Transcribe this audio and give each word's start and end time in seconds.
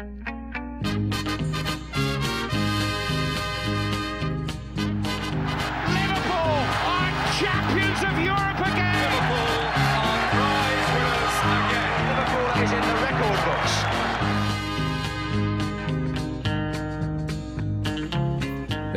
Liverpool 0.00 0.16
are 6.88 7.12
champions 7.38 8.02
of 8.04 8.18
Europe 8.24 8.60
again. 8.66 8.89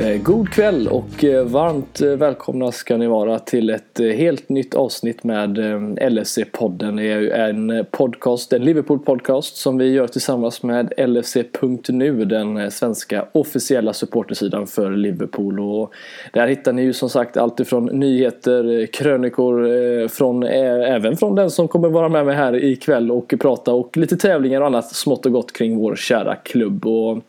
Eh, 0.03 0.21
god 0.21 0.49
kväll 0.49 0.87
och 0.87 1.23
eh, 1.23 1.45
varmt 1.45 2.01
eh, 2.01 2.09
välkomna 2.09 2.71
ska 2.71 2.97
ni 2.97 3.07
vara 3.07 3.39
till 3.39 3.69
ett 3.69 3.99
helt 3.99 4.49
nytt 4.49 4.75
avsnitt 4.75 5.23
med 5.23 5.57
LFC-podden. 6.01 6.95
Det 6.95 7.11
är 7.11 7.19
ju 7.19 7.31
en 7.31 7.85
podcast, 7.91 8.53
en 8.53 8.63
Liverpool-podcast 8.63 9.55
som 9.55 9.77
vi 9.77 9.91
gör 9.91 10.07
tillsammans 10.07 10.63
med 10.63 10.93
LFC.nu, 10.97 12.25
den 12.25 12.71
svenska 12.71 13.25
officiella 13.31 13.93
supportersidan 13.93 14.67
för 14.67 14.91
Liverpool. 14.91 15.59
Och 15.59 15.93
där 16.33 16.47
hittar 16.47 16.73
ni 16.73 16.81
ju 16.81 16.93
som 16.93 17.09
sagt 17.09 17.37
allt 17.37 17.59
ifrån 17.59 17.85
nyheter, 17.85 18.85
krönikor, 18.85 20.07
från, 20.07 20.43
även 20.43 21.17
från 21.17 21.35
den 21.35 21.51
som 21.51 21.67
kommer 21.67 21.89
vara 21.89 22.09
med 22.09 22.25
mig 22.25 22.35
här 22.35 22.63
ikväll 22.63 23.11
och 23.11 23.33
prata 23.39 23.73
och 23.73 23.97
lite 23.97 24.17
tävlingar 24.17 24.61
och 24.61 24.67
annat 24.67 24.95
smått 24.95 25.25
och 25.25 25.31
gott 25.31 25.53
kring 25.53 25.77
vår 25.77 25.95
kära 25.95 26.35
klubb. 26.35 26.85
Och 26.85 27.23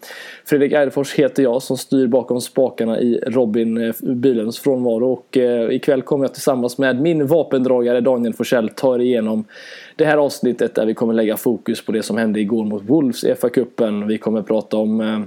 Fredrik 0.47 0.73
Eidefors 0.73 1.15
heter 1.15 1.43
jag 1.43 1.63
som 1.63 1.77
styr 1.77 2.07
bakom 2.07 2.41
spakarna 2.41 3.01
i 3.01 3.21
Robin 3.27 3.79
eh, 3.79 3.95
Bylunds 4.01 4.59
frånvaro 4.59 5.13
och 5.13 5.37
eh, 5.37 5.71
ikväll 5.71 6.03
kommer 6.03 6.25
jag 6.25 6.35
tillsammans 6.35 6.79
med 6.79 7.01
min 7.01 7.27
vapendragare 7.27 8.01
Daniel 8.01 8.35
Forsell 8.35 8.69
ta 8.69 8.95
er 8.95 8.99
igenom 8.99 9.45
det 9.97 10.05
här 10.05 10.17
avsnittet 10.17 10.75
där 10.75 10.87
vi 10.87 10.95
kommer 10.95 11.15
lägga 11.15 11.37
fokus 11.37 11.85
på 11.85 11.93
det 11.93 12.03
som 12.03 12.17
hände 12.17 12.41
igår 12.41 12.65
mot 12.65 12.83
Wolves 12.83 13.25
i 13.25 13.35
FA-cupen. 13.35 14.07
Vi 14.07 14.19
kommer 14.19 14.43
prata 14.43 14.77
om 14.77 15.01
eh, 15.01 15.21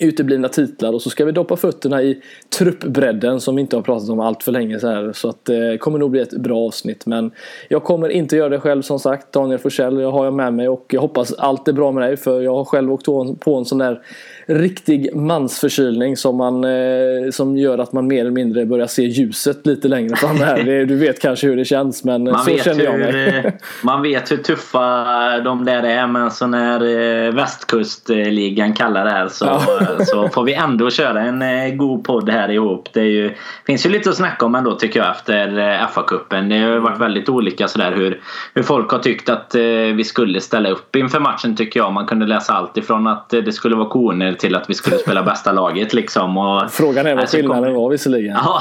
uteblivna 0.00 0.48
titlar 0.48 0.92
och 0.92 1.02
så 1.02 1.10
ska 1.10 1.24
vi 1.24 1.32
doppa 1.32 1.56
fötterna 1.56 2.02
i 2.02 2.22
truppbredden 2.58 3.40
som 3.40 3.56
vi 3.56 3.60
inte 3.60 3.76
har 3.76 3.82
pratat 3.82 4.08
om 4.08 4.20
allt 4.20 4.42
för 4.42 4.52
länge 4.52 4.80
så 4.80 4.88
här. 4.88 5.12
Så 5.12 5.28
att 5.28 5.44
det 5.44 5.78
kommer 5.78 5.98
nog 5.98 6.10
bli 6.10 6.20
ett 6.20 6.32
bra 6.32 6.58
avsnitt 6.58 7.06
men 7.06 7.30
jag 7.68 7.84
kommer 7.84 8.08
inte 8.08 8.36
göra 8.36 8.48
det 8.48 8.60
själv 8.60 8.82
som 8.82 8.98
sagt. 8.98 9.32
Daniel 9.32 9.58
Forsell 9.58 10.00
jag 10.00 10.10
har 10.10 10.24
jag 10.24 10.34
med 10.34 10.54
mig 10.54 10.68
och 10.68 10.84
jag 10.88 11.00
hoppas 11.00 11.32
allt 11.32 11.68
är 11.68 11.72
bra 11.72 11.92
med 11.92 12.02
dig 12.02 12.16
för 12.16 12.40
jag 12.40 12.54
har 12.54 12.64
själv 12.64 12.92
åkt 12.92 13.06
på 13.40 13.56
en 13.58 13.64
sån 13.64 13.78
där 13.78 14.02
riktig 14.48 15.14
mansförkylning 15.16 16.16
som, 16.16 16.36
man, 16.36 16.64
eh, 16.64 17.30
som 17.32 17.56
gör 17.56 17.78
att 17.78 17.92
man 17.92 18.06
mer 18.06 18.20
eller 18.20 18.30
mindre 18.30 18.66
börjar 18.66 18.86
se 18.86 19.02
ljuset 19.02 19.66
lite 19.66 19.88
längre 19.88 20.16
fram 20.16 20.36
här. 20.36 20.84
Du 20.86 20.96
vet 20.96 21.20
kanske 21.22 21.46
hur 21.46 21.56
det 21.56 21.64
känns 21.64 22.04
men 22.04 22.24
Man 22.24 22.38
så 22.44 22.50
vet, 22.50 22.64
känner 22.64 22.84
jag 22.84 22.92
hur, 22.92 23.12
mig. 23.12 23.36
eh, 23.46 23.52
man 23.84 24.02
vet 24.02 24.32
hur 24.32 24.36
tuffa 24.36 25.04
de 25.40 25.64
där 25.64 25.82
är 25.82 26.06
men 26.06 26.30
så 26.30 26.46
när 26.46 26.80
eh, 27.26 27.32
västkustligan 27.34 28.72
kallar 28.72 29.04
det 29.04 29.10
här 29.10 29.28
så, 29.28 29.44
Ja. 29.44 29.60
så 30.04 30.28
får 30.28 30.44
vi 30.44 30.54
ändå 30.54 30.90
köra 30.90 31.20
en 31.20 31.42
eh, 31.42 31.74
god 31.74 32.04
podd 32.04 32.30
här 32.30 32.48
ihop. 32.50 32.88
Det 32.92 33.00
är 33.00 33.04
ju, 33.04 33.34
finns 33.66 33.86
ju 33.86 33.90
lite 33.90 34.10
att 34.10 34.16
snacka 34.16 34.46
om 34.46 34.54
ändå 34.54 34.74
tycker 34.74 35.00
jag 35.00 35.10
efter 35.10 35.58
eh, 35.58 35.86
FA-cupen. 35.88 36.48
Det 36.48 36.58
har 36.58 36.78
varit 36.78 37.00
väldigt 37.00 37.28
olika 37.28 37.68
sådär 37.68 37.92
hur, 37.92 38.20
hur 38.54 38.62
folk 38.62 38.90
har 38.90 38.98
tyckt 38.98 39.28
att 39.28 39.54
eh, 39.54 39.62
vi 39.94 40.04
skulle 40.04 40.40
ställa 40.40 40.68
upp 40.70 40.96
inför 40.96 41.20
matchen 41.20 41.56
tycker 41.56 41.80
jag. 41.80 41.92
Man 41.92 42.06
kunde 42.06 42.26
läsa 42.26 42.52
allt 42.52 42.76
ifrån 42.76 43.06
att 43.06 43.32
eh, 43.32 43.40
det 43.40 43.52
skulle 43.52 43.76
vara 43.76 43.88
koner 43.88 44.32
till 44.38 44.54
att 44.54 44.70
vi 44.70 44.74
skulle 44.74 44.98
spela 44.98 45.22
bästa 45.22 45.52
laget 45.52 45.94
liksom. 45.94 46.38
Och, 46.38 46.70
Frågan 46.70 47.06
är 47.06 47.10
vad 47.14 47.20
Alltså, 47.20 47.36
skillnaden 47.36 47.64
kommer- 47.64 47.76
var 47.80 47.90
visserligen. 47.90 48.36
Ja, 48.44 48.60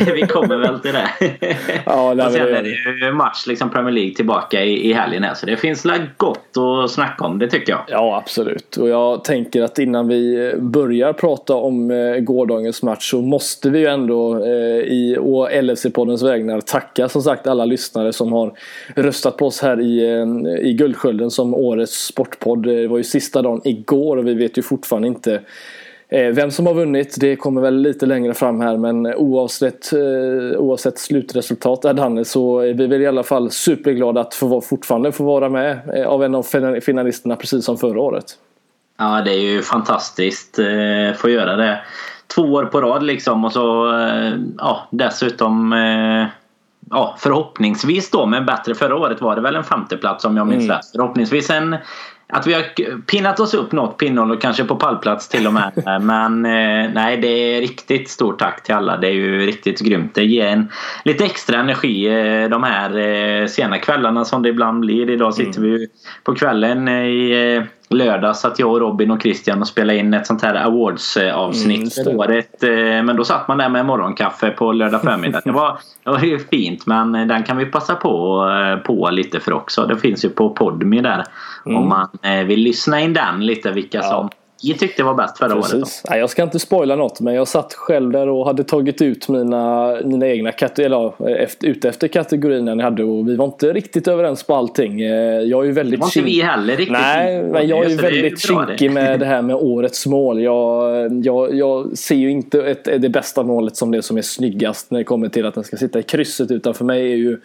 vi 0.14 0.22
kommer 0.22 0.56
väl 0.56 0.80
till 0.80 0.92
det. 0.92 1.08
Ja, 1.86 2.10
och 2.26 2.32
sen 2.32 2.40
är 2.42 2.62
det 2.62 3.06
ju 3.06 3.12
match 3.12 3.46
liksom 3.46 3.70
Premier 3.70 3.92
League 3.94 4.14
tillbaka 4.14 4.64
i, 4.64 4.90
i 4.90 4.92
helgen 4.92 5.22
här. 5.22 5.34
Så 5.34 5.46
det 5.46 5.56
finns 5.56 5.86
gott 6.16 6.56
att 6.84 6.90
snacka 6.90 7.24
om, 7.24 7.38
det 7.38 7.48
tycker 7.48 7.72
jag. 7.72 7.80
Ja, 7.88 8.16
absolut. 8.16 8.76
Och 8.76 8.88
jag 8.88 9.24
tänker 9.24 9.62
att 9.62 9.78
innan 9.78 10.08
vi 10.08 10.52
börjar 10.58 11.12
prata 11.12 11.54
om 11.54 11.90
eh, 11.90 12.16
gårdagens 12.20 12.82
match 12.82 13.10
så 13.10 13.20
måste 13.20 13.70
vi 13.70 13.78
ju 13.78 13.86
ändå 13.86 14.44
eh, 14.44 14.50
i 14.80 15.16
LFC-poddens 15.62 16.24
vägnar 16.24 16.60
tacka 16.60 17.08
som 17.08 17.22
sagt 17.22 17.46
alla 17.46 17.64
lyssnare 17.64 18.12
som 18.12 18.32
har 18.32 18.52
röstat 18.96 19.36
på 19.36 19.46
oss 19.46 19.60
här 19.62 19.80
i, 19.80 20.14
eh, 20.14 20.66
i 20.68 20.72
Guldskölden 20.72 21.30
som 21.30 21.54
årets 21.54 22.06
sportpodd. 22.06 22.62
Det 22.62 22.86
var 22.88 22.98
ju 22.98 23.04
sista 23.04 23.42
dagen 23.42 23.60
igår 23.64 24.16
och 24.16 24.26
vi 24.26 24.34
vet 24.34 24.58
ju 24.58 24.62
fortfarande 24.66 25.08
inte 25.08 25.40
Eh, 26.08 26.32
Vem 26.34 26.50
som 26.50 26.66
har 26.66 26.74
vunnit 26.74 27.16
det 27.20 27.36
kommer 27.36 27.60
väl 27.60 27.76
lite 27.76 28.06
längre 28.06 28.34
fram 28.34 28.60
här 28.60 28.76
men 28.76 29.06
oavsett, 29.06 29.92
eh, 29.92 30.58
oavsett 30.58 30.98
slutresultat 30.98 31.82
där 31.82 31.94
Danne 31.94 32.24
så 32.24 32.58
är 32.58 32.74
vi 32.74 32.86
väl 32.86 33.02
i 33.02 33.06
alla 33.06 33.22
fall 33.22 33.50
superglada 33.50 34.20
att 34.20 34.34
få, 34.34 34.60
fortfarande 34.60 35.12
få 35.12 35.24
vara 35.24 35.48
med 35.48 35.78
eh, 35.94 36.06
av 36.06 36.24
en 36.24 36.34
av 36.34 36.42
fina- 36.42 36.80
finalisterna 36.80 37.36
precis 37.36 37.64
som 37.64 37.76
förra 37.78 38.00
året. 38.00 38.24
Ja, 38.98 39.22
det 39.24 39.30
är 39.34 39.40
ju 39.40 39.62
fantastiskt 39.62 40.58
eh, 40.58 41.16
få 41.16 41.28
göra 41.30 41.56
det 41.56 41.80
två 42.34 42.42
år 42.42 42.64
på 42.64 42.80
rad 42.80 43.02
liksom. 43.02 43.44
Och 43.44 43.52
så 43.52 43.92
eh, 44.00 44.32
ja, 44.58 44.88
dessutom 44.90 45.72
eh, 45.72 46.26
ja, 46.90 47.16
förhoppningsvis 47.18 48.10
då 48.10 48.26
med 48.26 48.44
bättre. 48.46 48.74
Förra 48.74 48.96
året 48.96 49.20
var 49.20 49.34
det 49.36 49.40
väl 49.42 49.56
en 49.56 49.64
femteplats 49.64 50.24
om 50.24 50.36
jag 50.36 50.46
minns 50.46 50.64
Mm. 50.64 50.76
rätt. 50.76 50.86
Förhoppningsvis 50.92 51.50
en 51.50 51.76
att 52.28 52.46
vi 52.46 52.54
har 52.54 52.62
pinnat 53.00 53.40
oss 53.40 53.54
upp 53.54 53.72
något 53.72 53.98
pinnhål 53.98 54.30
och 54.30 54.42
kanske 54.42 54.64
på 54.64 54.76
pallplats 54.76 55.28
till 55.28 55.46
och 55.46 55.52
med. 55.52 55.72
Men 56.02 56.44
eh, 56.44 56.92
nej, 56.94 57.16
det 57.16 57.28
är 57.28 57.60
riktigt 57.60 58.08
stort 58.08 58.38
tack 58.38 58.62
till 58.62 58.74
alla. 58.74 58.96
Det 58.96 59.06
är 59.06 59.12
ju 59.12 59.46
riktigt 59.46 59.80
grymt. 59.80 60.14
Det 60.14 60.24
ger 60.24 60.46
en 60.46 60.68
lite 61.04 61.24
extra 61.24 61.60
energi 61.60 62.06
eh, 62.06 62.48
de 62.48 62.62
här 62.62 62.98
eh, 62.98 63.46
sena 63.46 63.78
kvällarna 63.78 64.24
som 64.24 64.42
det 64.42 64.48
ibland 64.48 64.80
blir. 64.80 65.10
Idag 65.10 65.34
sitter 65.34 65.60
vi 65.60 65.68
ju 65.68 65.86
på 66.24 66.34
kvällen 66.34 66.88
i 66.88 67.66
eh, 67.90 67.96
lördags 67.96 68.44
att 68.44 68.58
jag 68.58 68.70
och 68.72 68.80
Robin 68.80 69.10
och 69.10 69.22
Christian 69.22 69.60
och 69.60 69.68
spelade 69.68 69.98
in 69.98 70.14
ett 70.14 70.26
sånt 70.26 70.42
här 70.42 70.54
Mm, 70.54 70.66
awards-avsnitt 70.66 71.94
för 71.94 72.04
det. 72.04 72.16
året. 72.16 72.62
Eh, 72.62 72.70
Men 73.04 73.16
då 73.16 73.24
satt 73.24 73.48
man 73.48 73.58
där 73.58 73.68
med 73.68 73.86
morgonkaffe 73.86 74.50
på 74.50 74.72
lördag 74.72 75.02
förmiddag. 75.02 75.40
Det 75.44 75.50
var, 75.52 75.78
det 76.04 76.10
var 76.10 76.18
ju 76.20 76.38
fint 76.38 76.86
men 76.86 77.14
eh, 77.14 77.26
den 77.26 77.42
kan 77.42 77.56
vi 77.56 77.66
passa 77.66 77.94
på, 77.94 78.44
eh, 78.50 78.76
på 78.82 79.10
lite 79.10 79.40
för 79.40 79.52
också. 79.52 79.86
Det 79.86 79.96
finns 79.96 80.24
ju 80.24 80.28
på 80.28 80.50
Podme 80.50 81.00
där. 81.00 81.24
Om 81.64 81.88
man 81.88 82.08
eh, 82.22 82.44
vill 82.46 82.60
lyssna 82.60 83.00
in 83.00 83.12
den 83.14 83.46
lite 83.46 83.70
vilka 83.70 83.98
Mm. 83.98 84.10
Ja. 84.10 84.16
som 84.16 84.30
tyckte 84.74 85.02
var 85.02 85.14
bäst 85.14 85.38
förra 85.38 85.54
året. 85.54 85.70
Precis. 85.70 86.02
Nej, 86.10 86.18
jag 86.18 86.30
ska 86.30 86.42
inte 86.42 86.58
spoila 86.58 86.96
något 86.96 87.20
men 87.20 87.34
jag 87.34 87.48
satt 87.48 87.74
själv 87.74 88.12
där 88.12 88.28
och 88.28 88.46
hade 88.46 88.64
tagit 88.64 89.02
ut 89.02 89.28
mina, 89.28 89.96
mina 90.04 90.26
egna 90.28 90.52
kategorier, 90.52 91.12
ute 91.62 91.88
efter 91.88 92.08
kategorierna 92.08 92.74
ni 92.74 92.82
hade 92.82 93.04
och 93.04 93.28
vi 93.28 93.36
var 93.36 93.44
inte 93.44 93.72
riktigt 93.72 94.08
överens 94.08 94.42
på 94.42 94.54
allting. 94.54 95.00
Eh, 95.02 95.10
Jag 95.40 95.60
är 95.60 95.64
ju 95.64 95.68
Det 95.68 95.74
väldigt 95.74 96.00
var 96.00 96.06
inte 96.06 96.20
vi 96.20 96.40
heller 96.42 96.76
riktigt. 96.76 96.92
Nej, 96.92 97.42
men 97.42 97.68
jag 97.68 97.84
är 97.84 97.88
ju 97.90 97.96
det 97.96 98.02
väldigt 98.02 98.42
det. 98.42 98.48
kinkig 98.48 98.90
med 98.92 99.20
det 99.20 99.26
här 99.26 99.42
med 99.42 99.56
årets 99.56 100.06
mål. 100.06 100.42
Jag, 100.42 101.24
jag, 101.24 101.54
jag 101.54 101.98
ser 101.98 102.14
ju 102.16 102.30
inte 102.30 102.62
ett, 102.62 102.84
det 103.02 103.08
bästa 103.08 103.42
målet 103.42 103.76
som 103.76 103.90
det 103.90 104.02
som 104.02 104.16
är 104.16 104.22
snyggast 104.22 104.90
när 104.90 104.98
det 104.98 105.04
kommer 105.04 105.28
till 105.28 105.46
att 105.46 105.54
den 105.54 105.64
ska 105.64 105.76
sitta 105.76 105.98
i 105.98 106.02
krysset. 106.02 106.50
Utan 106.50 106.74
för 106.74 106.84
mig 106.84 107.12
är 107.12 107.16
ju 107.16 107.38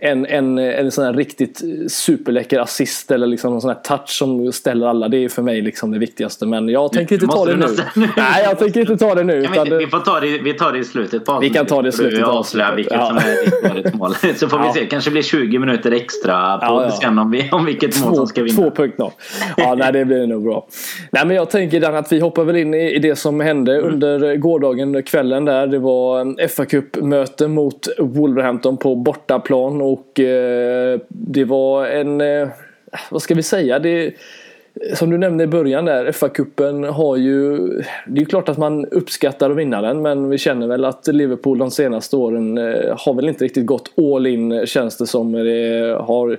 en, 0.00 0.26
en, 0.26 0.58
en 0.58 0.90
sån 0.90 1.04
här 1.04 1.12
riktigt 1.12 1.62
superläcker 1.88 2.58
assist 2.60 3.10
eller 3.10 3.26
liksom 3.26 3.52
någon 3.52 3.60
sån 3.60 3.70
här 3.70 3.80
touch 3.82 4.08
som 4.08 4.52
ställer 4.52 4.86
alla. 4.86 5.08
Det 5.08 5.24
är 5.24 5.28
för 5.28 5.42
mig 5.42 5.62
liksom 5.62 5.90
det 5.90 5.98
viktigaste. 5.98 6.46
Men 6.46 6.68
jag 6.68 6.92
tänker 6.92 7.14
inte 7.14 7.26
ta 7.26 7.44
det 7.44 7.56
nu. 7.56 7.66
Nej, 8.16 8.42
jag 8.44 8.58
tänker 8.58 8.80
inte 8.80 8.96
ta 8.96 9.14
det 9.14 9.24
nu. 9.24 9.40
Vi, 9.40 9.46
Utan 9.46 9.78
vi, 9.78 9.86
får 9.86 9.98
ta 9.98 10.20
det, 10.20 10.38
vi 10.38 10.52
tar 10.54 10.72
det 10.72 10.78
i 10.78 10.84
slutet 10.84 11.24
på 11.24 11.38
Vi 11.40 11.50
kan 11.50 11.66
ta 11.66 11.82
det 11.82 11.88
i 11.88 11.92
slutet 11.92 12.24
av 12.24 12.36
avsnittet. 12.36 12.76
vilket 12.76 12.92
Ja. 12.92 13.06
som 13.62 13.70
är 13.70 13.74
ditt 13.82 13.94
mål. 13.94 14.14
Så 14.36 14.48
får 14.48 14.58
vi 14.58 14.80
se. 14.80 14.86
kanske 14.86 15.10
blir 15.10 15.22
20 15.22 15.58
minuter 15.58 15.92
extra 15.92 16.58
på 16.58 16.64
Ja, 16.66 16.84
ja. 16.84 16.90
sen 16.90 17.18
om, 17.18 17.30
vi, 17.30 17.48
om 17.52 17.64
vilket 17.64 18.04
mål 18.04 18.14
som 18.16 18.26
ska 18.26 18.42
vinna. 18.42 18.62
2.0. 18.62 19.10
Ja, 19.56 19.74
nej, 19.74 19.92
det 19.92 20.04
blir 20.04 20.26
nog 20.26 20.42
bra. 20.44 20.66
Nej, 21.10 21.26
men 21.26 21.36
jag 21.36 21.50
tänker 21.50 21.80
Dan 21.80 21.94
att 21.96 22.12
vi 22.12 22.20
hoppar 22.20 22.44
väl 22.44 22.56
in 22.56 22.74
i 22.74 22.86
i 22.94 22.98
det 22.98 23.16
som 23.16 23.40
hände 23.40 23.76
Mm. 23.76 23.92
under 23.92 24.36
gårdagen, 24.36 25.02
kvällen 25.02 25.44
där. 25.44 25.66
Det 25.66 25.78
var 25.78 26.20
en 26.20 26.36
fa 26.48 26.64
Cup-möte 26.64 27.48
mot 27.48 27.88
Wolverhampton 27.98 28.76
på 28.76 28.94
bortaplan 28.96 29.82
och 29.92 30.20
eh, 30.20 31.00
det 31.08 31.44
var 31.44 31.86
en, 31.86 32.20
eh, 32.20 32.48
vad 33.10 33.22
ska 33.22 33.34
vi 33.34 33.42
säga, 33.42 33.78
det 33.78 34.14
som 34.94 35.10
du 35.10 35.18
nämnde 35.18 35.44
i 35.44 35.46
början 35.46 35.84
där, 35.84 36.12
FA-cupen 36.12 36.90
har 36.90 37.16
ju... 37.16 37.56
Det 38.06 38.18
är 38.18 38.20
ju 38.20 38.26
klart 38.26 38.48
att 38.48 38.58
man 38.58 38.86
uppskattar 38.86 39.50
att 39.50 39.56
vinna 39.56 39.82
den 39.82 40.02
men 40.02 40.28
vi 40.28 40.38
känner 40.38 40.66
väl 40.66 40.84
att 40.84 41.06
Liverpool 41.06 41.58
de 41.58 41.70
senaste 41.70 42.16
åren 42.16 42.58
eh, 42.58 42.96
har 42.98 43.14
väl 43.14 43.28
inte 43.28 43.44
riktigt 43.44 43.66
gått 43.66 43.92
all 43.98 44.26
in 44.26 44.66
känns 44.66 44.96
det 44.96 45.06
som. 45.06 45.32
Det 45.32 45.96
har... 46.00 46.38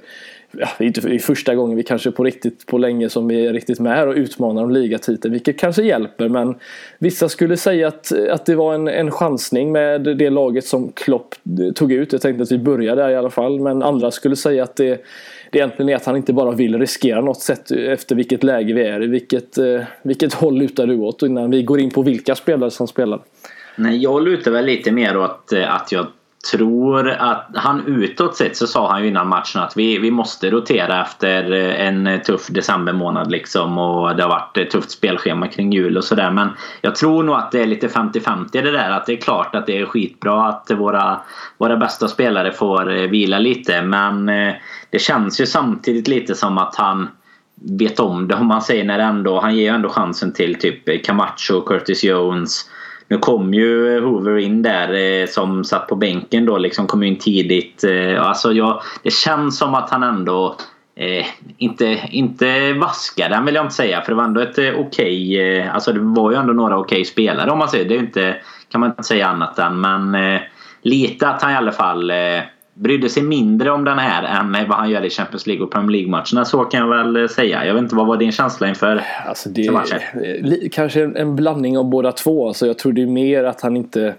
Ja, 0.51 0.67
det 0.77 0.83
är 0.83 0.88
inte 0.88 1.19
första 1.19 1.55
gången 1.55 1.77
vi 1.77 1.83
kanske 1.83 2.11
på 2.11 2.23
riktigt 2.23 2.65
på 2.65 2.77
länge 2.77 3.09
som 3.09 3.27
vi 3.27 3.45
är 3.45 3.53
riktigt 3.53 3.79
med 3.79 4.07
och 4.07 4.15
utmanar 4.15 4.63
om 4.63 4.71
ligatiteln 4.71 5.33
vilket 5.33 5.59
kanske 5.59 5.83
hjälper 5.83 6.29
men 6.29 6.55
vissa 6.99 7.29
skulle 7.29 7.57
säga 7.57 7.88
att, 7.88 8.11
att 8.29 8.45
det 8.45 8.55
var 8.55 8.73
en, 8.73 8.88
en 8.88 9.11
chansning 9.11 9.71
med 9.71 10.01
det 10.01 10.29
laget 10.29 10.65
som 10.65 10.91
Klopp 10.91 11.35
tog 11.75 11.91
ut. 11.91 12.11
Jag 12.11 12.21
tänkte 12.21 12.44
att 12.44 12.51
vi 12.51 12.57
börjar 12.57 12.95
där 12.95 13.09
i 13.09 13.15
alla 13.15 13.29
fall 13.29 13.59
men 13.59 13.83
andra 13.83 14.11
skulle 14.11 14.35
säga 14.35 14.63
att 14.63 14.75
det 14.75 15.03
det 15.51 15.57
egentligen 15.57 15.89
är 15.89 15.95
att 15.95 16.05
han 16.05 16.15
inte 16.15 16.33
bara 16.33 16.51
vill 16.51 16.79
riskera 16.79 17.21
något 17.21 17.41
sätt 17.41 17.71
efter 17.71 18.15
vilket 18.15 18.43
läge 18.43 18.73
vi 18.73 18.81
är 18.81 19.03
i. 19.03 19.07
Vilket, 19.07 19.57
eh, 19.57 19.81
vilket 20.01 20.33
håll 20.33 20.57
lutar 20.57 20.88
du 20.88 20.95
åt 20.95 21.21
innan 21.21 21.51
vi 21.51 21.63
går 21.63 21.79
in 21.79 21.91
på 21.91 22.01
vilka 22.01 22.35
spelare 22.35 22.71
som 22.71 22.88
spelar? 22.88 23.19
Nej, 23.75 23.97
jag 23.97 24.23
lutar 24.23 24.51
väl 24.51 24.65
lite 24.65 24.91
mer 24.91 25.17
åt 25.17 25.53
eh, 25.53 25.75
att 25.75 25.91
jag 25.91 26.07
tror 26.51 27.09
att 27.09 27.47
han 27.55 27.88
utåt 27.88 28.35
sett 28.35 28.57
så 28.57 28.67
sa 28.67 28.91
han 28.91 29.01
ju 29.01 29.07
innan 29.07 29.27
matchen 29.27 29.61
att 29.61 29.77
vi, 29.77 29.97
vi 29.97 30.11
måste 30.11 30.49
rotera 30.49 31.01
efter 31.01 31.51
eh, 31.51 31.88
en 31.88 32.07
eh, 32.07 32.21
tuff 32.21 32.47
decembermånad 32.47 33.31
liksom 33.31 33.77
och 33.77 34.15
det 34.15 34.23
har 34.23 34.29
varit 34.29 34.57
ett 34.57 34.71
tufft 34.71 34.91
spelschema 34.91 35.47
kring 35.47 35.71
jul 35.71 35.97
och 35.97 36.03
sådär. 36.03 36.31
Men 36.31 36.49
jag 36.81 36.95
tror 36.95 37.23
nog 37.23 37.35
att 37.35 37.51
det 37.51 37.61
är 37.61 37.67
lite 37.67 37.88
50-50 37.88 38.47
det 38.51 38.71
där 38.71 38.91
att 38.91 39.05
det 39.05 39.13
är 39.13 39.21
klart 39.21 39.55
att 39.55 39.65
det 39.65 39.77
är 39.77 39.85
skitbra 39.85 40.47
att 40.47 40.71
våra, 40.71 41.19
våra 41.57 41.77
bästa 41.77 42.07
spelare 42.07 42.51
får 42.51 43.07
vila 43.07 43.39
lite. 43.39 43.81
Men 43.81 44.25
det 44.89 45.00
känns 45.00 45.41
ju 45.41 45.45
samtidigt 45.45 46.07
lite 46.07 46.35
som 46.35 46.57
att 46.57 46.75
han 46.75 47.07
vet 47.61 48.00
om 48.00 48.27
det 48.27 48.35
om 48.35 48.47
man 48.47 48.61
säger 48.61 48.83
när 48.83 49.00
ändå 49.00 49.39
han 49.39 49.55
ger 49.55 49.63
ju 49.63 49.75
ändå 49.75 49.89
chansen 49.89 50.33
till 50.33 50.55
typ 50.55 51.05
Camacho, 51.05 51.61
Curtis 51.61 52.03
Jones 52.03 52.69
nu 53.07 53.18
kom 53.18 53.54
ju 53.54 53.95
eh, 53.95 54.04
Hoover 54.04 54.38
in 54.38 54.62
där 54.62 54.94
eh, 54.94 55.27
som 55.27 55.63
satt 55.63 55.88
på 55.88 55.95
bänken 55.95 56.45
då 56.45 56.57
liksom 56.57 56.88
kom 56.88 57.04
in 57.04 57.18
tidigt. 57.18 57.83
Eh, 57.83 58.27
alltså 58.27 58.54
jag, 58.54 58.81
det 59.04 59.12
känns 59.12 59.57
som 59.57 59.75
att 59.75 59.89
han 59.89 60.04
ändå 60.04 60.56
eh, 60.95 61.25
inte, 61.57 62.00
inte 62.09 62.74
vaskade 62.74 63.36
den 63.36 63.45
vill 63.45 63.56
jag 63.56 63.65
inte 63.65 63.75
säga 63.75 64.01
för 64.01 64.12
det 64.12 64.15
var 64.15 64.24
ändå 64.24 64.42
ett 64.42 64.57
eh, 64.57 64.74
okej, 64.77 65.42
eh, 65.42 65.74
alltså 65.75 65.94
det 65.94 66.00
var 66.00 66.31
ju 66.31 66.38
ändå 66.38 66.54
några 66.54 66.77
okej 66.77 67.06
spelare 67.06 67.51
om 67.51 67.57
man 67.57 67.69
säger. 67.69 67.89
Det 67.89 67.95
är 67.95 68.00
inte, 68.00 68.36
kan 68.71 68.81
man 68.81 68.89
inte 68.89 69.04
säga 69.04 69.27
annat 69.27 69.60
än 69.60 69.81
men 69.81 70.15
eh, 70.15 70.42
lite 70.81 71.27
att 71.27 71.42
han 71.42 71.51
i 71.51 71.56
alla 71.56 71.71
fall 71.71 72.12
brydde 72.79 73.09
sig 73.09 73.24
mindre 73.24 73.71
om 73.71 73.83
den 73.83 74.00
här 74.00 74.41
än 74.41 74.68
vad 74.69 74.77
han 74.77 74.89
gör 74.89 75.06
i 75.06 75.09
Champions 75.09 75.47
League 75.47 75.65
och 75.65 75.71
Premier 75.71 75.91
League-matcherna. 75.91 76.45
Så 76.45 76.63
kan 76.63 76.79
jag 76.79 77.03
väl 77.03 77.29
säga. 77.29 77.65
Jag 77.65 77.74
vet 77.74 77.83
inte, 77.83 77.95
vad 77.95 78.07
var 78.07 78.18
din 78.18 78.31
känsla 78.31 78.68
inför 78.68 79.03
alltså 79.27 79.50
det, 79.50 79.71
matchen? 79.71 80.00
Kanske 80.71 81.03
en 81.03 81.35
blandning 81.35 81.77
av 81.77 81.85
båda 81.89 82.12
två. 82.12 82.47
Alltså 82.47 82.68
jag 82.68 82.77
tror 82.77 82.94
det 82.94 83.01
är 83.01 83.07
mer 83.07 83.44
att 83.44 83.62
han 83.62 83.77
inte 83.77 84.15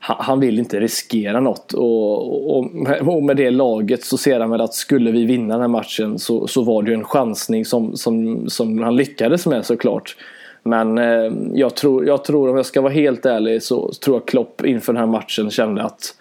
han 0.00 0.40
vill 0.40 0.58
inte 0.58 0.80
riskera 0.80 1.40
något 1.40 1.72
och, 1.72 2.58
och, 2.58 2.66
och, 3.00 3.22
med 3.22 3.36
det 3.36 3.50
laget 3.50 4.04
så 4.04 4.16
ser 4.16 4.40
han 4.40 4.50
väl 4.50 4.60
att 4.60 4.74
skulle 4.74 5.10
vi 5.10 5.24
vinna 5.24 5.54
den 5.54 5.60
här 5.60 5.68
matchen 5.68 6.18
så, 6.18 6.46
så 6.46 6.62
var 6.62 6.82
det 6.82 6.90
ju 6.90 6.94
en 6.94 7.04
chansning 7.04 7.64
som, 7.64 7.96
som, 7.96 8.44
som 8.50 8.82
han 8.82 8.96
lyckades 8.96 9.46
med 9.46 9.64
såklart. 9.66 10.16
Men 10.62 10.98
eh, 10.98 11.32
jag, 11.54 11.74
tror, 11.74 12.06
jag 12.06 12.24
tror 12.24 12.50
om 12.50 12.56
jag 12.56 12.66
ska 12.66 12.80
vara 12.80 12.92
helt 12.92 13.26
ärlig 13.26 13.62
så 13.62 13.92
tror 13.92 14.16
jag 14.16 14.26
Klopp 14.26 14.64
inför 14.64 14.92
den 14.92 15.00
här 15.00 15.06
matchen 15.06 15.50
kände 15.50 15.82
att 15.82 16.14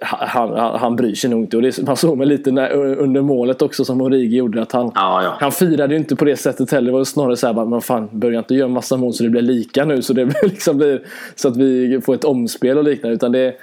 han, 0.00 0.58
han, 0.58 0.80
han 0.80 0.96
bryr 0.96 1.14
sig 1.14 1.30
nog 1.30 1.40
inte. 1.40 1.56
Och 1.56 1.62
det, 1.62 1.82
man 1.82 1.96
såg 1.96 2.18
mig 2.18 2.26
lite 2.26 2.50
när, 2.50 2.72
under 2.74 3.22
målet 3.22 3.62
också 3.62 3.84
som 3.84 4.00
Origi 4.00 4.36
gjorde. 4.36 4.62
Att 4.62 4.72
han, 4.72 4.92
ja, 4.94 5.22
ja. 5.22 5.36
han 5.40 5.52
firade 5.52 5.94
ju 5.94 6.00
inte 6.00 6.16
på 6.16 6.24
det 6.24 6.36
sättet 6.36 6.70
heller. 6.70 6.86
Det 6.86 6.98
var 6.98 7.04
snarare 7.04 7.36
så 7.36 7.46
här, 7.46 7.64
men 7.64 7.80
fan, 7.80 8.08
börja 8.12 8.38
inte 8.38 8.54
göra 8.54 8.68
massa 8.68 8.96
mål 8.96 9.12
så 9.12 9.22
det 9.22 9.30
blir 9.30 9.42
lika 9.42 9.84
nu. 9.84 10.02
Så, 10.02 10.12
det 10.12 10.24
liksom 10.42 10.76
blir, 10.76 11.02
så 11.34 11.48
att 11.48 11.56
vi 11.56 12.00
får 12.00 12.14
ett 12.14 12.24
omspel 12.24 12.78
och 12.78 12.84
liknande. 12.84 13.14
Utan 13.14 13.32
det, 13.32 13.54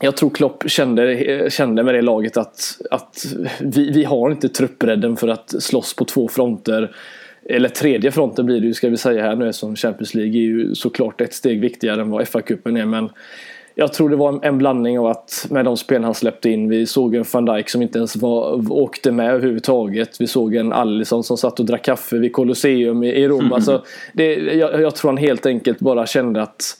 jag 0.00 0.16
tror 0.16 0.30
Klopp 0.30 0.70
kände, 0.70 1.50
kände 1.50 1.82
med 1.82 1.94
det 1.94 2.02
laget 2.02 2.36
att, 2.36 2.80
att 2.90 3.26
vi, 3.60 3.90
vi 3.90 4.04
har 4.04 4.30
inte 4.30 4.48
truppbredden 4.48 5.16
för 5.16 5.28
att 5.28 5.62
slåss 5.62 5.96
på 5.96 6.04
två 6.04 6.28
fronter. 6.28 6.96
Eller 7.48 7.68
tredje 7.68 8.10
fronten 8.10 8.46
blir 8.46 8.60
det 8.60 8.66
ju 8.66 8.74
ska 8.74 8.88
vi 8.88 8.96
säga 8.96 9.22
här 9.22 9.36
nu 9.36 9.52
som 9.52 9.76
Champions 9.76 10.14
League 10.14 10.32
är 10.32 10.44
ju 10.44 10.74
såklart 10.74 11.20
ett 11.20 11.34
steg 11.34 11.60
viktigare 11.60 12.00
än 12.00 12.10
vad 12.10 12.24
FA-cupen 12.24 12.80
är. 12.80 12.86
Men 12.86 13.08
jag 13.74 13.92
tror 13.92 14.08
det 14.08 14.16
var 14.16 14.40
en 14.42 14.58
blandning 14.58 14.98
av 14.98 15.06
att 15.06 15.46
med 15.50 15.64
de 15.64 15.76
spel 15.76 16.04
han 16.04 16.14
släppte 16.14 16.50
in. 16.50 16.68
Vi 16.68 16.86
såg 16.86 17.14
en 17.14 17.24
van 17.32 17.44
Dijk 17.44 17.68
som 17.68 17.82
inte 17.82 17.98
ens 17.98 18.16
var, 18.16 18.72
åkte 18.72 19.12
med 19.12 19.30
överhuvudtaget. 19.30 20.20
Vi 20.20 20.26
såg 20.26 20.54
en 20.54 20.72
Allison 20.72 21.24
som 21.24 21.36
satt 21.36 21.60
och 21.60 21.66
drack 21.66 21.84
kaffe 21.84 22.18
vid 22.18 22.32
Colosseum 22.32 23.02
i, 23.02 23.08
i 23.08 23.28
Rom. 23.28 23.40
Mm. 23.40 23.52
Alltså, 23.52 23.82
det, 24.12 24.34
jag, 24.34 24.80
jag, 24.80 24.94
tror 24.94 25.10
han 25.10 25.16
helt 25.16 25.46
enkelt 25.46 25.78
bara 25.78 26.06
kände 26.06 26.42
att 26.42 26.76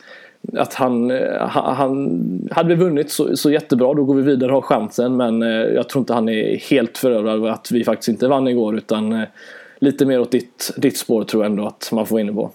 att 0.52 0.74
han, 0.74 1.10
han 1.48 2.48
hade 2.50 2.68
vi 2.68 2.74
vunnit 2.74 3.10
så, 3.10 3.36
så 3.36 3.50
jättebra, 3.50 3.94
då 3.94 4.04
går 4.04 4.14
vi 4.14 4.22
vidare 4.22 4.52
och 4.52 4.54
har 4.54 4.76
chansen. 4.76 5.16
Men 5.16 5.42
eh, 5.42 5.48
jag 5.48 5.88
tror 5.88 6.00
inte 6.00 6.14
han 6.14 6.28
är 6.28 6.56
helt 6.56 6.98
förövrad 6.98 7.34
över 7.34 7.48
att 7.48 7.70
vi 7.70 7.84
faktiskt 7.84 8.08
inte 8.08 8.28
vann 8.28 8.48
igår. 8.48 8.76
Utan 8.76 9.12
eh, 9.12 9.28
lite 9.78 10.06
mer 10.06 10.20
åt 10.20 10.30
ditt, 10.30 10.74
ditt 10.76 10.96
spår 10.96 11.24
tror 11.24 11.44
jag 11.44 11.50
ändå 11.50 11.66
att 11.66 11.88
man 11.92 12.06
får 12.06 12.20
in 12.20 12.34
på. 12.34 12.50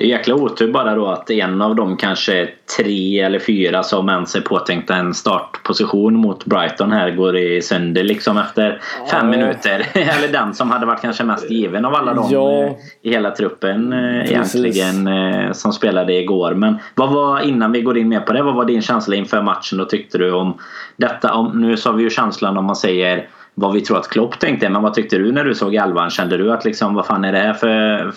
Det 0.00 0.04
är 0.04 0.08
jäkla 0.08 0.34
otur 0.34 0.72
bara 0.72 0.94
då 0.94 1.06
att 1.06 1.30
en 1.30 1.62
av 1.62 1.74
de 1.74 1.96
kanske 1.96 2.48
tre 2.78 3.20
eller 3.20 3.38
fyra 3.38 3.82
som 3.82 4.08
ens 4.08 4.34
är 4.34 4.40
påtänkta 4.40 4.94
en 4.94 5.14
startposition 5.14 6.14
mot 6.14 6.44
Brighton 6.44 6.92
här 6.92 7.10
går 7.10 7.36
i 7.36 7.62
sönder 7.62 8.04
liksom 8.04 8.38
efter 8.38 8.80
fem 9.10 9.32
ja. 9.32 9.38
minuter. 9.38 9.86
eller 9.94 10.32
den 10.32 10.54
som 10.54 10.70
hade 10.70 10.86
varit 10.86 11.00
kanske 11.00 11.24
mest 11.24 11.50
given 11.50 11.84
av 11.84 11.94
alla 11.94 12.14
dem 12.14 12.28
ja. 12.30 12.64
Eh, 12.64 12.72
i 13.02 13.10
hela 13.10 13.30
truppen 13.30 13.92
eh, 13.92 14.24
Precis. 14.28 14.54
egentligen 14.54 15.06
eh, 15.06 15.52
som 15.52 15.72
spelade 15.72 16.12
igår. 16.12 16.54
Men 16.54 16.78
vad 16.94 17.12
var, 17.12 17.40
innan 17.40 17.72
vi 17.72 17.82
går 17.82 17.98
in 17.98 18.08
mer 18.08 18.20
på 18.20 18.32
det, 18.32 18.42
vad 18.42 18.54
var 18.54 18.64
din 18.64 18.82
känsla 18.82 19.16
inför 19.16 19.42
matchen 19.42 19.80
och 19.80 19.88
tyckte 19.88 20.18
du 20.18 20.32
om 20.32 20.58
detta? 20.96 21.34
Om, 21.34 21.60
nu 21.60 21.76
sa 21.76 21.92
vi 21.92 22.02
ju 22.02 22.10
känslan 22.10 22.56
om 22.56 22.64
man 22.64 22.76
säger 22.76 23.28
vad 23.60 23.72
vi 23.72 23.80
tror 23.80 23.98
att 23.98 24.08
Klopp 24.08 24.38
tänkte. 24.38 24.68
Men 24.68 24.82
vad 24.82 24.94
tyckte 24.94 25.18
du 25.18 25.32
när 25.32 25.44
du 25.44 25.54
såg 25.54 25.74
elvan? 25.74 26.10
Kände 26.10 26.36
du 26.36 26.52
att 26.52 26.64
liksom, 26.64 26.94
vad 26.94 27.06
fan 27.06 27.24
är 27.24 27.32
det 27.32 27.38
här 27.38 27.54
för 27.54 28.12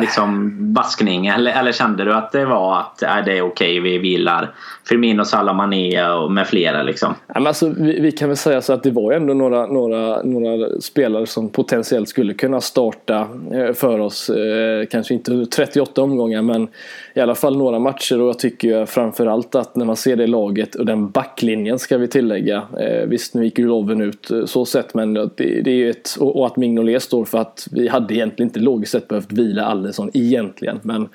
liksom, 0.00 0.56
baskning? 0.72 1.26
Eller, 1.26 1.60
eller 1.60 1.72
kände 1.72 2.04
du 2.04 2.14
att 2.14 2.32
det 2.32 2.44
var 2.44 2.80
att 2.80 3.02
äh, 3.02 3.24
det 3.24 3.38
är 3.38 3.42
okej, 3.42 3.80
vi 3.80 3.98
vilar 3.98 4.54
Firmino, 4.88 5.24
Salah, 5.24 5.56
Mané 5.56 6.08
och 6.08 6.32
med 6.32 6.46
flera 6.46 6.82
liksom? 6.82 7.14
Ja, 7.26 7.34
men 7.34 7.46
alltså, 7.46 7.68
vi, 7.68 8.00
vi, 8.00 8.12
kan 8.12 8.28
väl 8.28 8.36
säga 8.36 8.60
så 8.60 8.72
att 8.72 8.82
det 8.82 8.90
var 8.90 9.12
ändå 9.12 9.34
några, 9.34 9.66
några, 9.66 10.22
några 10.22 10.80
spelare 10.80 11.26
som 11.26 11.48
potentiellt 11.48 12.08
skulle 12.08 12.34
kunna 12.34 12.60
starta 12.60 13.28
eh, 13.52 13.72
för 13.74 13.98
oss. 13.98 14.30
Eh, 14.30 14.86
kanske 14.86 15.14
inte 15.14 15.46
38 15.46 16.02
omgångar 16.02 16.42
men 16.42 16.68
i 17.14 17.20
alla 17.20 17.34
fall 17.34 17.56
några 17.56 17.78
matcher 17.78 18.20
och 18.20 18.28
jag 18.28 18.38
tycker 18.38 18.86
framförallt 18.86 19.54
att 19.54 19.76
när 19.76 19.84
man 19.84 19.96
ser 19.96 20.16
det 20.16 20.26
laget 20.26 20.74
och 20.74 20.86
den 20.86 21.10
backlinjen 21.10 21.78
ska 21.78 21.98
vi 21.98 22.08
tillägga. 22.08 22.62
Eh, 22.80 23.06
visst 23.08 23.34
nu 23.34 23.44
gick 23.44 23.58
ju 23.58 23.66
Loven 23.66 24.00
ut 24.00 24.30
så 24.46 24.66
sätt. 24.70 24.94
men 24.94 25.14
det, 25.14 25.30
det 25.36 25.70
är 25.70 25.74
ju 25.74 25.90
ett 25.90 26.16
och, 26.20 26.46
att 26.46 26.56
Mignolet 26.56 27.02
står 27.02 27.24
för 27.24 27.38
att 27.38 27.68
vi 27.72 27.88
hade 27.88 28.14
egentligen 28.14 28.48
inte 28.48 28.60
logiskt 28.60 28.92
sett 28.92 29.08
behövt 29.08 29.32
vila 29.32 29.64
Allison 29.64 30.10
egentligen 30.14 30.80
men 30.82 31.08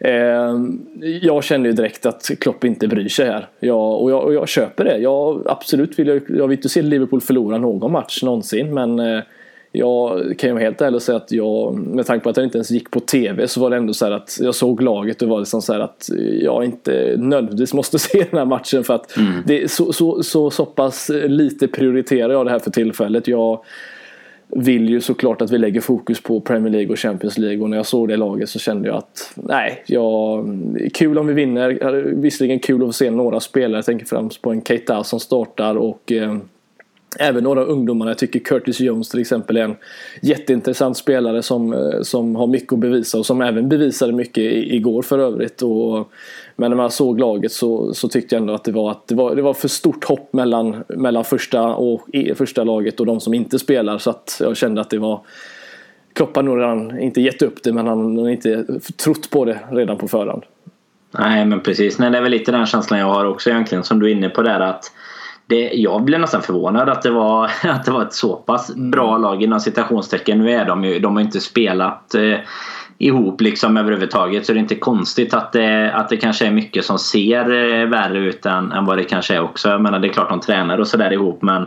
Eh, 0.00 0.54
jag 1.22 1.44
känner 1.44 1.66
ju 1.66 1.72
direkt 1.72 2.06
att 2.06 2.30
Klopp 2.40 2.64
inte 2.64 2.88
bryr 2.88 3.08
sig 3.08 3.26
här. 3.26 3.48
Jag, 3.60 4.02
och, 4.02 4.10
jag, 4.10 4.24
och 4.24 4.34
jag 4.34 4.48
köper 4.48 4.84
det. 4.84 4.98
Jag, 4.98 5.42
absolut 5.46 5.98
vill 5.98 6.08
jag, 6.08 6.22
jag 6.28 6.48
vill 6.48 6.58
inte 6.58 6.68
se 6.68 6.82
Liverpool 6.82 7.20
förlora 7.20 7.58
någon 7.58 7.92
match 7.92 8.22
någonsin 8.22 8.74
men 8.74 8.98
eh, 8.98 9.22
jag 9.76 10.34
kan 10.38 10.50
ju 10.50 10.58
helt 10.58 10.80
ärlig 10.80 10.96
och 10.96 11.02
säga 11.02 11.16
att 11.16 11.32
jag, 11.32 11.74
med 11.74 12.06
tanke 12.06 12.24
på 12.24 12.30
att 12.30 12.36
jag 12.36 12.46
inte 12.46 12.58
ens 12.58 12.70
gick 12.70 12.90
på 12.90 13.00
TV 13.00 13.48
så 13.48 13.60
var 13.60 13.70
det 13.70 13.76
ändå 13.76 13.94
så 13.94 14.12
att 14.12 14.38
jag 14.40 14.54
såg 14.54 14.82
laget 14.82 15.22
och 15.22 15.28
var 15.28 15.38
liksom 15.38 15.62
så 15.62 15.74
att 15.74 16.10
jag 16.40 16.64
inte 16.64 17.14
nödvändigtvis 17.18 17.74
måste 17.74 17.98
se 17.98 18.26
den 18.30 18.38
här 18.38 18.44
matchen 18.44 18.84
för 18.84 18.94
att 18.94 19.16
mm. 19.16 19.32
det 19.46 19.70
så, 19.70 19.92
så, 19.92 20.22
så, 20.22 20.50
så 20.50 20.66
pass 20.66 21.10
lite 21.24 21.68
prioriterar 21.68 22.32
jag 22.32 22.46
det 22.46 22.50
här 22.50 22.58
för 22.58 22.70
tillfället. 22.70 23.28
Jag 23.28 23.64
vill 24.48 24.88
ju 24.88 25.00
såklart 25.00 25.42
att 25.42 25.50
vi 25.50 25.58
lägger 25.58 25.80
fokus 25.80 26.22
på 26.22 26.40
Premier 26.40 26.72
League 26.72 26.92
och 26.92 26.98
Champions 26.98 27.38
League 27.38 27.62
och 27.62 27.70
när 27.70 27.76
jag 27.76 27.86
såg 27.86 28.08
det 28.08 28.16
laget 28.16 28.48
så 28.48 28.58
kände 28.58 28.88
jag 28.88 28.96
att 28.96 29.32
nej, 29.34 29.82
jag, 29.86 30.46
kul 30.94 31.18
om 31.18 31.26
vi 31.26 31.32
vinner. 31.32 32.02
Visserligen 32.16 32.58
kul 32.58 32.82
att 32.82 32.88
få 32.88 32.92
se 32.92 33.10
några 33.10 33.40
spelare. 33.40 33.78
Jag 33.78 33.84
tänker 33.84 34.06
främst 34.06 34.42
på 34.42 34.50
en 34.50 34.62
Keita 34.62 35.04
som 35.04 35.20
startar 35.20 35.74
och 35.74 36.12
eh, 36.12 36.36
Även 37.18 37.44
några 37.44 37.64
ungdomar. 37.64 38.08
Jag 38.08 38.18
tycker 38.18 38.40
Curtis 38.40 38.80
Jones 38.80 39.08
till 39.08 39.20
exempel 39.20 39.56
är 39.56 39.64
en 39.64 39.76
jätteintressant 40.22 40.96
spelare 40.96 41.42
som, 41.42 41.72
eh, 41.72 42.00
som 42.02 42.36
har 42.36 42.46
mycket 42.46 42.72
att 42.72 42.78
bevisa 42.78 43.18
och 43.18 43.26
som 43.26 43.40
även 43.40 43.68
bevisade 43.68 44.12
mycket 44.12 44.44
igår 44.52 45.02
för 45.02 45.18
övrigt. 45.18 45.62
Och, 45.62 46.12
men 46.56 46.70
när 46.70 46.76
man 46.76 46.90
såg 46.90 47.20
laget 47.20 47.52
så, 47.52 47.94
så 47.94 48.08
tyckte 48.08 48.34
jag 48.34 48.40
ändå 48.40 48.54
att 48.54 48.64
det 48.64 48.72
var, 48.72 48.90
att 48.90 49.08
det 49.08 49.14
var, 49.14 49.36
det 49.36 49.42
var 49.42 49.54
för 49.54 49.68
stort 49.68 50.04
hopp 50.04 50.32
mellan, 50.32 50.84
mellan 50.88 51.24
första, 51.24 51.62
och, 51.62 52.00
första 52.34 52.64
laget 52.64 53.00
och 53.00 53.06
de 53.06 53.20
som 53.20 53.34
inte 53.34 53.58
spelar 53.58 53.98
så 53.98 54.10
att 54.10 54.36
jag 54.40 54.56
kände 54.56 54.80
att 54.80 54.90
det 54.90 54.98
var 54.98 55.20
Klopp 56.12 56.36
har 56.36 56.42
nog 56.42 56.58
redan 56.58 56.98
inte 57.00 57.20
gett 57.20 57.42
upp 57.42 57.62
det 57.62 57.72
men 57.72 57.86
han 57.86 58.18
har 58.18 58.28
inte 58.28 58.64
trott 59.04 59.30
på 59.30 59.44
det 59.44 59.58
redan 59.70 59.98
på 59.98 60.08
förhand. 60.08 60.42
Nej 61.18 61.44
men 61.44 61.60
precis, 61.60 61.98
Nej, 61.98 62.10
det 62.10 62.18
är 62.18 62.22
väl 62.22 62.30
lite 62.30 62.52
den 62.52 62.66
känslan 62.66 63.00
jag 63.00 63.06
har 63.06 63.24
också 63.24 63.50
egentligen 63.50 63.84
som 63.84 64.00
du 64.00 64.06
är 64.06 64.14
inne 64.14 64.28
på 64.28 64.42
där 64.42 64.60
att 64.60 64.84
det, 65.46 65.70
jag 65.74 66.04
blev 66.04 66.20
nästan 66.20 66.42
förvånad 66.42 66.88
att 66.88 67.02
det 67.02 67.10
var, 67.10 67.44
att 67.62 67.84
det 67.84 67.90
var 67.90 68.02
ett 68.02 68.12
så 68.12 68.36
pass 68.36 68.74
bra 68.74 69.18
lag 69.18 69.42
inom 69.42 69.60
citationstecken. 69.60 70.38
Nu 70.38 70.50
är 70.50 70.64
de 70.64 70.84
ju, 70.84 70.98
de 70.98 71.14
har 71.14 71.22
inte 71.22 71.40
spelat 71.40 72.14
eh, 72.14 72.38
ihop 72.98 73.40
liksom 73.40 73.76
överhuvudtaget 73.76 74.46
så 74.46 74.52
det 74.52 74.58
är 74.58 74.60
inte 74.60 74.74
konstigt 74.74 75.34
att 75.34 75.52
det, 75.52 75.92
att 75.92 76.08
det 76.08 76.16
kanske 76.16 76.46
är 76.46 76.50
mycket 76.50 76.84
som 76.84 76.98
ser 76.98 77.52
eh, 77.52 77.88
värre 77.88 78.18
ut 78.18 78.46
än, 78.46 78.72
än 78.72 78.84
vad 78.84 78.96
det 78.96 79.04
kanske 79.04 79.34
är 79.34 79.40
också. 79.40 79.68
Jag 79.68 79.80
menar 79.80 79.98
det 79.98 80.08
är 80.08 80.12
klart 80.12 80.28
de 80.28 80.40
tränar 80.40 80.78
och 80.78 80.88
sådär 80.88 81.12
ihop 81.12 81.42
men 81.42 81.66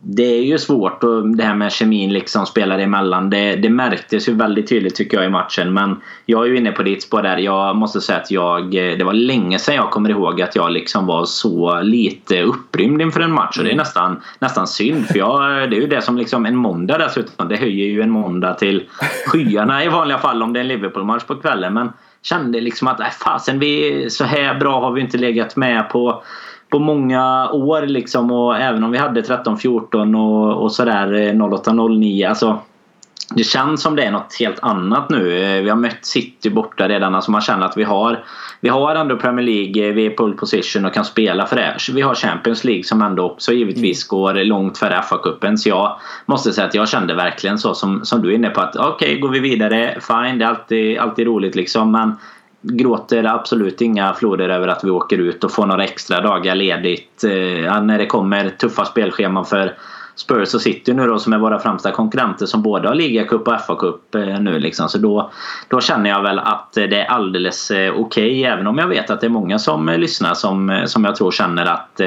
det 0.00 0.22
är 0.22 0.42
ju 0.42 0.58
svårt 0.58 1.04
och 1.04 1.28
det 1.28 1.44
här 1.44 1.54
med 1.54 1.72
kemin 1.72 2.12
liksom 2.12 2.46
spelar 2.46 2.78
emellan. 2.78 3.30
Det, 3.30 3.56
det 3.56 3.70
märktes 3.70 4.28
ju 4.28 4.34
väldigt 4.34 4.68
tydligt 4.68 4.94
tycker 4.94 5.16
jag 5.16 5.26
i 5.26 5.30
matchen. 5.30 5.74
Men 5.74 5.96
jag 6.26 6.44
är 6.44 6.48
ju 6.48 6.56
inne 6.56 6.72
på 6.72 6.82
ditt 6.82 7.02
spår 7.02 7.22
där. 7.22 7.36
Jag 7.36 7.76
måste 7.76 8.00
säga 8.00 8.18
att 8.18 8.30
jag, 8.30 8.70
det 8.70 9.04
var 9.04 9.12
länge 9.12 9.58
sedan 9.58 9.74
jag 9.74 9.90
kommer 9.90 10.10
ihåg 10.10 10.42
att 10.42 10.56
jag 10.56 10.72
liksom 10.72 11.06
var 11.06 11.24
så 11.24 11.80
lite 11.80 12.42
upprymd 12.42 13.02
inför 13.02 13.20
en 13.20 13.32
match. 13.32 13.58
Och 13.58 13.64
det 13.64 13.70
är 13.70 13.76
nästan, 13.76 14.20
nästan 14.38 14.66
synd. 14.66 15.06
För 15.06 15.18
jag, 15.18 15.70
det 15.70 15.76
är 15.76 15.80
ju 15.80 15.86
det 15.86 16.02
som 16.02 16.18
liksom 16.18 16.46
en 16.46 16.56
måndag 16.56 16.98
dessutom. 16.98 17.48
Det 17.48 17.56
höjer 17.56 17.86
ju 17.86 18.02
en 18.02 18.10
måndag 18.10 18.54
till 18.54 18.84
skyarna 19.26 19.84
i 19.84 19.88
vanliga 19.88 20.18
fall 20.18 20.42
om 20.42 20.52
det 20.52 20.60
är 20.60 20.62
en 20.62 20.68
Liverpool-match 20.68 21.24
på 21.24 21.34
kvällen. 21.34 21.74
Men 21.74 21.92
kände 22.22 22.60
liksom 22.60 22.88
att 22.88 23.00
äh, 23.00 23.06
fasen, 23.06 23.58
vi, 23.58 24.06
så 24.10 24.24
här 24.24 24.54
bra 24.54 24.80
har 24.80 24.92
vi 24.92 25.00
inte 25.00 25.18
legat 25.18 25.56
med 25.56 25.90
på 25.90 26.22
på 26.70 26.78
många 26.78 27.50
år 27.50 27.82
liksom 27.82 28.30
och 28.30 28.56
även 28.56 28.84
om 28.84 28.90
vi 28.90 28.98
hade 28.98 29.22
13-14 29.22 30.16
och, 30.16 30.62
och 30.62 30.72
sådär 30.72 31.06
08-09 31.32 32.28
alltså 32.28 32.58
det 33.34 33.44
känns 33.44 33.82
som 33.82 33.96
det 33.96 34.02
är 34.02 34.10
något 34.10 34.36
helt 34.40 34.58
annat 34.62 35.10
nu. 35.10 35.42
Eh, 35.42 35.62
vi 35.62 35.70
har 35.70 35.76
mött 35.76 36.04
City 36.04 36.50
borta 36.50 36.88
redan. 36.88 37.14
Alltså 37.14 37.30
man 37.30 37.40
känner 37.40 37.66
att 37.66 37.76
vi 37.76 37.84
har 37.84 38.24
Vi 38.60 38.68
har 38.68 38.94
ändå 38.94 39.16
Premier 39.16 39.46
League, 39.46 39.92
vi 39.92 40.06
är 40.06 40.10
pole 40.10 40.34
position 40.34 40.84
och 40.84 40.94
kan 40.94 41.04
spela 41.04 41.46
för 41.46 41.56
det. 41.56 41.76
Vi 41.92 42.00
har 42.00 42.14
Champions 42.14 42.64
League 42.64 42.84
som 42.84 43.02
ändå 43.02 43.24
också 43.24 43.52
givetvis 43.52 44.12
mm. 44.12 44.20
går 44.20 44.44
långt 44.44 44.78
före 44.78 45.02
FA-cupen. 45.02 45.56
Så 45.56 45.68
jag 45.68 45.96
måste 46.26 46.52
säga 46.52 46.66
att 46.66 46.74
jag 46.74 46.88
kände 46.88 47.14
verkligen 47.14 47.58
så 47.58 47.74
som, 47.74 48.04
som 48.04 48.22
du 48.22 48.30
är 48.30 48.34
inne 48.34 48.50
på 48.50 48.60
att 48.60 48.76
okej, 48.76 49.08
okay, 49.08 49.18
går 49.18 49.28
vi 49.28 49.40
vidare, 49.40 49.98
fine, 50.00 50.38
det 50.38 50.44
är 50.44 50.48
alltid, 50.48 50.98
alltid 50.98 51.26
roligt 51.26 51.54
liksom. 51.54 51.92
Men 51.92 52.16
gråter 52.62 53.24
absolut 53.24 53.80
inga 53.80 54.14
floder 54.14 54.48
över 54.48 54.68
att 54.68 54.84
vi 54.84 54.90
åker 54.90 55.18
ut 55.18 55.44
och 55.44 55.52
får 55.52 55.66
några 55.66 55.84
extra 55.84 56.20
dagar 56.20 56.54
ledigt. 56.54 57.24
Eh, 57.24 57.82
när 57.82 57.98
det 57.98 58.06
kommer 58.06 58.48
tuffa 58.48 58.84
spelscheman 58.84 59.44
för 59.44 59.74
Spurs 60.18 60.54
och 60.54 60.60
City 60.60 60.94
nu 60.94 61.06
då 61.06 61.18
som 61.18 61.32
är 61.32 61.38
våra 61.38 61.58
främsta 61.58 61.90
konkurrenter 61.90 62.46
som 62.46 62.62
både 62.62 62.88
har 62.88 62.94
ligacup 62.94 63.48
och 63.48 63.54
FA-cup 63.54 64.14
eh, 64.14 64.40
nu 64.40 64.58
liksom. 64.58 64.88
Så 64.88 64.98
då, 64.98 65.30
då 65.68 65.80
känner 65.80 66.10
jag 66.10 66.22
väl 66.22 66.38
att 66.38 66.72
det 66.72 67.00
är 67.00 67.04
alldeles 67.04 67.70
eh, 67.70 67.92
okej 67.92 68.00
okay, 68.00 68.44
även 68.44 68.66
om 68.66 68.78
jag 68.78 68.86
vet 68.86 69.10
att 69.10 69.20
det 69.20 69.26
är 69.26 69.30
många 69.30 69.58
som 69.58 69.88
eh, 69.88 69.98
lyssnar 69.98 70.34
som, 70.34 70.82
som 70.86 71.04
jag 71.04 71.16
tror 71.16 71.30
känner 71.30 71.66
att 71.66 72.00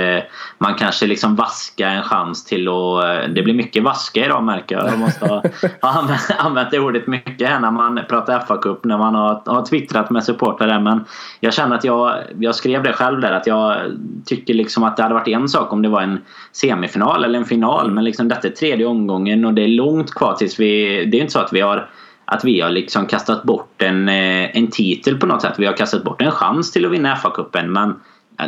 man 0.58 0.76
kanske 0.76 1.08
liksom 1.08 1.36
vaskar 1.36 1.88
en 1.88 2.04
chans 2.04 2.46
till 2.46 2.68
att... 2.68 3.36
Det 3.36 3.44
blir 3.44 3.54
mycket 3.54 3.84
vaska 3.84 4.26
idag 4.26 4.44
märker 4.44 4.76
jag. 4.76 4.88
Jag 4.88 5.00
måste 5.00 5.26
ha, 5.26 5.44
ha 5.82 6.18
använt 6.38 6.72
det 6.72 6.80
ordet 6.80 7.08
mycket 7.08 7.50
här 7.50 7.60
när 7.60 7.72
man 7.72 8.00
pratar 8.10 8.40
FA-cup 8.40 8.80
när 8.84 8.98
man 8.98 9.16
har, 9.16 9.42
har 9.46 9.66
twittrat 9.66 10.10
med 10.10 10.24
supportrar 10.24 10.80
men 10.80 11.06
jag 11.40 11.54
känner 11.54 11.76
att 11.76 11.84
jag, 11.84 12.16
jag 12.40 12.56
skrev 12.56 12.84
det 12.84 12.94
själv 12.94 13.22
där 13.22 13.32
att 13.32 13.48
jag 13.48 13.78
tycker 14.26 14.54
liksom 14.54 14.84
att 14.84 14.98
det 14.98 15.04
hade 15.04 15.16
varit 15.16 15.28
en 15.28 15.50
sak 15.50 15.74
om 15.74 15.82
det 15.82 15.90
var 15.90 16.02
en 16.02 16.20
semifinal 16.52 17.24
eller 17.24 17.40
en 17.40 17.46
final 17.46 17.92
men 17.92 18.04
liksom 18.04 18.28
detta 18.28 18.48
är 18.48 18.52
tredje 18.52 18.86
omgången 18.86 19.46
och 19.46 19.54
det 19.54 19.64
är 19.64 19.68
långt 19.68 20.14
kvar 20.14 20.34
tills 20.34 20.60
vi... 20.60 21.06
Det 21.06 21.18
är 21.18 21.22
inte 21.22 21.34
så 21.34 21.40
att 21.40 21.54
vi 21.54 21.62
har 21.62 21.90
att 22.26 22.44
vi 22.44 22.62
har 22.62 22.70
liksom 22.70 23.06
kastat 23.06 23.44
bort 23.44 23.82
en, 23.82 24.10
eh, 24.10 24.58
en 24.58 24.68
titel 24.68 25.18
på 25.18 25.26
något 25.26 25.42
sätt. 25.42 25.54
Vi 25.58 25.66
har 25.66 25.78
kastat 25.78 26.04
bort 26.04 26.22
en 26.22 26.32
chans 26.32 26.72
till 26.72 26.86
att 26.86 26.92
vinna 26.92 27.16
FA-cupen 27.16 27.68
men 27.68 27.94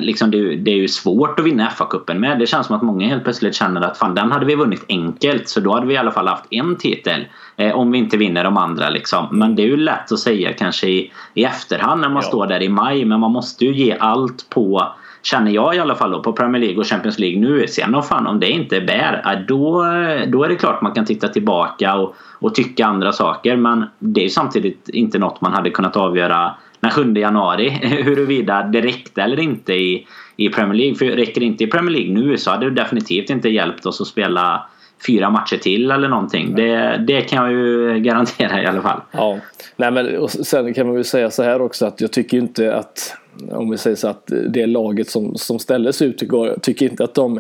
liksom 0.02 0.32
det, 0.32 0.56
det, 0.56 0.72
är 0.72 0.76
ju 0.76 0.88
svårt 0.88 1.40
att 1.40 1.46
vinna 1.46 1.70
FA-cupen 1.70 2.20
med. 2.20 2.40
Det 2.40 2.48
känns 2.48 2.68
som 2.68 2.76
att 2.76 2.82
många 2.82 3.08
helt 3.08 3.24
plötsligt 3.24 3.56
känner 3.56 3.82
att 3.82 3.98
fan 3.98 4.16
den 4.16 4.32
hade 4.32 4.46
vi 4.46 4.56
vunnit 4.56 4.86
enkelt 4.90 5.50
så 5.50 5.60
då 5.60 5.74
hade 5.74 5.88
vi 5.88 5.94
i 5.94 5.98
alla 5.98 6.12
fall 6.12 6.28
haft 6.28 6.46
en 6.50 6.76
titel. 6.76 7.26
Eh, 7.58 7.72
om 7.72 7.92
vi 7.92 7.98
inte 7.98 8.18
vinner 8.18 8.44
de 8.44 8.58
andra 8.58 8.90
liksom. 8.90 9.28
Men 9.32 9.56
det 9.56 9.62
är 9.62 9.68
ju 9.68 9.78
lätt 9.78 10.12
att 10.12 10.20
säga 10.20 10.54
kanske 10.54 10.88
i, 10.88 11.12
i 11.34 11.44
efterhand 11.44 12.02
när 12.02 12.10
man 12.10 12.24
ja. 12.24 12.28
står 12.28 12.48
där 12.48 12.62
i 12.64 12.70
maj 12.70 13.06
men 13.06 13.20
man 13.20 13.32
måste 13.32 13.66
ju 13.66 13.74
ge 13.74 13.98
allt 14.00 14.50
på 14.50 14.94
Känner 15.24 15.52
jag 15.52 15.76
i 15.76 15.80
alla 15.80 15.96
fall 15.96 16.12
då 16.12 16.24
på 16.24 16.34
Premier 16.34 16.62
League 16.62 16.80
och 16.80 16.88
Champions 16.88 17.20
League 17.20 17.40
nu. 17.40 17.68
Sen 17.68 17.96
om 17.96 18.04
fan 18.04 18.28
om 18.28 18.40
det 18.40 18.50
inte 18.50 18.82
bär. 18.82 19.22
Äh, 19.26 19.46
då, 19.48 19.84
då 20.28 20.44
är 20.44 20.50
det 20.50 20.56
klart 20.56 20.82
man 20.82 20.92
kan 20.92 21.06
titta 21.06 21.28
tillbaka 21.28 21.96
och, 21.96 22.16
och 22.40 22.56
tycka 22.56 22.86
andra 22.86 23.12
saker. 23.12 23.56
Men 23.56 23.86
det 24.00 24.26
är 24.26 24.30
samtidigt 24.30 24.90
inte 24.90 25.20
något 25.20 25.42
man 25.42 25.54
hade 25.54 25.70
kunnat 25.70 25.98
avgöra 25.98 26.54
den 26.80 26.92
7 26.92 27.14
januari. 27.14 27.70
Huruvida 28.04 28.64
det 28.64 28.82
räckte 28.82 29.22
eller 29.22 29.40
inte 29.40 29.74
i, 29.74 30.08
i 30.36 30.50
Premier 30.50 30.78
League. 30.78 30.96
För 30.96 31.06
räcker 31.06 31.40
det 31.40 31.46
inte 31.46 31.64
i 31.64 31.68
Premier 31.68 31.92
League 31.92 32.14
nu 32.14 32.38
så 32.38 32.52
hade 32.52 32.70
det 32.70 32.82
definitivt 32.82 33.30
inte 33.30 33.50
hjälpt 33.50 33.86
oss 33.86 34.02
att 34.02 34.08
spela 34.08 34.66
fyra 35.08 35.30
matcher 35.30 35.58
till 35.58 35.92
eller 35.92 36.08
någonting. 36.08 36.56
Det, 36.56 37.04
det 37.08 37.22
kan 37.22 37.44
jag 37.44 37.52
ju 37.52 38.00
garantera 38.00 38.64
i 38.64 38.66
alla 38.66 38.82
fall. 38.82 39.02
Ja, 39.12 39.38
Nej, 39.76 39.92
men 39.92 40.18
och 40.18 40.32
sen 40.32 40.74
kan 40.74 40.86
man 40.88 40.96
väl 40.96 41.06
säga 41.06 41.32
så 41.32 41.44
här 41.44 41.62
också 41.62 41.86
att 41.86 42.02
jag 42.02 42.12
tycker 42.12 42.38
inte 42.38 42.76
att 42.76 43.18
om 43.52 43.70
vi 43.70 43.78
säger 43.78 43.96
så 43.96 44.08
att 44.08 44.32
det 44.50 44.66
laget 44.66 45.10
som, 45.10 45.36
som 45.36 45.60
ställdes 45.60 46.02
ut 46.02 46.22
igår, 46.22 46.58
tycker 46.62 46.86
inte 46.86 47.04
att 47.04 47.14
de 47.14 47.40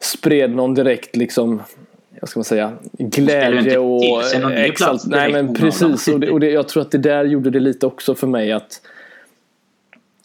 spred 0.00 0.50
någon 0.50 0.74
direkt 0.74 1.16
liksom 1.16 1.62
jag 2.20 2.28
ska 2.28 2.38
man 2.38 2.44
säga, 2.44 2.72
glädje 2.98 3.78
och 3.78 4.02
exalt. 4.54 5.06
Nej 5.06 5.32
men 5.32 5.54
precis 5.54 6.08
och, 6.08 6.20
det, 6.20 6.30
och 6.30 6.40
det, 6.40 6.50
jag 6.50 6.68
tror 6.68 6.82
att 6.82 6.90
det 6.90 6.98
där 6.98 7.24
gjorde 7.24 7.50
det 7.50 7.60
lite 7.60 7.86
också 7.86 8.14
för 8.14 8.26
mig 8.26 8.52
att 8.52 8.80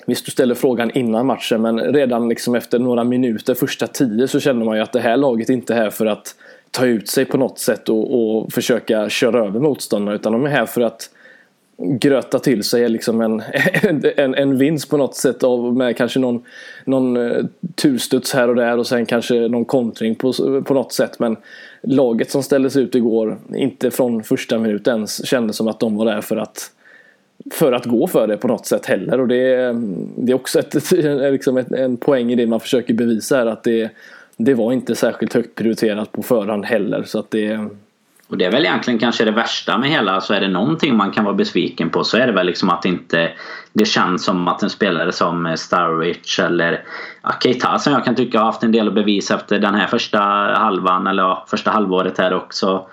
Visst 0.07 0.25
du 0.25 0.31
ställer 0.31 0.55
frågan 0.55 0.91
innan 0.91 1.25
matchen 1.25 1.61
men 1.61 1.79
redan 1.79 2.29
liksom 2.29 2.55
efter 2.55 2.79
några 2.79 3.03
minuter, 3.03 3.53
första 3.53 3.87
tio 3.87 4.27
så 4.27 4.39
känner 4.39 4.65
man 4.65 4.75
ju 4.75 4.83
att 4.83 4.93
det 4.93 4.99
här 4.99 5.17
laget 5.17 5.49
inte 5.49 5.73
är 5.73 5.77
här 5.77 5.89
för 5.89 6.05
att 6.05 6.35
ta 6.71 6.85
ut 6.85 7.09
sig 7.09 7.25
på 7.25 7.37
något 7.37 7.59
sätt 7.59 7.89
och, 7.89 8.39
och 8.39 8.53
försöka 8.53 9.09
köra 9.09 9.45
över 9.45 9.59
motståndarna 9.59 10.15
utan 10.15 10.33
de 10.33 10.45
är 10.45 10.49
här 10.49 10.65
för 10.65 10.81
att 10.81 11.09
gröta 11.77 12.39
till 12.39 12.63
sig 12.63 12.89
liksom 12.89 13.21
en, 13.21 13.41
en, 14.17 14.35
en 14.35 14.57
vinst 14.57 14.89
på 14.89 14.97
något 14.97 15.15
sätt 15.15 15.43
av, 15.43 15.77
med 15.77 15.97
kanske 15.97 16.19
någon, 16.19 16.43
någon 16.85 17.17
eh, 17.17 17.45
turstuds 17.75 18.33
här 18.33 18.49
och 18.49 18.55
där 18.55 18.77
och 18.77 18.87
sen 18.87 19.05
kanske 19.05 19.47
någon 19.47 19.65
kontring 19.65 20.15
på, 20.15 20.33
på 20.65 20.73
något 20.73 20.93
sätt. 20.93 21.19
Men 21.19 21.37
laget 21.81 22.31
som 22.31 22.43
ställdes 22.43 22.77
ut 22.77 22.95
igår, 22.95 23.37
inte 23.55 23.91
från 23.91 24.23
första 24.23 24.59
minut 24.59 24.87
ens, 24.87 25.25
kändes 25.25 25.55
som 25.55 25.67
att 25.67 25.79
de 25.79 25.95
var 25.95 26.05
där 26.05 26.21
för 26.21 26.37
att 26.37 26.71
för 27.51 27.71
att 27.71 27.85
gå 27.85 28.07
för 28.07 28.27
det 28.27 28.37
på 28.37 28.47
något 28.47 28.65
sätt 28.65 28.85
heller. 28.85 29.19
Och 29.19 29.27
det, 29.27 29.53
är, 29.53 29.73
det 30.17 30.31
är 30.31 30.35
också 30.35 30.59
ett, 30.59 30.91
liksom 31.31 31.57
ett, 31.57 31.71
en 31.71 31.97
poäng 31.97 32.31
i 32.31 32.35
det 32.35 32.47
man 32.47 32.59
försöker 32.59 32.93
bevisa 32.93 33.37
här 33.37 33.45
att 33.45 33.63
det, 33.63 33.89
det 34.37 34.53
var 34.53 34.73
inte 34.73 34.95
särskilt 34.95 35.33
högt 35.33 35.55
prioriterat 35.55 36.11
på 36.11 36.23
förhand 36.23 36.65
heller. 36.65 37.03
Så 37.03 37.19
att 37.19 37.31
det, 37.31 37.67
och 38.27 38.37
det 38.37 38.45
är 38.45 38.51
väl 38.51 38.65
egentligen 38.65 38.99
kanske 38.99 39.25
det 39.25 39.31
värsta 39.31 39.77
med 39.77 39.89
hela, 39.89 40.21
så 40.21 40.33
är 40.33 40.41
det 40.41 40.47
någonting 40.47 40.97
man 40.97 41.11
kan 41.11 41.23
vara 41.23 41.35
besviken 41.35 41.89
på 41.89 42.03
så 42.03 42.17
är 42.17 42.27
det 42.27 42.33
väl 42.33 42.45
liksom 42.45 42.69
att 42.69 42.85
inte 42.85 43.31
det 43.73 43.85
känns 43.85 44.23
som 44.23 44.47
att 44.47 44.63
en 44.63 44.69
spelare 44.69 45.11
som 45.11 45.53
Starwich 45.57 46.39
eller 46.39 46.83
ja, 47.21 47.33
Keita 47.43 47.79
som 47.79 47.93
jag 47.93 48.05
kan 48.05 48.15
tycka 48.15 48.39
har 48.39 48.45
haft 48.45 48.63
en 48.63 48.71
del 48.71 48.87
att 48.87 48.93
bevisa 48.93 49.35
efter 49.35 49.59
den 49.59 49.75
här 49.75 49.87
första 49.87 50.19
halvan 50.57 51.07
eller 51.07 51.23
ja, 51.23 51.45
första 51.49 51.71
halvåret 51.71 52.17
här 52.17 52.33
också. 52.33 52.87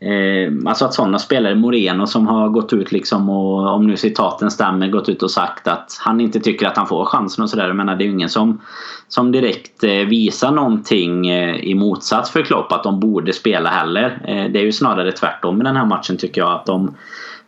Eh, 0.00 0.52
alltså 0.66 0.84
att 0.84 0.94
sådana 0.94 1.18
spelare, 1.18 1.54
Moreno 1.54 2.06
som 2.06 2.26
har 2.26 2.48
gått 2.48 2.72
ut 2.72 2.92
liksom 2.92 3.30
och 3.30 3.74
om 3.74 3.86
nu 3.86 3.96
citaten 3.96 4.50
stämmer 4.50 4.88
gått 4.88 5.08
ut 5.08 5.22
och 5.22 5.30
sagt 5.30 5.68
att 5.68 5.98
han 6.00 6.20
inte 6.20 6.40
tycker 6.40 6.66
att 6.66 6.76
han 6.76 6.86
får 6.86 7.04
chansen 7.04 7.42
och 7.42 7.50
sådär. 7.50 7.66
Jag 7.66 7.76
menar 7.76 7.96
det 7.96 8.04
är 8.04 8.06
ju 8.06 8.12
ingen 8.12 8.28
som, 8.28 8.60
som 9.08 9.32
direkt 9.32 9.84
eh, 9.84 9.90
visar 9.90 10.50
någonting 10.50 11.26
eh, 11.26 11.56
i 11.56 11.74
motsats 11.74 12.30
för 12.30 12.42
Klopp 12.42 12.72
att 12.72 12.82
de 12.82 13.00
borde 13.00 13.32
spela 13.32 13.70
heller. 13.70 14.22
Eh, 14.24 14.52
det 14.52 14.58
är 14.58 14.64
ju 14.64 14.72
snarare 14.72 15.12
tvärtom 15.12 15.60
i 15.60 15.64
den 15.64 15.76
här 15.76 15.86
matchen 15.86 16.16
tycker 16.16 16.40
jag 16.40 16.52
att 16.52 16.66
de 16.66 16.94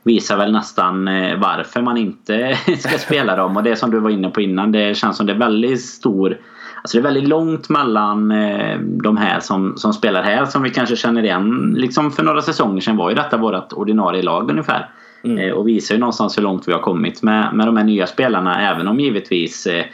visar 0.03 0.37
väl 0.37 0.53
nästan 0.53 1.09
eh, 1.09 1.39
varför 1.39 1.83
man 1.83 1.97
inte 1.97 2.59
ska 2.79 2.99
spela 2.99 3.37
dem 3.37 3.57
och 3.57 3.63
det 3.63 3.77
som 3.77 3.91
du 3.91 4.01
var 4.01 4.11
inne 4.11 4.31
på 4.31 4.41
innan 4.41 4.73
det 4.73 4.97
känns 4.97 5.17
som 5.17 5.27
det 5.27 5.33
är 5.33 5.39
väldigt 5.39 5.85
stor 5.85 6.39
Alltså 6.87 6.99
det 6.99 7.01
är 7.01 7.13
väldigt 7.13 7.29
långt 7.29 7.69
mellan 7.69 8.31
eh, 8.31 8.79
de 8.81 9.17
här 9.17 9.41
som, 9.41 9.77
som 9.77 9.93
spelar 9.93 10.23
här 10.23 10.45
som 10.45 10.63
vi 10.63 10.71
kanske 10.71 10.97
känner 10.97 11.23
igen. 11.23 11.75
Liksom 11.77 12.13
för 12.13 12.23
några 12.23 12.43
säsonger 12.43 12.81
sedan 12.81 12.97
var 12.97 13.11
ju 13.11 13.17
detta 13.17 13.37
vårt 13.37 13.73
ordinarie 13.73 14.23
lag 14.23 14.51
ungefär. 14.51 14.91
Mm. 15.25 15.39
Eh, 15.39 15.51
och 15.51 15.69
visar 15.69 15.95
ju 15.95 15.99
någonstans 16.01 16.39
hur 16.39 16.43
långt 16.43 16.69
vi 16.69 16.73
har 16.73 16.81
kommit 16.81 17.23
med, 17.23 17.55
med 17.55 17.67
de 17.67 17.77
här 17.77 17.85
nya 17.85 18.07
spelarna. 18.07 18.71
Även 18.71 18.89
om 18.89 19.01
givetvis 19.01 19.67
eh, 19.67 19.85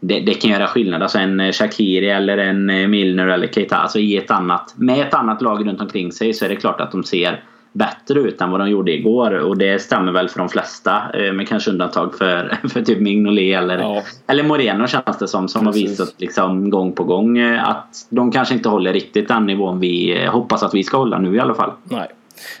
det, 0.00 0.20
det, 0.20 0.34
kan 0.34 0.50
göra 0.50 0.66
skillnad. 0.66 1.02
Alltså 1.02 1.18
en 1.18 1.52
Shakiri 1.52 2.10
eller 2.10 2.38
en 2.38 2.90
Milner 2.90 3.26
eller 3.26 3.46
Keita. 3.46 3.76
Alltså 3.76 3.98
i 3.98 4.16
ett 4.16 4.30
annat, 4.30 4.74
med 4.76 5.00
ett 5.00 5.14
annat 5.14 5.42
lag 5.42 5.68
runt 5.68 5.80
omkring 5.80 6.12
sig 6.12 6.34
så 6.34 6.44
är 6.44 6.48
det 6.48 6.56
klart 6.56 6.80
att 6.80 6.92
de 6.92 7.04
ser 7.04 7.44
bättre 7.72 8.20
ut 8.20 8.40
än 8.40 8.50
vad 8.50 8.60
de 8.60 8.70
gjorde 8.70 8.92
igår 8.92 9.38
och 9.38 9.58
det 9.58 9.82
stämmer 9.82 10.12
väl 10.12 10.28
för 10.28 10.38
de 10.38 10.48
flesta 10.48 11.02
eh, 11.14 11.32
med 11.32 11.48
kanske 11.48 11.70
undantag 11.70 12.14
för, 12.14 12.58
för 12.68 12.82
typ 12.82 13.00
Mignolet 13.00 13.58
eller, 13.58 13.78
ja. 13.78 14.02
eller 14.26 14.42
Moreno 14.42 14.86
känns 14.86 15.18
det 15.18 15.28
som 15.28 15.48
som 15.48 15.66
Precis. 15.66 15.82
har 15.82 15.90
visat 15.90 16.14
liksom 16.20 16.70
gång 16.70 16.92
på 16.92 17.04
gång 17.04 17.38
eh, 17.38 17.68
att 17.68 18.06
de 18.08 18.32
kanske 18.32 18.54
inte 18.54 18.68
håller 18.68 18.92
riktigt 18.92 19.28
den 19.28 19.46
nivån 19.46 19.80
vi 19.80 20.22
eh, 20.22 20.30
hoppas 20.30 20.62
att 20.62 20.74
vi 20.74 20.84
ska 20.84 20.96
hålla 20.96 21.18
nu 21.18 21.36
i 21.36 21.40
alla 21.40 21.54
fall. 21.54 21.72
Nej. 21.84 22.08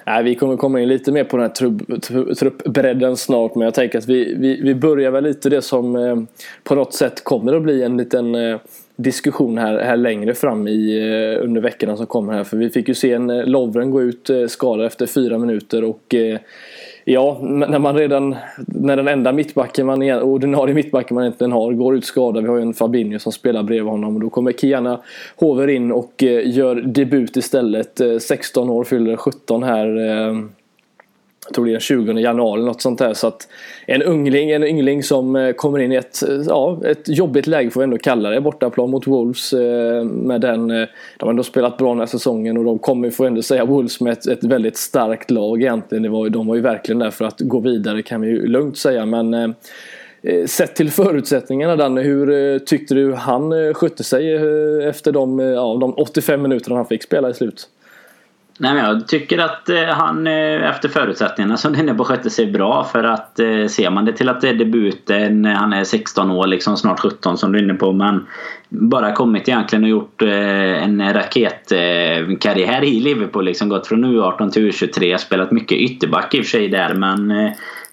Nej, 0.06 0.22
vi 0.22 0.34
kommer 0.34 0.56
komma 0.56 0.80
in 0.80 0.88
lite 0.88 1.12
mer 1.12 1.24
på 1.24 1.36
den 1.36 1.46
här 1.46 1.52
trupp, 1.52 2.02
truppbredden 2.38 3.16
snart 3.16 3.54
men 3.54 3.64
jag 3.64 3.74
tänker 3.74 3.98
att 3.98 4.08
vi, 4.08 4.34
vi, 4.38 4.60
vi 4.62 4.74
börjar 4.74 5.10
väl 5.10 5.24
lite 5.24 5.50
det 5.50 5.62
som 5.62 5.96
eh, 5.96 6.16
på 6.64 6.74
något 6.74 6.94
sätt 6.94 7.24
kommer 7.24 7.54
att 7.54 7.62
bli 7.62 7.82
en 7.82 7.96
liten 7.96 8.34
eh, 8.34 8.58
diskussion 9.02 9.58
här, 9.58 9.78
här 9.78 9.96
längre 9.96 10.34
fram 10.34 10.68
i, 10.68 10.98
eh, 10.98 11.44
under 11.44 11.60
veckorna 11.60 11.96
som 11.96 12.06
kommer 12.06 12.32
här. 12.32 12.44
För 12.44 12.56
vi 12.56 12.70
fick 12.70 12.88
ju 12.88 12.94
se 12.94 13.12
en 13.12 13.30
eh, 13.30 13.44
Lovren 13.44 13.90
gå 13.90 14.02
ut 14.02 14.30
eh, 14.30 14.46
skadad 14.46 14.86
efter 14.86 15.06
fyra 15.06 15.38
minuter 15.38 15.84
och 15.84 16.14
Ja, 17.04 17.38
när 17.42 17.78
man 17.78 17.96
redan, 17.96 18.36
när 18.66 18.96
den 18.96 19.08
enda 19.08 19.32
mittbacken 19.32 19.86
man, 19.86 20.02
ordinarie 20.02 20.74
mittbacken 20.74 21.14
man 21.14 21.24
egentligen 21.24 21.52
har 21.52 21.72
går 21.72 21.96
ut 21.96 22.04
skadad. 22.04 22.42
Vi 22.42 22.48
har 22.48 22.56
ju 22.56 22.62
en 22.62 22.74
Fabinho 22.74 23.18
som 23.18 23.32
spelar 23.32 23.62
bredvid 23.62 23.90
honom 23.90 24.14
och 24.14 24.20
då 24.20 24.30
kommer 24.30 24.52
Kiana 24.52 25.00
Hover 25.36 25.68
in 25.68 25.92
och 25.92 26.22
gör 26.44 26.74
debut 26.74 27.36
istället. 27.36 28.00
16 28.20 28.70
år, 28.70 28.84
fyller 28.84 29.16
17 29.16 29.62
här 29.62 29.86
jag 31.46 31.54
tror 31.54 31.64
det 31.64 31.70
är 31.70 31.72
den 31.72 31.80
20 31.80 32.12
januari 32.12 32.62
något 32.62 32.82
sånt 32.82 32.98
där. 32.98 33.14
Så 33.14 33.26
att 33.26 33.48
en 33.86 34.02
ungling, 34.02 34.50
en 34.50 34.64
yngling 34.64 35.02
som 35.02 35.36
eh, 35.36 35.52
kommer 35.52 35.78
in 35.78 35.92
i 35.92 35.96
ett, 35.96 36.22
eh, 36.28 36.34
ja, 36.34 36.80
ett 36.84 37.08
jobbigt 37.08 37.46
läge 37.46 37.70
får 37.70 37.80
vi 37.80 37.84
ändå 37.84 37.98
kalla 37.98 38.30
det. 38.30 38.40
Bortaplan 38.40 38.90
mot 38.90 39.06
Wolves 39.06 39.52
eh, 39.52 40.04
med 40.04 40.40
den, 40.40 40.68
de 40.68 40.86
har 41.20 41.30
ändå 41.30 41.42
spelat 41.42 41.76
bra 41.76 41.88
den 41.88 41.98
här 41.98 42.06
säsongen 42.06 42.56
och 42.58 42.64
de 42.64 42.78
kommer, 42.78 43.10
får 43.10 43.26
ändå 43.26 43.42
säga, 43.42 43.64
Wolves 43.64 44.00
med 44.00 44.12
ett, 44.12 44.26
ett 44.26 44.44
väldigt 44.44 44.76
starkt 44.76 45.30
lag 45.30 45.60
egentligen. 45.60 46.02
Det 46.02 46.08
var, 46.08 46.28
de 46.28 46.46
var 46.46 46.54
ju 46.54 46.60
verkligen 46.60 46.98
där 46.98 47.10
för 47.10 47.24
att 47.24 47.40
gå 47.40 47.60
vidare 47.60 48.02
kan 48.02 48.20
vi 48.20 48.28
ju 48.28 48.46
lugnt 48.46 48.78
säga. 48.78 49.06
Men 49.06 49.54
sett 50.46 50.74
till 50.74 50.90
förutsättningarna 50.90 51.76
Danne, 51.76 52.02
hur 52.02 52.58
tyckte 52.58 52.94
du 52.94 53.12
han 53.12 53.74
skötte 53.74 54.04
sig 54.04 54.34
efter 54.88 55.12
de, 55.12 55.38
ja, 55.38 55.78
de 55.80 55.94
85 55.96 56.42
minuterna 56.42 56.76
han 56.76 56.86
fick 56.86 57.02
spela 57.02 57.30
i 57.30 57.34
slut? 57.34 57.68
Nej, 58.62 58.74
men 58.74 58.84
jag 58.84 59.08
tycker 59.08 59.38
att 59.38 59.68
eh, 59.68 59.84
han 59.84 60.26
eh, 60.26 60.70
efter 60.70 60.88
förutsättningarna 60.88 61.56
som 61.56 61.72
den 61.76 61.88
är 61.88 61.94
på 61.94 62.04
skötte 62.04 62.30
sig 62.30 62.52
bra 62.52 62.84
för 62.84 63.04
att 63.04 63.38
eh, 63.38 63.66
ser 63.66 63.90
man 63.90 64.04
det 64.04 64.12
till 64.12 64.28
att 64.28 64.40
det 64.40 64.48
är 64.48 64.54
debuten, 64.54 65.44
han 65.44 65.72
är 65.72 65.84
16 65.84 66.30
år 66.30 66.46
liksom 66.46 66.76
snart 66.76 67.00
17 67.00 67.38
som 67.38 67.52
du 67.52 67.58
är 67.58 67.62
inne 67.62 67.74
på 67.74 67.92
men 67.92 68.26
bara 68.68 69.12
kommit 69.12 69.48
egentligen 69.48 69.84
och 69.84 69.90
gjort 69.90 70.22
en 70.22 71.12
raketkarriär 71.12 72.84
i 72.84 73.00
Liverpool 73.00 73.44
liksom 73.44 73.68
gått 73.68 73.86
från 73.86 74.04
U18 74.04 74.50
till 74.50 74.70
U23 74.70 75.16
spelat 75.16 75.50
mycket 75.50 75.78
ytterback 75.78 76.34
i 76.34 76.40
och 76.40 76.44
för 76.44 76.50
sig 76.50 76.68
där 76.68 76.94
men 76.94 77.32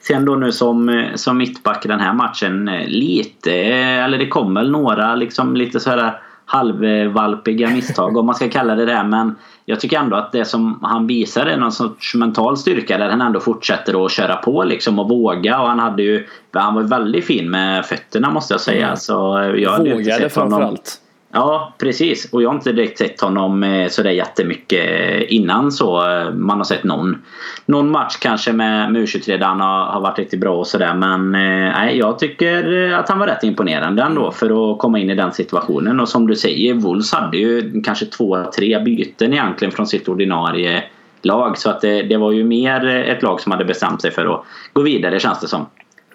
Sen 0.01 0.25
då 0.25 0.35
nu 0.35 0.51
som, 0.51 1.07
som 1.15 1.37
mittback 1.37 1.85
i 1.85 1.87
den 1.87 1.99
här 1.99 2.13
matchen 2.13 2.65
lite, 2.87 3.53
eller 3.53 4.17
det 4.17 4.27
kom 4.27 4.53
väl 4.53 4.71
några 4.71 5.15
liksom 5.15 5.55
lite 5.55 5.79
så 5.79 5.89
här 5.89 6.21
halvvalpiga 6.49 7.69
misstag 7.69 8.17
om 8.17 8.25
man 8.25 8.35
ska 8.35 8.49
kalla 8.49 8.75
det 8.75 8.85
det. 8.85 9.03
Men 9.03 9.35
jag 9.65 9.79
tycker 9.79 9.99
ändå 9.99 10.15
att 10.15 10.31
det 10.31 10.45
som 10.45 10.79
han 10.83 11.07
visar 11.07 11.45
är 11.45 11.57
någon 11.57 11.71
sorts 11.71 12.15
mental 12.15 12.57
styrka 12.57 12.97
där 12.97 13.09
han 13.09 13.21
ändå 13.21 13.39
fortsätter 13.39 14.05
att 14.05 14.11
köra 14.11 14.35
på 14.35 14.63
liksom 14.63 14.99
och 14.99 15.09
våga. 15.09 15.61
Och 15.61 15.67
han 15.67 15.79
hade 15.79 16.03
ju, 16.03 16.27
han 16.53 16.75
var 16.75 16.81
väldigt 16.81 17.25
fin 17.25 17.51
med 17.51 17.85
fötterna 17.85 18.29
måste 18.29 18.53
jag 18.53 18.61
säga. 18.61 18.95
Så 18.95 19.13
jag 19.55 19.77
Vågade 19.77 20.29
framförallt. 20.29 21.01
Ja, 21.31 21.73
precis. 21.77 22.33
Och 22.33 22.43
jag 22.43 22.49
har 22.49 22.55
inte 22.55 22.71
direkt 22.71 22.97
sett 22.97 23.21
honom 23.21 23.63
eh, 23.63 23.87
sådär 23.87 24.09
jättemycket 24.09 24.89
eh, 24.89 25.33
innan 25.33 25.71
så. 25.71 26.11
Eh, 26.11 26.33
man 26.33 26.57
har 26.57 26.63
sett 26.63 26.83
någon, 26.83 27.21
någon 27.65 27.91
match 27.91 28.17
kanske 28.21 28.53
med, 28.53 28.91
med 28.91 29.01
U23 29.01 29.37
där 29.37 29.45
han 29.45 29.59
har, 29.59 29.85
har 29.85 30.01
varit 30.01 30.19
riktigt 30.19 30.39
bra 30.39 30.57
och 30.57 30.67
sådär. 30.67 30.93
Men 30.93 31.31
nej, 31.31 31.97
jag 31.97 32.19
tycker 32.19 32.91
att 32.91 33.09
han 33.09 33.19
var 33.19 33.27
rätt 33.27 33.43
imponerande 33.43 34.03
ändå 34.03 34.31
för 34.31 34.71
att 34.71 34.79
komma 34.79 34.99
in 34.99 35.09
i 35.09 35.15
den 35.15 35.31
situationen. 35.31 35.99
Och 35.99 36.09
som 36.09 36.27
du 36.27 36.35
säger, 36.35 36.73
Wolves 36.73 37.11
hade 37.11 37.37
ju 37.37 37.81
kanske 37.81 38.05
två, 38.05 38.37
tre 38.55 38.79
byten 38.79 39.33
egentligen 39.33 39.71
från 39.71 39.87
sitt 39.87 40.07
ordinarie 40.07 40.83
lag. 41.21 41.57
Så 41.57 41.69
att 41.69 41.81
det, 41.81 42.01
det 42.01 42.17
var 42.17 42.31
ju 42.31 42.43
mer 42.43 42.85
ett 42.87 43.23
lag 43.23 43.41
som 43.41 43.51
hade 43.51 43.65
bestämt 43.65 44.01
sig 44.01 44.11
för 44.11 44.25
att 44.25 44.43
gå 44.73 44.81
vidare 44.81 45.19
känns 45.19 45.39
det 45.39 45.47
som. 45.47 45.65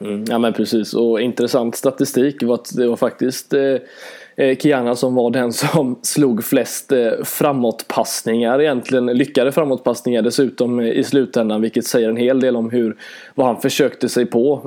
Mm, 0.00 0.25
ja 0.28 0.38
men 0.38 0.52
precis 0.52 0.94
och 0.94 1.21
intressant 1.21 1.76
statistik 1.76 2.42
var 2.42 2.54
att 2.54 2.76
det 2.76 2.87
var 2.87 2.97
faktiskt 2.97 3.54
Eh, 3.54 3.76
Eh, 4.37 4.57
Kiana 4.57 4.95
som 4.95 5.14
var 5.14 5.31
den 5.31 5.53
som 5.53 5.99
slog 6.03 6.45
flest 6.45 6.93
eh, 6.93 7.11
framåtpassningar 7.25 8.61
egentligen. 8.61 9.07
Lyckade 9.07 9.53
framåtpassningar 9.53 10.23
dessutom 10.23 10.81
eh, 10.81 10.88
i 10.88 11.05
slutändan 11.05 11.61
vilket 11.61 11.87
säger 11.87 12.09
en 12.09 12.17
hel 12.17 12.41
del 12.41 12.57
om 12.57 12.71
hur, 12.71 12.97
vad 13.35 13.47
han 13.47 13.61
försökte 13.61 14.09
sig 14.09 14.26
på. 14.26 14.61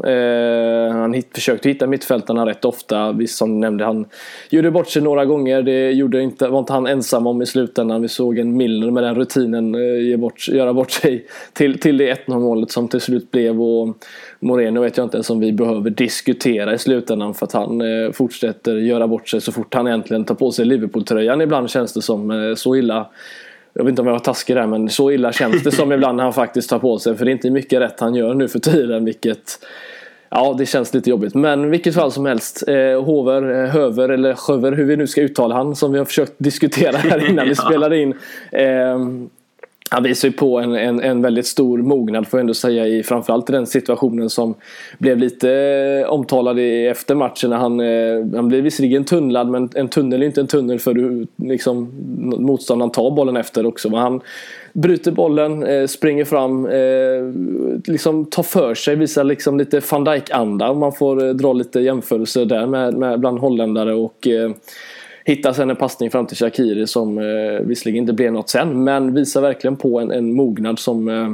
Han 0.91 1.13
hit, 1.13 1.29
försökte 1.33 1.69
hitta 1.69 1.88
mittfältarna 1.88 2.45
rätt 2.45 2.65
ofta. 2.65 3.12
Visst 3.12 3.38
som 3.38 3.53
du 3.53 3.59
nämnde, 3.59 3.86
han 3.86 4.05
gjorde 4.50 4.71
bort 4.71 4.89
sig 4.89 5.01
några 5.01 5.25
gånger. 5.25 5.62
Det 5.62 5.91
gjorde 5.91 6.21
inte, 6.21 6.47
var 6.47 6.59
inte 6.59 6.74
han 6.74 6.88
ensam 6.88 7.27
om 7.27 7.41
i 7.41 7.45
slutändan. 7.45 8.01
Vi 8.01 8.07
såg 8.07 8.38
en 8.38 8.57
Milner 8.57 8.91
med 8.91 9.03
den 9.03 9.15
rutinen 9.15 9.74
ge 10.03 10.17
bort, 10.17 10.47
göra 10.47 10.74
bort 10.74 10.91
sig 10.91 11.25
till, 11.53 11.79
till 11.79 11.97
det 11.97 12.27
1-0 12.27 12.39
målet 12.39 12.71
som 12.71 12.88
till 12.88 13.01
slut 13.01 13.31
blev. 13.31 13.62
Och, 13.62 13.97
Moreno 14.39 14.82
vet 14.82 14.98
jag 14.98 15.06
inte 15.06 15.17
ens 15.17 15.29
om 15.29 15.39
vi 15.39 15.53
behöver 15.53 15.89
diskutera 15.89 16.74
i 16.74 16.77
slutändan 16.77 17.34
för 17.34 17.46
att 17.46 17.53
han 17.53 17.82
eh, 17.82 18.12
fortsätter 18.12 18.75
göra 18.75 19.08
bort 19.08 19.29
sig 19.29 19.41
så 19.41 19.51
fort 19.51 19.74
han 19.74 19.88
egentligen 19.88 20.25
tar 20.25 20.36
på 20.36 20.51
sig 20.51 20.65
Liverpool-tröjan. 20.65 21.41
Ibland 21.41 21.70
känns 21.70 21.94
det 21.94 22.01
som 22.01 22.32
eh, 22.32 22.56
så 22.56 22.75
illa. 22.75 23.08
Jag 23.74 23.84
vet 23.84 23.89
inte 23.89 24.01
om 24.01 24.08
jag 24.08 24.13
var 24.13 24.20
taskig 24.20 24.56
där 24.56 24.67
men 24.67 24.89
så 24.89 25.12
illa 25.12 25.32
känns 25.32 25.63
det 25.63 25.72
som 25.72 25.91
ibland 25.91 26.22
han 26.22 26.34
faktiskt 26.34 26.70
tar 26.70 26.79
på 26.79 27.00
sig. 27.00 27.15
För 27.15 27.25
det 27.25 27.32
är 27.32 27.34
inte 27.34 27.51
mycket 27.51 27.82
rätt 27.82 28.00
han 28.00 28.15
gör 28.15 28.34
nu 28.34 28.48
för 28.48 28.60
tiden 28.60 29.06
vilket 29.06 29.60
Ja, 30.29 30.56
det 30.58 30.65
känns 30.65 30.94
lite 30.94 31.10
jobbigt. 31.10 31.36
Men 31.36 31.70
vilket 31.70 31.96
fall 31.96 32.12
som 32.12 32.25
helst. 32.25 32.67
Eh, 32.67 33.03
Hover, 33.03 33.63
eh, 33.63 33.70
Höver 33.70 34.10
eller 34.10 34.34
Sjöver, 34.34 34.72
hur 34.72 34.86
vi 34.86 34.98
nu 34.98 35.08
ska 35.08 35.22
uttala 35.22 35.56
han 35.56 35.75
som 35.75 35.91
vi 35.91 35.98
har 35.98 36.06
försökt 36.06 36.34
diskutera 36.38 36.98
här 36.98 37.29
innan 37.29 37.48
vi 37.48 37.56
spelade 37.67 37.98
in. 37.98 38.13
Eh, 38.51 39.00
han 39.89 40.03
visar 40.03 40.27
ju 40.27 40.32
på 40.32 40.60
en, 40.60 40.75
en, 40.75 41.00
en, 41.00 41.22
väldigt 41.22 41.48
stor 41.48 41.77
mognad 41.77 42.27
får 42.27 42.38
jag 42.38 42.41
ändå 42.41 42.53
säga 42.53 42.88
i 42.88 43.03
framförallt 43.03 43.50
i 43.50 43.53
den 43.53 43.67
situationen 43.67 44.29
som 44.29 44.56
blev 44.98 45.17
lite 45.17 45.51
eh, 45.51 46.13
omtalad 46.13 46.60
i, 46.60 46.88
efter 46.88 47.15
matchen. 47.15 47.50
När 47.50 47.58
han, 47.58 47.80
eh, 47.80 48.36
han 48.36 48.47
blev 48.47 48.63
visserligen 48.63 49.04
tunnlad 49.04 49.50
men 49.50 49.69
en 49.76 49.88
tunnel 49.88 50.21
är 50.21 50.26
inte 50.26 50.41
en 50.41 50.47
tunnel 50.47 50.80
för 50.80 50.93
du, 50.93 51.28
liksom, 51.36 51.91
motståndaren 52.38 52.91
tar 52.91 53.12
bollen 53.12 53.38
efter 53.38 53.65
också. 53.65 53.89
Men 53.89 54.00
han 54.00 54.21
bryter 54.73 55.12
bollen, 55.12 55.63
eh, 55.63 55.88
springer 55.88 56.26
fram, 56.26 56.67
liksom 57.86 58.26
tar 58.26 58.43
för 58.43 58.73
sig, 58.73 58.95
visar 58.95 59.23
liksom 59.23 59.58
lite 59.58 59.82
van 59.91 60.04
Dijk-anda. 60.04 60.73
Man 60.73 60.91
får 60.91 61.34
dra 61.34 61.54
lite 61.54 61.80
jämförelser 61.80 62.45
där 62.45 62.67
med, 62.67 62.93
med 62.93 63.19
bland 63.19 63.39
holländare 63.39 63.93
och 63.93 64.28
Hittar 65.27 65.53
sen 65.53 65.69
en 65.69 65.75
passning 65.75 66.11
fram 66.11 66.25
till 66.27 66.37
Shakiri 66.37 66.87
som 66.87 67.17
eh, 67.17 67.61
visserligen 67.61 68.03
inte 68.03 68.13
blev 68.13 68.33
något 68.33 68.49
sen 68.49 68.83
men 68.83 69.13
visar 69.13 69.41
verkligen 69.41 69.75
på 69.75 69.99
en, 69.99 70.11
en 70.11 70.35
mognad 70.35 70.79
som 70.79 71.07
eh, 71.09 71.29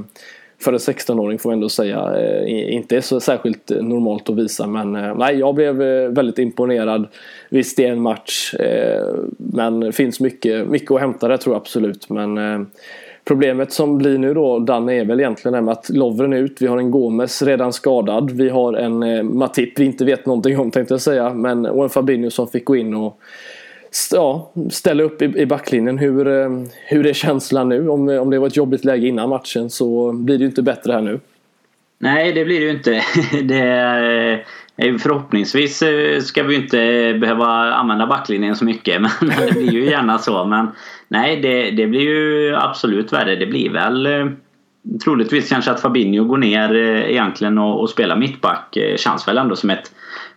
för 0.60 0.74
en 0.74 0.80
16-åring 0.80 1.40
får 1.40 1.50
man 1.50 1.54
ändå 1.54 1.70
säga 1.70 2.16
eh, 2.20 2.74
inte 2.74 2.98
är 2.98 3.02
så 3.02 3.20
särskilt 3.20 3.72
eh, 3.72 3.78
normalt 3.78 4.30
att 4.30 4.36
visa 4.36 4.68
men 4.68 4.96
eh, 4.96 5.16
nej 5.16 5.40
jag 5.40 5.56
blev 5.56 5.82
eh, 5.82 6.10
väldigt 6.10 6.40
imponerad. 6.40 7.08
Visst 7.50 7.78
det 7.78 7.86
är 7.86 7.92
en 7.92 8.02
match 8.02 8.54
eh, 8.54 9.08
men 9.38 9.80
det 9.80 9.92
finns 9.92 10.20
mycket, 10.20 10.68
mycket 10.68 10.92
att 10.92 11.00
hämta 11.00 11.28
där 11.28 11.38
tror 11.38 11.56
jag 11.56 11.62
absolut 11.62 12.10
men 12.10 12.38
eh, 12.38 12.62
Problemet 13.26 13.74
som 13.74 13.98
blir 13.98 14.18
nu 14.18 14.34
då 14.34 14.60
Danne 14.60 14.94
är 14.94 15.06
väl 15.06 15.20
egentligen 15.20 15.54
det 15.54 15.62
med 15.62 15.72
att 15.72 15.90
Lovren 15.90 16.34
är 16.34 16.38
ut. 16.38 16.62
Vi 16.62 16.68
har 16.68 16.78
en 16.78 16.92
Gomes 16.92 17.42
redan 17.42 17.74
skadad. 17.74 18.32
Vi 18.32 18.50
har 18.50 18.74
en 18.74 19.04
eh, 19.04 19.24
Matip 19.24 19.80
vi 19.80 19.86
inte 19.86 20.06
vet 20.06 20.26
någonting 20.26 20.60
om 20.60 20.72
tänkte 20.72 20.94
jag 20.94 21.02
säga. 21.02 21.34
Men, 21.34 21.66
och 21.66 21.84
en 21.84 21.90
Fabinho 21.90 22.30
som 22.30 22.48
fick 22.48 22.66
gå 22.66 22.76
in 22.76 22.94
och 22.94 23.20
ja, 24.12 24.52
ställa 24.72 25.04
upp 25.04 25.22
i, 25.22 25.26
i 25.26 25.46
backlinjen. 25.46 25.98
Hur, 25.98 26.28
eh, 26.28 26.50
hur 26.88 27.06
är 27.06 27.14
känslan 27.14 27.70
nu? 27.70 27.90
Om, 27.90 28.10
om 28.10 28.30
det 28.30 28.40
var 28.40 28.48
ett 28.48 28.58
jobbigt 28.58 28.86
läge 28.86 29.08
innan 29.08 29.30
matchen 29.30 29.70
så 29.70 30.12
blir 30.14 30.38
det 30.38 30.42
ju 30.42 30.48
inte 30.48 30.62
bättre 30.62 30.94
här 30.94 31.02
nu. 31.02 31.20
Nej, 32.00 32.34
det 32.34 32.46
blir 32.46 32.60
det 32.60 32.66
ju 32.66 32.72
inte. 32.72 33.04
Det 33.44 33.60
är, 33.60 34.32
eh, 34.78 34.98
förhoppningsvis 34.98 35.82
eh, 35.82 36.20
ska 36.20 36.44
vi 36.44 36.56
inte 36.56 36.78
behöva 37.22 37.46
använda 37.74 38.08
backlinjen 38.08 38.56
så 38.56 38.66
mycket. 38.66 39.02
Men 39.22 39.30
det 39.48 39.52
blir 39.52 39.72
ju 39.72 39.86
gärna 39.86 40.18
så. 40.18 40.46
Men 40.46 40.68
nej, 41.08 41.42
det, 41.42 41.72
det 41.72 41.88
blir 41.88 42.02
ju 42.02 42.56
absolut 42.56 43.14
värre. 43.14 43.36
Det 43.36 43.46
blir 43.46 43.70
väl 43.70 44.08
troligtvis 45.04 45.50
kanske 45.50 45.72
att 45.72 45.80
Fabinho 45.80 46.24
går 46.24 46.38
ner 46.38 46.76
eh, 46.76 47.12
egentligen 47.12 47.58
och, 47.58 47.82
och 47.82 47.90
spelar 47.90 48.16
mittback. 48.16 48.78
Eh, 48.78 48.98
Känns 48.98 49.28
väl 49.28 49.38
ändå 49.38 49.56
som 49.56 49.70
ett 49.70 49.92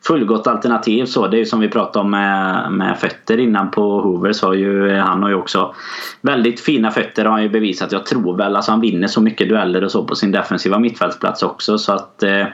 fullgott 0.07 0.47
alternativ. 0.47 1.05
Så 1.05 1.27
det 1.27 1.37
är 1.37 1.39
ju 1.39 1.45
som 1.45 1.61
vi 1.61 1.69
pratade 1.69 2.05
om 2.05 2.11
med, 2.11 2.73
med 2.73 2.99
fötter 2.99 3.41
innan 3.41 3.71
på 3.71 4.01
Hoover. 4.01 4.33
Så 4.33 4.47
har 4.47 4.55
ju, 4.55 4.91
eh, 4.91 5.05
han 5.05 5.23
har 5.23 5.29
ju 5.29 5.35
också 5.35 5.75
väldigt 6.21 6.61
fina 6.61 6.91
fötter 6.91 7.25
har 7.25 7.33
han 7.33 7.43
ju 7.43 7.49
bevisat. 7.49 7.93
Jag 7.93 8.07
tror 8.07 8.37
väl, 8.37 8.57
alltså 8.57 8.71
han 8.71 8.81
vinner 8.81 9.07
så 9.07 9.21
mycket 9.21 9.49
dueller 9.49 9.85
och 9.85 9.91
så 9.91 10.05
på 10.05 10.15
sin 10.15 10.33
defensiva 10.33 10.79
mittfältsplats 10.79 11.43
också. 11.43 11.79
Så 11.79 11.93
att 11.93 12.23
eh, 12.23 12.47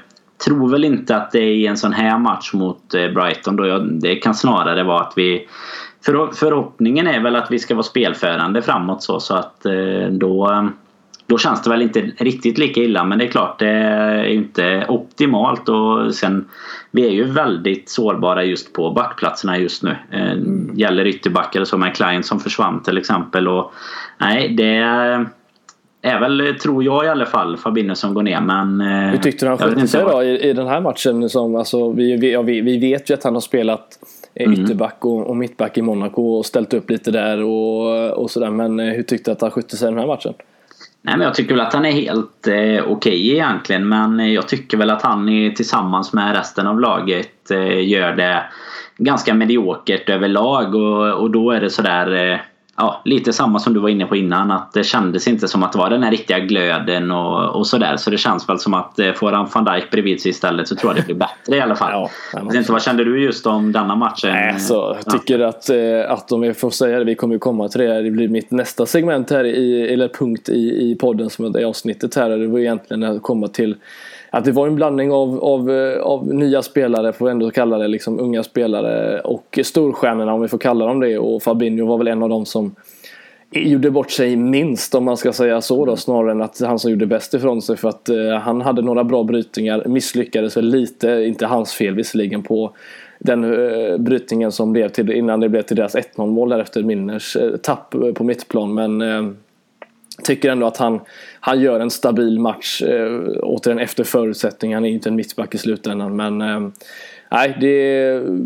tror 0.44 0.70
väl 0.70 0.84
inte 0.84 1.16
att 1.16 1.30
det 1.30 1.38
är 1.38 1.52
i 1.54 1.66
en 1.66 1.76
sån 1.76 1.92
här 1.92 2.18
match 2.18 2.52
mot 2.52 2.88
Brighton 2.88 3.56
då. 3.56 3.66
Jag, 3.66 4.00
det 4.00 4.16
kan 4.16 4.34
snarare 4.34 4.82
vara 4.82 5.00
att 5.00 5.12
vi 5.16 5.48
för, 6.04 6.32
förhoppningen 6.34 7.06
är 7.06 7.20
väl 7.20 7.36
att 7.36 7.50
vi 7.50 7.58
ska 7.58 7.74
vara 7.74 7.82
spelförande 7.82 8.62
framåt 8.62 9.02
så, 9.02 9.20
så 9.20 9.34
att 9.34 9.66
eh, 9.66 10.08
då 10.10 10.70
då 11.26 11.38
känns 11.38 11.62
det 11.62 11.70
väl 11.70 11.82
inte 11.82 12.00
riktigt 12.00 12.58
lika 12.58 12.80
illa 12.80 13.04
men 13.04 13.18
det 13.18 13.24
är 13.24 13.28
klart 13.28 13.58
det 13.58 13.68
är 13.68 14.24
inte 14.24 14.84
optimalt 14.88 15.68
och 15.68 16.14
sen 16.14 16.48
vi 16.90 17.06
är 17.06 17.10
ju 17.10 17.24
väldigt 17.24 17.88
sårbara 17.88 18.44
just 18.44 18.72
på 18.72 18.90
backplatserna 18.90 19.58
just 19.58 19.82
nu. 19.82 19.96
Mm. 20.12 20.70
Gäller 20.74 21.06
ytterbackar 21.06 21.64
som 21.64 21.82
är 21.82 21.90
Klein 21.90 22.22
som 22.22 22.40
försvann 22.40 22.82
till 22.82 22.98
exempel 22.98 23.48
och 23.48 23.72
nej 24.18 24.48
det 24.48 24.82
är 26.02 26.20
väl, 26.20 26.54
tror 26.62 26.84
jag 26.84 27.04
i 27.04 27.08
alla 27.08 27.26
fall, 27.26 27.56
Fabinho 27.56 27.94
som 27.94 28.14
går 28.14 28.22
ner 28.22 28.40
men... 28.40 28.80
Eh, 28.80 29.10
Hur 29.10 29.18
tyckte 29.18 29.46
du 29.46 29.48
han 29.48 29.58
skötte 29.58 29.88
sig 29.88 30.04
då 30.04 30.22
i, 30.22 30.48
i 30.48 30.52
den 30.52 30.66
här 30.66 30.80
matchen? 30.80 31.28
Som, 31.28 31.56
alltså, 31.56 31.92
vi, 31.92 32.16
vi, 32.16 32.32
ja, 32.32 32.42
vi, 32.42 32.60
vi 32.60 32.78
vet 32.78 33.10
ju 33.10 33.14
att 33.14 33.24
han 33.24 33.34
har 33.34 33.40
spelat 33.40 33.98
mm. 34.34 34.52
ytterback 34.52 35.04
och, 35.04 35.26
och 35.26 35.36
mittback 35.36 35.78
i 35.78 35.82
Monaco 35.82 36.22
och 36.22 36.46
ställt 36.46 36.74
upp 36.74 36.90
lite 36.90 37.10
där 37.10 37.42
och, 37.42 38.10
och 38.10 38.30
sådär. 38.30 38.50
Men 38.50 38.78
hur 38.78 39.02
tyckte 39.02 39.30
du 39.30 39.32
att 39.32 39.40
han 39.40 39.50
skötte 39.50 39.76
sig 39.76 39.88
i 39.88 39.90
den 39.90 39.98
här 39.98 40.06
matchen? 40.06 40.34
Nej, 41.02 41.16
men 41.16 41.24
jag 41.24 41.34
tycker 41.34 41.54
väl 41.54 41.66
att 41.66 41.72
han 41.72 41.84
är 41.84 41.92
helt 41.92 42.46
eh, 42.46 42.54
okej 42.54 42.82
okay 42.86 43.30
egentligen. 43.30 43.88
Men 43.88 44.32
jag 44.32 44.48
tycker 44.48 44.76
väl 44.76 44.90
att 44.90 45.02
han 45.02 45.28
är, 45.28 45.50
tillsammans 45.50 46.12
med 46.12 46.36
resten 46.36 46.66
av 46.66 46.80
laget 46.80 47.50
eh, 47.50 47.88
gör 47.88 48.12
det 48.12 48.44
ganska 48.96 49.34
mediokert 49.34 50.08
överlag. 50.08 50.74
Och, 50.74 51.20
och 51.20 51.30
då 51.30 51.50
är 51.50 51.60
det 51.60 51.70
sådär... 51.70 52.32
Eh, 52.32 52.38
ja, 52.82 53.00
lite 53.04 53.32
samma 53.32 53.58
som 53.58 53.74
du 53.74 53.80
var 53.80 53.88
inne 53.88 54.06
på 54.06 54.16
innan. 54.16 54.50
Att 54.50 54.72
det 54.72 54.84
kändes 54.84 55.28
inte 55.28 55.48
som 55.48 55.62
att 55.62 55.72
det 55.72 55.78
var 55.78 55.90
den 55.90 56.02
här 56.02 56.10
riktiga 56.10 56.38
glöden 56.38 57.10
och, 57.10 57.56
och 57.56 57.66
sådär. 57.66 57.96
Så 57.96 58.10
det 58.10 58.18
känns 58.18 58.48
väl 58.48 58.58
som 58.58 58.74
att 58.74 58.98
eh, 58.98 59.12
får 59.12 59.32
han 59.32 59.48
van 59.54 59.64
Dijk 59.64 59.90
bredvid 59.90 60.22
sig 60.22 60.30
istället 60.30 60.68
så 60.68 60.76
tror 60.76 60.92
jag 60.92 61.02
det 61.02 61.06
blir 61.06 61.16
bättre 61.16 61.56
i 61.56 61.60
alla 61.60 61.74
fall. 61.74 61.92
Ja, 62.32 62.44
vet 62.44 62.54
inte, 62.54 62.72
vad 62.72 62.82
kände 62.82 63.04
du 63.04 63.22
just 63.24 63.46
om 63.46 63.72
denna 63.72 63.96
matchen? 63.96 64.30
Nej, 64.30 64.60
så, 64.60 64.96
jag 65.04 65.12
tycker 65.12 65.38
ja. 65.38 65.48
att, 65.48 65.68
eh, 65.70 66.12
att 66.12 66.32
om 66.32 66.42
jag 66.42 66.56
får 66.56 66.70
säga 66.70 66.98
det, 66.98 67.04
vi 67.04 67.14
kommer 67.14 67.34
ju 67.34 67.38
komma 67.38 67.68
till 67.68 67.80
det. 67.80 68.02
Det 68.02 68.10
blir 68.10 68.28
mitt 68.28 68.50
nästa 68.50 68.86
segment 68.86 69.30
här, 69.30 69.44
i, 69.44 69.92
eller 69.92 70.08
punkt 70.08 70.48
i, 70.48 70.90
i 70.90 70.96
podden 71.00 71.30
som 71.30 71.44
är 71.44 71.64
avsnittet 71.64 72.14
här. 72.14 72.30
Det 72.30 72.46
var 72.46 72.58
egentligen 72.58 73.02
att 73.02 73.22
komma 73.22 73.48
till 73.48 73.76
att 74.34 74.44
det 74.44 74.52
var 74.52 74.66
en 74.66 74.74
blandning 74.74 75.12
av, 75.12 75.44
av, 75.44 75.70
av 76.02 76.34
nya 76.34 76.62
spelare, 76.62 77.12
får 77.12 77.24
vi 77.24 77.30
ändå 77.30 77.50
kalla 77.50 77.78
det, 77.78 77.88
liksom 77.88 78.20
unga 78.20 78.42
spelare 78.42 79.20
och 79.20 79.58
storstjärnorna 79.62 80.34
om 80.34 80.40
vi 80.42 80.48
får 80.48 80.58
kalla 80.58 80.86
dem 80.86 81.00
det. 81.00 81.18
Och 81.18 81.42
Fabinho 81.42 81.86
var 81.86 81.98
väl 81.98 82.08
en 82.08 82.22
av 82.22 82.28
dem 82.28 82.46
som 82.46 82.74
gjorde 83.50 83.90
bort 83.90 84.10
sig 84.10 84.36
minst 84.36 84.94
om 84.94 85.04
man 85.04 85.16
ska 85.16 85.32
säga 85.32 85.60
så 85.60 85.86
då 85.86 85.96
snarare 85.96 86.30
än 86.30 86.42
att 86.42 86.60
han 86.60 86.78
som 86.78 86.90
gjorde 86.90 87.06
bäst 87.06 87.34
ifrån 87.34 87.62
sig. 87.62 87.76
För 87.76 87.88
att 87.88 88.08
eh, 88.08 88.38
han 88.42 88.60
hade 88.60 88.82
några 88.82 89.04
bra 89.04 89.24
brytningar, 89.24 89.84
misslyckades 89.86 90.56
väl 90.56 90.68
lite, 90.68 91.08
inte 91.08 91.46
hans 91.46 91.72
fel 91.74 91.94
visserligen 91.94 92.42
på 92.42 92.72
den 93.18 93.44
eh, 93.44 93.98
brytningen 93.98 94.52
som 94.52 94.72
blev 94.72 94.88
till, 94.88 95.12
innan 95.12 95.40
det 95.40 95.48
blev 95.48 95.62
till 95.62 95.76
deras 95.76 95.96
1-0 95.96 96.26
mål 96.26 96.48
därefter 96.48 96.82
Minners 96.82 97.36
eh, 97.36 97.56
tapp 97.56 97.94
på 98.14 98.24
mittplan. 98.24 98.74
Men 98.74 99.02
eh, 99.02 99.22
tycker 100.24 100.50
ändå 100.50 100.66
att 100.66 100.76
han, 100.76 101.00
han 101.40 101.60
gör 101.60 101.80
en 101.80 101.90
stabil 101.90 102.38
match 102.38 102.82
eh, 102.82 103.20
återigen 103.42 103.78
efter 103.78 104.04
förutsättning. 104.04 104.74
han 104.74 104.84
är 104.84 104.88
ju 104.88 104.94
inte 104.94 105.08
en 105.08 105.16
mittback 105.16 105.54
i 105.54 105.58
slutändan 105.58 106.16
men 106.16 106.40
eh, 106.40 106.60
Nej, 107.32 107.56
det 107.60 107.66
är 107.66 108.38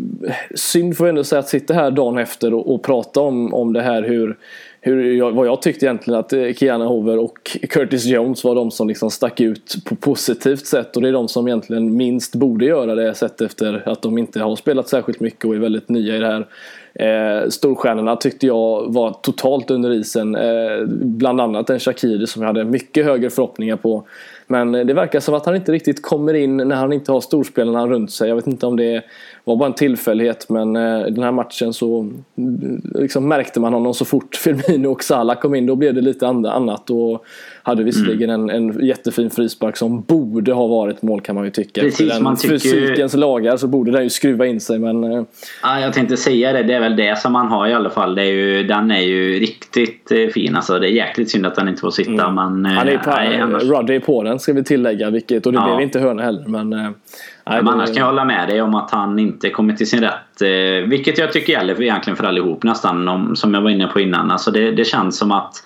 synd 0.55 0.97
får 0.97 1.07
jag 1.07 1.09
ändå 1.09 1.23
säga 1.23 1.39
att 1.39 1.49
sitta 1.49 1.73
här 1.73 1.91
dagen 1.91 2.17
efter 2.17 2.53
och, 2.53 2.73
och 2.73 2.83
prata 2.83 3.21
om, 3.21 3.53
om 3.53 3.73
det 3.73 3.81
här 3.81 4.03
hur 4.03 4.37
hur 4.87 5.13
jag, 5.13 5.31
vad 5.31 5.47
jag 5.47 5.61
tyckte 5.61 5.85
egentligen 5.85 6.19
att 6.19 6.33
eh, 6.33 6.53
Kiana 6.53 6.85
Hover 6.85 7.19
och 7.19 7.57
Curtis 7.69 8.05
Jones 8.05 8.43
var 8.43 8.55
de 8.55 8.71
som 8.71 8.87
liksom 8.87 9.11
stack 9.11 9.39
ut 9.41 9.75
på 9.85 9.95
positivt 9.95 10.65
sätt 10.65 10.95
och 10.95 11.01
det 11.01 11.07
är 11.07 11.13
de 11.13 11.27
som 11.27 11.47
egentligen 11.47 11.97
minst 11.97 12.35
borde 12.35 12.65
göra 12.65 12.95
det 12.95 13.15
sett 13.15 13.41
efter 13.41 13.89
att 13.89 14.01
de 14.01 14.17
inte 14.17 14.39
har 14.39 14.55
spelat 14.55 14.89
särskilt 14.89 15.19
mycket 15.19 15.45
och 15.45 15.55
är 15.55 15.59
väldigt 15.59 15.89
nya 15.89 16.15
i 16.15 16.19
det 16.19 16.27
här. 16.27 16.47
Eh, 16.99 17.49
storstjärnorna 17.49 18.15
tyckte 18.15 18.47
jag 18.47 18.93
var 18.93 19.11
totalt 19.21 19.71
under 19.71 19.91
isen. 19.91 20.35
Eh, 20.35 20.85
bland 20.89 21.41
annat 21.41 21.69
en 21.69 21.79
Shakiri 21.79 22.27
som 22.27 22.41
jag 22.41 22.47
hade 22.47 22.65
mycket 22.65 23.05
högre 23.05 23.29
förhoppningar 23.29 23.75
på. 23.75 24.03
Men 24.47 24.75
eh, 24.75 24.85
det 24.85 24.93
verkar 24.93 25.19
som 25.19 25.33
att 25.33 25.45
han 25.45 25.55
inte 25.55 25.71
riktigt 25.71 26.01
kommer 26.01 26.33
in 26.33 26.57
när 26.57 26.75
han 26.75 26.93
inte 26.93 27.11
har 27.11 27.21
storspelarna 27.21 27.87
runt 27.87 28.11
sig. 28.11 28.29
Jag 28.29 28.35
vet 28.35 28.47
inte 28.47 28.65
om 28.65 28.75
det 28.75 28.95
är 28.95 29.03
var 29.47 29.55
bara 29.55 29.67
en 29.67 29.73
tillfällighet 29.73 30.49
men 30.49 30.75
eh, 30.75 30.99
den 30.99 31.23
här 31.23 31.31
matchen 31.31 31.73
så 31.73 32.09
liksom 32.95 33.27
märkte 33.27 33.59
man 33.59 33.73
honom 33.73 33.93
så 33.93 34.05
fort 34.05 34.35
Firmino 34.43 34.87
och 34.87 35.03
Salah 35.03 35.39
kom 35.39 35.55
in. 35.55 35.65
Då 35.65 35.75
blev 35.75 35.93
det 35.93 36.01
lite 36.01 36.27
annat 36.27 36.89
och 36.89 37.25
hade 37.63 37.83
visserligen 37.83 38.29
mm. 38.29 38.49
en, 38.49 38.69
en 38.69 38.85
jättefin 38.85 39.29
frispark 39.29 39.77
som 39.77 40.01
borde 40.01 40.53
ha 40.53 40.67
varit 40.67 41.01
mål 41.01 41.21
kan 41.21 41.35
man 41.35 41.45
ju 41.45 41.51
tycka. 41.51 41.81
Precis, 41.81 42.13
den 42.13 42.23
man 42.23 42.35
tycker... 42.35 42.59
fysikens 42.59 43.15
lagar 43.15 43.57
så 43.57 43.67
borde 43.67 43.91
den 43.91 44.03
ju 44.03 44.09
skruva 44.09 44.45
in 44.45 44.59
sig 44.59 44.79
men... 44.79 45.03
Eh, 45.03 45.23
ja, 45.63 45.79
jag 45.79 45.93
tänkte 45.93 46.17
säga 46.17 46.53
det. 46.53 46.63
Det 46.63 46.73
är 46.73 46.79
väl 46.79 46.95
det 46.95 47.19
som 47.19 47.33
man 47.33 47.47
har 47.47 47.67
i 47.67 47.73
alla 47.73 47.89
fall. 47.89 48.15
Det 48.15 48.21
är 48.21 48.31
ju, 48.31 48.63
den 48.63 48.91
är 48.91 49.01
ju 49.01 49.39
riktigt 49.39 50.11
eh, 50.11 50.27
fin. 50.27 50.55
Alltså, 50.55 50.79
det 50.79 50.87
är 50.87 50.91
jäkligt 50.91 51.31
synd 51.31 51.45
att 51.45 51.57
han 51.57 51.67
inte 51.67 51.81
får 51.81 51.91
sitta. 51.91 52.25
Mm. 52.25 52.35
Men, 52.35 52.65
han 52.65 52.87
är 52.87 52.97
på, 52.97 53.09
nej, 53.09 53.39
annars... 53.39 53.63
Ruddy 53.63 53.95
är 53.95 53.99
på 53.99 54.23
den 54.23 54.39
ska 54.39 54.53
vi 54.53 54.63
tillägga. 54.63 55.09
Vilket, 55.09 55.45
och 55.45 55.51
det 55.51 55.59
ja. 55.59 55.67
blev 55.67 55.81
inte 55.81 55.99
hörna 55.99 56.23
heller. 56.23 56.43
Men, 56.47 56.93
nej, 57.49 57.63
men 57.63 57.73
annars 57.73 57.87
kan 57.87 57.97
jag 57.97 58.05
hålla 58.05 58.25
med 58.25 58.47
dig 58.47 58.61
om 58.61 58.75
att 58.75 58.91
han 58.91 59.19
inte 59.19 59.49
kommit 59.49 59.77
till 59.77 59.89
sin 59.89 60.01
rätt. 60.01 60.41
Eh, 60.41 60.89
vilket 60.89 61.17
jag 61.17 61.31
tycker 61.31 61.53
gäller 61.53 61.75
för, 61.75 61.83
egentligen 61.83 62.17
för 62.17 62.23
allihop 62.23 62.63
nästan. 62.63 63.07
Om, 63.07 63.35
som 63.35 63.53
jag 63.53 63.61
var 63.61 63.69
inne 63.69 63.87
på 63.87 63.99
innan. 63.99 64.31
Alltså 64.31 64.51
det, 64.51 64.71
det 64.71 64.85
känns 64.85 65.17
som 65.17 65.31
att 65.31 65.63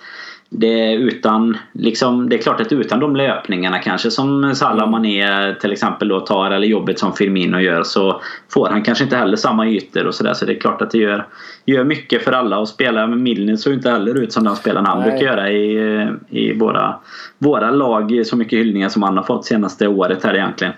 det 0.53 0.93
är, 0.93 0.97
utan, 0.97 1.57
liksom, 1.73 2.29
det 2.29 2.35
är 2.35 2.41
klart 2.41 2.61
att 2.61 2.71
utan 2.71 2.99
de 2.99 3.15
löpningarna 3.15 3.79
kanske 3.79 4.11
som 4.11 4.55
Salah 4.55 4.89
Mané 4.89 5.55
till 5.61 5.71
exempel 5.71 6.07
då 6.07 6.19
tar 6.19 6.51
eller 6.51 6.67
jobbet 6.67 6.99
som 6.99 7.13
Firmino 7.13 7.59
gör 7.59 7.83
så 7.83 8.21
får 8.53 8.69
han 8.69 8.83
kanske 8.83 9.03
inte 9.03 9.15
heller 9.15 9.37
samma 9.37 9.67
ytor 9.67 10.07
och 10.07 10.15
sådär 10.15 10.33
så 10.33 10.45
det 10.45 10.53
är 10.53 10.59
klart 10.59 10.81
att 10.81 10.91
det 10.91 10.97
gör, 10.97 11.27
gör 11.65 11.83
mycket 11.83 12.23
för 12.23 12.31
alla 12.31 12.59
och 12.59 12.67
spela 12.67 13.07
med 13.07 13.17
Milner 13.17 13.55
såg 13.55 13.73
inte 13.73 13.91
heller 13.91 14.17
ut 14.23 14.33
som 14.33 14.43
den 14.43 14.55
spelaren 14.55 14.85
han 14.85 14.99
Nej. 14.99 15.09
brukar 15.09 15.25
göra 15.25 15.51
i, 15.51 16.07
i 16.29 16.53
våra, 16.53 16.95
våra 17.37 17.71
lag 17.71 18.21
så 18.25 18.35
mycket 18.35 18.59
hyllningar 18.59 18.89
som 18.89 19.03
han 19.03 19.17
har 19.17 19.23
fått 19.23 19.45
senaste 19.45 19.87
året 19.87 20.23
här 20.23 20.35
egentligen. 20.35 20.73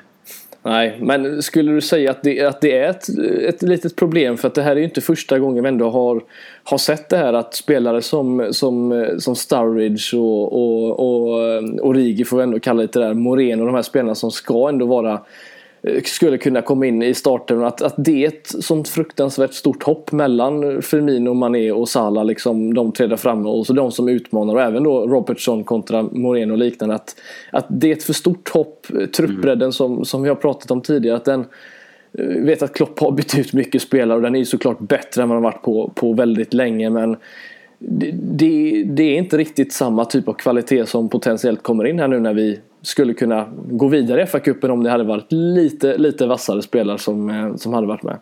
Nej, 0.65 0.97
men 1.02 1.43
skulle 1.43 1.71
du 1.71 1.82
säga 1.82 2.12
att 2.12 2.23
det, 2.23 2.41
att 2.41 2.62
det 2.62 2.78
är 2.78 2.89
ett, 2.89 3.10
ett 3.47 3.62
litet 3.62 3.95
problem? 3.95 4.38
För 4.38 4.47
att 4.47 4.56
det 4.56 4.62
här 4.62 4.71
är 4.71 4.76
ju 4.76 4.84
inte 4.84 5.02
första 5.02 5.39
gången 5.39 5.63
vi 5.63 5.69
ändå 5.69 5.89
har, 5.89 6.21
har 6.63 6.78
sett 6.78 7.10
det 7.10 7.17
här 7.17 7.34
att 7.34 7.54
spelare 7.54 8.02
som, 8.02 8.47
som, 8.52 9.06
som 9.19 9.36
Sturridge 9.36 10.17
och, 10.17 10.54
och, 10.54 10.99
och 10.99 11.60
Origi 11.82 12.26
får 12.26 12.38
vi 12.38 12.43
ändå 12.43 12.60
kalla 12.60 12.82
lite 12.82 12.99
där, 12.99 13.13
Moreno, 13.13 13.65
de 13.65 13.76
här 13.76 13.82
spelarna 13.82 14.15
som 14.15 14.32
ska 14.32 14.69
ändå 14.69 14.86
vara 14.86 15.19
skulle 16.04 16.38
kunna 16.38 16.62
komma 16.62 16.86
in 16.86 17.04
i 17.04 17.13
starten. 17.13 17.63
Att, 17.63 17.82
att 17.82 17.93
det 17.98 18.24
är 18.24 18.28
ett 18.28 18.48
sånt 18.48 18.89
fruktansvärt 18.89 19.54
stort 19.54 19.84
hopp 19.84 20.12
mellan 20.12 20.82
Firmino, 20.82 21.34
Mané 21.34 21.72
och 21.72 21.89
Salah. 21.89 22.26
Liksom, 22.26 22.74
de 22.74 22.91
tre 22.91 23.08
där 23.08 23.15
framme 23.15 23.50
och 23.50 23.67
så 23.67 23.74
de 23.74 23.91
som 23.91 24.10
utmanar 24.10 24.54
och 24.54 24.62
även 24.62 24.84
då 24.84 25.08
Robertson 25.08 25.63
kontra 25.63 26.04
Moreno 26.04 26.52
och 26.52 26.58
liknande. 26.58 26.96
Att, 26.96 27.15
att 27.52 27.65
det 27.69 27.91
är 27.91 27.93
ett 27.96 28.04
för 28.04 28.13
stort 28.13 28.50
hopp. 28.50 28.88
Truppbredden 29.15 29.62
mm. 29.62 29.72
som, 29.72 30.06
som 30.06 30.24
vi 30.24 30.30
har 30.30 30.36
pratat 30.36 30.72
om 30.72 30.82
tidigare. 30.82 31.17
Att 31.17 31.26
den, 31.26 31.46
eh, 32.17 32.26
vet 32.26 32.62
att 32.62 32.74
Klopp 32.74 33.00
har 33.00 33.12
bytt 33.12 33.38
ut 33.38 33.54
mycket 33.54 33.82
spelare 33.82 34.15
och 34.15 34.22
den 34.22 34.36
är 34.36 34.39
ju 34.39 34.46
såklart 34.46 34.80
bättre 34.80 35.24
än 35.24 35.30
vad 35.30 35.36
den 35.36 35.43
varit 35.43 35.62
på, 35.62 35.91
på 35.96 36.13
väldigt 36.13 36.54
länge. 36.54 36.89
Men 36.89 37.17
det, 37.80 38.12
det, 38.12 38.84
det, 38.84 39.04
är 39.04 39.17
inte 39.17 39.38
riktigt 39.38 39.74
samma 39.74 40.06
typ 40.06 40.28
av 40.28 40.34
kvalitet 40.34 40.86
som 40.86 41.10
potentiellt 41.10 41.63
kommer 41.63 41.86
in 41.86 42.00
här 42.00 42.08
nu 42.08 42.19
när 42.19 42.34
vi 42.34 42.60
skulle 42.84 43.13
kunna 43.13 43.48
gå 43.56 43.88
vidare 43.88 44.22
i 44.22 44.26
FA-cupen 44.26 44.69
om 44.69 44.84
det 44.84 44.89
hade 44.89 45.04
varit 45.04 45.32
lite, 45.32 45.98
lite 45.98 46.28
vassare 46.28 46.62
spelare 46.62 46.98
som, 46.98 47.30
eh, 47.30 47.56
som 47.56 47.74
hade 47.74 47.88
varit 47.88 48.04
med. 48.04 48.17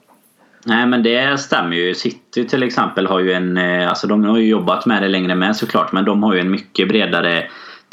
Nej 0.66 0.86
men 0.88 1.04
det 1.04 1.40
stämmer 1.40 1.76
ju. 1.76 1.94
City 1.94 2.46
till 2.46 2.64
exempel 2.64 3.08
har 3.08 3.20
ju 3.20 3.34
en, 3.34 3.58
eh, 3.58 3.90
alltså 3.90 4.08
de 4.08 4.24
har 4.24 4.38
ju 4.38 4.48
jobbat 4.48 4.86
med 4.86 5.04
det 5.04 5.08
längre 5.08 5.36
med 5.36 5.56
såklart 5.56 5.92
men 5.92 6.06
de 6.06 6.24
har 6.24 6.34
ju 6.34 6.40
en 6.40 6.52
mycket 6.52 6.88
bredare 6.88 7.44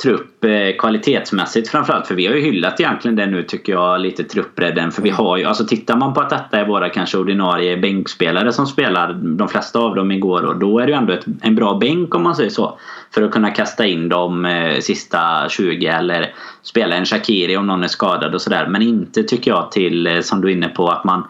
trupp 0.02 0.44
eh, 0.44 0.76
kvalitetsmässigt 0.78 1.68
framförallt. 1.68 2.06
För 2.06 2.14
vi 2.14 2.26
har 2.26 2.34
ju 2.34 2.40
hyllat 2.40 2.80
egentligen 2.80 3.16
det 3.16 3.26
nu 3.26 3.42
tycker 3.42 3.72
jag 3.72 4.00
lite 4.00 4.24
truppbredden. 4.24 4.92
För 4.92 5.02
vi 5.02 5.10
har 5.10 5.36
ju, 5.36 5.44
alltså 5.44 5.66
tittar 5.66 5.96
man 5.96 6.14
på 6.14 6.20
att 6.20 6.30
detta 6.30 6.60
är 6.60 6.66
våra 6.66 6.88
kanske 6.88 7.18
ordinarie 7.18 7.76
bänkspelare 7.76 8.52
som 8.52 8.66
spelar 8.66 9.12
de 9.12 9.48
flesta 9.48 9.78
av 9.78 9.94
dem 9.94 10.10
igår 10.10 10.42
och 10.42 10.58
då 10.58 10.78
är 10.78 10.86
det 10.86 10.92
ju 10.92 10.98
ändå 10.98 11.12
ett, 11.12 11.24
en 11.40 11.54
bra 11.54 11.74
bänk 11.74 12.14
om 12.14 12.22
man 12.22 12.36
säger 12.36 12.50
så. 12.50 12.78
För 13.14 13.22
att 13.22 13.30
kunna 13.30 13.50
kasta 13.50 13.86
in 13.86 14.08
de 14.08 14.44
eh, 14.44 14.80
sista 14.80 15.48
20 15.48 15.86
eller 15.86 16.32
spela 16.62 16.96
en 16.96 17.04
Shakiri 17.04 17.56
om 17.56 17.66
någon 17.66 17.84
är 17.84 17.88
skadad 17.88 18.34
och 18.34 18.42
sådär. 18.42 18.66
Men 18.66 18.82
inte 18.82 19.22
tycker 19.22 19.50
jag 19.50 19.70
till, 19.70 20.06
eh, 20.06 20.20
som 20.20 20.40
du 20.40 20.48
är 20.48 20.52
inne 20.52 20.68
på, 20.68 20.88
att 20.88 21.04
man 21.04 21.26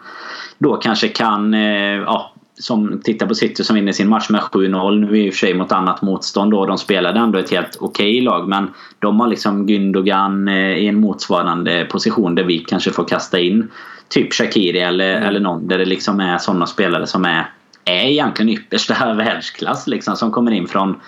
då 0.57 0.75
kanske 0.75 1.07
kan 1.07 1.53
eh, 1.53 1.95
ja, 1.95 2.33
som 2.59 3.01
tittar 3.03 3.27
på 3.27 3.35
City 3.35 3.63
som 3.63 3.75
vinner 3.75 3.91
sin 3.91 4.09
match 4.09 4.29
med 4.29 4.41
7-0. 4.41 4.99
Nu 4.99 5.07
är 5.07 5.15
i 5.15 5.29
och 5.29 5.33
för 5.33 5.39
sig 5.39 5.53
mot 5.53 5.71
annat 5.71 6.01
motstånd 6.01 6.51
då. 6.51 6.65
De 6.65 6.77
spelade 6.77 7.19
ändå 7.19 7.39
ett 7.39 7.51
helt 7.51 7.77
okej 7.79 8.09
okay 8.09 8.21
lag. 8.21 8.47
Men 8.47 8.67
de 8.99 9.19
har 9.19 9.27
liksom 9.27 9.67
Gündogan 9.67 10.47
eh, 10.47 10.77
i 10.77 10.87
en 10.87 10.99
motsvarande 10.99 11.85
position 11.85 12.35
där 12.35 12.43
vi 12.43 12.59
kanske 12.59 12.91
får 12.91 13.03
kasta 13.03 13.39
in 13.39 13.71
typ 14.09 14.33
Shakiri 14.33 14.79
eller, 14.79 15.15
mm. 15.15 15.29
eller 15.29 15.39
någon. 15.39 15.67
Där 15.67 15.77
det 15.77 15.85
liksom 15.85 16.19
är 16.19 16.37
sådana 16.37 16.65
spelare 16.65 17.07
som 17.07 17.25
är, 17.25 17.51
är 17.85 18.05
egentligen 18.05 18.49
yppersta 18.49 19.13
världsklass 19.17 19.87
liksom. 19.87 20.15
Som 20.15 20.31
kommer 20.31 20.51
in 20.51 20.67
från, 20.67 20.99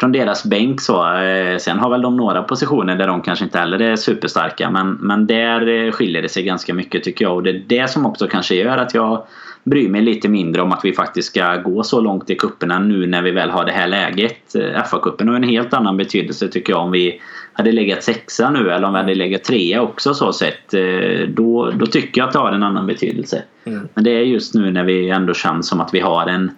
från 0.00 0.12
deras 0.12 0.44
bänk 0.44 0.80
så. 0.80 1.14
Eh, 1.14 1.58
sen 1.58 1.78
har 1.78 1.90
väl 1.90 2.02
de 2.02 2.16
några 2.16 2.42
positioner 2.42 2.96
där 2.96 3.06
de 3.06 3.22
kanske 3.22 3.44
inte 3.44 3.58
heller 3.58 3.82
är 3.82 3.96
superstarka. 3.96 4.70
Men, 4.70 4.92
men 4.92 5.26
där 5.26 5.68
eh, 5.68 5.92
skiljer 5.92 6.22
det 6.22 6.28
sig 6.28 6.42
ganska 6.42 6.74
mycket 6.74 7.04
tycker 7.04 7.24
jag. 7.24 7.34
Och 7.34 7.42
det 7.42 7.50
är 7.50 7.64
det 7.66 7.90
som 7.90 8.06
också 8.06 8.26
kanske 8.26 8.54
gör 8.54 8.78
att 8.78 8.94
jag 8.94 9.26
bryr 9.68 9.88
mig 9.88 10.02
lite 10.02 10.28
mindre 10.28 10.62
om 10.62 10.72
att 10.72 10.84
vi 10.84 10.92
faktiskt 10.92 11.28
ska 11.28 11.56
gå 11.56 11.82
så 11.82 12.00
långt 12.00 12.30
i 12.30 12.34
kupperna 12.34 12.78
nu 12.78 13.06
när 13.06 13.22
vi 13.22 13.30
väl 13.30 13.50
har 13.50 13.64
det 13.64 13.72
här 13.72 13.88
läget. 13.88 14.54
Eh, 14.54 14.82
FA-cupen 14.84 15.28
har 15.28 15.36
en 15.36 15.42
helt 15.42 15.74
annan 15.74 15.96
betydelse 15.96 16.48
tycker 16.48 16.72
jag 16.72 16.82
om 16.82 16.90
vi 16.90 17.20
hade 17.52 17.72
legat 17.72 18.02
sexa 18.02 18.50
nu 18.50 18.70
eller 18.70 18.86
om 18.86 18.92
vi 18.92 18.98
hade 18.98 19.14
legat 19.14 19.44
trea 19.44 19.82
också 19.82 20.14
så 20.14 20.32
sett. 20.32 20.74
Eh, 20.74 21.28
då, 21.28 21.70
då 21.70 21.86
tycker 21.86 22.20
jag 22.20 22.26
att 22.26 22.32
det 22.32 22.38
har 22.38 22.52
en 22.52 22.62
annan 22.62 22.86
betydelse. 22.86 23.42
Mm. 23.64 23.88
Men 23.94 24.04
det 24.04 24.10
är 24.10 24.22
just 24.22 24.54
nu 24.54 24.70
när 24.70 24.84
vi 24.84 25.10
ändå 25.10 25.34
känns 25.34 25.68
som 25.68 25.80
att 25.80 25.94
vi 25.94 26.00
har 26.00 26.26
en, 26.26 26.50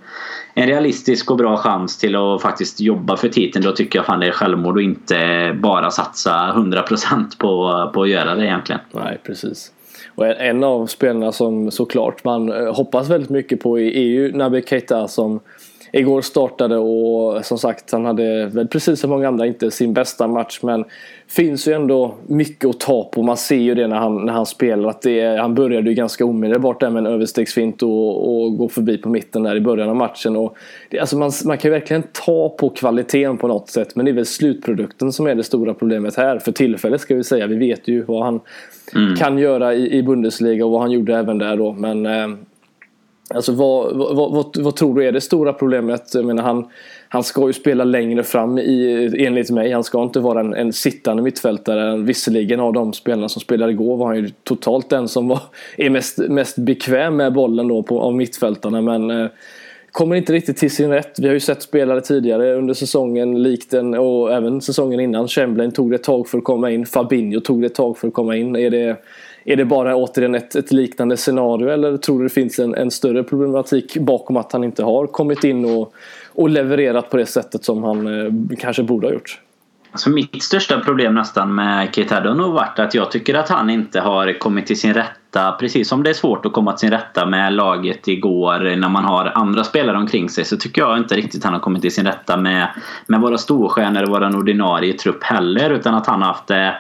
en 0.55 0.67
realistisk 0.67 1.31
och 1.31 1.37
bra 1.37 1.57
chans 1.57 1.99
till 1.99 2.17
att 2.17 2.43
faktiskt 2.43 2.81
jobba 2.81 3.17
för 3.17 3.29
titeln. 3.29 3.65
Då 3.65 3.73
tycker 3.73 3.99
jag 3.99 4.07
fan 4.07 4.21
det 4.21 4.27
är 4.27 4.33
självmord 4.33 4.77
och 4.77 4.83
inte 4.83 5.57
bara 5.61 5.91
satsa 5.91 6.53
100% 6.57 7.39
på, 7.39 7.91
på 7.95 8.03
att 8.03 8.09
göra 8.09 8.35
det 8.35 8.45
egentligen. 8.45 8.81
Nej, 8.93 9.21
precis. 9.27 9.73
Och 10.15 10.27
en 10.27 10.65
av 10.65 10.87
spelarna 10.87 11.33
som 11.33 11.71
såklart 11.71 12.25
man 12.25 12.53
eh, 12.53 12.75
hoppas 12.75 13.11
väldigt 13.11 13.31
mycket 13.31 13.61
på 13.61 13.79
är 13.79 14.03
ju 14.03 14.33
Naby 14.33 14.63
Keita 14.63 15.09
som 15.09 15.41
igår 15.93 16.21
startade 16.21 16.77
och 16.77 17.45
som 17.45 17.59
sagt 17.59 17.93
han 17.93 18.05
hade 18.05 18.47
väl 18.47 18.69
precis 18.69 19.01
som 19.01 19.11
många 19.11 19.29
andra 19.29 19.47
inte 19.47 19.71
sin 19.71 19.93
bästa 19.93 20.27
match 20.27 20.59
men 20.63 20.85
finns 21.29 21.69
ju 21.69 21.73
ändå 21.73 22.15
mycket 22.27 22.71
att 22.71 22.81
ta 22.81 23.05
på. 23.05 23.23
Man 23.23 23.37
ser 23.37 23.57
ju 23.57 23.75
det 23.75 23.87
när 23.87 23.97
han, 23.97 24.25
när 24.25 24.33
han 24.33 24.47
spelar 24.47 24.89
att 24.89 25.03
det 25.03 25.21
är, 25.21 25.39
han 25.39 25.55
började 25.55 25.89
ju 25.89 25.95
ganska 25.95 26.25
omedelbart 26.25 26.81
där 26.81 26.91
med 26.91 27.07
en 27.07 27.13
överstegsfint 27.13 27.83
och, 27.83 28.43
och 28.43 28.57
gå 28.57 28.69
förbi 28.69 28.99
på 28.99 29.09
mitten 29.09 29.43
där 29.43 29.57
i 29.57 29.61
början 29.61 29.89
av 29.89 29.97
matchen. 29.97 30.37
Och 30.37 30.57
det, 30.91 30.99
alltså 30.99 31.19
man, 31.19 31.33
man 31.45 31.59
kan 31.59 31.69
ju 31.69 31.73
verkligen 31.73 32.03
ta 32.13 32.49
på 32.49 32.69
kvaliteten 32.69 33.39
på 33.39 33.49
något 33.49 33.69
sätt 33.69 33.97
men 33.97 34.05
det 34.05 34.11
är 34.11 34.15
väl 34.15 34.27
slutprodukten 34.27 35.13
som 35.13 35.27
är 35.27 35.35
det 35.35 35.43
stora 35.43 35.75
problemet 35.75 36.17
här. 36.17 36.39
För 36.39 36.53
tillfället 36.53 37.01
ska 37.01 37.15
vi 37.15 37.25
säga. 37.25 37.47
Vi 37.47 37.57
vet 37.57 37.89
ju 37.89 38.03
vad 38.03 38.25
han 38.25 38.41
mm. 38.95 39.17
kan 39.17 39.39
göra 39.39 39.75
i, 39.75 39.99
i 39.99 40.03
Bundesliga 40.03 40.65
och 40.65 40.71
vad 40.71 40.81
han 40.81 40.91
gjorde 40.91 41.17
även 41.17 41.39
där 41.39 41.57
då. 41.57 41.73
Men 41.73 42.07
eh, 42.07 42.29
Alltså 43.35 43.53
vad, 43.53 43.97
vad, 43.97 44.33
vad, 44.33 44.57
vad, 44.57 44.77
tror 44.77 44.95
du 44.95 45.07
är 45.07 45.13
det 45.13 45.21
stora 45.21 45.53
problemet? 45.53 46.15
Jag 46.15 46.25
menar, 46.25 46.43
han, 46.43 46.69
han 47.09 47.25
ska 47.25 47.47
ju 47.47 47.53
spela 47.53 47.85
längre 47.85 48.23
fram 48.23 48.59
i, 48.59 49.11
enligt 49.19 49.51
mig. 49.51 49.73
Han 49.73 49.85
ska 49.85 50.03
inte 50.03 50.21
vara 50.21 50.41
en, 50.41 50.55
en 50.55 50.73
sittande 50.73 51.23
mittfältare. 51.23 51.97
Visserligen 51.97 52.61
av 52.61 52.73
de 52.73 52.93
spelarna 52.93 53.29
som 53.29 53.41
spelade 53.41 53.73
igår 53.73 53.97
var 53.97 54.07
han 54.07 54.17
ju 54.17 54.31
totalt 54.45 54.91
den 54.91 55.09
som 55.09 55.29
var, 55.29 55.41
är 55.77 55.91
mest, 55.91 56.19
mest 56.19 56.57
bekväm 56.57 57.17
med 57.17 57.33
bollen 57.33 57.69
då 57.69 57.83
på, 57.83 58.01
av 58.01 58.15
mittfältarna. 58.15 58.81
Men 58.81 59.11
eh, 59.11 59.27
kommer 59.93 60.17
inte 60.17 60.33
riktigt 60.33 60.57
till 60.57 60.71
sin 60.71 60.91
rätt. 60.91 61.19
Vi 61.19 61.27
har 61.27 61.35
ju 61.35 61.41
sett 61.41 61.63
spelare 61.63 62.01
tidigare 62.01 62.55
under 62.55 62.75
säsongen 62.75 63.43
likt 63.43 63.71
den 63.71 63.95
och 63.95 64.33
även 64.33 64.61
säsongen 64.61 65.01
innan. 65.01 65.29
Chamberlain 65.29 65.73
tog 65.73 65.91
det 65.91 65.95
ett 65.95 66.03
tag 66.03 66.29
för 66.29 66.39
att 66.39 66.45
komma 66.45 66.71
in. 66.71 66.87
Fabinho 66.87 67.41
tog 67.41 67.61
det 67.61 67.67
ett 67.67 67.75
tag 67.75 67.99
för 67.99 68.09
att 68.09 68.15
komma 68.15 68.37
in. 68.37 68.57
Är 68.57 68.71
det, 68.71 68.97
är 69.45 69.57
det 69.57 69.65
bara 69.65 69.97
återigen 69.97 70.35
ett, 70.35 70.55
ett 70.55 70.73
liknande 70.73 71.17
scenario 71.17 71.69
eller 71.69 71.97
tror 71.97 72.19
du 72.19 72.25
det 72.25 72.35
finns 72.35 72.59
en, 72.59 72.75
en 72.75 72.91
större 72.91 73.23
problematik 73.23 73.97
bakom 73.97 74.37
att 74.37 74.53
han 74.53 74.65
inte 74.65 74.83
har 74.83 75.07
kommit 75.07 75.45
in 75.45 75.65
och, 75.65 75.95
och 76.33 76.51
levererat 76.51 77.11
på 77.11 77.17
det 77.17 77.27
sättet 77.27 77.65
som 77.65 77.85
han 77.85 78.07
eh, 78.07 78.57
kanske 78.59 78.83
borde 78.83 79.07
ha 79.07 79.15
gjort? 79.15 79.41
Alltså 79.93 80.11
mitt 80.11 80.43
största 80.43 80.81
problem 80.81 81.15
nästan 81.15 81.55
med 81.55 81.95
Kate 81.95 82.15
har 82.15 82.35
nog 82.35 82.53
varit 82.53 82.79
att 82.79 82.95
jag 82.95 83.11
tycker 83.11 83.35
att 83.35 83.49
han 83.49 83.71
inte 83.71 84.01
har 84.01 84.39
kommit 84.39 84.67
till 84.67 84.81
sin 84.81 84.95
rätta. 84.95 85.53
Precis 85.53 85.89
som 85.89 86.03
det 86.03 86.11
är 86.11 86.15
svårt 86.15 86.47
att 86.47 86.53
komma 86.53 86.73
till 86.73 86.81
sin 86.81 86.91
rätta 86.91 87.27
med 87.27 87.53
laget 87.53 88.09
igår 88.09 88.77
när 88.77 88.89
man 88.89 89.05
har 89.05 89.33
andra 89.35 89.65
spelare 89.65 89.97
omkring 89.97 90.29
sig 90.29 90.45
så 90.45 90.57
tycker 90.57 90.83
jag 90.83 90.99
inte 90.99 91.15
riktigt 91.15 91.45
han 91.45 91.53
har 91.53 91.61
kommit 91.61 91.83
till 91.83 91.95
sin 91.95 92.07
rätta 92.07 92.37
med, 92.37 92.69
med 93.07 93.21
våra 93.21 93.39
storstjärnor 93.39 94.03
och 94.03 94.09
vår 94.09 94.37
ordinarie 94.37 94.93
trupp 94.93 95.25
heller. 95.25 95.71
Utan 95.71 95.95
att 95.95 96.07
han 96.07 96.23
har 96.23 96.29
haft 96.29 96.47
det 96.47 96.77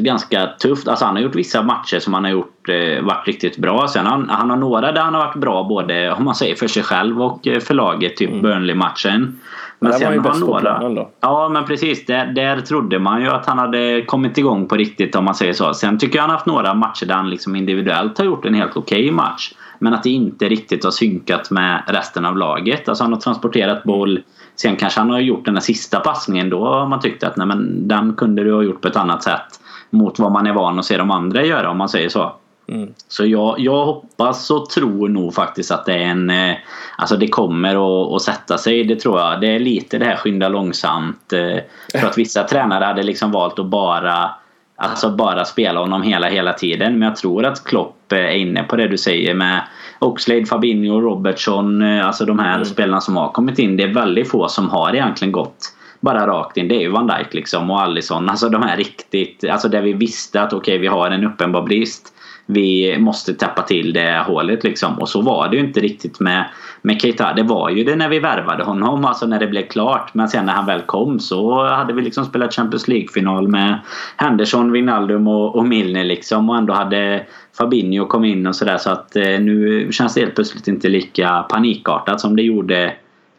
ganska 0.00 0.46
tufft. 0.46 0.88
Alltså 0.88 1.04
han 1.04 1.16
har 1.16 1.22
gjort 1.22 1.34
vissa 1.34 1.62
matcher 1.62 1.98
som 1.98 2.14
han 2.14 2.24
har 2.24 2.30
gjort 2.30 2.68
eh, 2.68 3.04
varit 3.04 3.26
riktigt 3.26 3.56
bra. 3.56 3.88
Sen 3.88 4.06
han, 4.06 4.28
han 4.30 4.50
har 4.50 4.56
några 4.56 4.92
där 4.92 5.00
han 5.00 5.14
har 5.14 5.26
varit 5.26 5.36
bra 5.36 5.64
både 5.64 6.12
om 6.12 6.24
man 6.24 6.34
säger 6.34 6.54
för 6.54 6.68
sig 6.68 6.82
själv 6.82 7.22
och 7.22 7.46
eh, 7.46 7.60
för 7.60 7.74
laget. 7.74 8.16
Typ 8.16 8.30
mm. 8.30 8.42
Burnley-matchen. 8.42 9.40
Men 9.78 9.92
sen 9.92 10.22
var 10.22 10.30
han 10.30 10.40
några... 10.40 10.88
Då. 10.88 11.10
Ja 11.20 11.48
men 11.48 11.64
precis. 11.64 12.06
Där, 12.06 12.26
där 12.26 12.60
trodde 12.60 12.98
man 12.98 13.22
ju 13.22 13.28
att 13.28 13.46
han 13.46 13.58
hade 13.58 14.02
kommit 14.02 14.38
igång 14.38 14.68
på 14.68 14.76
riktigt 14.76 15.16
om 15.16 15.24
man 15.24 15.34
säger 15.34 15.52
så. 15.52 15.74
Sen 15.74 15.98
tycker 15.98 16.16
jag 16.16 16.22
han 16.22 16.30
har 16.30 16.36
haft 16.36 16.46
några 16.46 16.74
matcher 16.74 17.06
där 17.06 17.14
han 17.14 17.30
liksom 17.30 17.56
individuellt 17.56 18.18
har 18.18 18.24
gjort 18.24 18.44
en 18.44 18.54
helt 18.54 18.76
okej 18.76 19.00
okay 19.00 19.12
match. 19.12 19.52
Men 19.78 19.94
att 19.94 20.02
det 20.02 20.10
inte 20.10 20.48
riktigt 20.48 20.84
har 20.84 20.90
synkat 20.90 21.50
med 21.50 21.82
resten 21.86 22.24
av 22.24 22.36
laget. 22.36 22.88
Alltså 22.88 23.04
han 23.04 23.12
har 23.12 23.20
transporterat 23.20 23.84
boll. 23.84 24.20
Sen 24.56 24.76
kanske 24.76 25.00
han 25.00 25.10
har 25.10 25.20
gjort 25.20 25.44
den 25.44 25.54
där 25.54 25.60
sista 25.60 26.00
passningen. 26.00 26.50
Då 26.50 26.64
har 26.64 26.86
man 26.86 27.00
tyckt 27.00 27.24
att 27.24 27.36
nej, 27.36 27.46
men 27.46 27.88
den 27.88 28.14
kunde 28.14 28.44
du 28.44 28.54
ha 28.54 28.62
gjort 28.62 28.80
på 28.80 28.88
ett 28.88 28.96
annat 28.96 29.22
sätt 29.22 29.61
mot 29.92 30.18
vad 30.18 30.32
man 30.32 30.46
är 30.46 30.52
van 30.52 30.78
att 30.78 30.84
se 30.84 30.96
de 30.96 31.10
andra 31.10 31.44
göra 31.44 31.70
om 31.70 31.78
man 31.78 31.88
säger 31.88 32.08
så. 32.08 32.32
Mm. 32.68 32.94
Så 33.08 33.26
jag, 33.26 33.54
jag 33.58 33.84
hoppas 33.84 34.50
och 34.50 34.70
tror 34.70 35.08
nog 35.08 35.34
faktiskt 35.34 35.70
att 35.70 35.84
det 35.84 35.92
är 35.92 35.98
en... 35.98 36.30
Eh, 36.30 36.56
alltså 36.96 37.16
det 37.16 37.28
kommer 37.28 37.74
att, 37.74 38.12
att 38.12 38.22
sätta 38.22 38.58
sig, 38.58 38.84
det 38.84 38.96
tror 38.96 39.20
jag. 39.20 39.40
Det 39.40 39.46
är 39.46 39.58
lite 39.58 39.98
det 39.98 40.04
här 40.04 40.16
skynda 40.16 40.48
långsamt. 40.48 41.32
Eh, 41.32 41.60
för 42.00 42.06
att 42.06 42.18
vissa 42.18 42.44
tränare 42.48 42.84
hade 42.84 43.02
liksom 43.02 43.32
valt 43.32 43.58
att 43.58 43.66
bara... 43.66 44.30
Alltså 44.76 45.10
bara 45.10 45.44
spela 45.44 45.80
honom 45.80 46.02
hela, 46.02 46.28
hela 46.28 46.52
tiden. 46.52 46.98
Men 46.98 47.08
jag 47.08 47.16
tror 47.16 47.44
att 47.44 47.64
Klopp 47.64 48.12
är 48.12 48.30
inne 48.30 48.62
på 48.62 48.76
det 48.76 48.88
du 48.88 48.98
säger 48.98 49.34
med 49.34 49.62
Oxlade, 49.98 50.46
Fabinho, 50.46 51.00
Robertson. 51.00 51.82
Eh, 51.82 52.06
alltså 52.06 52.24
de 52.24 52.38
här 52.38 52.54
mm. 52.54 52.64
spelarna 52.64 53.00
som 53.00 53.16
har 53.16 53.28
kommit 53.28 53.58
in. 53.58 53.76
Det 53.76 53.82
är 53.82 53.94
väldigt 53.94 54.30
få 54.30 54.48
som 54.48 54.70
har 54.70 54.94
egentligen 54.94 55.32
gått 55.32 55.74
bara 56.02 56.26
rakt 56.26 56.56
in. 56.56 56.68
Det 56.68 56.74
är 56.74 56.80
ju 56.80 56.90
Van 56.90 57.06
Dijk 57.06 57.34
liksom 57.34 57.70
och 57.70 57.82
Allison. 57.82 58.28
Alltså 58.28 58.48
de 58.48 58.62
här 58.62 58.76
riktigt, 58.76 59.44
alltså 59.50 59.68
där 59.68 59.82
vi 59.82 59.92
visste 59.92 60.42
att 60.42 60.52
okej 60.52 60.58
okay, 60.58 60.78
vi 60.78 60.86
har 60.86 61.10
en 61.10 61.24
uppenbar 61.24 61.62
brist. 61.62 62.14
Vi 62.46 62.98
måste 62.98 63.34
täppa 63.34 63.62
till 63.62 63.92
det 63.92 64.24
hålet 64.26 64.64
liksom. 64.64 64.98
Och 64.98 65.08
så 65.08 65.22
var 65.22 65.48
det 65.48 65.56
ju 65.56 65.62
inte 65.62 65.80
riktigt 65.80 66.20
med, 66.20 66.44
med 66.82 67.00
Keita. 67.00 67.32
Det 67.32 67.42
var 67.42 67.70
ju 67.70 67.84
det 67.84 67.96
när 67.96 68.08
vi 68.08 68.18
värvade 68.18 68.64
honom, 68.64 69.04
alltså 69.04 69.26
när 69.26 69.40
det 69.40 69.46
blev 69.46 69.66
klart. 69.66 70.14
Men 70.14 70.28
sen 70.28 70.46
när 70.46 70.52
han 70.52 70.66
väl 70.66 70.80
kom 70.80 71.20
så 71.20 71.64
hade 71.64 71.92
vi 71.92 72.02
liksom 72.02 72.24
spelat 72.24 72.54
Champions 72.54 72.88
League-final 72.88 73.48
med 73.48 73.78
Henderson, 74.16 74.72
Wijnaldum 74.72 75.28
och, 75.28 75.56
och 75.56 75.64
Milner 75.64 76.04
liksom. 76.04 76.50
Och 76.50 76.56
ändå 76.56 76.74
hade 76.74 77.26
Fabinho 77.58 78.06
kom 78.06 78.24
in 78.24 78.46
och 78.46 78.56
sådär. 78.56 78.78
Så 78.78 78.90
att 78.90 79.16
eh, 79.16 79.22
nu 79.22 79.88
känns 79.92 80.14
det 80.14 80.20
helt 80.20 80.34
plötsligt 80.34 80.68
inte 80.68 80.88
lika 80.88 81.42
panikartat 81.42 82.20
som 82.20 82.36
det 82.36 82.42
gjorde 82.42 82.92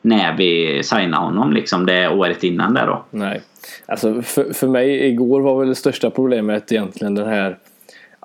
när 0.04 0.38
vi 0.38 0.84
signade 0.84 1.26
honom 1.26 1.54
liksom 1.54 1.86
det 1.86 2.08
året 2.08 2.44
innan 2.44 2.74
där 2.74 2.88
då. 2.88 3.04
Nej. 3.10 3.42
Alltså 3.86 4.22
för, 4.22 4.54
för 4.54 4.68
mig 4.68 5.08
igår 5.08 5.42
var 5.42 5.60
väl 5.60 5.70
det 5.70 5.76
största 5.76 6.10
problemet 6.10 6.72
egentligen 6.72 7.16
den 7.16 7.28
här 7.28 7.58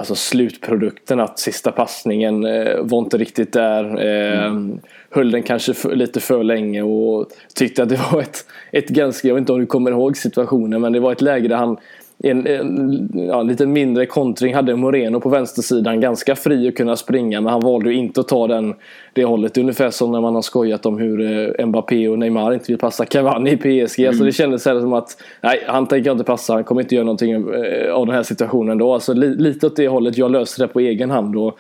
Alltså 0.01 0.15
slutprodukten 0.15 1.21
att 1.21 1.39
sista 1.39 1.73
passningen 1.73 2.47
eh, 2.47 2.79
var 2.81 2.99
inte 2.99 3.19
riktigt 3.19 3.53
där. 3.53 3.85
Eh, 3.85 4.45
mm. 4.45 4.81
Höll 5.11 5.31
den 5.31 5.43
kanske 5.43 5.75
för, 5.75 5.97
lite 5.97 6.21
för 6.21 6.45
länge 6.45 6.83
och 6.83 7.27
tyckte 7.55 7.83
att 7.83 7.89
det 7.89 8.01
var 8.13 8.21
ett, 8.21 8.47
ett 8.73 8.89
ganska, 8.89 9.29
jag 9.29 9.35
vet 9.35 9.41
inte 9.41 9.53
om 9.53 9.61
du 9.61 9.67
kommer 9.67 9.91
ihåg 9.91 10.17
situationen 10.17 10.81
men 10.81 10.93
det 10.93 11.01
var 11.01 11.13
ett 11.13 11.21
läge 11.21 11.49
där 11.49 11.57
han 11.57 11.77
en, 12.25 12.47
en 12.47 13.09
ja, 13.13 13.43
lite 13.43 13.67
mindre 13.67 14.07
kontring 14.07 14.55
hade 14.55 14.77
Moreno 14.77 15.21
på 15.21 15.29
vänstersidan 15.29 16.01
ganska 16.01 16.37
fri 16.37 16.69
att 16.69 16.75
kunna 16.75 16.97
springa 16.97 17.41
men 17.41 17.53
han 17.53 17.61
valde 17.61 17.91
ju 17.91 17.97
inte 17.97 18.21
att 18.21 18.29
ta 18.29 18.47
den, 18.47 18.75
det 19.13 19.25
hållet. 19.25 19.59
Ungefär 19.59 19.91
som 19.91 20.13
när 20.13 20.21
man 20.21 20.35
har 20.35 20.43
skojat 20.43 20.87
om 20.87 20.99
hur 20.99 21.21
eh, 21.61 21.67
Mbappé 21.67 22.09
och 22.09 22.19
Neymar 22.19 22.55
inte 22.55 22.73
vill 22.73 22.79
passa 22.79 23.05
Cavani 23.05 23.51
i 23.51 23.57
PSG. 23.57 24.01
Mm. 24.01 24.09
Alltså 24.09 24.25
det 24.25 24.33
kändes 24.33 24.63
som 24.63 24.93
att 24.93 25.23
nej, 25.41 25.65
han 25.67 25.87
tänker 25.87 26.11
inte 26.11 26.25
passa, 26.25 26.53
han 26.53 26.65
kommer 26.65 26.81
inte 26.81 26.95
göra 26.95 27.05
någonting 27.05 27.33
eh, 27.33 27.93
av 27.93 28.07
den 28.07 28.15
här 28.15 28.23
situationen 28.23 28.79
då. 28.79 28.95
Alltså, 28.95 29.13
li, 29.13 29.35
lite 29.35 29.67
åt 29.67 29.77
det 29.77 29.89
hållet, 29.89 30.19
jag 30.19 30.31
löser 30.31 30.67
det 30.67 30.73
på 30.73 30.81
egen 30.81 31.11
hand. 31.11 31.37
Och, 31.37 31.59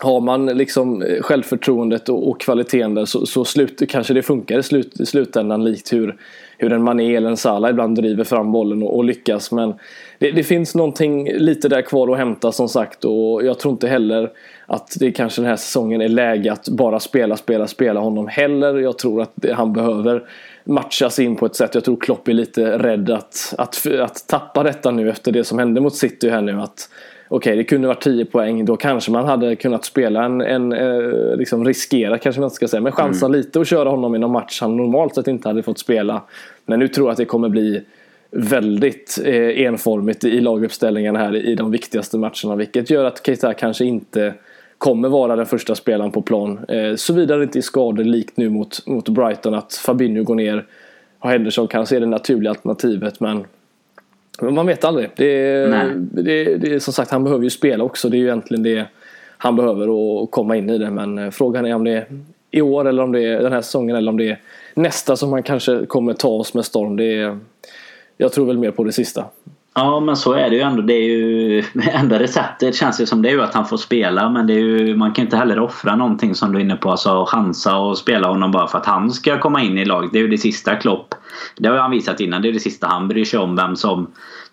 har 0.00 0.20
man 0.20 0.46
liksom 0.46 1.02
eh, 1.02 1.22
självförtroendet 1.22 2.08
och, 2.08 2.28
och 2.28 2.40
kvaliteten 2.40 2.94
där 2.94 3.04
så, 3.04 3.26
så 3.26 3.44
slut, 3.44 3.82
kanske 3.88 4.14
det 4.14 4.22
funkar 4.22 4.58
i, 4.58 4.62
slut, 4.62 5.00
i 5.00 5.06
slutändan 5.06 5.64
likt 5.64 5.92
hur 5.92 6.16
hur 6.58 6.72
en 6.72 6.82
Mané 6.82 7.16
eller 7.16 7.28
en 7.28 7.36
Salah 7.36 7.70
ibland 7.70 7.96
driver 7.96 8.24
fram 8.24 8.52
bollen 8.52 8.82
och, 8.82 8.96
och 8.96 9.04
lyckas. 9.04 9.52
Men 9.52 9.74
det, 10.18 10.30
det, 10.30 10.42
finns 10.42 10.74
någonting 10.74 11.32
lite 11.32 11.68
där 11.68 11.82
kvar 11.82 12.12
att 12.12 12.18
hämta 12.18 12.52
som 12.52 12.68
sagt 12.68 13.04
och 13.04 13.44
jag 13.44 13.58
tror 13.58 13.72
inte 13.72 13.88
heller 13.88 14.30
att 14.66 14.96
det 15.00 15.12
kanske 15.12 15.40
den 15.42 15.48
här 15.48 15.56
säsongen 15.56 16.00
är 16.00 16.08
läge 16.08 16.52
att 16.52 16.68
bara 16.68 17.00
spela, 17.00 17.36
spela, 17.36 17.66
spela 17.66 18.00
honom 18.00 18.28
heller. 18.28 18.74
Jag 18.74 18.98
tror 18.98 19.22
att 19.22 19.32
det, 19.34 19.52
han 19.52 19.72
behöver 19.72 20.22
matchas 20.64 21.18
in 21.18 21.36
på 21.36 21.46
ett 21.46 21.56
sätt. 21.56 21.74
Jag 21.74 21.84
tror 21.84 21.96
Klopp 21.96 22.28
är 22.28 22.32
lite 22.32 22.78
rädd 22.78 23.10
att, 23.10 23.54
att, 23.58 23.86
att 23.86 24.28
tappa 24.28 24.62
detta 24.62 24.90
nu 24.90 25.10
efter 25.10 25.32
det 25.32 25.44
som 25.44 25.58
hände 25.58 25.80
mot 25.80 25.94
City 25.94 26.30
här 26.30 26.42
nu. 26.42 26.60
Att 26.60 26.88
okay, 27.28 27.56
det 27.56 27.64
kunde 27.64 27.88
varit 27.88 28.02
10 28.02 28.24
poäng. 28.24 28.64
Då 28.64 28.76
kanske 28.76 29.10
man 29.10 29.24
hade 29.24 29.56
kunnat 29.56 29.84
spela 29.84 30.24
en, 30.24 30.40
en 30.40 30.72
eh, 30.72 31.36
liksom 31.36 31.64
riskera 31.64 32.18
kanske 32.18 32.40
man 32.40 32.50
ska 32.50 32.68
säga, 32.68 32.80
men 32.80 32.92
chansa 32.92 33.26
mm. 33.26 33.38
lite 33.38 33.60
att 33.60 33.68
köra 33.68 33.88
honom 33.88 34.14
i 34.14 34.18
någon 34.18 34.32
match 34.32 34.60
han 34.60 34.76
normalt 34.76 35.14
sett 35.14 35.28
inte 35.28 35.48
hade 35.48 35.62
fått 35.62 35.78
spela. 35.78 36.22
Men 36.66 36.78
nu 36.78 36.88
tror 36.88 37.06
jag 37.06 37.12
att 37.12 37.18
det 37.18 37.24
kommer 37.24 37.48
bli 37.48 37.82
väldigt 38.30 39.18
eh, 39.24 39.60
enformigt 39.60 40.24
i 40.24 40.40
laguppställningen 40.40 41.16
här 41.16 41.36
i 41.36 41.54
de 41.54 41.70
viktigaste 41.70 42.18
matcherna. 42.18 42.56
Vilket 42.56 42.90
gör 42.90 43.04
att 43.04 43.26
Keita 43.26 43.54
kanske 43.54 43.84
inte 43.84 44.34
kommer 44.78 45.08
vara 45.08 45.36
den 45.36 45.46
första 45.46 45.74
spelaren 45.74 46.10
på 46.10 46.22
plan. 46.22 46.58
Eh, 46.68 46.94
Såvida 46.94 47.36
det 47.36 47.42
inte 47.42 47.58
är 47.58 47.62
skador 47.62 48.04
likt 48.04 48.36
nu 48.36 48.50
mot, 48.50 48.86
mot 48.86 49.08
Brighton 49.08 49.54
att 49.54 49.74
Fabinho 49.74 50.22
går 50.22 50.34
ner 50.34 50.66
och 51.18 51.30
Henderson 51.30 51.68
kanske 51.68 51.96
är 51.96 52.00
det 52.00 52.06
naturliga 52.06 52.50
alternativet 52.50 53.20
men 53.20 53.44
man 54.40 54.66
vet 54.66 54.84
aldrig. 54.84 55.10
Det 55.16 55.24
är, 55.24 55.92
det, 55.96 56.56
det 56.56 56.74
är, 56.74 56.78
som 56.78 56.92
sagt, 56.92 57.10
han 57.10 57.24
behöver 57.24 57.44
ju 57.44 57.50
spela 57.50 57.84
också. 57.84 58.08
Det 58.08 58.16
är 58.16 58.18
ju 58.18 58.24
egentligen 58.24 58.62
det 58.62 58.86
han 59.38 59.56
behöver 59.56 59.84
att 60.22 60.30
komma 60.30 60.56
in 60.56 60.70
i 60.70 60.78
det. 60.78 60.90
Men 60.90 61.18
eh, 61.18 61.30
frågan 61.30 61.66
är 61.66 61.74
om 61.74 61.84
det 61.84 61.90
är 61.90 62.06
i 62.50 62.60
år 62.60 62.88
eller 62.88 63.02
om 63.02 63.12
det 63.12 63.24
är 63.24 63.42
den 63.42 63.52
här 63.52 63.62
säsongen 63.62 63.96
eller 63.96 64.10
om 64.10 64.16
det 64.16 64.28
är 64.28 64.40
nästa 64.74 65.16
som 65.16 65.32
han 65.32 65.42
kanske 65.42 65.86
kommer 65.86 66.12
ta 66.12 66.28
oss 66.28 66.54
med 66.54 66.64
storm. 66.64 66.96
Det 66.96 67.14
är, 67.14 67.38
jag 68.16 68.32
tror 68.32 68.46
väl 68.46 68.58
mer 68.58 68.70
på 68.70 68.84
det 68.84 68.92
sista. 68.92 69.24
Ja 69.74 70.00
men 70.00 70.16
så 70.16 70.32
är 70.32 70.50
det 70.50 70.56
ju 70.56 70.62
ändå. 70.62 70.82
Det 70.82 70.94
är 70.94 71.08
ju 71.08 71.62
enda 71.92 72.18
receptet 72.18 72.74
känns 72.74 72.98
det 72.98 73.06
som 73.06 73.22
det 73.22 73.28
är 73.28 73.32
ju 73.32 73.42
att 73.42 73.54
han 73.54 73.66
får 73.66 73.76
spela 73.76 74.30
men 74.30 74.46
det 74.46 74.52
är 74.52 74.58
ju, 74.58 74.96
man 74.96 75.12
kan 75.12 75.24
inte 75.24 75.36
heller 75.36 75.58
offra 75.58 75.96
någonting 75.96 76.34
som 76.34 76.52
du 76.52 76.58
är 76.58 76.62
inne 76.62 76.76
på. 76.76 76.90
Alltså 76.90 77.24
chansa 77.28 77.76
och 77.76 77.98
spela 77.98 78.28
honom 78.28 78.52
bara 78.52 78.66
för 78.66 78.78
att 78.78 78.86
han 78.86 79.10
ska 79.10 79.38
komma 79.38 79.62
in 79.62 79.78
i 79.78 79.84
laget. 79.84 80.12
Det 80.12 80.18
är 80.18 80.22
ju 80.22 80.28
det 80.28 80.38
sista 80.38 80.76
Klopp. 80.76 81.14
Det 81.56 81.68
har 81.68 81.76
han 81.76 81.90
visat 81.90 82.20
innan. 82.20 82.42
Det 82.42 82.48
är 82.48 82.52
det 82.52 82.60
sista 82.60 82.86
han 82.86 83.08
bryr 83.08 83.24
sig 83.24 83.38
om 83.38 83.56
vem 83.56 83.76
som 83.76 84.06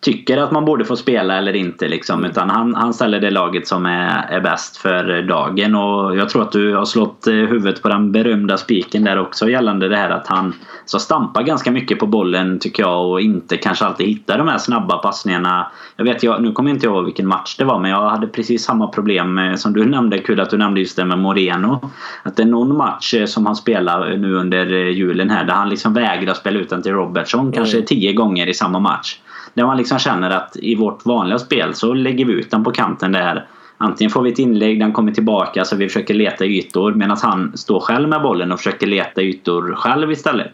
tycker 0.03 0.37
att 0.37 0.51
man 0.51 0.65
borde 0.65 0.85
få 0.85 0.95
spela 0.95 1.37
eller 1.37 1.55
inte. 1.55 1.87
Liksom. 1.87 2.25
Utan 2.25 2.49
han, 2.49 2.75
han 2.75 2.93
ställer 2.93 3.19
det 3.19 3.29
laget 3.29 3.67
som 3.67 3.85
är, 3.85 4.25
är 4.29 4.41
bäst 4.41 4.77
för 4.77 5.21
dagen. 5.21 5.75
Och 5.75 6.17
jag 6.17 6.29
tror 6.29 6.41
att 6.41 6.51
du 6.51 6.75
har 6.75 6.85
slått 6.85 7.27
eh, 7.27 7.33
huvudet 7.33 7.81
på 7.81 7.89
den 7.89 8.11
berömda 8.11 8.57
spiken 8.57 9.03
där 9.03 9.19
också 9.19 9.49
gällande 9.49 9.89
det 9.89 9.97
här 9.97 10.09
att 10.09 10.27
han 10.27 10.53
så 10.85 10.99
stampar 10.99 11.43
ganska 11.43 11.71
mycket 11.71 11.99
på 11.99 12.07
bollen 12.07 12.59
tycker 12.59 12.83
jag 12.83 13.09
och 13.09 13.21
inte 13.21 13.57
kanske 13.57 13.85
alltid 13.85 14.07
hittar 14.07 14.37
de 14.37 14.47
här 14.47 14.57
snabba 14.57 14.97
passningarna. 14.97 15.71
Jag 15.95 16.05
vet, 16.05 16.23
jag, 16.23 16.41
nu 16.41 16.51
kommer 16.51 16.69
jag 16.69 16.75
inte 16.75 16.87
ihåg 16.87 17.05
vilken 17.05 17.27
match 17.27 17.55
det 17.57 17.65
var 17.65 17.79
men 17.79 17.91
jag 17.91 18.09
hade 18.09 18.27
precis 18.27 18.63
samma 18.63 18.87
problem 18.87 19.33
med, 19.33 19.59
som 19.59 19.73
du 19.73 19.85
nämnde. 19.89 20.17
Kul 20.17 20.39
att 20.39 20.49
du 20.49 20.57
nämnde 20.57 20.79
just 20.79 20.95
det 20.95 21.05
med 21.05 21.19
Moreno. 21.19 21.89
Att 22.23 22.35
det 22.35 22.43
är 22.43 22.47
någon 22.47 22.77
match 22.77 23.13
eh, 23.13 23.25
som 23.25 23.45
han 23.45 23.55
spelar 23.55 24.17
nu 24.17 24.35
under 24.35 24.73
eh, 24.73 24.89
julen 24.89 25.29
här 25.29 25.43
där 25.43 25.53
han 25.53 25.69
liksom 25.69 25.93
vägrar 25.93 26.33
spela 26.33 26.59
ut 26.59 26.71
den 26.73 26.83
till 26.83 26.93
Robertson 26.93 27.51
kanske 27.51 27.77
mm. 27.77 27.85
tio 27.85 28.13
gånger 28.13 28.47
i 28.47 28.53
samma 28.53 28.79
match. 28.79 29.19
Där 29.53 29.65
man 29.65 29.77
liksom 29.77 29.99
känner 29.99 30.29
att 30.29 30.57
i 30.57 30.75
vårt 30.75 31.05
vanliga 31.05 31.39
spel 31.39 31.73
så 31.73 31.93
lägger 31.93 32.25
vi 32.25 32.33
ut 32.33 32.51
den 32.51 32.63
på 32.63 32.71
kanten 32.71 33.11
där 33.11 33.47
antingen 33.77 34.11
får 34.11 34.21
vi 34.21 34.31
ett 34.31 34.39
inlägg, 34.39 34.79
den 34.79 34.93
kommer 34.93 35.11
tillbaka 35.11 35.65
så 35.65 35.75
vi 35.75 35.87
försöker 35.87 36.13
leta 36.13 36.45
ytor 36.45 36.93
medan 36.93 37.17
han 37.21 37.57
står 37.57 37.79
själv 37.79 38.09
med 38.09 38.21
bollen 38.21 38.51
och 38.51 38.59
försöker 38.59 38.87
leta 38.87 39.21
ytor 39.21 39.75
själv 39.75 40.11
istället. 40.11 40.53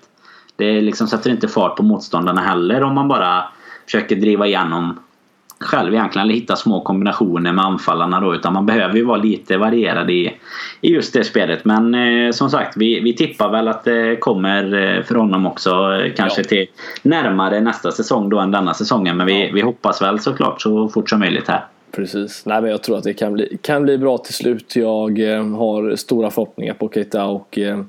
Det 0.56 0.82
liksom 0.82 1.08
sätter 1.08 1.30
inte 1.30 1.48
fart 1.48 1.76
på 1.76 1.84
motståndarna 1.84 2.42
heller 2.42 2.84
om 2.84 2.96
man 2.96 3.08
bara 3.08 3.44
försöker 3.86 4.16
driva 4.16 4.48
igenom 4.48 5.00
själv 5.60 5.94
egentligen 5.94 6.30
hitta 6.30 6.56
små 6.56 6.82
kombinationer 6.82 7.54
med 7.54 7.66
anfallarna 7.66 8.20
då 8.20 8.36
utan 8.36 8.54
man 8.54 8.66
behöver 8.66 8.96
ju 8.96 9.06
vara 9.06 9.18
lite 9.18 9.58
varierad 9.58 10.10
i, 10.10 10.34
i 10.82 10.92
just 10.92 11.14
det 11.14 11.24
spelet. 11.24 11.66
Men 11.66 11.96
eh, 11.96 12.32
som 12.32 12.50
sagt 12.50 12.78
vi, 12.78 13.00
vi 13.00 13.16
tippar 13.16 13.52
väl 13.52 13.68
att 13.68 13.84
det 13.84 14.16
kommer 14.20 14.64
eh, 14.64 15.04
för 15.04 15.16
honom 15.16 15.46
också 15.46 15.70
eh, 15.70 16.14
kanske 16.14 16.42
ja. 16.42 16.48
till 16.48 16.68
närmare 17.02 17.62
nästa 17.62 17.92
säsong 17.92 18.30
då 18.30 18.40
än 18.40 18.52
denna 18.52 18.74
säsongen. 18.74 19.18
Men 19.18 19.28
vi, 19.28 19.52
vi 19.54 19.62
hoppas 19.62 20.02
väl 20.02 20.20
såklart 20.20 20.62
så 20.62 20.90
fort 20.90 21.10
som 21.10 21.20
möjligt 21.20 21.48
här. 21.48 21.66
Precis. 21.92 22.46
Nej, 22.46 22.62
men 22.62 22.72
jag 22.72 22.84
tror 22.84 22.98
att 22.98 23.04
det 23.04 23.14
kan 23.14 23.34
bli, 23.34 23.58
kan 23.62 23.84
bli 23.84 23.98
bra 23.98 24.18
till 24.18 24.34
slut. 24.34 24.76
Jag 24.76 25.20
eh, 25.20 25.48
har 25.48 25.96
stora 25.96 26.30
förhoppningar 26.30 26.74
på 26.74 26.90
Keita 26.90 27.26
och 27.26 27.58
eh, 27.58 27.80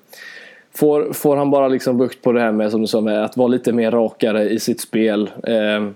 får, 0.80 1.12
får 1.12 1.36
han 1.36 1.50
bara 1.50 1.68
liksom 1.68 1.98
bukt 1.98 2.22
på 2.22 2.32
det 2.32 2.40
här 2.40 2.52
med, 2.52 2.70
som 2.70 2.80
du 2.80 2.86
sa, 2.86 3.00
med 3.00 3.24
att 3.24 3.36
vara 3.36 3.48
lite 3.48 3.72
mer 3.72 3.90
rakare 3.90 4.48
i 4.48 4.58
sitt 4.58 4.80
spel. 4.80 5.30
Eh, 5.46 5.88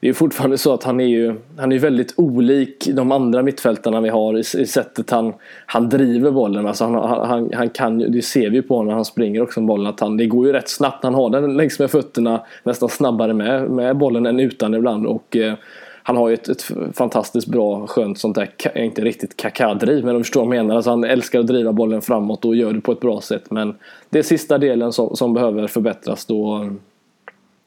det 0.00 0.08
är 0.08 0.12
fortfarande 0.12 0.58
så 0.58 0.74
att 0.74 0.84
han 0.84 1.00
är 1.00 1.06
ju 1.06 1.34
han 1.58 1.72
är 1.72 1.78
väldigt 1.78 2.14
olik 2.16 2.88
de 2.92 3.12
andra 3.12 3.42
mittfältarna 3.42 4.00
vi 4.00 4.08
har 4.08 4.36
i, 4.36 4.40
i 4.40 4.66
sättet 4.66 5.10
han, 5.10 5.32
han 5.66 5.88
driver 5.88 6.30
bollen. 6.30 6.66
Alltså 6.66 6.84
han, 6.84 6.94
han, 7.28 7.50
han 7.54 7.70
kan 7.70 7.98
det 7.98 8.22
ser 8.22 8.50
vi 8.50 8.62
på 8.62 8.82
när 8.82 8.92
han 8.92 9.04
springer 9.04 9.42
också 9.42 9.60
med 9.60 9.66
bollen. 9.66 9.86
Att 9.86 10.00
han, 10.00 10.16
det 10.16 10.26
går 10.26 10.46
ju 10.46 10.52
rätt 10.52 10.68
snabbt. 10.68 11.04
Han 11.04 11.14
har 11.14 11.30
den 11.30 11.56
längs 11.56 11.78
med 11.78 11.90
fötterna 11.90 12.42
nästan 12.62 12.88
snabbare 12.88 13.34
med, 13.34 13.70
med 13.70 13.96
bollen 13.96 14.26
än 14.26 14.40
utan 14.40 14.74
ibland. 14.74 15.06
Och, 15.06 15.36
eh, 15.36 15.54
han 16.02 16.16
har 16.16 16.28
ju 16.28 16.34
ett, 16.34 16.48
ett, 16.48 16.62
fantastiskt 16.94 17.46
bra, 17.46 17.86
skönt 17.86 18.18
sånt 18.18 18.34
där, 18.34 18.78
inte 18.78 19.02
riktigt 19.02 19.36
kakadriv 19.36 20.04
men 20.04 20.14
du 20.14 20.20
förstår 20.20 20.46
vad 20.46 20.56
jag 20.56 20.64
menar. 20.64 20.76
Alltså 20.76 20.90
han 20.90 21.04
älskar 21.04 21.40
att 21.40 21.46
driva 21.46 21.72
bollen 21.72 22.02
framåt 22.02 22.44
och 22.44 22.56
gör 22.56 22.72
det 22.72 22.80
på 22.80 22.92
ett 22.92 23.00
bra 23.00 23.20
sätt. 23.20 23.50
Men 23.50 23.74
det 24.10 24.18
är 24.18 24.22
sista 24.22 24.58
delen 24.58 24.92
som, 24.92 25.16
som 25.16 25.34
behöver 25.34 25.66
förbättras 25.66 26.24
då. 26.24 26.70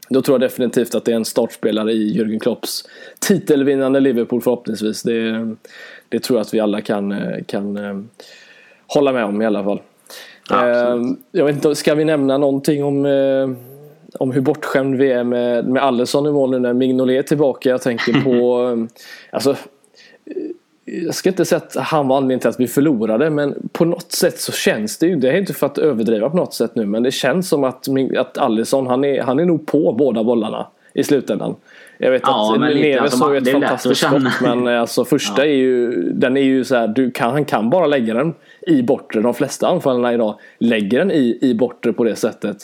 Då 0.10 0.22
tror 0.22 0.34
jag 0.34 0.42
definitivt 0.42 0.96
att 0.96 1.06
det 1.06 1.12
är 1.12 1.16
en 1.16 1.26
startspelare 1.26 1.92
i 1.92 2.18
Jürgen 2.20 2.40
Klopps 2.40 2.84
titelvinnande 3.20 4.00
Liverpool 4.00 4.42
förhoppningsvis. 4.42 5.04
Det, 5.04 5.56
det 6.10 6.20
tror 6.20 6.40
jag 6.40 6.42
att 6.42 6.54
vi 6.54 6.60
alla 6.60 6.82
kan, 6.82 7.16
kan 7.48 7.78
eh, 7.78 8.02
hålla 8.88 9.14
med 9.14 9.26
om 9.26 9.42
i 9.42 9.46
alla 9.46 9.64
fall. 9.64 9.82
Absolut. 10.50 11.18
Eh, 11.18 11.18
jag 11.32 11.46
vet 11.46 11.56
inte, 11.56 11.76
ska 11.76 11.96
vi 11.96 12.06
nämna 12.06 12.38
någonting 12.38 12.84
om 12.84 13.06
eh, 13.06 13.50
om 14.20 14.32
hur 14.32 14.42
bortskämd 14.42 14.96
vi 14.96 15.12
är 15.12 15.24
med, 15.24 15.68
med 15.68 15.84
Allison 15.84 16.28
i 16.28 16.32
mål 16.32 16.52
nu 16.52 16.60
när 16.60 16.74
Mignolet 16.74 17.26
är 17.26 17.28
tillbaka. 17.28 17.70
Jag 17.70 17.82
tänker 17.82 18.22
på... 18.22 18.88
alltså, 19.32 19.56
jag 20.86 21.16
ska 21.16 21.30
inte 21.30 21.46
säga 21.46 21.58
att 21.58 21.76
han 21.76 22.08
var 22.08 22.18
anledningen 22.18 22.40
till 22.40 22.50
att 22.50 22.60
vi 22.60 22.68
förlorade 22.68 23.30
men 23.30 23.70
på 23.72 23.86
något 23.86 24.12
sätt 24.12 24.40
så 24.40 24.52
känns 24.52 24.98
det 24.98 25.08
ju, 25.08 25.16
det 25.16 25.30
är 25.30 25.38
inte 25.38 25.54
för 25.54 25.66
att 25.66 25.78
överdriva 25.78 26.30
på 26.30 26.38
något 26.38 26.54
sätt 26.54 26.76
nu 26.76 26.86
men 26.86 27.04
det 27.04 27.12
känns 27.12 27.50
som 27.50 27.64
att, 27.64 27.88
att 28.18 28.38
Allison 28.38 28.88
han 28.88 29.04
är, 29.04 29.22
han 29.22 29.40
är 29.40 29.46
nog 29.46 29.66
på 29.66 29.94
båda 29.94 30.24
bollarna 30.24 30.68
i 30.94 31.04
slutändan. 31.04 31.56
Jag 31.98 32.12
vet 32.12 32.22
ja, 32.26 32.54
att 32.54 32.60
Neves 32.60 33.02
alltså, 33.02 33.32
ju 33.32 33.38
ett 33.38 33.52
fantastiskt 33.52 34.02
skott 34.02 34.42
men 34.42 34.68
alltså 34.68 35.06
första 35.06 35.46
ja. 35.46 35.52
är 35.52 35.56
ju, 35.56 35.92
den 36.12 36.38
är 36.38 36.42
ju 36.42 36.64
så 36.64 36.76
här, 36.76 36.88
du 36.88 37.12
kan, 37.12 37.32
han 37.32 37.46
kan 37.46 37.70
bara 37.70 37.88
lägga 37.88 38.14
den 38.14 38.34
i 38.68 38.82
bortre. 38.82 39.22
De 39.22 39.34
flesta 39.34 39.68
anfallarna 39.68 40.14
idag 40.14 40.40
lägger 40.58 41.00
den 41.00 41.12
i, 41.12 41.38
i 41.42 41.54
bortre 41.54 41.94
på 41.94 42.04
det 42.04 42.16
sättet. 42.16 42.58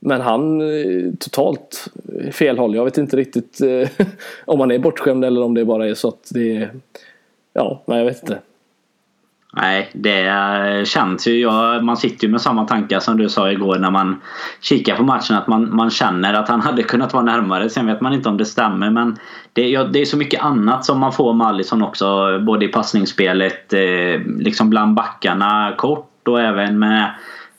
Men 0.00 0.20
han 0.20 0.60
eh, 0.60 1.12
totalt 1.20 1.88
fel 2.32 2.58
håll. 2.58 2.74
Jag 2.74 2.84
vet 2.84 2.98
inte 2.98 3.16
riktigt 3.16 3.60
eh, 3.60 4.06
om 4.44 4.60
han 4.60 4.70
är 4.70 4.78
bortskämd 4.78 5.24
eller 5.24 5.42
om 5.42 5.54
det 5.54 5.64
bara 5.64 5.86
är 5.86 5.94
så 5.94 6.08
att 6.08 6.30
det 6.30 6.56
är... 6.56 6.70
Ja, 7.52 7.82
nej 7.86 7.98
jag 7.98 8.04
vet 8.04 8.22
inte. 8.22 8.38
Nej, 9.56 9.90
det 9.92 10.88
känns 10.88 11.26
ju. 11.26 11.40
Ja, 11.40 11.80
man 11.82 11.96
sitter 11.96 12.26
ju 12.26 12.32
med 12.32 12.40
samma 12.40 12.64
tankar 12.64 13.00
som 13.00 13.16
du 13.16 13.28
sa 13.28 13.52
igår 13.52 13.78
när 13.78 13.90
man 13.90 14.20
kikar 14.60 14.96
på 14.96 15.02
matchen. 15.02 15.36
Att 15.36 15.46
man, 15.46 15.76
man 15.76 15.90
känner 15.90 16.34
att 16.34 16.48
han 16.48 16.60
hade 16.62 16.82
kunnat 16.82 17.12
vara 17.12 17.24
närmare. 17.24 17.70
Sen 17.70 17.86
vet 17.86 18.00
man 18.00 18.12
inte 18.12 18.28
om 18.28 18.36
det 18.36 18.44
stämmer. 18.44 18.90
Men 18.90 19.18
det, 19.52 19.68
ja, 19.68 19.84
det 19.84 20.00
är 20.00 20.04
så 20.04 20.16
mycket 20.16 20.42
annat 20.42 20.84
som 20.84 21.00
man 21.00 21.12
får 21.12 21.32
med 21.32 21.46
Alisson 21.46 21.82
också. 21.82 22.38
Både 22.38 22.64
i 22.64 22.68
passningsspelet, 22.68 23.72
eh, 23.72 24.20
liksom 24.38 24.70
bland 24.70 24.94
backarna 24.94 25.74
kort 25.76 26.28
och 26.28 26.40
även 26.40 26.78
med 26.78 27.10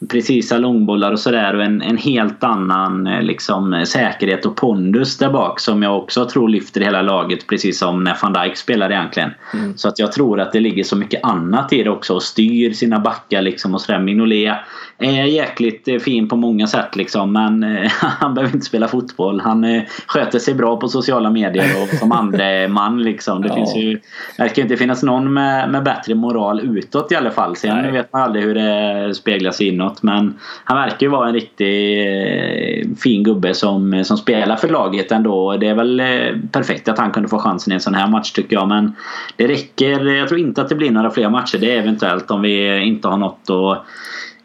precisa 0.10 0.58
långbollar 0.58 1.12
och 1.12 1.20
sådär 1.20 1.56
och 1.56 1.64
en, 1.64 1.82
en 1.82 1.98
helt 1.98 2.44
annan 2.44 3.08
eh, 3.08 3.22
liksom, 3.22 3.86
säkerhet 3.88 4.46
och 4.46 4.56
pondus 4.56 5.18
där 5.18 5.30
bak 5.30 5.60
som 5.60 5.84
jag 5.84 5.98
också 5.98 6.30
tror 6.30 6.50
lyfter 6.50 6.82
hela 6.82 7.02
laget 7.02 7.48
precis 7.48 7.80
som 7.80 8.04
när 8.04 8.18
van 8.22 8.34
Dijk 8.34 8.58
spelar 8.58 8.92
egentligen. 8.92 9.32
Mm. 9.54 9.78
Så 9.78 9.88
att 9.88 10.00
jag 10.00 10.12
tror 10.12 10.40
att 10.40 10.54
det 10.54 10.60
ligger 10.60 10.84
så 10.84 10.96
mycket 10.96 11.24
annat 11.24 11.74
i 11.74 11.84
det 11.84 11.90
också 11.90 12.14
och 12.14 12.24
styr 12.24 12.74
sina 12.74 13.00
backar 13.00 13.42
liksom 13.42 13.74
och 13.74 13.82
sådär. 13.82 14.00
Mignolet 14.00 14.58
är 15.00 15.24
jäkligt 15.24 15.88
eh, 15.88 15.98
fin 15.98 16.30
på 16.30 16.36
många 16.36 16.68
sätt 16.68 16.96
liksom 16.96 17.34
men 17.34 17.64
eh, 17.64 17.92
han 18.02 18.34
behöver 18.34 18.54
inte 18.54 18.66
spela 18.66 18.88
fotboll. 18.88 19.40
Han 19.42 19.82
sköter 20.08 20.40
sig 20.40 20.54
bra 20.54 20.78
på 20.78 20.88
sociala 20.88 21.30
medier 21.30 21.84
och 21.84 21.98
som 21.98 22.12
andre 22.12 22.68
man 22.68 23.04
liksom. 23.04 23.42
Det 23.42 23.48
ja. 23.48 23.56
finns 23.56 23.76
ju, 23.76 24.00
verkar 24.38 24.62
inte 24.62 24.78
finnas 24.78 25.04
någon 25.04 25.34
med, 25.34 25.72
med 25.72 25.84
bättre 25.84 26.16
moral 26.16 26.60
utåt 26.60 27.12
i 27.12 27.16
alla 27.16 27.32
fall. 27.32 27.56
Sen 27.56 27.78
Nej. 27.78 27.92
vet 27.92 28.14
man 28.14 28.22
aldrig 28.22 28.46
hur 28.46 28.56
det 28.56 29.16
speglas 29.16 29.62
inåt 29.62 29.87
något. 29.88 30.04
Men 30.04 30.40
han 30.64 30.78
verkar 30.78 31.06
ju 31.06 31.08
vara 31.08 31.28
en 31.28 31.34
riktigt 31.34 31.62
eh, 31.62 32.98
fin 32.98 33.24
gubbe 33.24 33.54
som, 33.54 33.94
eh, 33.94 34.04
som 34.04 34.18
spelar 34.18 34.56
för 34.56 34.70
laget 34.70 35.12
ändå. 35.12 35.58
Det 35.58 35.68
är 35.68 35.76
väl 35.76 36.00
eh, 36.00 36.50
perfekt 36.52 36.88
att 36.88 36.98
han 36.98 37.12
kunde 37.12 37.30
få 37.30 37.40
chansen 37.40 37.72
i 37.72 37.76
en 37.76 37.82
sån 37.82 37.94
här 37.94 38.08
match 38.08 38.32
tycker 38.32 38.56
jag. 38.56 38.68
Men 38.68 38.96
det 39.36 39.48
räcker. 39.48 40.06
Jag 40.06 40.28
tror 40.28 40.40
inte 40.40 40.62
att 40.62 40.70
det 40.70 40.76
blir 40.76 40.92
några 40.92 41.12
fler 41.12 41.30
matcher. 41.30 41.58
Det 41.58 41.76
är 41.76 41.80
eventuellt 41.80 42.32
om 42.32 42.42
vi 42.42 42.84
inte 42.84 43.08
har 43.08 43.18
något 43.18 43.50
att 43.50 43.86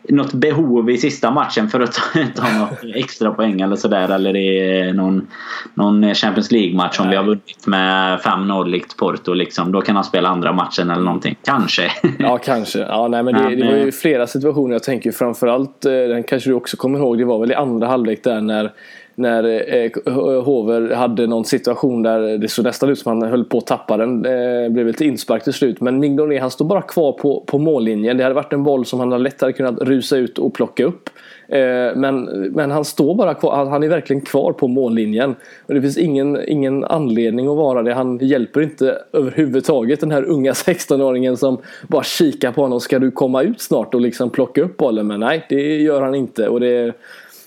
något 0.09 0.33
behov 0.33 0.91
i 0.91 0.99
sista 0.99 1.31
matchen 1.31 1.69
för 1.69 1.81
att 1.81 1.93
ta 2.37 2.59
något 2.59 2.95
extra 2.95 3.33
poäng 3.33 3.61
eller 3.61 3.77
sådär. 3.77 4.15
Eller 4.15 4.37
i 4.37 4.93
någon, 4.93 5.27
någon 5.75 6.15
Champions 6.15 6.51
League-match 6.53 7.01
om 7.01 7.09
vi 7.09 7.17
har 7.17 7.25
vunnit 7.25 7.67
med 7.67 8.19
5-0 8.19 8.67
likt 8.67 8.97
Porto. 8.97 9.35
Liksom. 9.35 9.73
Då 9.73 9.81
kan 9.81 9.95
han 9.97 10.05
spela 10.05 10.29
andra 10.29 10.53
matchen 10.53 10.91
eller 10.91 11.03
någonting. 11.03 11.37
Kanske. 11.45 11.93
Ja, 12.19 12.38
kanske. 12.38 12.79
Ja, 12.79 13.09
nej, 13.09 13.23
men 13.23 13.35
det, 13.35 13.57
det 13.57 13.65
var 13.65 13.73
ju 13.73 13.87
eh, 13.87 13.93
flera 13.93 14.27
situationer. 14.27 14.73
Jag 14.73 14.83
tänker 14.83 15.12
framförallt, 15.12 15.85
eh, 15.85 15.93
den 15.93 16.23
kanske 16.23 16.51
du 16.51 16.55
också 16.55 16.77
kommer 16.77 16.99
ihåg, 16.99 17.19
det 17.19 17.25
var 17.25 17.38
väl 17.38 17.51
i 17.51 17.55
andra 17.55 17.87
halvlek 17.87 18.25
där 18.25 18.41
när 18.41 18.73
när 19.14 19.75
eh, 19.75 20.12
Hover 20.42 20.94
hade 20.94 21.27
någon 21.27 21.44
situation 21.44 22.03
där 22.03 22.38
det 22.38 22.48
såg 22.48 22.64
nästan 22.64 22.90
ut 22.90 22.98
som 22.98 23.20
han 23.20 23.31
höll 23.31 23.44
på 23.44 23.59
att 23.59 23.66
tappa 23.66 23.96
den. 23.96 24.25
Eh, 24.25 24.68
blev 24.68 24.87
lite 24.87 25.05
inspark 25.05 25.44
till 25.44 25.53
slut. 25.53 25.81
Men 25.81 25.98
Mignolet 25.98 26.40
han 26.40 26.51
står 26.51 26.64
bara 26.64 26.83
kvar 26.83 27.12
på, 27.12 27.44
på 27.46 27.59
mållinjen. 27.59 28.16
Det 28.16 28.22
hade 28.22 28.35
varit 28.35 28.53
en 28.53 28.62
boll 28.62 28.87
som 28.87 29.01
han 29.01 29.22
lättare 29.22 29.53
kunnat 29.53 29.81
rusa 29.81 30.16
ut 30.16 30.38
och 30.38 30.55
plocka 30.55 30.85
upp. 30.85 31.11
Eh, 31.48 31.96
men, 31.96 32.25
men 32.55 32.70
han 32.70 32.85
står 32.85 33.14
bara 33.14 33.35
kvar, 33.35 33.66
han 33.66 33.83
är 33.83 33.88
verkligen 33.88 34.20
kvar 34.22 34.53
på 34.53 34.68
mållinjen. 34.68 35.35
Och 35.66 35.75
det 35.75 35.83
finns 35.83 35.98
ingen, 35.98 36.48
ingen 36.48 36.85
anledning 36.85 37.46
att 37.48 37.57
vara 37.57 37.83
det. 37.83 37.94
Han 37.94 38.18
hjälper 38.18 38.61
inte 38.62 38.98
överhuvudtaget 39.12 40.01
den 40.01 40.11
här 40.11 40.25
unga 40.25 40.53
16-åringen 40.53 41.37
som 41.37 41.59
bara 41.88 42.03
kikar 42.03 42.53
på 42.53 42.62
honom. 42.62 42.81
Ska 42.81 42.98
du 42.98 43.11
komma 43.11 43.42
ut 43.42 43.61
snart 43.61 43.94
och 43.94 44.01
liksom 44.01 44.31
plocka 44.31 44.62
upp 44.62 44.77
bollen? 44.77 45.07
Men 45.07 45.20
nej, 45.20 45.46
det 45.48 45.77
gör 45.77 46.03
han 46.03 46.14
inte. 46.14 46.48
Och 46.48 46.61
det 46.61 46.92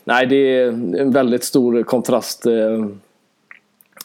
nej, 0.05 0.25
det 0.25 0.35
är 0.35 0.67
en 0.67 1.11
väldigt 1.11 1.43
stor 1.43 1.83
kontrast 1.83 2.45
eh, 2.45 2.85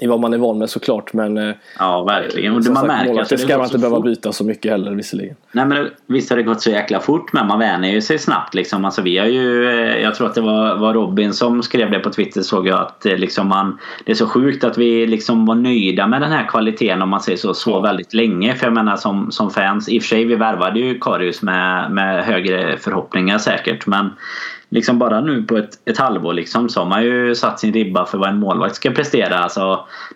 i 0.00 0.06
vad 0.06 0.20
man 0.20 0.32
är 0.32 0.38
van 0.38 0.58
med 0.58 0.70
såklart. 0.70 1.12
Men 1.12 1.38
eh, 1.38 1.54
ja, 1.78 2.04
verkligen. 2.04 2.56
Och 2.56 2.64
man 2.64 2.74
sagt, 2.74 2.86
märker 2.86 3.20
att 3.20 3.28
det 3.28 3.38
ska 3.38 3.56
man 3.56 3.66
inte 3.66 3.78
behöva 3.78 4.00
byta 4.00 4.32
så 4.32 4.44
mycket 4.44 4.70
heller 4.70 4.92
visserligen. 4.92 5.36
Nej, 5.52 5.66
men 5.66 5.90
visst 6.06 6.30
har 6.30 6.36
det 6.36 6.42
gått 6.42 6.62
så 6.62 6.70
jäkla 6.70 7.00
fort 7.00 7.32
men 7.32 7.46
man 7.46 7.58
vänjer 7.58 7.92
ju 7.92 8.00
sig 8.00 8.18
snabbt. 8.18 8.54
Liksom. 8.54 8.84
Alltså, 8.84 9.02
vi 9.02 9.18
har 9.18 9.26
ju, 9.26 9.68
eh, 9.68 10.02
jag 10.02 10.14
tror 10.14 10.26
att 10.26 10.34
det 10.34 10.40
var, 10.40 10.76
var 10.76 10.94
Robin 10.94 11.32
som 11.32 11.62
skrev 11.62 11.90
det 11.90 11.98
på 11.98 12.10
Twitter 12.10 12.42
såg 12.42 12.68
jag 12.68 12.80
att 12.80 13.04
liksom 13.04 13.48
man, 13.48 13.78
det 14.04 14.12
är 14.12 14.16
så 14.16 14.26
sjukt 14.26 14.64
att 14.64 14.78
vi 14.78 15.06
liksom 15.06 15.46
var 15.46 15.54
nöjda 15.54 16.06
med 16.06 16.22
den 16.22 16.32
här 16.32 16.48
kvaliteten 16.48 17.02
om 17.02 17.08
man 17.08 17.20
säger 17.20 17.38
så, 17.38 17.54
så 17.54 17.80
väldigt 17.80 18.14
länge. 18.14 18.54
För 18.54 18.66
jag 18.66 18.74
menar 18.74 18.96
som, 18.96 19.30
som 19.30 19.50
fans, 19.50 19.88
i 19.88 19.98
och 19.98 20.02
för 20.02 20.08
sig 20.08 20.24
vi 20.24 20.34
värvade 20.34 20.80
ju 20.80 20.98
Karius 20.98 21.42
med, 21.42 21.90
med 21.90 22.24
högre 22.24 22.76
förhoppningar 22.76 23.38
säkert 23.38 23.86
men 23.86 24.10
liksom 24.70 24.98
bara 24.98 25.20
nu 25.20 25.42
på 25.42 25.56
ett, 25.56 25.78
ett 25.84 25.98
halvår 25.98 26.32
liksom, 26.32 26.68
så 26.68 26.80
har 26.80 26.86
man 26.86 27.02
ju 27.02 27.34
satt 27.34 27.60
sin 27.60 27.72
ribba 27.72 28.06
för 28.06 28.18
vad 28.18 28.28
en 28.28 28.38
målvakt 28.38 28.74
ska 28.74 28.90
prestera. 28.90 29.38
Alltså, 29.38 29.60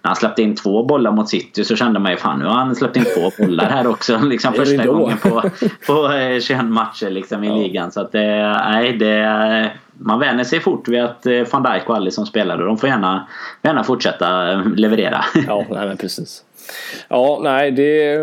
när 0.02 0.08
han 0.08 0.16
släppte 0.16 0.42
in 0.42 0.56
två 0.56 0.84
bollar 0.84 1.12
mot 1.12 1.28
City 1.28 1.64
så 1.64 1.76
kände 1.76 2.00
man 2.00 2.12
ju 2.12 2.16
fan 2.16 2.38
nu 2.38 2.44
har 2.44 2.54
han 2.54 2.74
släppt 2.74 2.96
in 2.96 3.04
två 3.04 3.44
bollar 3.44 3.70
här 3.70 3.86
också. 3.86 4.18
Liksom 4.22 4.52
första 4.52 4.86
gången 4.86 5.18
på, 5.18 5.42
på 5.86 6.10
21 6.40 6.50
eh, 6.50 6.62
matcher 6.62 7.10
liksom, 7.10 7.44
i 7.44 7.48
ja. 7.48 7.54
ligan. 7.54 7.92
Så 7.92 8.00
att 8.00 8.12
det, 8.12 8.58
nej, 8.70 8.92
det, 8.92 9.70
man 9.98 10.18
vänjer 10.18 10.44
sig 10.44 10.60
fort 10.60 10.88
vid 10.88 11.00
att 11.00 11.26
eh, 11.26 11.42
van 11.52 11.62
Dijk 11.62 11.88
och 11.88 11.96
Alisson 11.96 12.26
spelar 12.26 12.58
och 12.58 12.66
de 12.66 12.78
får 12.78 12.88
gärna, 12.88 13.28
gärna 13.62 13.84
fortsätta 13.84 14.52
eh, 14.52 14.66
leverera. 14.66 15.24
Ja, 15.46 15.64
nej, 15.70 15.88
men 15.88 15.96
precis. 15.96 16.44
Ja, 17.08 17.40
nej, 17.42 17.70
det 17.70 18.18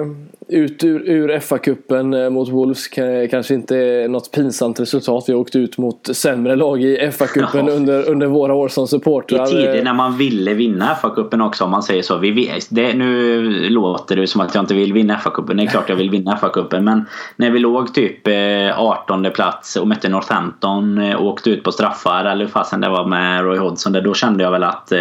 ut 0.52 0.84
ur, 0.84 1.10
ur 1.10 1.40
FA-cupen 1.40 2.24
eh, 2.24 2.30
mot 2.30 2.50
Wolves 2.50 2.88
kanske 3.32 3.54
inte 3.54 3.78
är 3.78 4.08
något 4.08 4.32
pinsamt 4.32 4.80
resultat. 4.80 5.24
Vi 5.28 5.34
har 5.34 5.40
åkt 5.40 5.56
ut 5.56 5.78
mot 5.78 6.10
sämre 6.16 6.56
lag 6.56 6.84
i 6.84 6.98
FA-cupen 7.12 7.68
ja. 7.68 7.74
under, 7.74 8.10
under 8.10 8.28
våra 8.28 8.54
år 8.54 8.68
som 8.68 8.88
supportrar. 8.88 9.48
I 9.48 9.50
tider 9.50 9.84
när 9.84 9.94
man 9.94 10.18
ville 10.18 10.54
vinna 10.54 10.96
FA-cupen 11.02 11.46
också 11.46 11.64
om 11.64 11.72
man 11.72 11.84
säger 11.84 12.02
så. 12.02 12.18
Vi, 12.18 12.60
det, 12.70 12.94
nu 12.94 13.70
låter 13.70 14.16
det 14.16 14.28
som 14.28 14.42
att 14.42 14.56
jag 14.56 14.62
inte 14.62 14.74
vill 14.74 14.94
vinna 14.94 15.18
FA-cupen. 15.18 15.54
Det 15.54 15.64
är 15.64 15.68
klart 15.68 15.90
jag 15.90 15.96
vill 15.96 16.10
vinna 16.10 16.36
FA-cupen. 16.36 16.82
Men 16.82 17.06
när 17.36 17.52
vi 17.52 17.60
låg 17.60 17.94
typ 17.94 18.28
18 18.76 19.26
eh, 19.26 19.32
plats 19.32 19.76
och 19.76 19.88
mötte 19.88 20.10
Northampton 20.10 20.98
och 20.98 21.04
eh, 21.04 21.22
åkte 21.22 21.50
ut 21.50 21.64
på 21.64 21.72
straffar 21.72 22.26
eller 22.26 22.46
hur 22.46 22.52
fasen 22.52 22.82
det 22.82 22.90
var 22.90 23.06
med 23.06 23.44
Roy 23.44 23.58
Hodgson. 23.58 23.94
Då 23.94 24.14
kände 24.14 24.44
jag 24.44 24.52
väl 24.52 24.64
att 24.64 24.92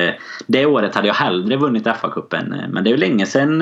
det 0.46 0.66
året 0.66 0.94
hade 0.94 1.07
jag 1.07 1.14
hellre 1.14 1.57
vunnit 1.57 1.86
FA-cupen. 1.86 2.55
Men 2.72 2.84
det 2.84 2.90
är 2.90 2.92
ju 2.92 2.96
länge 2.96 3.26
sedan 3.26 3.59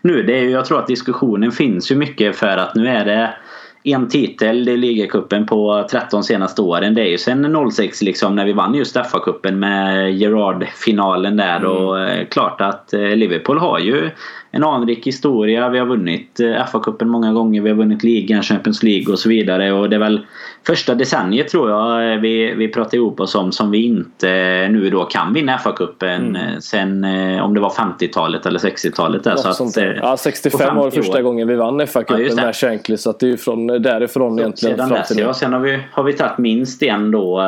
nu. 0.00 0.22
Det 0.22 0.38
är, 0.38 0.48
jag 0.48 0.64
tror 0.64 0.78
att 0.78 0.86
diskussionen 1.08 1.52
finns 1.52 1.90
ju 1.90 1.96
mycket 1.96 2.36
för 2.36 2.56
att 2.56 2.74
nu 2.74 2.88
är 2.88 3.04
det 3.04 3.34
en 3.82 4.08
titel 4.08 4.68
i 4.68 4.76
ligacupen 4.76 5.46
på 5.46 5.86
13 5.90 6.24
senaste 6.24 6.62
åren. 6.62 6.94
Det 6.94 7.00
är 7.00 7.10
ju 7.10 7.18
sen 7.18 7.70
06 7.72 8.02
liksom 8.02 8.36
när 8.36 8.44
vi 8.44 8.52
vann 8.52 8.74
just 8.74 8.96
FA-cupen 8.96 9.52
med 9.52 10.14
Gerard-finalen 10.14 11.36
där. 11.36 11.56
Mm. 11.56 11.70
Och 11.70 12.00
eh, 12.00 12.26
klart 12.26 12.60
att 12.60 12.92
eh, 12.92 13.00
Liverpool 13.00 13.58
har 13.58 13.78
ju 13.78 14.10
en 14.50 14.64
anrik 14.64 15.06
historia. 15.06 15.68
Vi 15.68 15.78
har 15.78 15.86
vunnit 15.86 16.40
eh, 16.40 16.66
FA-cupen 16.72 17.04
många 17.04 17.32
gånger. 17.32 17.62
Vi 17.62 17.68
har 17.68 17.76
vunnit 17.76 18.04
ligan, 18.04 18.42
Champions 18.42 18.82
League 18.82 19.12
och 19.12 19.18
så 19.18 19.28
vidare. 19.28 19.72
Och 19.72 19.90
det 19.90 19.96
är 19.96 20.00
väl 20.00 20.26
första 20.68 20.94
decenniet 20.94 21.48
tror 21.48 21.70
jag 21.70 22.12
eh, 22.12 22.20
vi, 22.20 22.54
vi 22.54 22.68
pratar 22.68 22.96
ihop 22.96 23.20
oss 23.20 23.34
om 23.34 23.52
som 23.52 23.70
vi 23.70 23.84
inte 23.84 24.28
nu 24.70 24.90
då 24.90 25.04
kan 25.04 25.32
vinna 25.32 25.56
FA-cupen 25.56 26.16
mm. 26.16 26.36
Eh, 26.36 26.58
sen 26.58 27.04
om 27.42 27.54
det 27.54 27.60
var 27.60 27.70
50-talet 27.70 28.46
eller 28.46 28.58
60-talet. 28.58 29.24
Där, 29.24 29.36
så 29.36 29.48
att, 29.48 29.76
ja, 29.96 30.16
65 30.16 30.76
var 30.76 30.90
första 30.90 31.18
år. 31.18 31.22
gången 31.22 31.48
vi 31.48 31.56
vann 31.56 31.80
FA-cupen 31.80 32.28
ja, 32.28 32.34
med 32.34 32.56
Shankly. 32.56 32.96
Så 32.96 33.10
att 33.10 33.20
det 33.20 33.26
är 33.26 33.30
ju 33.30 33.36
från 33.36 33.66
därifrån 33.66 34.34
så, 34.34 34.40
egentligen 34.40 34.76
sedan 34.76 34.88
fram 34.88 35.02
till 35.02 35.16
dess, 35.16 35.26
ja, 35.26 35.34
Sen 35.34 35.52
har 35.52 35.60
vi, 35.60 35.78
har 35.92 36.02
vi 36.02 36.12
tagit 36.12 36.38
minst 36.38 36.82
en 36.82 37.10
då, 37.10 37.42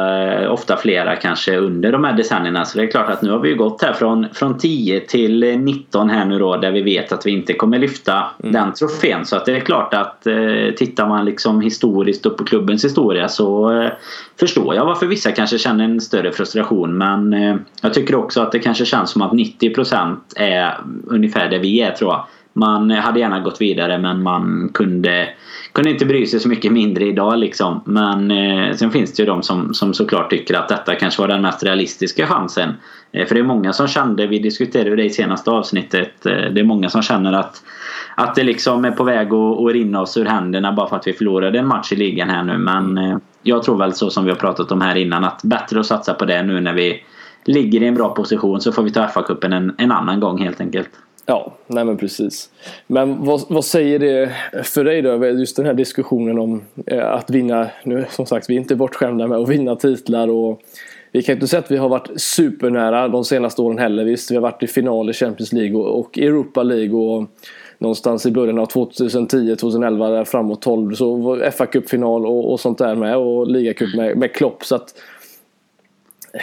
ofta 0.49 0.77
flera 0.77 1.17
kanske 1.17 1.57
under 1.57 1.93
de 1.93 2.05
här 2.05 2.13
decennierna. 2.13 2.65
Så 2.65 2.79
det 2.79 2.85
är 2.85 2.91
klart 2.91 3.11
att 3.11 3.23
nu 3.23 3.31
har 3.31 3.39
vi 3.39 3.55
gått 3.55 3.83
här 3.83 3.93
från, 3.93 4.27
från 4.33 4.59
10 4.59 5.01
till 5.01 5.59
19 5.59 6.11
här 6.11 6.25
nu 6.25 6.39
då 6.39 6.57
där 6.57 6.71
vi 6.71 6.83
vet 6.83 7.13
att 7.13 7.27
vi 7.27 7.31
inte 7.31 7.53
kommer 7.53 7.79
lyfta 7.79 8.25
mm. 8.43 8.53
den 8.53 8.73
trofén. 8.73 9.25
Så 9.25 9.37
att 9.37 9.47
det 9.47 9.57
är 9.57 9.61
klart 9.61 9.95
att 9.95 10.27
eh, 10.27 10.35
tittar 10.77 11.09
man 11.09 11.25
liksom 11.25 11.61
historiskt 11.61 12.27
och 12.27 12.37
på 12.37 12.45
klubbens 12.45 12.85
historia 12.85 13.10
så 13.29 13.73
eh, 13.81 13.91
förstår 14.41 14.75
jag 14.75 14.85
varför 14.85 15.07
vissa 15.07 15.33
kanske 15.33 15.59
känner 15.59 15.85
en 15.85 16.01
större 16.01 16.33
frustration. 16.33 16.99
Men 16.99 17.33
eh, 17.33 17.57
jag 17.83 17.95
tycker 17.95 18.15
också 18.15 18.41
att 18.41 18.53
det 18.53 18.59
kanske 18.59 18.85
känns 18.85 19.11
som 19.11 19.23
att 19.23 19.33
90% 19.33 20.17
är 20.37 20.81
ungefär 21.07 21.49
det 21.51 21.59
vi 21.59 21.81
är 21.81 21.91
tror 21.91 22.11
jag. 22.11 22.27
Man 22.53 22.91
hade 22.91 23.21
gärna 23.21 23.41
gått 23.41 23.61
vidare 23.61 23.99
men 23.99 24.23
man 24.23 24.71
kunde, 24.75 25.29
kunde 25.73 25.91
inte 25.91 26.07
bry 26.07 26.27
sig 26.27 26.41
så 26.41 26.49
mycket 26.49 26.73
mindre 26.73 27.05
idag 27.05 27.39
liksom. 27.39 27.81
Men 27.85 28.31
eh, 28.31 28.75
sen 28.75 28.91
finns 28.91 29.13
det 29.13 29.23
ju 29.23 29.27
de 29.27 29.43
som, 29.43 29.75
som 29.75 29.95
såklart 29.95 30.31
tycker 30.31 30.55
att 30.55 30.69
detta 30.69 30.95
kanske 30.95 31.23
var 31.23 31.29
den 31.29 31.43
mest 31.43 31.63
realistiska 31.63 32.27
chansen. 32.27 32.75
Eh, 33.13 33.27
för 33.27 33.35
det 33.35 33.41
är 33.41 33.45
många 33.45 33.73
som 33.73 33.89
kände, 33.89 34.27
vi 34.27 34.39
diskuterade 34.39 34.97
det 34.97 35.05
i 35.05 35.11
senaste 35.11 35.51
avsnittet, 35.51 36.27
eh, 36.27 36.33
det 36.33 36.61
är 36.61 36.65
många 36.65 36.89
som 36.89 37.03
känner 37.03 37.33
att 37.33 37.63
att 38.21 38.35
det 38.35 38.43
liksom 38.43 38.85
är 38.85 38.91
på 38.91 39.05
väg 39.05 39.33
att, 39.33 39.61
att 39.61 39.73
rinna 39.73 40.01
oss 40.01 40.17
ur 40.17 40.25
händerna 40.25 40.73
bara 40.73 40.89
för 40.89 40.97
att 40.97 41.07
vi 41.07 41.13
förlorade 41.13 41.59
en 41.59 41.67
match 41.67 41.93
i 41.93 41.97
ligan 41.97 42.31
här 42.31 42.43
nu. 42.43 42.59
Men 42.59 42.99
eh, 42.99 43.19
jag 43.43 43.63
tror 43.63 43.79
väl 43.79 43.93
så 43.93 44.11
som 44.11 44.25
vi 44.25 44.31
har 44.31 44.39
pratat 44.39 44.73
om 44.73 44.81
här 44.81 44.97
innan 44.97 45.25
att 45.25 45.41
bättre 45.43 45.81
att 45.81 45.87
satsa 45.87 46.15
på 46.15 46.25
det 46.25 46.43
nu 46.43 46.61
när 46.61 46.73
vi 46.73 47.03
ligger 47.45 47.83
i 47.83 47.87
en 47.87 47.95
bra 47.95 48.15
position 48.15 48.61
så 48.61 48.73
får 48.73 48.83
vi 48.83 48.91
ta 48.91 49.07
FA-cupen 49.07 49.53
en, 49.55 49.75
en 49.79 49.93
annan 49.93 50.21
gång 50.21 50.39
helt 50.39 50.61
enkelt. 50.61 50.89
Ja, 51.27 51.53
nej 51.67 51.85
men 51.85 51.97
precis. 51.97 52.51
Men 52.87 53.25
vad, 53.25 53.41
vad 53.49 53.65
säger 53.65 53.99
det 53.99 54.33
för 54.65 54.85
dig 54.85 55.03
då? 55.03 55.27
Just 55.27 55.57
den 55.57 55.67
här 55.67 55.75
diskussionen 55.75 56.39
om 56.39 56.63
att 57.03 57.31
vinna. 57.31 57.67
Nu 57.85 58.07
som 58.11 58.27
sagt, 58.27 58.51
vi 58.51 58.55
är 58.55 58.59
inte 58.61 58.77
bortskämda 58.77 59.27
med 59.27 59.39
att 59.39 59.49
vinna 59.49 59.77
titlar 59.77 60.29
och 60.29 60.63
vi 61.13 61.23
kan 61.23 61.35
inte 61.35 61.49
säga 61.49 61.61
att 61.61 61.71
vi 61.71 61.77
har 61.77 61.89
varit 61.89 62.11
supernära 62.17 63.09
de 63.09 63.25
senaste 63.25 63.63
åren 63.63 63.79
heller. 63.79 64.05
Visst, 64.05 64.31
vi 64.31 64.35
har 64.35 64.43
varit 64.43 64.63
i 64.63 64.67
final 64.67 65.11
i 65.11 65.13
Champions 65.13 65.53
League 65.53 65.77
och 65.77 66.19
Europa 66.19 66.63
League 66.63 66.97
och 66.97 67.29
någonstans 67.81 68.27
i 68.27 68.31
början 68.31 68.59
av 68.59 68.67
2010, 68.67 69.57
2011, 69.57 70.25
framåt 70.25 70.63
12 70.63 70.95
så 70.95 71.15
var 71.15 71.51
fa 71.51 71.67
Cup-final 71.67 72.27
och, 72.27 72.53
och, 72.53 72.61
sånt 72.61 72.79
där 72.79 72.95
med 72.95 73.17
och 73.17 73.47
ligacup 73.51 73.95
med, 73.95 74.17
med 74.17 74.33
Klopp. 74.33 74.65
Så 74.65 74.75
att 74.75 74.95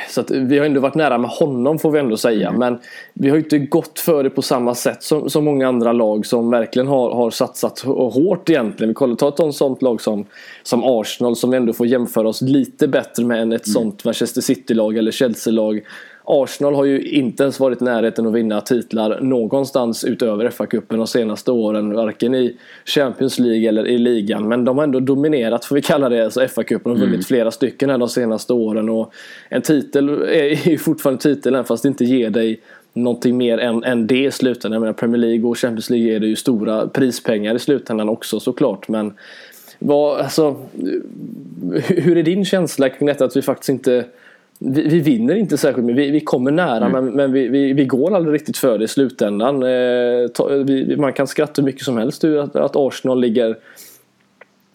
så 0.09 0.21
att 0.21 0.31
vi 0.31 0.57
har 0.57 0.65
ändå 0.65 0.79
varit 0.81 0.95
nära 0.95 1.17
med 1.17 1.29
honom 1.29 1.79
får 1.79 1.91
vi 1.91 1.99
ändå 1.99 2.17
säga. 2.17 2.47
Mm. 2.47 2.59
Men 2.59 2.79
vi 3.13 3.29
har 3.29 3.37
inte 3.37 3.59
gått 3.59 3.99
för 3.99 4.23
det 4.23 4.29
på 4.29 4.41
samma 4.41 4.75
sätt 4.75 5.03
som, 5.03 5.29
som 5.29 5.45
många 5.45 5.67
andra 5.67 5.93
lag 5.93 6.25
som 6.25 6.49
verkligen 6.49 6.87
har, 6.87 7.11
har 7.11 7.31
satsat 7.31 7.79
hårt 7.79 8.49
egentligen. 8.49 8.89
Vi 8.89 8.93
kollar, 8.93 9.15
ta 9.15 9.47
ett 9.47 9.55
sånt 9.55 9.81
lag 9.81 10.01
som, 10.01 10.25
som 10.63 10.83
Arsenal 10.83 11.35
som 11.35 11.49
vi 11.49 11.57
ändå 11.57 11.73
får 11.73 11.87
jämföra 11.87 12.27
oss 12.27 12.41
lite 12.41 12.87
bättre 12.87 13.25
med 13.25 13.41
än 13.41 13.53
ett 13.53 13.67
mm. 13.67 13.73
sånt 13.73 14.05
Manchester 14.05 14.41
City-lag 14.41 14.97
eller 14.97 15.11
Chelsea-lag 15.11 15.81
Arsenal 16.29 16.75
har 16.75 16.85
ju 16.85 17.01
inte 17.01 17.43
ens 17.43 17.59
varit 17.59 17.81
i 17.81 17.83
närheten 17.83 18.27
att 18.27 18.33
vinna 18.33 18.61
titlar 18.61 19.19
någonstans 19.21 20.03
utöver 20.03 20.49
FA-cupen 20.49 20.97
de 20.97 21.07
senaste 21.07 21.51
åren. 21.51 21.93
Varken 21.93 22.35
i 22.35 22.57
Champions 22.85 23.39
League 23.39 23.69
eller 23.69 23.87
i 23.87 23.97
ligan. 23.97 24.47
Men 24.47 24.65
de 24.65 24.77
har 24.77 24.83
ändå 24.83 24.99
dominerat, 24.99 25.65
får 25.65 25.75
vi 25.75 25.81
kalla 25.81 26.09
det, 26.09 26.23
alltså 26.23 26.41
FA-cupen 26.41 26.91
och 26.91 26.97
vunnit 26.97 27.13
mm. 27.13 27.21
flera 27.21 27.51
stycken 27.51 27.89
här 27.89 27.97
de 27.97 28.09
senaste 28.09 28.53
åren. 28.53 28.89
Och 28.89 29.13
en 29.49 29.61
titel 29.61 30.09
är 30.09 30.69
ju 30.69 30.77
fortfarande 30.77 31.21
titeln 31.21 31.63
fast 31.63 31.83
det 31.83 31.89
inte 31.89 32.05
ger 32.05 32.29
dig 32.29 32.61
någonting 32.93 33.37
mer 33.37 33.57
än, 33.57 33.83
än 33.83 34.07
det 34.07 34.25
i 34.25 34.31
slutändan. 34.31 34.73
Jag 34.73 34.81
menar 34.81 34.93
Premier 34.93 35.17
League 35.17 35.49
och 35.49 35.57
Champions 35.57 35.89
League 35.89 36.15
är 36.15 36.19
det 36.19 36.27
ju 36.27 36.35
stora 36.35 36.87
prispengar 36.87 37.55
i 37.55 37.59
slutändan 37.59 38.09
också 38.09 38.39
såklart. 38.39 38.87
Men 38.87 39.13
vad, 39.79 40.19
alltså, 40.19 40.55
hur 41.87 42.17
är 42.17 42.23
din 42.23 42.45
känsla 42.45 42.89
kring 42.89 43.07
detta 43.07 43.25
att 43.25 43.37
vi 43.37 43.41
faktiskt 43.41 43.69
inte 43.69 44.05
vi, 44.59 44.81
vi, 44.87 44.99
vinner 44.99 45.35
inte 45.35 45.57
särskilt 45.57 45.85
mycket. 45.85 46.03
Vi, 46.03 46.11
vi 46.11 46.19
kommer 46.19 46.51
nära 46.51 46.85
mm. 46.85 47.05
men, 47.05 47.13
men 47.15 47.31
vi, 47.31 47.73
vi, 47.73 47.85
går 47.85 48.15
aldrig 48.15 48.35
riktigt 48.35 48.57
för 48.57 48.77
det 48.77 48.83
i 48.83 48.87
slutändan. 48.87 49.63
Eh, 49.63 50.27
ta, 50.27 50.49
man 50.97 51.13
kan 51.13 51.27
skratta 51.27 51.61
hur 51.61 51.65
mycket 51.65 51.83
som 51.83 51.97
helst 51.97 52.23
att, 52.23 52.55
att 52.55 52.75
Arsenal 52.75 53.21
ligger 53.21 53.55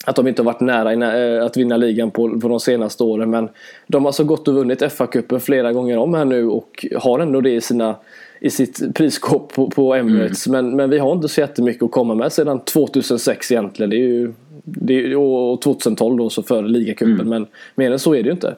att 0.05 0.15
de 0.15 0.27
inte 0.27 0.41
har 0.41 0.45
varit 0.45 0.59
nära 0.59 1.17
eh, 1.17 1.45
att 1.45 1.57
vinna 1.57 1.77
ligan 1.77 2.11
på, 2.11 2.39
på 2.39 2.47
de 2.47 2.59
senaste 2.59 3.03
åren. 3.03 3.29
Men 3.29 3.49
de 3.87 4.03
har 4.03 4.09
alltså 4.09 4.23
gått 4.23 4.47
och 4.47 4.53
vunnit 4.53 4.81
FA-cupen 4.81 5.39
flera 5.39 5.73
gånger 5.73 5.97
om 5.97 6.13
här 6.13 6.25
nu 6.25 6.47
och 6.47 6.85
har 6.97 7.19
ändå 7.19 7.41
det 7.41 7.51
i, 7.51 7.61
sina, 7.61 7.95
i 8.39 8.49
sitt 8.49 8.95
prisskåp 8.95 9.53
på, 9.53 9.69
på 9.69 9.95
Emirates. 9.95 10.47
Mm. 10.47 10.65
Men, 10.65 10.75
men 10.75 10.89
vi 10.89 10.97
har 10.97 11.13
inte 11.13 11.27
så 11.27 11.41
jättemycket 11.41 11.83
att 11.83 11.91
komma 11.91 12.15
med 12.15 12.31
sedan 12.31 12.59
2006 12.59 13.51
egentligen. 13.51 13.89
Det 13.89 13.95
är 13.95 14.07
ju, 14.07 14.33
det 14.63 14.93
är, 14.93 15.17
och 15.17 15.61
2012 15.61 16.17
då 16.17 16.29
så 16.29 16.43
före 16.43 16.67
ligacupen. 16.67 17.13
Mm. 17.13 17.29
Men 17.29 17.47
mer 17.75 17.91
än 17.91 17.99
så 17.99 18.15
är 18.15 18.23
det 18.23 18.27
ju 18.27 18.31
inte. 18.31 18.55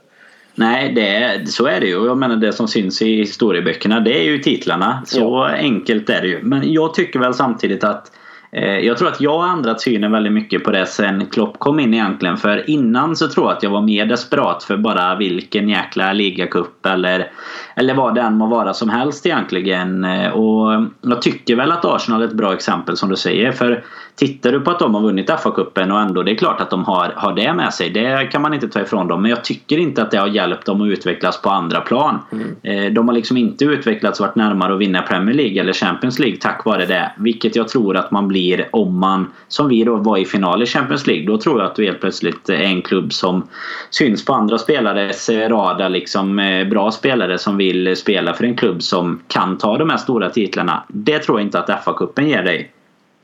Nej, 0.56 0.92
det, 0.94 1.50
så 1.50 1.66
är 1.66 1.80
det 1.80 1.88
ju. 1.88 2.06
Jag 2.06 2.18
menar 2.18 2.36
det 2.36 2.54
som 2.54 2.68
syns 2.68 3.02
i 3.02 3.16
historieböckerna 3.16 4.00
det 4.00 4.20
är 4.20 4.24
ju 4.24 4.38
titlarna. 4.38 5.02
Så 5.06 5.20
ja. 5.20 5.50
enkelt 5.50 6.10
är 6.10 6.22
det 6.22 6.28
ju. 6.28 6.40
Men 6.44 6.74
jag 6.74 6.94
tycker 6.94 7.20
väl 7.20 7.34
samtidigt 7.34 7.84
att 7.84 8.12
eh, 8.52 8.78
jag 8.78 8.98
tror 8.98 9.08
att 9.08 9.22
jag 9.22 9.38
har 9.38 9.54
ändrat 9.54 9.82
synen 9.82 10.12
väldigt 10.12 10.34
mycket 10.34 10.64
på 10.64 10.72
det 10.72 10.86
sen 10.86 11.26
Klopp 11.26 11.60
kom 11.60 11.80
in 11.80 11.94
egentligen. 11.94 12.38
För 12.38 12.70
innan 12.70 13.16
så 13.16 13.28
tror 13.28 13.46
jag 13.46 13.58
att 13.58 13.64
jag 13.64 13.70
var 13.70 13.82
mer 13.82 14.06
desperat 14.06 14.64
för 14.64 14.78
bara 14.78 15.16
vilken 15.16 15.70
jäkla 15.70 16.14
ligacup 16.14 16.86
eller, 16.86 17.32
eller 17.76 17.94
vad 17.94 18.16
det 18.16 18.22
än 18.22 18.38
må 18.38 18.48
vara 18.48 18.74
som 18.74 18.90
helst 18.90 19.26
egentligen. 19.26 20.04
Eh, 20.04 20.30
och 20.30 20.88
jag 21.02 21.22
tycker 21.22 21.56
väl 21.56 21.72
att 21.72 21.86
Arsenal 21.86 22.22
är 22.22 22.26
ett 22.26 22.34
bra 22.34 22.54
exempel 22.54 22.98
som 22.98 23.10
du 23.10 23.16
säger. 23.16 23.52
För 23.52 23.84
Tittar 24.16 24.52
du 24.52 24.60
på 24.60 24.72
att 24.72 24.80
de 24.80 24.96
har 24.96 25.02
vunnit 25.02 25.30
FA-cupen 25.30 25.92
och 25.92 26.00
ändå 26.00 26.24
det 26.24 26.32
är 26.32 26.36
klart 26.36 26.62
att 26.62 26.70
de 26.70 26.84
har, 26.84 27.14
har 27.16 27.34
det 27.34 27.54
med 27.54 27.74
sig. 27.74 27.90
Det 27.90 28.30
kan 28.32 28.42
man 28.42 28.54
inte 28.54 28.68
ta 28.68 28.82
ifrån 28.82 29.08
dem. 29.08 29.22
Men 29.22 29.32
jag 29.32 29.44
tycker 29.44 29.78
inte 29.78 30.02
att 30.02 30.12
det 30.12 30.18
har 30.18 30.28
hjälpt 30.28 30.66
dem 30.66 30.82
att 30.82 30.88
utvecklas 30.88 31.42
på 31.42 31.50
andra 31.50 31.82
plan. 31.82 32.20
Mm. 32.32 32.56
Eh, 32.64 32.94
de 32.94 33.08
har 33.08 33.16
liksom 33.16 33.38
inte 33.38 33.66
utvecklats 33.66 34.20
och 34.20 34.26
varit 34.26 34.36
närmare 34.36 34.74
att 34.74 34.80
vinna 34.80 35.02
Premier 35.02 35.36
League 35.36 35.62
eller 35.62 35.74
Champions 35.74 36.20
League 36.20 36.38
tack 36.38 36.66
vare 36.66 36.86
det. 36.86 37.12
Vilket 37.18 37.56
jag 37.56 37.68
tror 37.68 37.98
att 37.98 38.12
man 38.12 38.28
blir 38.28 38.70
om 38.72 39.00
man, 39.00 39.32
som 39.48 39.70
vi 39.70 39.84
då 39.84 39.96
var 39.96 40.18
i 40.18 40.26
final 40.26 40.64
i 40.64 40.66
Champions 40.66 41.08
League. 41.08 41.26
Då 41.26 41.38
tror 41.38 41.60
jag 41.60 41.70
att 41.70 41.76
du 41.76 41.86
helt 41.86 42.02
plötsligt 42.02 42.50
är 42.50 42.54
en 42.54 42.82
klubb 42.82 43.14
som 43.14 43.48
syns 43.90 44.26
på 44.26 44.34
andra 44.34 44.58
spelares 44.58 45.30
radar. 45.30 45.90
Liksom 45.90 46.40
eh, 46.40 46.68
bra 46.68 46.92
spelare 46.92 47.38
som 47.38 47.58
vill 47.66 47.96
spela 47.96 48.34
för 48.34 48.44
en 48.44 48.56
klubb 48.56 48.84
som 48.84 49.22
kan 49.28 49.58
ta 49.58 49.78
de 49.78 49.90
här 49.90 49.98
stora 49.98 50.30
titlarna. 50.30 50.84
Det 50.88 51.20
tror 51.20 51.40
jag 51.40 51.48
inte 51.48 51.60
att 51.60 51.86
FA-cupen 51.86 52.28
ger 52.28 52.44
dig. 52.44 52.72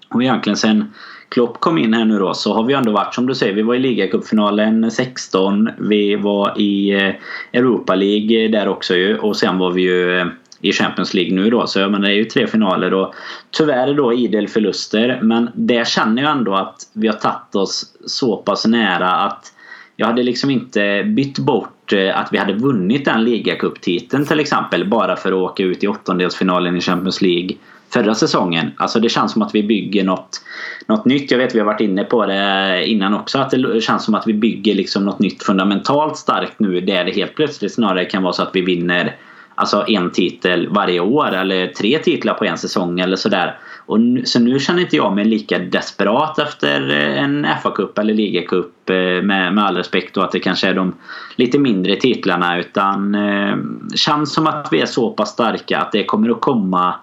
Och 0.09 0.23
egentligen 0.23 0.57
sen 0.57 0.93
Klopp 1.29 1.59
kom 1.59 1.77
in 1.77 1.93
här 1.93 2.05
nu 2.05 2.19
då 2.19 2.33
så 2.33 2.53
har 2.53 2.63
vi 2.63 2.73
ändå 2.73 2.91
varit 2.91 3.15
som 3.15 3.27
du 3.27 3.35
säger. 3.35 3.53
Vi 3.53 3.61
var 3.61 3.75
i 3.75 3.79
ligacupfinalen 3.79 4.91
16. 4.91 5.69
Vi 5.79 6.15
var 6.15 6.59
i 6.59 6.91
eh, 6.91 7.13
Europa 7.53 7.95
League 7.95 8.47
där 8.47 8.67
också 8.67 8.95
ju. 8.95 9.17
Och 9.17 9.35
sen 9.35 9.57
var 9.57 9.71
vi 9.71 9.81
ju 9.81 10.19
eh, 10.19 10.27
i 10.61 10.71
Champions 10.71 11.13
League 11.13 11.33
nu 11.33 11.49
då. 11.49 11.67
Så 11.67 11.79
jag 11.79 11.91
menar, 11.91 12.07
det 12.07 12.13
är 12.13 12.17
ju 12.17 12.25
tre 12.25 12.47
finaler 12.47 12.93
och 12.93 13.13
tyvärr 13.51 13.93
då 13.93 14.13
idel 14.13 14.47
förluster. 14.47 15.19
Men 15.21 15.49
det 15.55 15.87
känner 15.87 16.21
jag 16.21 16.31
ändå 16.31 16.55
att 16.55 16.75
vi 16.93 17.07
har 17.07 17.15
tagit 17.15 17.55
oss 17.55 17.85
så 18.05 18.37
pass 18.37 18.65
nära 18.65 19.11
att 19.11 19.53
jag 19.95 20.07
hade 20.07 20.23
liksom 20.23 20.49
inte 20.49 21.03
bytt 21.03 21.39
bort 21.39 21.80
Eh, 21.93 22.19
att 22.19 22.27
vi 22.31 22.37
hade 22.37 22.53
vunnit 22.53 23.05
den 23.05 23.23
ligacuptiteln 23.23 24.25
till 24.25 24.39
exempel 24.39 24.87
bara 24.87 25.15
för 25.15 25.31
att 25.31 25.51
åka 25.51 25.63
ut 25.63 25.83
i 25.83 25.87
åttondelsfinalen 25.87 26.77
i 26.77 26.81
Champions 26.81 27.21
League 27.21 27.55
förra 27.93 28.15
säsongen. 28.15 28.71
Alltså 28.77 28.99
det 28.99 29.09
känns 29.09 29.31
som 29.31 29.41
att 29.41 29.55
vi 29.55 29.63
bygger 29.63 30.03
något, 30.03 30.41
något 30.87 31.05
nytt. 31.05 31.31
Jag 31.31 31.37
vet 31.37 31.55
vi 31.55 31.59
har 31.59 31.65
varit 31.65 31.81
inne 31.81 32.03
på 32.03 32.25
det 32.25 32.83
innan 32.85 33.13
också. 33.13 33.37
Att 33.37 33.51
det 33.51 33.81
känns 33.81 34.05
som 34.05 34.15
att 34.15 34.27
vi 34.27 34.33
bygger 34.33 34.75
liksom 34.75 35.05
något 35.05 35.19
nytt 35.19 35.43
fundamentalt 35.43 36.17
starkt 36.17 36.59
nu. 36.59 36.81
Där 36.81 37.05
det 37.05 37.11
helt 37.11 37.35
plötsligt 37.35 37.73
snarare 37.73 38.05
kan 38.05 38.23
vara 38.23 38.33
så 38.33 38.43
att 38.43 38.51
vi 38.53 38.61
vinner 38.61 39.15
alltså 39.55 39.85
en 39.87 40.11
titel 40.11 40.67
varje 40.69 40.99
år 40.99 41.31
eller 41.35 41.67
tre 41.67 41.97
titlar 41.97 42.33
på 42.33 42.45
en 42.45 42.57
säsong 42.57 42.99
eller 42.99 43.15
sådär. 43.15 43.57
Och 43.91 43.99
nu, 43.99 44.25
så 44.25 44.39
nu 44.39 44.59
känner 44.59 44.81
inte 44.81 44.95
jag 44.95 45.15
mig 45.15 45.25
lika 45.25 45.59
desperat 45.59 46.39
efter 46.39 46.89
eh, 46.89 47.23
en 47.23 47.45
FA-cup 47.45 47.99
eller 47.99 48.13
ligacup 48.13 48.89
eh, 48.89 48.95
med, 48.95 49.53
med 49.53 49.63
all 49.63 49.77
respekt 49.77 50.17
och 50.17 50.23
att 50.23 50.31
det 50.31 50.39
kanske 50.39 50.67
är 50.67 50.73
de 50.73 50.93
lite 51.35 51.59
mindre 51.59 51.95
titlarna 51.95 52.59
utan 52.59 53.15
eh, 53.15 53.55
känns 53.95 54.33
som 54.33 54.47
att 54.47 54.67
vi 54.71 54.81
är 54.81 54.85
så 54.85 55.09
pass 55.09 55.29
starka 55.29 55.79
att 55.79 55.91
det 55.91 56.03
kommer 56.03 56.29
att 56.29 56.41
komma 56.41 56.95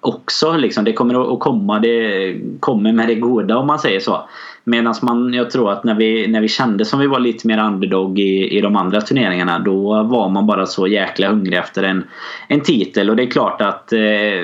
också. 0.00 0.56
Liksom. 0.56 0.84
Det 0.84 0.92
kommer 0.92 1.34
att 1.34 1.40
komma, 1.40 1.78
det 1.78 2.36
kommer 2.60 2.92
med 2.92 3.08
det 3.08 3.14
goda 3.14 3.56
om 3.56 3.66
man 3.66 3.78
säger 3.78 4.00
så. 4.00 4.28
Medan 4.66 4.94
man, 5.02 5.34
jag 5.34 5.50
tror 5.50 5.72
att 5.72 5.84
när 5.84 5.94
vi, 5.94 6.26
när 6.28 6.40
vi 6.40 6.48
kände 6.48 6.84
som 6.84 7.00
vi 7.00 7.06
var 7.06 7.18
lite 7.20 7.46
mer 7.46 7.58
underdog 7.58 8.18
i, 8.18 8.58
i 8.58 8.60
de 8.60 8.76
andra 8.76 9.00
turneringarna 9.00 9.58
då 9.58 10.02
var 10.02 10.28
man 10.28 10.46
bara 10.46 10.66
så 10.66 10.86
jäkla 10.86 11.28
hungrig 11.28 11.58
efter 11.58 11.82
en, 11.82 12.04
en 12.48 12.60
titel. 12.60 13.10
Och 13.10 13.16
det 13.16 13.22
är 13.22 13.30
klart 13.30 13.60
att 13.60 13.92
eh, 13.92 13.98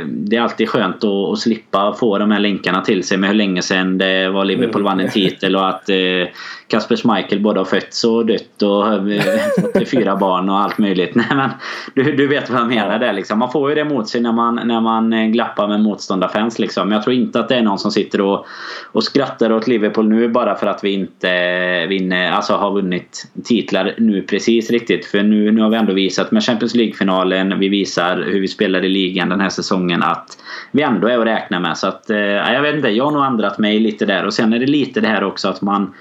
det 0.06 0.36
är 0.36 0.40
alltid 0.40 0.68
skönt 0.68 1.04
att, 1.04 1.04
att, 1.04 1.38
slippa 1.38 1.94
få 2.00 2.18
de 2.18 2.30
här 2.30 2.40
länkarna 2.40 2.80
till 2.80 3.04
sig 3.04 3.18
med 3.18 3.30
hur 3.30 3.36
länge 3.36 3.62
sedan 3.62 3.98
det 3.98 4.30
var 4.30 4.44
Liverpool 4.44 4.82
vann 4.82 5.00
en 5.00 5.10
titel 5.10 5.56
och 5.56 5.68
att 5.68 5.88
eh, 5.88 6.28
Kasper 6.70 6.96
Schmeichel 6.96 7.40
både 7.40 7.60
har 7.60 7.64
fötts 7.64 8.04
och 8.04 8.26
dött 8.26 8.62
och 8.62 8.84
fått 9.74 9.88
fyra 9.88 10.16
barn 10.16 10.48
och 10.48 10.58
allt 10.58 10.78
möjligt. 10.78 11.14
Nej, 11.14 11.26
men 11.30 11.50
du, 11.94 12.16
du 12.16 12.26
vet 12.26 12.50
vad 12.50 12.60
jag 12.60 12.68
menar 12.68 12.98
där 12.98 13.12
liksom. 13.12 13.38
Man 13.38 13.52
får 13.52 13.68
ju 13.68 13.74
det 13.74 13.84
mot 13.84 14.08
sig 14.08 14.20
när 14.20 14.32
man, 14.32 14.60
när 14.64 14.80
man 14.80 15.12
eh, 15.12 15.26
glappar 15.26 15.68
med 15.68 15.80
motståndarfans 15.80 16.58
liksom. 16.58 16.88
Men 16.88 16.96
jag 16.96 17.04
tror 17.04 17.16
inte 17.16 17.40
att 17.40 17.48
det 17.48 17.56
är 17.56 17.62
någon 17.62 17.78
som 17.78 17.90
sitter 17.90 18.20
och, 18.20 18.46
och 18.92 19.04
skrattar 19.04 19.52
åt 19.52 19.66
Liverpool 19.66 20.08
nu 20.08 20.28
bara 20.28 20.54
för 20.54 20.66
att 20.66 20.84
vi 20.84 20.92
inte 20.92 21.30
eh, 21.30 21.88
vinner, 21.88 22.30
alltså 22.30 22.54
har 22.54 22.72
vunnit 22.72 23.26
titlar 23.44 23.94
nu 23.98 24.22
precis 24.22 24.70
riktigt. 24.70 25.06
För 25.06 25.22
nu, 25.22 25.52
nu 25.52 25.62
har 25.62 25.70
vi 25.70 25.76
ändå 25.76 25.92
visat 25.92 26.30
med 26.30 26.44
Champions 26.44 26.74
League-finalen, 26.74 27.58
vi 27.58 27.68
visar 27.68 28.16
hur 28.16 28.40
vi 28.40 28.48
spelar 28.48 28.84
i 28.84 28.88
ligan 28.88 29.28
den 29.28 29.40
här 29.40 29.48
säsongen 29.48 30.02
att 30.02 30.38
vi 30.70 30.82
ändå 30.82 31.08
är 31.08 31.18
att 31.18 31.26
räkna 31.26 31.60
med. 31.60 31.78
Så 31.78 31.86
att, 31.86 32.10
eh, 32.10 32.18
jag 32.18 32.62
vet 32.62 32.74
inte, 32.74 32.88
jag 32.88 33.04
har 33.04 33.12
nog 33.12 33.24
ändrat 33.24 33.58
mig 33.58 33.80
lite 33.80 34.06
där. 34.06 34.26
Och 34.26 34.34
sen 34.34 34.52
är 34.52 34.58
det 34.58 34.66
lite 34.66 35.00
det 35.00 35.08
här 35.08 35.24
också 35.24 35.48
att 35.48 35.62
man 35.62 35.94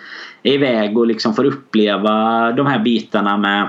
iväg 0.44 0.98
och 0.98 1.08
liksom 1.08 1.34
får 1.34 1.46
uppleva 1.46 2.12
de 2.52 2.68
här 2.68 2.80
bitarna 2.80 3.38
med 3.38 3.68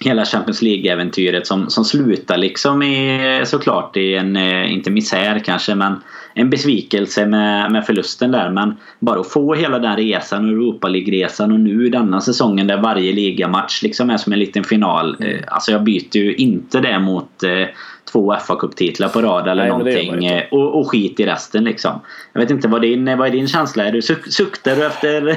hela 0.00 0.24
Champions 0.24 0.62
League-äventyret 0.62 1.46
som, 1.46 1.70
som 1.70 1.84
slutar 1.84 2.36
liksom 2.36 2.82
i 2.82 3.42
såklart 3.44 3.96
i 3.96 4.14
en, 4.14 4.36
eh, 4.36 4.72
inte 4.72 4.90
misär 4.90 5.38
kanske 5.38 5.74
men 5.74 6.00
en 6.34 6.50
besvikelse 6.50 7.26
med, 7.26 7.72
med 7.72 7.86
förlusten 7.86 8.30
där. 8.30 8.50
Men 8.50 8.76
bara 9.00 9.20
att 9.20 9.30
få 9.30 9.54
hela 9.54 9.78
den 9.78 9.96
resan 9.96 10.44
och 10.44 10.50
Europa 10.50 10.88
League-resan 10.88 11.52
och 11.52 11.60
nu 11.60 11.88
denna 11.88 12.20
säsongen 12.20 12.66
där 12.66 12.76
varje 12.76 13.12
ligamatch 13.12 13.82
liksom 13.82 14.10
är 14.10 14.16
som 14.16 14.32
en 14.32 14.38
liten 14.38 14.64
final. 14.64 15.16
Eh, 15.20 15.40
alltså 15.46 15.72
jag 15.72 15.82
byter 15.82 16.16
ju 16.16 16.34
inte 16.34 16.80
det 16.80 16.98
mot 16.98 17.42
eh, 17.42 17.66
två 18.12 18.36
fa 18.46 18.56
Cup-titlar 18.56 19.08
på 19.08 19.22
rad 19.22 19.48
eller 19.48 19.62
Nej, 19.62 19.70
någonting. 19.70 20.26
Eh, 20.26 20.44
och, 20.50 20.78
och 20.78 20.90
skit 20.90 21.20
i 21.20 21.26
resten 21.26 21.64
liksom. 21.64 22.00
Jag 22.32 22.40
vet 22.40 22.50
inte 22.50 22.68
vad 22.68 22.82
din, 22.82 23.18
vad 23.18 23.28
är 23.28 23.32
din 23.32 23.48
känsla? 23.48 23.84
Är 23.84 23.92
du, 23.92 24.02
suk, 24.02 24.32
suktar 24.32 24.76
du 24.76 24.86
efter 24.86 25.36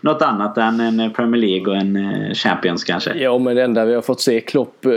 något 0.00 0.22
annat 0.22 0.58
än 0.58 0.80
en 0.80 1.12
Premier 1.12 1.42
League 1.42 1.74
och 1.74 1.76
en 1.76 1.96
eh, 1.96 2.34
Champions 2.34 2.84
kanske? 2.84 3.14
Ja 3.14 3.38
men 3.38 3.56
det 3.56 3.62
enda 3.62 3.84
vi 3.84 3.94
har 3.94 4.02
fått 4.02 4.20
se 4.20 4.40
Klopp, 4.40 4.84
eh, 4.84 4.90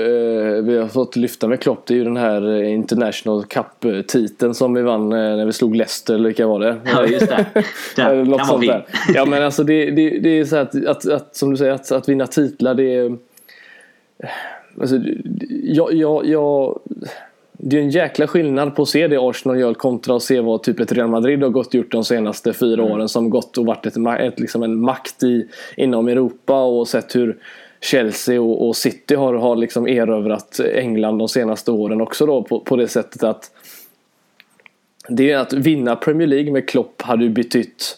vi 0.64 0.78
har 0.78 0.88
fått 0.88 1.16
lyfta 1.16 1.48
med 1.48 1.62
Klopp 1.62 1.86
det 1.86 1.94
är 1.94 1.98
ju 1.98 2.04
den 2.04 2.18
här 2.18 2.64
International 2.64 3.44
Cup-titeln 3.46 4.54
som 4.54 4.74
vi 4.74 4.82
vann 4.82 5.10
när 5.10 5.46
vi 5.46 5.54
slog 5.54 5.76
Leicester 5.76 6.14
eller 6.14 6.26
vilka 6.26 6.48
var 6.48 6.60
det? 6.60 6.78
Ja 6.86 7.06
just 7.06 7.30
det. 7.30 7.46
Den, 7.96 8.24
Något 8.24 8.48
sånt 8.48 8.68
där. 8.68 8.86
Ja 9.14 9.26
men 9.26 9.44
alltså 9.44 9.64
det, 9.64 9.92
det, 9.92 10.20
det 10.20 10.40
är 10.40 10.46
så 10.46 10.58
att, 10.58 10.86
att, 10.86 11.10
att, 11.10 11.36
som 11.36 11.52
du 11.52 11.58
säger 11.58 11.72
att, 11.72 11.92
att 11.92 12.10
vinna 12.10 12.28
titlar 12.28 12.74
det 12.74 12.96
är 12.96 13.18
Alltså, 14.82 15.00
jag, 15.64 15.94
jag, 15.94 16.26
jag, 16.26 16.80
det 17.52 17.78
är 17.78 17.82
en 17.82 17.90
jäkla 17.90 18.28
skillnad 18.28 18.76
på 18.76 18.82
att 18.82 18.90
se 18.90 19.08
det 19.08 19.18
Arsenal 19.20 19.60
gör 19.60 19.74
kontra 19.74 20.16
att 20.16 20.24
se 20.24 20.40
vad 20.40 20.64
typ 20.64 20.80
ett 20.80 20.92
Real 20.92 21.10
Madrid 21.10 21.44
har 21.44 21.50
gått 21.50 21.68
och 21.68 21.76
gjort 21.76 21.92
de 21.92 22.04
senaste 22.04 22.54
fyra 22.54 22.82
mm. 22.82 22.94
åren 22.94 23.10
som 23.10 23.30
gått 23.30 23.58
och 23.58 23.66
varit 23.66 23.86
ett, 23.86 23.98
ett, 24.20 24.40
liksom 24.40 24.64
en 24.64 24.80
makt 24.80 25.24
i, 25.24 25.48
inom 25.78 26.08
Europa 26.08 26.64
och 26.64 26.88
sett 26.88 27.16
hur 27.16 27.38
Chelsea 27.82 28.42
och, 28.42 28.68
och 28.68 28.76
City 28.76 29.16
har, 29.16 29.34
har 29.34 29.56
liksom 29.56 29.88
erövrat 29.88 30.60
England 30.60 31.18
de 31.18 31.30
senaste 31.30 31.72
åren 31.72 32.02
också 32.02 32.26
då 32.26 32.44
på, 32.44 32.60
på 32.60 32.76
det 32.76 32.88
sättet 32.88 33.24
att 33.24 33.52
det 35.10 35.32
är 35.32 35.38
att 35.38 35.54
vinna 35.54 35.96
Premier 35.96 36.28
League 36.28 36.52
med 36.52 36.70
Klopp 36.70 37.02
hade 37.02 37.24
ju 37.24 37.30
betytt 37.30 37.98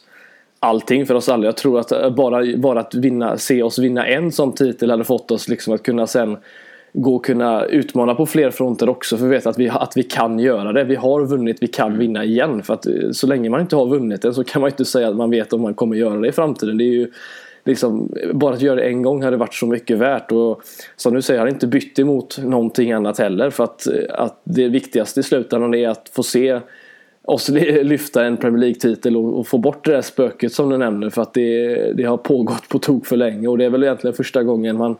allting 0.59 1.05
för 1.05 1.15
oss 1.15 1.29
alla. 1.29 1.45
Jag 1.45 1.57
tror 1.57 1.79
att 1.79 2.15
bara, 2.15 2.57
bara 2.57 2.79
att 2.79 2.95
vinna, 2.95 3.37
se 3.37 3.63
oss 3.63 3.79
vinna 3.79 4.07
en 4.07 4.31
sån 4.31 4.53
titel 4.53 4.91
hade 4.91 5.03
fått 5.03 5.31
oss 5.31 5.47
liksom 5.47 5.73
att 5.73 5.83
kunna 5.83 6.07
sen 6.07 6.37
gå 6.97 7.15
och 7.15 7.25
kunna 7.25 7.65
utmana 7.65 8.15
på 8.15 8.25
fler 8.25 8.51
fronter 8.51 8.89
också. 8.89 9.17
För 9.17 9.25
vi 9.25 9.31
vet 9.31 9.45
att 9.45 9.59
vi, 9.59 9.69
att 9.69 9.97
vi 9.97 10.03
kan 10.03 10.39
göra 10.39 10.73
det. 10.73 10.83
Vi 10.83 10.95
har 10.95 11.25
vunnit, 11.25 11.57
vi 11.61 11.67
kan 11.67 11.97
vinna 11.97 12.23
igen. 12.23 12.63
För 12.63 12.73
att 12.73 12.85
eh, 12.85 13.11
så 13.11 13.27
länge 13.27 13.49
man 13.49 13.61
inte 13.61 13.75
har 13.75 13.85
vunnit 13.85 14.21
det 14.21 14.33
så 14.33 14.43
kan 14.43 14.61
man 14.61 14.69
inte 14.69 14.85
säga 14.85 15.07
att 15.07 15.15
man 15.15 15.29
vet 15.29 15.53
om 15.53 15.61
man 15.61 15.73
kommer 15.73 15.95
göra 15.95 16.19
det 16.19 16.27
i 16.27 16.31
framtiden. 16.31 16.77
Det 16.77 16.83
är 16.83 16.93
ju 16.93 17.11
liksom, 17.65 18.09
bara 18.33 18.53
att 18.53 18.61
göra 18.61 18.75
det 18.75 18.81
en 18.81 19.01
gång 19.01 19.23
hade 19.23 19.37
varit 19.37 19.53
så 19.53 19.65
mycket 19.65 19.97
värt. 19.97 20.31
Och 20.31 20.61
som 20.95 21.13
du 21.13 21.21
säger, 21.21 21.39
jag 21.39 21.45
har 21.45 21.53
inte 21.53 21.67
bytt 21.67 21.99
emot 21.99 22.37
någonting 22.43 22.91
annat 22.91 23.19
heller. 23.19 23.49
För 23.49 23.63
att, 23.63 23.87
eh, 23.87 23.93
att 24.09 24.41
det 24.43 24.67
viktigaste 24.67 25.19
i 25.19 25.23
slutändan 25.23 25.73
är 25.73 25.89
att 25.89 26.09
få 26.13 26.23
se 26.23 26.59
oss 27.25 27.49
lyfta 27.83 28.25
en 28.25 28.37
Premier 28.37 28.59
League-titel 28.59 29.17
och, 29.17 29.39
och, 29.39 29.47
få 29.47 29.57
bort 29.57 29.85
det 29.85 29.91
där 29.91 30.01
spöket 30.01 30.53
som 30.53 30.69
du 30.69 30.77
nämner. 30.77 31.09
För 31.09 31.21
att 31.21 31.33
det, 31.33 31.75
det 31.93 32.03
har 32.03 32.17
pågått 32.17 32.69
på 32.69 32.79
tok 32.79 33.05
för 33.05 33.17
länge. 33.17 33.47
Och 33.47 33.57
det 33.57 33.65
är 33.65 33.69
väl 33.69 33.83
egentligen 33.83 34.13
första 34.13 34.43
gången 34.43 34.77
man 34.77 34.95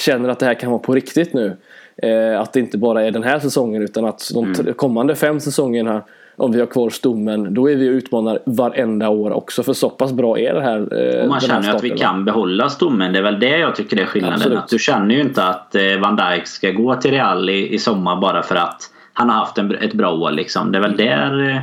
känner 0.00 0.28
att 0.28 0.38
det 0.38 0.46
här 0.46 0.54
kan 0.54 0.70
vara 0.70 0.82
på 0.82 0.94
riktigt 0.94 1.32
nu. 1.32 1.56
Eh, 2.02 2.40
att 2.40 2.52
det 2.52 2.60
inte 2.60 2.78
bara 2.78 3.02
är 3.02 3.10
den 3.10 3.22
här 3.22 3.38
säsongen 3.38 3.82
utan 3.82 4.04
att 4.04 4.30
de 4.34 4.44
mm. 4.44 4.74
kommande 4.74 5.14
fem 5.14 5.40
säsongerna 5.40 6.02
om 6.36 6.52
vi 6.52 6.60
har 6.60 6.66
kvar 6.66 6.90
stommen, 6.90 7.54
då 7.54 7.70
är 7.70 7.76
vi 7.76 7.86
utmanar 7.86 8.38
varenda 8.44 9.08
år 9.08 9.30
också. 9.30 9.62
För 9.62 9.72
så 9.72 9.90
pass 9.90 10.12
bra 10.12 10.38
är 10.38 10.54
det 10.54 10.60
här. 10.60 11.16
Eh, 11.16 11.22
och 11.22 11.28
man 11.28 11.40
känner 11.40 11.62
ju 11.62 11.76
att 11.76 11.84
vi 11.84 11.90
kan 11.90 12.24
behålla 12.24 12.68
stommen. 12.68 13.12
Det 13.12 13.18
är 13.18 13.22
väl 13.22 13.40
det 13.40 13.58
jag 13.58 13.74
tycker 13.76 14.00
är 14.00 14.04
skillnaden. 14.04 14.56
Att 14.56 14.68
du 14.68 14.78
känner 14.78 15.14
ju 15.14 15.20
inte 15.20 15.44
att 15.44 15.74
eh, 15.74 15.82
Van 16.00 16.16
Dijk 16.16 16.46
ska 16.46 16.70
gå 16.70 16.94
till 16.94 17.10
Real 17.10 17.50
i, 17.50 17.74
i 17.74 17.78
sommar 17.78 18.20
bara 18.20 18.42
för 18.42 18.54
att 18.54 18.82
han 19.12 19.28
har 19.28 19.36
haft 19.36 19.58
en, 19.58 19.74
ett 19.74 19.94
bra 19.94 20.12
år. 20.12 20.30
Liksom. 20.30 20.72
Det 20.72 20.78
är 20.78 20.82
väl 20.82 20.96
där 20.96 21.48
eh, 21.48 21.60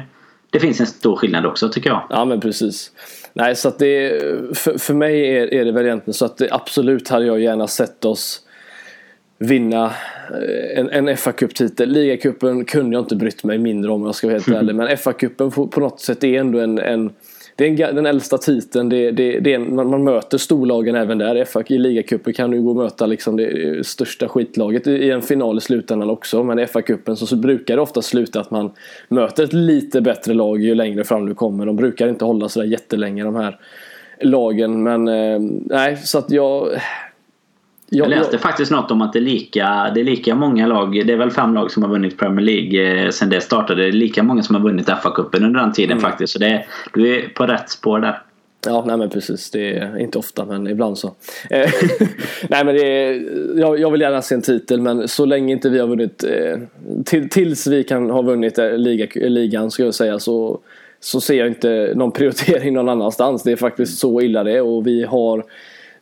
det 0.49 0.59
finns 0.59 0.79
en 0.79 0.87
stor 0.87 1.15
skillnad 1.15 1.45
också 1.45 1.69
tycker 1.69 1.89
jag. 1.89 2.03
Ja 2.09 2.25
men 2.25 2.39
precis. 2.39 2.91
Nej, 3.39 3.55
så 3.55 3.67
att 3.67 3.79
det, 3.79 4.21
för, 4.57 4.77
för 4.77 4.93
mig 4.93 5.37
är, 5.37 5.53
är 5.53 5.65
det 5.65 5.71
väl 5.71 5.85
egentligen 5.85 6.13
så 6.13 6.25
att 6.25 6.37
det, 6.37 6.47
absolut 6.51 7.09
hade 7.09 7.25
jag 7.25 7.39
gärna 7.39 7.67
sett 7.67 8.05
oss 8.05 8.41
vinna 9.37 9.85
eh, 10.29 10.79
en, 10.79 10.89
en 10.89 11.17
FA-cuptitel. 11.17 11.85
Ligacupen 11.85 12.65
kunde 12.65 12.95
jag 12.95 13.03
inte 13.03 13.15
brytt 13.15 13.43
mig 13.43 13.57
mindre 13.57 13.91
om 13.91 14.01
om 14.01 14.05
jag 14.05 14.15
ska 14.15 14.27
vara 14.27 14.35
helt 14.35 14.47
ärlig. 14.57 14.75
Men 14.75 14.87
FA-cupen 14.87 15.51
på, 15.51 15.67
på 15.67 15.79
något 15.79 15.99
sätt 15.99 16.23
är 16.23 16.39
ändå 16.39 16.59
en, 16.59 16.79
en 16.79 17.09
det 17.57 17.65
är 17.65 17.89
en, 17.89 17.95
den 17.95 18.05
äldsta 18.05 18.37
titeln. 18.37 18.89
Det, 18.89 19.11
det, 19.11 19.39
det 19.39 19.53
är 19.53 19.59
man, 19.59 19.89
man, 19.89 20.03
möter 20.03 20.37
storlagen 20.37 20.95
även 20.95 21.17
där. 21.17 21.45
FA, 21.45 21.63
I 21.67 21.77
ligacupen 21.77 22.33
kan 22.33 22.51
du 22.51 22.61
gå 22.61 22.69
och 22.69 22.75
möta 22.75 23.05
liksom 23.05 23.37
det 23.37 23.45
eh, 23.45 23.81
största 23.81 24.27
skitlaget 24.27 24.87
i 24.87 25.11
en 25.11 25.21
final 25.21 25.57
i 25.57 25.61
slutändan 25.61 26.09
också. 26.09 26.43
Men 26.43 26.59
i 26.59 26.65
FA-cupen 26.65 27.15
så, 27.15 27.25
så 27.25 27.35
brukar 27.35 27.75
det 27.75 27.81
ofta 27.81 28.01
sluta 28.01 28.39
att 28.39 28.51
man 28.51 28.71
möter 29.07 29.43
ett 29.43 29.53
lite 29.53 30.01
bättre 30.01 30.33
lag 30.33 30.61
ju 30.61 30.75
längre 30.75 31.03
fram 31.03 31.25
du 31.25 31.35
kommer. 31.35 31.65
De 31.65 31.75
brukar 31.75 32.07
inte 32.07 32.25
hålla 32.25 32.49
sådär 32.49 32.67
jättelänge 32.67 33.23
de 33.23 33.35
här 33.35 33.59
lagen. 34.21 34.83
Men 34.83 35.07
eh, 35.07 35.39
nej, 35.65 35.97
så 35.97 36.17
att 36.17 36.31
jag 36.31 36.69
jag 37.89 38.09
läste 38.09 38.37
faktiskt 38.37 38.71
något 38.71 38.91
om 38.91 39.01
att 39.01 39.13
det 39.13 39.19
är, 39.19 39.23
lika, 39.23 39.91
det 39.93 39.99
är 39.99 40.03
lika 40.03 40.35
många 40.35 40.67
lag, 40.67 40.91
det 41.05 41.13
är 41.13 41.17
väl 41.17 41.31
fem 41.31 41.53
lag 41.53 41.71
som 41.71 41.83
har 41.83 41.89
vunnit 41.89 42.17
Premier 42.17 42.45
League 42.45 43.03
eh, 43.05 43.09
sen 43.09 43.29
det 43.29 43.41
startade. 43.41 43.81
Det 43.81 43.87
är 43.87 43.91
lika 43.91 44.23
många 44.23 44.43
som 44.43 44.55
har 44.55 44.61
vunnit 44.61 44.87
FA-cupen 44.87 45.45
under 45.45 45.59
den 45.59 45.73
tiden 45.73 45.97
mm. 45.97 46.01
faktiskt. 46.01 46.33
Så 46.33 46.39
det, 46.39 46.65
du 46.93 47.15
är 47.15 47.29
på 47.29 47.45
rätt 47.45 47.69
spår 47.69 47.99
där. 47.99 48.21
Ja, 48.65 48.83
nej 48.87 48.97
men 48.97 49.09
precis. 49.09 49.51
Det 49.51 49.77
är 49.77 49.97
inte 49.97 50.17
ofta 50.17 50.45
men 50.45 50.67
ibland 50.67 50.97
så. 50.97 51.07
Eh, 51.49 51.69
nej 52.49 52.65
men 52.65 52.75
det 52.75 52.83
är, 52.83 53.23
jag, 53.59 53.79
jag, 53.79 53.91
vill 53.91 54.01
gärna 54.01 54.21
se 54.21 54.35
en 54.35 54.41
titel 54.41 54.81
men 54.81 55.07
så 55.07 55.25
länge 55.25 55.53
inte 55.53 55.69
vi 55.69 55.79
har 55.79 55.87
vunnit 55.87 56.23
eh, 56.23 56.57
till, 57.05 57.29
tills 57.29 57.67
vi 57.67 57.83
kan 57.83 58.09
ha 58.09 58.21
vunnit 58.21 58.57
liga, 58.57 59.07
ligan 59.15 59.71
ska 59.71 59.83
jag 59.83 59.95
säga 59.95 60.19
så, 60.19 60.59
så 60.99 61.21
ser 61.21 61.37
jag 61.37 61.47
inte 61.47 61.93
någon 61.95 62.11
prioritering 62.11 62.73
någon 62.73 62.89
annanstans. 62.89 63.43
Det 63.43 63.51
är 63.51 63.55
faktiskt 63.55 63.97
så 63.97 64.21
illa 64.21 64.43
det 64.43 64.51
är 64.51 64.61
och 64.61 64.87
vi 64.87 65.03
har 65.03 65.43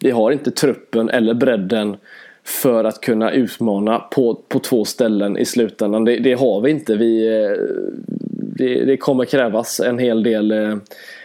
vi 0.06 0.12
har 0.12 0.32
inte 0.32 0.52
truppen 0.52 1.10
eller 1.10 1.34
bredden 1.34 1.98
för 2.44 2.84
att 2.84 3.02
kunna 3.02 3.32
utmana 3.32 4.00
på, 4.00 4.36
på 4.48 4.60
två 4.60 4.86
ställen 4.86 5.38
i 5.38 5.46
slutändan. 5.46 6.06
Det, 6.06 6.18
det 6.20 6.34
har 6.34 6.62
vi 6.62 6.72
inte. 6.72 6.96
Vi, 6.96 7.28
eh, 7.28 7.52
det, 8.58 8.86
det, 8.86 8.98
kommer 8.98 9.26
krävas 9.26 9.80
en 9.80 10.00
hel 10.00 10.24
del 10.24 10.52
eh, 10.52 10.76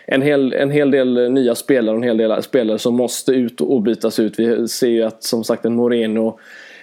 en 0.06 0.22
hel, 0.22 0.52
en 0.52 0.70
hel 0.70 0.90
del 0.90 1.32
nya 1.32 1.54
spelare 1.54 1.90
och 1.90 2.02
en 2.02 2.08
hel 2.08 2.16
del 2.16 2.42
spelare 2.42 2.78
som 2.78 2.94
måste 2.94 3.32
ut 3.32 3.60
och 3.60 3.82
bytas 3.82 4.18
ut. 4.18 4.38
Vi 4.38 4.68
ser 4.68 4.88
ju 4.88 5.02
att 5.02 5.24
som 5.24 5.44
sagt 5.44 5.64
en 5.64 5.74
Moreno 5.74 6.38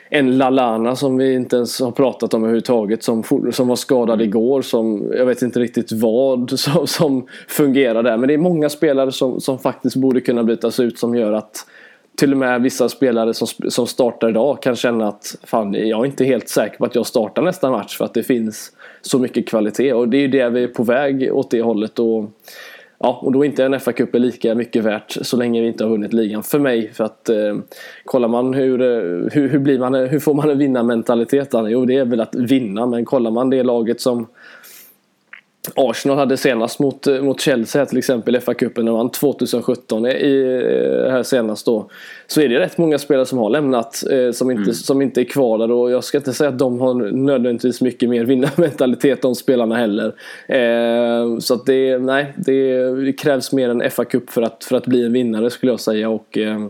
en 0.09 0.37
Lalana 0.37 0.95
som 0.95 1.17
vi 1.17 1.33
inte 1.33 1.55
ens 1.55 1.79
har 1.79 1.91
pratat 1.91 2.33
om 2.33 2.43
överhuvudtaget 2.43 3.03
som, 3.03 3.23
som 3.51 3.67
var 3.67 3.75
skadad 3.75 4.21
igår. 4.21 4.61
Som, 4.61 5.11
jag 5.17 5.25
vet 5.25 5.41
inte 5.41 5.59
riktigt 5.59 5.91
vad 5.91 6.49
som, 6.59 6.87
som 6.87 7.27
fungerar 7.47 8.03
där. 8.03 8.17
Men 8.17 8.27
det 8.27 8.33
är 8.33 8.37
många 8.37 8.69
spelare 8.69 9.11
som, 9.11 9.41
som 9.41 9.59
faktiskt 9.59 9.95
borde 9.95 10.21
kunna 10.21 10.43
bytas 10.43 10.79
ut 10.79 10.99
som 10.99 11.15
gör 11.15 11.33
att 11.33 11.65
till 12.17 12.31
och 12.31 12.37
med 12.37 12.61
vissa 12.61 12.89
spelare 12.89 13.33
som, 13.33 13.47
som 13.69 13.87
startar 13.87 14.29
idag 14.29 14.61
kan 14.61 14.75
känna 14.75 15.07
att 15.07 15.35
fan, 15.43 15.73
jag 15.73 16.01
är 16.01 16.05
inte 16.05 16.25
helt 16.25 16.49
säker 16.49 16.77
på 16.77 16.85
att 16.85 16.95
jag 16.95 17.05
startar 17.05 17.41
nästa 17.41 17.71
match 17.71 17.97
för 17.97 18.05
att 18.05 18.13
det 18.13 18.23
finns 18.23 18.71
så 19.01 19.19
mycket 19.19 19.49
kvalitet. 19.49 19.93
Och 19.93 20.09
det 20.09 20.17
är 20.17 20.21
ju 20.21 20.27
det 20.27 20.49
vi 20.49 20.63
är 20.63 20.67
på 20.67 20.83
väg 20.83 21.29
åt 21.33 21.51
det 21.51 21.61
hållet. 21.61 21.99
Och, 21.99 22.31
ja, 22.99 23.19
och 23.21 23.31
då 23.31 23.41
är 23.41 23.45
inte 23.45 23.65
en 23.65 23.73
FA-cup 23.73 24.19
lika 24.19 24.55
mycket 24.55 24.83
värt 24.83 25.17
så 25.21 25.37
länge 25.37 25.61
vi 25.61 25.67
inte 25.67 25.83
har 25.83 25.91
vunnit 25.91 26.13
ligan 26.13 26.43
för 26.43 26.59
mig. 26.59 26.91
För 26.93 27.03
att 27.03 27.29
eh, 27.29 27.57
kollar 28.05 28.27
man 28.27 28.53
hur, 28.53 28.81
eh, 28.81 29.31
hur, 29.31 29.49
hur, 29.49 29.59
blir 29.59 29.79
man, 29.79 29.93
hur 29.93 30.19
får 30.19 30.33
man 30.33 30.49
en 30.49 30.57
vinnarmentalitet? 30.57 31.49
Jo, 31.53 31.85
det 31.85 31.95
är 31.95 32.05
väl 32.05 32.21
att 32.21 32.35
vinna. 32.35 32.85
Men 32.85 33.05
kollar 33.05 33.31
man 33.31 33.49
det 33.49 33.63
laget 33.63 34.01
som 34.01 34.27
Arsenal 35.75 36.17
hade 36.17 36.37
senast 36.37 36.79
mot, 36.79 37.07
eh, 37.07 37.21
mot 37.21 37.41
Chelsea 37.41 37.85
till 37.85 37.97
exempel 37.97 38.35
i 38.35 38.39
FA-cupen 38.39 38.83
när 38.83 38.91
vann 38.91 39.11
2017 39.11 40.05
i, 40.05 40.61
eh, 41.05 41.11
här 41.11 41.23
senast 41.23 41.65
då. 41.65 41.89
Så 42.27 42.41
är 42.41 42.49
det 42.49 42.59
rätt 42.59 42.77
många 42.77 42.97
spelare 42.97 43.25
som 43.25 43.37
har 43.37 43.49
lämnat 43.49 44.03
eh, 44.11 44.31
som, 44.31 44.51
inte, 44.51 44.63
mm. 44.63 44.73
som 44.73 45.01
inte 45.01 45.21
är 45.21 45.25
kvar 45.25 45.57
där 45.57 45.71
och 45.71 45.91
jag 45.91 46.03
ska 46.03 46.17
inte 46.17 46.33
säga 46.33 46.49
att 46.49 46.59
de 46.59 46.79
har 46.79 46.93
nödvändigtvis 47.11 47.81
mycket 47.81 48.09
mer 48.09 48.25
vinnarmentalitet 48.25 49.21
de 49.21 49.35
spelarna 49.35 49.75
heller. 49.75 50.13
Eh, 50.47 51.37
så 51.39 51.53
att 51.53 51.65
det, 51.65 51.97
nej, 51.97 52.33
det, 52.37 52.89
det, 53.05 53.13
krävs 53.13 53.53
mer 53.53 53.69
än 53.69 53.81
FA-cup 53.81 54.29
för 54.29 54.41
att, 54.41 54.63
för 54.63 54.75
att 54.75 54.85
bli 54.85 55.05
en 55.05 55.13
vinnare 55.13 55.49
skulle 55.49 55.71
jag 55.71 55.79
säga 55.79 56.09
och 56.09 56.37
eh, 56.37 56.67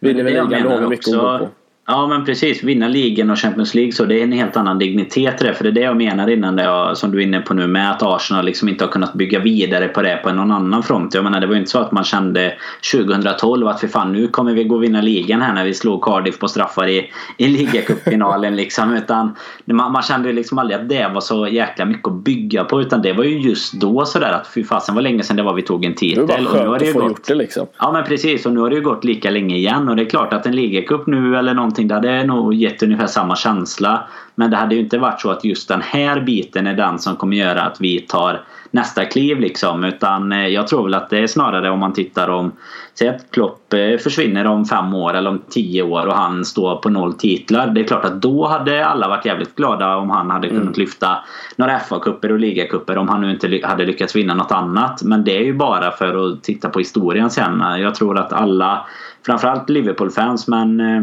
vinner 0.00 0.24
vi 0.24 0.30
ligan 0.30 0.62
då 0.62 0.68
har 0.68 0.80
vi 0.80 0.86
mycket 0.88 1.08
att 1.08 1.14
gå 1.14 1.38
på. 1.38 1.48
Ja 1.88 2.06
men 2.06 2.24
precis, 2.24 2.62
vinna 2.62 2.88
ligan 2.88 3.30
och 3.30 3.38
Champions 3.38 3.74
League 3.74 3.92
så 3.92 4.04
det 4.04 4.20
är 4.20 4.24
en 4.24 4.32
helt 4.32 4.56
annan 4.56 4.78
dignitet 4.78 5.38
det. 5.38 5.54
För 5.54 5.64
det 5.64 5.70
är 5.70 5.72
det 5.72 5.80
jag 5.80 5.96
menar 5.96 6.30
innan 6.30 6.56
det 6.56 6.96
som 6.96 7.10
du 7.10 7.18
är 7.18 7.22
inne 7.22 7.40
på 7.40 7.54
nu 7.54 7.66
med 7.66 7.90
att 7.90 8.02
Arsenal 8.02 8.44
liksom 8.44 8.68
inte 8.68 8.84
har 8.84 8.92
kunnat 8.92 9.14
bygga 9.14 9.38
vidare 9.38 9.88
på 9.88 10.02
det 10.02 10.16
på 10.16 10.32
någon 10.32 10.52
annan 10.52 10.82
front. 10.82 11.14
Jag 11.14 11.24
menar 11.24 11.40
det 11.40 11.46
var 11.46 11.54
ju 11.54 11.60
inte 11.60 11.70
så 11.70 11.78
att 11.78 11.92
man 11.92 12.04
kände 12.04 12.54
2012 12.92 13.68
att 13.68 13.80
för 13.80 13.88
fan 13.88 14.12
nu 14.12 14.28
kommer 14.28 14.54
vi 14.54 14.64
gå 14.64 14.74
och 14.74 14.82
vinna 14.82 15.00
ligan 15.00 15.42
här 15.42 15.54
när 15.54 15.64
vi 15.64 15.74
slog 15.74 16.04
Cardiff 16.04 16.38
på 16.38 16.48
straffar 16.48 16.88
i, 16.88 17.10
i 17.36 17.48
ligacupfinalen 17.48 18.56
liksom. 18.62 18.94
Utan 18.94 19.36
man, 19.64 19.92
man 19.92 20.02
kände 20.02 20.32
liksom 20.32 20.58
aldrig 20.58 20.80
att 20.80 20.88
det 20.88 21.10
var 21.14 21.20
så 21.20 21.48
jäkla 21.48 21.84
mycket 21.84 22.08
att 22.08 22.24
bygga 22.24 22.64
på. 22.64 22.80
Utan 22.80 23.02
det 23.02 23.12
var 23.12 23.24
ju 23.24 23.38
just 23.38 23.72
då 23.72 24.04
sådär 24.04 24.32
att 24.32 24.46
fy 24.54 24.64
fasen 24.64 24.94
var 24.94 25.02
länge 25.02 25.22
sedan 25.22 25.36
det 25.36 25.42
var 25.42 25.54
vi 25.54 25.62
tog 25.62 25.84
en 25.84 25.94
titel. 25.94 26.26
Det 26.26 26.32
var 26.32 26.44
skönt 26.44 26.48
och 26.48 26.62
nu 26.62 26.68
har 26.68 26.78
det 26.78 26.86
ju 26.86 26.92
få 26.92 27.00
gått, 27.00 27.08
gjort 27.08 27.26
det 27.26 27.34
liksom. 27.34 27.66
Ja 27.78 27.92
men 27.92 28.04
precis 28.04 28.46
och 28.46 28.52
nu 28.52 28.60
har 28.60 28.70
det 28.70 28.76
ju 28.76 28.82
gått 28.82 29.04
lika 29.04 29.30
länge 29.30 29.56
igen. 29.56 29.88
Och 29.88 29.96
det 29.96 30.02
är 30.02 30.10
klart 30.10 30.32
att 30.32 30.46
en 30.46 30.56
ligacup 30.56 31.06
nu 31.06 31.36
eller 31.36 31.54
någonting 31.54 31.75
någonting. 31.76 31.88
Det 31.88 31.94
hade 31.94 32.24
nog 32.24 32.54
gett 32.54 32.82
ungefär 32.82 33.06
samma 33.06 33.36
känsla. 33.36 34.08
Men 34.34 34.50
det 34.50 34.56
hade 34.56 34.74
ju 34.74 34.80
inte 34.80 34.98
varit 34.98 35.20
så 35.20 35.30
att 35.30 35.44
just 35.44 35.68
den 35.68 35.82
här 35.82 36.20
biten 36.20 36.66
är 36.66 36.74
den 36.74 36.98
som 36.98 37.16
kommer 37.16 37.36
göra 37.36 37.62
att 37.62 37.80
vi 37.80 38.00
tar 38.00 38.40
nästa 38.70 39.04
kliv 39.04 39.40
liksom. 39.40 39.84
Utan 39.84 40.32
eh, 40.32 40.46
jag 40.46 40.66
tror 40.66 40.84
väl 40.84 40.94
att 40.94 41.10
det 41.10 41.18
är 41.18 41.26
snarare 41.26 41.70
om 41.70 41.78
man 41.78 41.92
tittar 41.92 42.28
om 42.28 42.52
Säg 42.98 43.08
att 43.08 43.30
Klopp 43.30 43.72
eh, 43.72 43.98
försvinner 43.98 44.46
om 44.46 44.64
fem 44.64 44.94
år 44.94 45.14
eller 45.14 45.30
om 45.30 45.42
tio 45.50 45.82
år 45.82 46.06
och 46.06 46.14
han 46.14 46.44
står 46.44 46.76
på 46.76 46.90
noll 46.90 47.12
titlar. 47.12 47.66
Det 47.66 47.80
är 47.80 47.84
klart 47.84 48.04
att 48.04 48.22
då 48.22 48.46
hade 48.46 48.86
alla 48.86 49.08
varit 49.08 49.26
jävligt 49.26 49.56
glada 49.56 49.96
om 49.96 50.10
han 50.10 50.30
hade 50.30 50.48
kunnat 50.48 50.62
mm. 50.62 50.74
lyfta 50.76 51.18
några 51.56 51.78
FA-cuper 51.78 52.32
och 52.32 52.38
ligacuper 52.38 52.98
om 52.98 53.08
han 53.08 53.20
nu 53.20 53.30
inte 53.30 53.60
hade 53.64 53.84
lyckats 53.84 54.16
vinna 54.16 54.34
något 54.34 54.52
annat. 54.52 55.02
Men 55.02 55.24
det 55.24 55.36
är 55.36 55.44
ju 55.44 55.54
bara 55.54 55.90
för 55.90 56.26
att 56.26 56.42
titta 56.42 56.68
på 56.68 56.78
historien 56.78 57.30
sen. 57.30 57.60
Jag 57.80 57.94
tror 57.94 58.18
att 58.18 58.32
alla, 58.32 58.86
framförallt 59.26 59.70
Liverpool-fans 59.70 60.48
men 60.48 60.80
eh, 60.80 61.02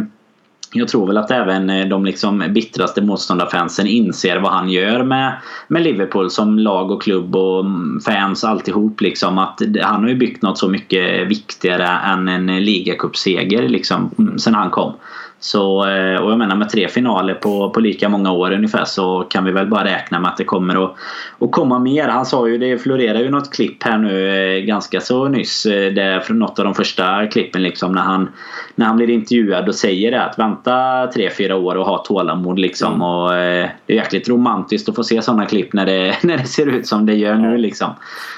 jag 0.74 0.88
tror 0.88 1.07
väl 1.07 1.17
att 1.17 1.32
även 1.32 1.69
eh, 1.69 1.88
de 1.88 2.05
liksom 2.05 2.43
bittraste 2.49 3.01
motståndarfansen 3.01 3.88
inser 3.88 4.39
vad 4.39 4.51
han 4.51 4.69
gör 4.69 5.03
med, 5.03 5.34
med 5.67 5.84
Liverpool 5.84 6.30
som 6.30 6.59
lag 6.59 6.91
och 6.91 7.01
klubb 7.01 7.36
och 7.36 7.59
mm, 7.59 7.99
fans 8.05 8.43
alltihop. 8.43 9.01
Liksom, 9.01 9.38
att 9.38 9.61
han 9.82 10.01
har 10.01 10.09
ju 10.09 10.15
byggt 10.15 10.41
något 10.41 10.57
så 10.57 10.69
mycket 10.69 11.28
viktigare 11.28 11.88
än 11.88 12.28
en 12.28 12.65
ligacupseger 12.65 13.69
liksom, 13.69 14.09
mm, 14.17 14.39
sen 14.39 14.55
han 14.55 14.69
kom. 14.69 14.93
Så, 15.43 15.88
eh, 15.88 16.15
och 16.15 16.32
jag 16.32 16.38
menar 16.38 16.55
med 16.55 16.69
tre 16.69 16.88
finaler 16.88 17.34
på, 17.34 17.69
på 17.69 17.80
lika 17.80 18.09
många 18.09 18.32
år 18.32 18.51
ungefär 18.51 18.86
så 18.86 19.26
kan 19.30 19.45
vi 19.45 19.51
väl 19.51 19.67
bara 19.67 19.84
räkna 19.84 20.19
med 20.19 20.32
att 20.32 20.38
det 20.38 20.43
kommer 20.43 20.86
att, 20.86 20.95
att 21.39 21.51
komma 21.51 21.80
mer. 21.80 22.07
Han 22.07 22.26
sa 22.26 22.47
ju, 22.47 22.57
det 22.57 22.78
florerar 22.78 23.19
ju 23.19 23.30
något 23.30 23.53
klipp 23.53 23.84
här 23.84 23.97
nu 23.97 24.30
eh, 24.30 24.65
ganska 24.65 25.01
så 25.01 25.28
nyss. 25.28 25.63
Det 25.63 26.01
är 26.01 26.19
från 26.19 26.39
något 26.39 26.59
av 26.59 26.65
de 26.65 26.76
första 26.76 27.28
klippen 27.28 27.63
liksom 27.63 27.91
när 27.91 28.01
han, 28.01 28.30
när 28.76 28.86
han 28.86 28.97
blir 28.97 29.09
intervjuad 29.09 29.67
och 29.67 29.76
säger 29.76 30.11
det 30.11 30.24
att 30.24 30.39
vänta 30.39 31.07
tre, 31.13 31.30
fyra 31.30 31.55
år 31.55 31.76
och 31.76 31.86
ha 31.86 31.97
tålamod 31.97 32.59
liksom. 32.59 32.93
Mm. 32.93 33.01
Och, 33.01 33.32
det 33.32 33.93
är 33.93 33.95
jäkligt 33.95 34.30
romantiskt 34.30 34.89
att 34.89 34.95
få 34.95 35.03
se 35.03 35.21
sådana 35.21 35.45
klipp 35.45 35.74
när 35.74 35.86
det, 35.86 36.15
när 36.24 36.38
det 36.38 36.45
ser 36.45 36.67
ut 36.67 36.88
som 36.88 37.05
det 37.05 37.13
gör 37.13 37.36
nu 37.36 37.57
liksom. 37.57 37.89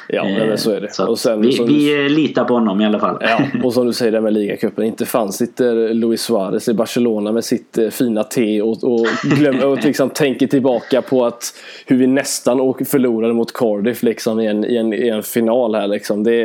Ja, 0.08 0.24
men 0.24 0.58
så 0.58 0.72
är 0.72 0.82
det. 0.82 0.94
Så 0.94 1.16
sen, 1.16 1.42
vi, 1.42 1.64
vi 1.68 2.10
litar 2.10 2.44
på 2.44 2.54
honom 2.54 2.82
i 2.82 2.86
alla 2.86 3.00
fall. 3.00 3.18
Ja, 3.22 3.40
och 3.64 3.74
som 3.74 3.88
du 3.88 3.94
säger 3.94 4.12
det 4.12 4.22
med 4.22 4.34
ligacupen. 4.34 4.86
Inte 4.86 5.06
fanns 5.06 5.42
inte 5.42 5.74
Luis 5.74 6.22
Suarez 6.22 6.68
i 6.68 6.74
Barcelona 6.74 7.32
med 7.32 7.44
sitt 7.44 7.78
eh, 7.78 7.90
fina 7.90 8.24
te 8.24 8.62
och, 8.62 8.84
och, 8.84 9.08
glöm, 9.24 9.60
och 9.60 9.84
liksom 9.84 10.10
tänker 10.14 10.48
tillbaka 10.48 11.02
på 11.02 11.26
att 11.26 11.54
hur 11.86 11.98
vi 11.98 12.08
nästan 12.08 12.58
förlorade 12.86 13.34
mot 13.34 13.54
Cardiff 13.54 14.04
liksom 14.04 14.40
i, 14.40 14.46
en, 14.48 14.66
i, 14.66 14.76
en, 14.76 14.94
i 14.94 15.10
en 15.10 15.24
final 15.24 15.76
här. 15.76 15.88
Liksom. 15.88 16.24
Det, 16.24 16.44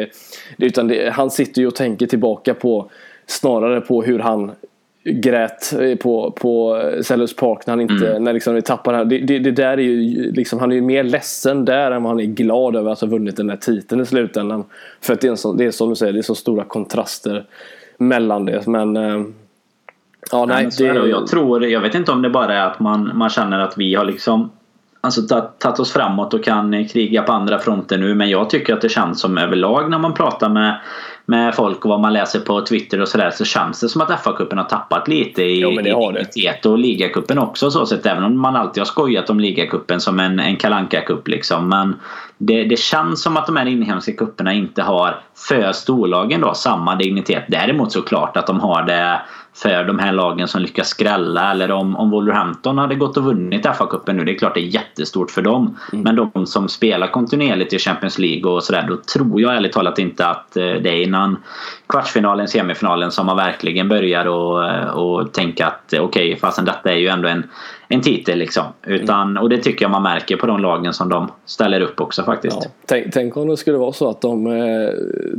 det, 0.56 0.66
utan 0.66 0.88
det, 0.88 1.10
han 1.10 1.30
sitter 1.30 1.60
ju 1.60 1.66
och 1.66 1.74
tänker 1.74 2.06
tillbaka 2.06 2.54
på 2.54 2.90
snarare 3.30 3.80
på 3.80 4.02
hur 4.02 4.18
han 4.18 4.52
grät 5.04 5.72
eh, 5.80 5.96
på, 5.96 6.30
på 6.30 6.82
Sellers 7.02 7.36
Park 7.36 7.66
när 7.66 7.72
han 7.72 7.80
inte 7.80 8.10
mm. 8.10 8.24
när 8.24 8.32
liksom 8.32 8.54
vi 8.54 8.62
tappar 8.62 8.94
här. 8.94 9.04
Det, 9.04 9.18
det, 9.18 9.38
det, 9.38 9.50
där 9.50 9.72
är 9.72 9.82
ju 9.82 10.32
liksom, 10.32 10.58
han 10.58 10.70
är 10.70 10.74
ju 10.74 10.82
mer 10.82 11.04
ledsen 11.04 11.64
där 11.64 11.90
än 11.90 12.02
vad 12.02 12.10
han 12.10 12.20
är 12.20 12.24
glad 12.24 12.76
över 12.76 12.90
att 12.90 13.00
ha 13.00 13.08
vunnit 13.08 13.36
den 13.36 13.50
här 13.50 13.56
titeln 13.56 14.00
i 14.00 14.06
slutändan. 14.06 14.64
För 15.00 15.12
att 15.12 15.20
det 15.20 15.28
är, 15.28 15.34
så, 15.34 15.52
det 15.52 15.64
är 15.64 15.70
som 15.70 15.88
du 15.88 15.94
säger, 15.94 16.12
det 16.12 16.18
är 16.18 16.22
så 16.22 16.34
stora 16.34 16.64
kontraster 16.64 17.44
mellan 17.98 18.44
det. 18.44 18.66
Men 18.66 18.96
eh, 18.96 19.22
Ja, 20.32 20.44
nej, 20.44 20.68
det... 20.78 20.84
Jag 20.84 21.26
tror, 21.26 21.64
jag 21.64 21.80
vet 21.80 21.94
inte 21.94 22.12
om 22.12 22.22
det 22.22 22.30
bara 22.30 22.54
är 22.54 22.66
att 22.66 22.80
man, 22.80 23.10
man 23.14 23.30
känner 23.30 23.58
att 23.58 23.78
vi 23.78 23.94
har 23.94 24.04
liksom 24.04 24.50
Alltså 25.02 25.22
tagit 25.58 25.80
oss 25.80 25.92
framåt 25.92 26.34
och 26.34 26.44
kan 26.44 26.88
kriga 26.88 27.22
på 27.22 27.32
andra 27.32 27.58
fronter 27.58 27.98
nu 27.98 28.14
men 28.14 28.30
jag 28.30 28.50
tycker 28.50 28.74
att 28.74 28.80
det 28.80 28.88
känns 28.88 29.20
som 29.20 29.38
överlag 29.38 29.90
när 29.90 29.98
man 29.98 30.14
pratar 30.14 30.48
med, 30.48 30.80
med 31.30 31.54
folk 31.54 31.84
och 31.84 31.90
vad 31.90 32.00
man 32.00 32.12
läser 32.12 32.40
på 32.40 32.66
Twitter 32.66 33.00
och 33.00 33.08
sådär 33.08 33.30
så 33.30 33.44
känns 33.44 33.80
det 33.80 33.88
som 33.88 34.00
att 34.00 34.10
FA-cupen 34.10 34.56
har 34.56 34.64
tappat 34.64 35.08
lite 35.08 35.42
i, 35.42 35.60
jo, 35.60 35.70
dignitet 35.70 36.66
och 36.66 36.78
ligacupen 36.78 37.38
också 37.38 37.70
så 37.70 37.86
sett 37.86 38.06
även 38.06 38.24
om 38.24 38.40
man 38.40 38.56
alltid 38.56 38.80
har 38.80 38.86
skojat 38.86 39.30
om 39.30 39.40
ligacupen 39.40 40.00
som 40.00 40.20
en, 40.20 40.40
en 40.40 40.56
kalanka 40.56 41.00
cup 41.00 41.28
liksom 41.28 41.68
men 41.68 41.96
det, 42.38 42.64
det 42.64 42.78
känns 42.78 43.22
som 43.22 43.36
att 43.36 43.46
de 43.46 43.56
här 43.56 43.66
inhemska 43.66 44.12
kupperna 44.12 44.52
inte 44.52 44.82
har 44.82 45.20
för 45.48 45.72
storlagen 45.72 46.40
då 46.40 46.54
samma 46.54 46.96
dignitet. 46.96 47.44
Däremot 47.48 47.92
såklart 47.92 48.36
att 48.36 48.46
de 48.46 48.60
har 48.60 48.82
det 48.82 49.20
för 49.54 49.84
de 49.84 49.98
här 49.98 50.12
lagen 50.12 50.48
som 50.48 50.62
lyckas 50.62 50.88
skrälla. 50.88 51.50
Eller 51.50 51.70
om, 51.70 51.96
om 51.96 52.10
Wolverhampton 52.10 52.78
hade 52.78 52.94
gått 52.94 53.16
och 53.16 53.24
vunnit 53.24 53.66
FA-cupen 53.66 54.12
nu, 54.12 54.24
det 54.24 54.32
är 54.32 54.38
klart 54.38 54.54
det 54.54 54.60
är 54.60 54.74
jättestort 54.74 55.30
för 55.30 55.42
dem. 55.42 55.78
Mm. 55.92 56.02
Men 56.04 56.30
de 56.32 56.46
som 56.46 56.68
spelar 56.68 57.06
kontinuerligt 57.06 57.72
i 57.72 57.78
Champions 57.78 58.18
League 58.18 58.50
och 58.50 58.64
sådär, 58.64 58.86
då 58.88 58.96
tror 58.96 59.40
jag 59.40 59.56
ärligt 59.56 59.72
talat 59.72 59.98
inte 59.98 60.26
att 60.26 60.56
eh, 60.56 60.62
det 60.62 60.88
är 60.88 61.02
innan 61.02 61.36
kvartsfinalen, 61.88 62.48
semifinalen 62.48 63.10
som 63.10 63.26
man 63.26 63.36
verkligen 63.36 63.88
börjar 63.88 64.26
och, 64.26 64.64
eh, 64.64 64.88
och 64.88 65.32
tänka 65.32 65.66
att 65.66 65.84
okej, 65.86 66.02
okay, 66.02 66.36
fastän 66.36 66.64
detta 66.64 66.92
är 66.92 66.96
ju 66.96 67.08
ändå 67.08 67.28
en 67.28 67.44
en 67.92 68.00
titel 68.00 68.38
liksom. 68.38 68.64
Utan, 68.86 69.36
och 69.36 69.48
det 69.48 69.58
tycker 69.58 69.84
jag 69.84 69.90
man 69.90 70.02
märker 70.02 70.36
på 70.36 70.46
de 70.46 70.60
lagen 70.60 70.92
som 70.92 71.08
de 71.08 71.30
ställer 71.44 71.80
upp 71.80 72.00
också 72.00 72.22
faktiskt. 72.22 72.58
Ja, 72.60 72.70
tänk, 72.86 73.12
tänk, 73.12 73.36
om 73.36 73.48
det 73.48 73.56
skulle 73.56 73.78
vara 73.78 73.92
så 73.92 74.10
att 74.10 74.20
de 74.20 74.46
eh, 74.46 74.90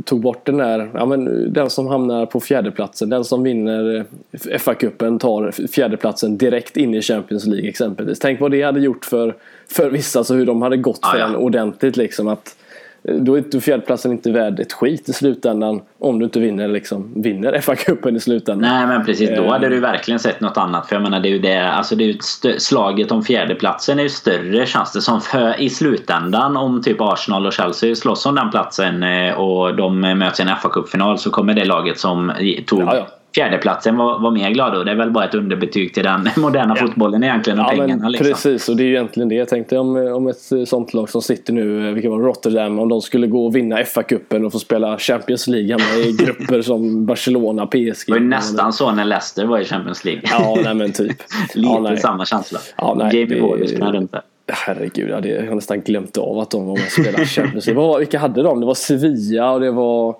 tog 0.04 0.20
bort 0.20 0.46
den 0.46 0.56
där, 0.56 0.90
ja 0.94 1.06
men 1.06 1.52
den 1.52 1.70
som 1.70 1.86
hamnar 1.86 2.26
på 2.26 2.40
fjärdeplatsen, 2.40 3.10
den 3.10 3.24
som 3.24 3.42
vinner 3.42 3.96
eh, 3.96 4.58
FA-cupen 4.58 5.18
tar 5.18 5.68
fjärdeplatsen 5.68 6.38
direkt 6.38 6.76
in 6.76 6.94
i 6.94 7.02
Champions 7.02 7.46
League 7.46 7.68
exempelvis. 7.68 8.18
Tänk 8.18 8.40
vad 8.40 8.50
det 8.50 8.62
hade 8.62 8.80
gjort 8.80 9.04
för, 9.04 9.34
för 9.70 9.90
vissa, 9.90 10.24
så 10.24 10.34
hur 10.34 10.46
de 10.46 10.62
hade 10.62 10.76
gått 10.76 11.06
för 11.06 11.18
ja, 11.18 11.24
ja. 11.24 11.26
den 11.26 11.36
ordentligt 11.36 11.96
liksom. 11.96 12.28
Att, 12.28 12.56
då 13.02 13.34
är 13.34 13.38
inte 13.38 13.60
fjärdeplatsen 13.60 14.12
inte 14.12 14.32
värd 14.32 14.60
ett 14.60 14.72
skit 14.72 15.08
i 15.08 15.12
slutändan 15.12 15.80
om 15.98 16.18
du 16.18 16.24
inte 16.24 16.40
vinner, 16.40 16.68
liksom, 16.68 17.22
vinner 17.22 17.52
FA-cupen 17.60 18.16
i 18.16 18.20
slutändan. 18.20 18.70
Nej 18.70 18.86
men 18.86 19.04
precis, 19.06 19.30
då 19.36 19.50
hade 19.50 19.68
du 19.68 19.80
verkligen 19.80 20.20
sett 20.20 20.40
något 20.40 20.56
annat. 20.56 20.88
För 20.88 20.96
jag 20.96 21.02
menar 21.02 21.20
det 21.20 21.28
är 21.28 21.30
ju 21.30 21.38
det, 21.38 21.72
alltså 21.72 21.96
det 21.96 22.04
är 22.04 22.58
slaget 22.58 23.12
om 23.12 23.22
fjärdeplatsen 23.22 23.98
är 23.98 24.02
ju 24.02 24.08
större 24.08 24.66
känns 24.66 24.92
det 24.92 25.00
som 25.00 25.20
för, 25.20 25.60
i 25.60 25.70
slutändan 25.70 26.56
om 26.56 26.82
typ 26.82 27.00
Arsenal 27.00 27.46
och 27.46 27.52
Chelsea 27.52 27.94
slåss 27.94 28.26
om 28.26 28.34
den 28.34 28.50
platsen 28.50 29.02
eh, 29.02 29.34
och 29.34 29.76
de 29.76 30.00
möts 30.00 30.40
i 30.40 30.42
en 30.42 30.48
FA-cupfinal 30.48 31.16
så 31.16 31.30
kommer 31.30 31.54
det 31.54 31.64
laget 31.64 31.98
som 31.98 32.32
tog 32.66 32.82
ja, 32.82 32.96
ja 32.96 33.06
fjärdeplatsen 33.34 33.96
var, 33.96 34.18
var 34.18 34.30
mer 34.30 34.50
glada 34.50 34.78
och 34.78 34.84
det 34.84 34.90
är 34.90 34.96
väl 34.96 35.10
bara 35.10 35.24
ett 35.24 35.34
underbetyg 35.34 35.94
till 35.94 36.02
den 36.02 36.28
moderna 36.36 36.74
ja. 36.78 36.86
fotbollen 36.86 37.24
egentligen 37.24 37.58
och 37.60 37.64
ja, 37.64 37.76
pengarna. 37.76 38.08
Liksom. 38.08 38.26
Precis 38.26 38.68
och 38.68 38.76
det 38.76 38.82
är 38.82 38.86
ju 38.86 38.94
egentligen 38.94 39.28
det 39.28 39.34
jag 39.34 39.48
tänkte 39.48 39.78
om, 39.78 39.96
om 39.96 40.26
ett 40.26 40.68
sånt 40.68 40.94
lag 40.94 41.10
som 41.10 41.22
sitter 41.22 41.52
nu, 41.52 41.92
vilket 41.92 42.10
var 42.10 42.18
Rotterdam, 42.18 42.78
om 42.78 42.88
de 42.88 43.00
skulle 43.00 43.26
gå 43.26 43.46
och 43.46 43.56
vinna 43.56 43.76
FA-cupen 43.76 44.46
och 44.46 44.52
få 44.52 44.58
spela 44.58 44.98
Champions 44.98 45.46
League 45.46 45.76
med 45.76 46.06
i 46.06 46.12
grupper 46.24 46.62
som 46.62 47.06
Barcelona, 47.06 47.66
PSG. 47.66 48.06
Det 48.06 48.12
var 48.12 48.18
ju 48.18 48.24
nästan 48.24 48.72
så 48.72 48.92
när 48.92 49.04
Leicester 49.04 49.46
var 49.46 49.58
i 49.58 49.64
Champions 49.64 50.04
League. 50.04 50.22
Ja, 50.24 50.58
nej 50.64 50.74
men 50.74 50.92
typ. 50.92 51.16
Lite 51.54 51.68
ja, 51.68 51.96
samma 51.96 52.24
känsla. 52.24 52.58
Ja, 52.76 52.94
nej, 52.98 53.20
Jamie 53.20 53.68
sprang 53.68 53.92
runt 53.92 54.12
där. 54.12 54.22
Herregud, 54.52 55.08
jag 55.08 55.14
hade 55.14 55.54
nästan 55.54 55.80
glömt 55.80 56.18
av 56.18 56.38
att 56.38 56.50
de 56.50 56.66
var 56.66 56.76
med 56.76 56.84
och 56.84 56.92
spelade 56.92 57.26
Champions 57.26 57.66
League. 57.66 57.98
Vilka 57.98 58.18
hade 58.18 58.42
de? 58.42 58.60
Det 58.60 58.66
var 58.66 58.74
Sevilla 58.74 59.52
och 59.52 59.60
det 59.60 59.70
var 59.70 60.08
Eh, 60.08 60.16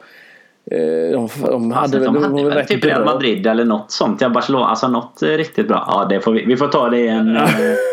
de, 0.70 1.28
de 1.46 1.70
hade 1.70 1.98
väl, 1.98 2.12
de 2.12 2.22
hade 2.22 2.48
väl 2.48 2.66
typ 2.66 2.84
Real 2.84 3.04
Madrid 3.04 3.46
eller 3.46 3.64
något 3.64 3.90
sånt. 3.90 4.20
Ja, 4.20 4.28
Barcelona, 4.28 4.66
alltså 4.66 4.88
något 4.88 5.22
riktigt 5.22 5.68
bra. 5.68 5.84
Ja, 5.88 6.06
det 6.08 6.20
får 6.20 6.32
vi, 6.32 6.44
vi 6.44 6.56
får 6.56 6.68
ta 6.68 6.88
det 6.88 6.98
i 6.98 7.08
en, 7.08 7.36
eh, 7.36 7.44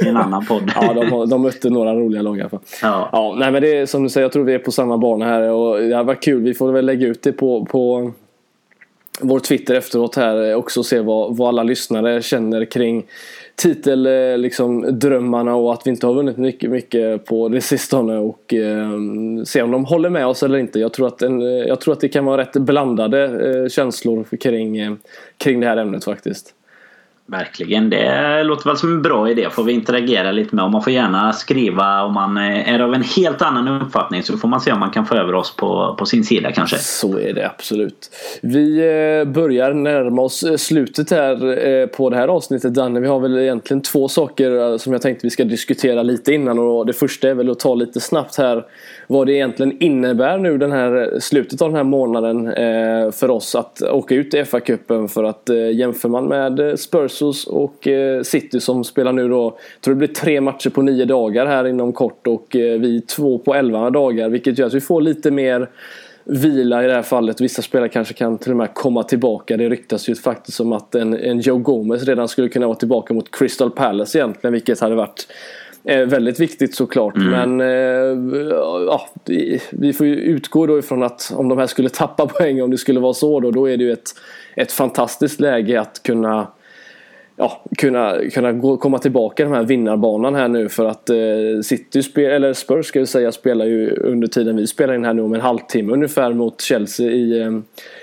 i 0.05 0.07
en 0.07 0.17
annan 0.17 0.45
podd. 0.45 0.72
ja, 0.82 0.93
de, 0.93 1.30
de 1.30 1.41
mötte 1.41 1.70
några 1.70 1.93
roliga 1.93 2.22
lag 2.22 2.38
i 2.38 2.41
alla 2.41 2.49
fall. 2.49 2.59
Ja. 2.82 3.09
ja, 3.11 3.36
nej, 3.38 3.51
men 3.51 3.61
det 3.61 3.78
är 3.78 3.86
som 3.86 4.03
du 4.03 4.09
säger, 4.09 4.26
jag 4.26 4.32
tror 4.32 4.43
vi 4.43 4.53
är 4.53 4.59
på 4.59 4.72
samma 4.72 4.97
bana 4.97 5.26
här 5.26 5.51
och 5.51 5.80
det 5.80 5.95
hade 5.95 6.07
varit 6.07 6.24
kul. 6.24 6.43
Vi 6.43 6.53
får 6.53 6.72
väl 6.72 6.86
lägga 6.86 7.07
ut 7.07 7.24
det 7.24 7.32
på, 7.32 7.65
på 7.65 8.11
vår 9.22 9.39
Twitter 9.39 9.76
efteråt 9.76 10.15
här 10.15 10.55
också 10.55 10.80
och 10.80 10.86
se 10.86 10.99
vad, 10.99 11.38
vad 11.38 11.47
alla 11.47 11.63
lyssnare 11.63 12.22
känner 12.22 12.65
kring 12.65 13.05
titeldrömmarna 13.60 14.32
eh, 14.32 14.38
liksom, 14.38 15.66
och 15.66 15.74
att 15.74 15.88
vi 15.88 15.89
inte 15.89 16.07
har 16.07 16.14
vunnit 16.14 16.38
mycket, 16.38 16.70
mycket 16.70 17.26
på 17.26 17.49
det 17.49 17.62
sistone 17.62 18.18
och 18.18 18.53
eh, 18.53 18.89
se 19.45 19.62
om 19.62 19.72
de 19.72 19.86
håller 19.86 20.10
med 20.10 20.28
oss 20.28 20.43
eller 20.43 20.57
inte. 20.57 20.80
Jag 20.80 20.93
tror 20.93 21.07
att, 21.07 21.22
en, 21.22 21.41
eh, 21.41 21.47
jag 21.47 21.82
tror 21.82 21.93
att 21.93 21.99
det 21.99 22.10
kan 22.10 22.26
vara 22.26 22.41
rätt 22.41 22.53
blandade 22.53 23.24
eh, 23.24 23.68
känslor 23.68 24.24
kring, 24.24 24.78
eh, 24.78 24.93
kring 25.38 25.60
det 25.60 25.68
här 25.68 25.78
ämnet 25.78 26.03
faktiskt. 26.03 26.53
Verkligen, 27.32 27.90
det 27.90 28.44
låter 28.44 28.70
väl 28.70 28.78
som 28.78 28.94
en 28.94 29.02
bra 29.02 29.30
idé. 29.30 29.50
Får 29.50 29.64
vi 29.64 29.74
interagera 29.74 30.32
lite 30.32 30.56
med. 30.56 30.66
Och 30.66 30.72
man 30.72 30.84
får 30.84 30.94
gärna 30.94 31.34
skriva 31.34 32.04
om 32.04 32.14
man 32.14 32.38
är 32.38 32.80
av 32.80 32.94
en 32.94 33.04
helt 33.04 33.42
annan 33.42 33.82
uppfattning 33.82 34.24
så 34.24 34.38
får 34.38 34.48
man 34.48 34.62
se 34.62 34.72
om 34.72 34.80
man 34.80 34.92
kan 34.92 35.06
få 35.06 35.16
över 35.16 35.36
oss 35.36 35.56
på, 35.56 35.96
på 36.00 36.06
sin 36.06 36.24
sida 36.24 36.52
kanske. 36.52 36.78
Så 36.78 37.20
är 37.20 37.34
det 37.34 37.46
absolut. 37.46 38.10
Vi 38.42 38.78
eh, 38.78 39.32
börjar 39.32 39.74
närma 39.74 40.22
oss 40.22 40.44
eh, 40.44 40.56
slutet 40.56 41.12
här 41.12 41.68
eh, 41.68 41.88
på 41.88 42.10
det 42.10 42.16
här 42.16 42.28
avsnittet 42.28 42.74
Danne. 42.74 43.00
Vi 43.00 43.08
har 43.08 43.20
väl 43.20 43.38
egentligen 43.38 43.82
två 43.82 44.08
saker 44.08 44.78
som 44.78 44.94
jag 44.94 45.02
tänkte 45.02 45.28
vi 45.28 45.32
ska 45.32 45.44
diskutera 45.44 46.04
lite 46.04 46.34
innan. 46.34 46.60
Och 46.60 46.86
det 46.86 46.94
första 46.94 47.30
är 47.30 47.34
väl 47.34 47.50
att 47.50 47.60
ta 47.60 47.76
lite 47.76 48.00
snabbt 48.00 48.38
här 48.38 48.64
vad 49.12 49.28
det 49.28 49.34
egentligen 49.34 49.84
innebär 49.84 50.38
nu 50.38 50.57
den 50.57 50.72
här 50.72 51.14
eh, 51.14 51.20
slutet 51.20 51.62
av 51.62 51.70
den 51.70 51.76
här 51.76 51.84
månaden 51.84 52.47
eh, 52.47 53.12
för 53.12 53.30
oss 53.30 53.55
att 53.55 53.82
åka 53.82 54.16
ut 54.16 54.34
i 54.34 54.43
FA-cupen 54.43 55.07
för 55.07 55.24
att 55.24 55.49
eh, 55.49 55.72
jämför 55.72 56.10
man 56.10 56.26
med 56.26 56.60
eh, 56.60 56.76
Spursus 56.76 57.47
och 57.47 57.88
eh, 57.88 58.22
City 58.22 58.60
som 58.60 58.84
spelar 58.84 59.14
nu 59.14 59.30
då, 59.30 59.43
jag 59.43 59.82
tror 59.82 59.93
det 59.93 59.97
blir 59.97 60.07
tre 60.07 60.41
matcher 60.41 60.70
på 60.70 60.82
nio 60.82 61.05
dagar 61.05 61.45
här 61.45 61.68
inom 61.68 61.93
kort 61.93 62.28
och 62.28 62.55
eh, 62.55 62.80
vi 62.80 63.01
två 63.01 63.38
på 63.38 63.55
elva 63.55 63.89
dagar 63.89 64.30
vilket 64.30 64.57
gör 64.57 64.68
att 64.68 64.74
vi 64.74 64.82
får 64.82 65.01
lite 65.01 65.32
mer 65.32 65.70
vila 66.24 66.84
i 66.84 66.88
det 66.88 66.93
här 66.93 67.01
fallet. 67.01 67.41
Vissa 67.41 67.62
spelare 67.62 67.89
kanske 67.89 68.14
kan 68.14 68.38
till 68.38 68.51
och 68.51 68.57
med 68.57 68.74
komma 68.74 69.03
tillbaka. 69.03 69.57
Det 69.57 69.70
ryktas 69.70 70.10
ju 70.10 70.16
faktiskt 70.16 70.60
om 70.60 70.74
att 70.74 70.95
en, 70.95 71.14
en 71.14 71.39
Joe 71.39 71.57
Gomez 71.57 72.03
redan 72.03 72.28
skulle 72.28 72.49
kunna 72.49 72.68
vara 72.68 72.78
tillbaka 72.78 73.14
mot 73.14 73.32
Crystal 73.32 73.72
Palace 73.72 74.18
egentligen 74.18 74.53
vilket 74.53 74.80
hade 74.80 74.95
varit 74.95 75.28
är 75.84 76.06
väldigt 76.06 76.40
viktigt 76.40 76.76
såklart. 76.76 77.16
Mm. 77.16 77.30
Men 77.30 77.62
eh, 77.62 78.48
ja, 78.86 79.10
vi 79.70 79.94
får 79.94 80.08
ju 80.08 80.16
utgå 80.16 80.66
då 80.66 80.80
ifrån 80.80 81.04
att 81.04 81.34
om 81.36 81.50
de 81.50 81.58
här 81.58 81.68
skulle 81.68 81.90
tappa 81.90 82.28
poäng, 82.38 82.62
om 82.62 82.72
det 82.72 82.78
skulle 82.78 83.00
vara 83.00 83.14
så 83.14 83.40
då, 83.40 83.52
då 83.52 83.70
är 83.70 83.78
det 83.78 83.84
ju 83.84 83.92
ett, 83.92 84.10
ett 84.56 84.72
fantastiskt 84.72 85.40
läge 85.40 85.82
att 85.82 86.04
kunna 86.04 86.48
ja, 87.40 87.62
kunna, 87.78 88.18
kunna 88.34 88.52
gå, 88.52 88.78
komma 88.78 89.00
tillbaka 89.00 89.44
i 89.44 89.46
den 89.46 89.56
här 89.56 89.64
vinnarbanan 89.64 90.36
här 90.36 90.48
nu 90.48 90.70
för 90.70 90.86
att 90.86 91.10
eh, 91.10 91.16
City, 91.64 92.04
spel, 92.04 92.32
eller 92.32 92.54
Spurs 92.54 92.86
ska 92.86 93.00
jag 93.00 93.08
säga, 93.08 93.32
spelar 93.32 93.66
ju 93.66 93.96
under 93.96 94.28
tiden 94.28 94.56
vi 94.56 94.68
spelar 94.68 94.94
in 94.94 95.06
här 95.06 95.14
nu 95.14 95.22
om 95.22 95.34
en 95.34 95.42
halvtimme 95.42 95.94
ungefär 95.94 96.34
mot 96.34 96.62
Chelsea 96.62 97.12
i, 97.12 97.42
eh, 97.42 97.52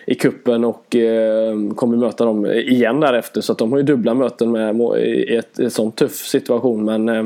i 0.06 0.14
kuppen 0.14 0.64
och 0.64 0.96
eh, 0.96 1.54
kommer 1.74 1.96
möta 1.96 2.24
dem 2.24 2.46
igen 2.46 3.00
därefter 3.00 3.40
så 3.40 3.52
att 3.52 3.58
de 3.58 3.72
har 3.72 3.78
ju 3.78 3.84
dubbla 3.84 4.14
möten 4.14 4.52
med 4.52 4.80
i 4.98 5.36
ett, 5.36 5.58
ett 5.58 5.72
sån 5.72 5.92
tuff 5.92 6.16
situation 6.16 6.84
men 6.84 7.08
eh, 7.08 7.24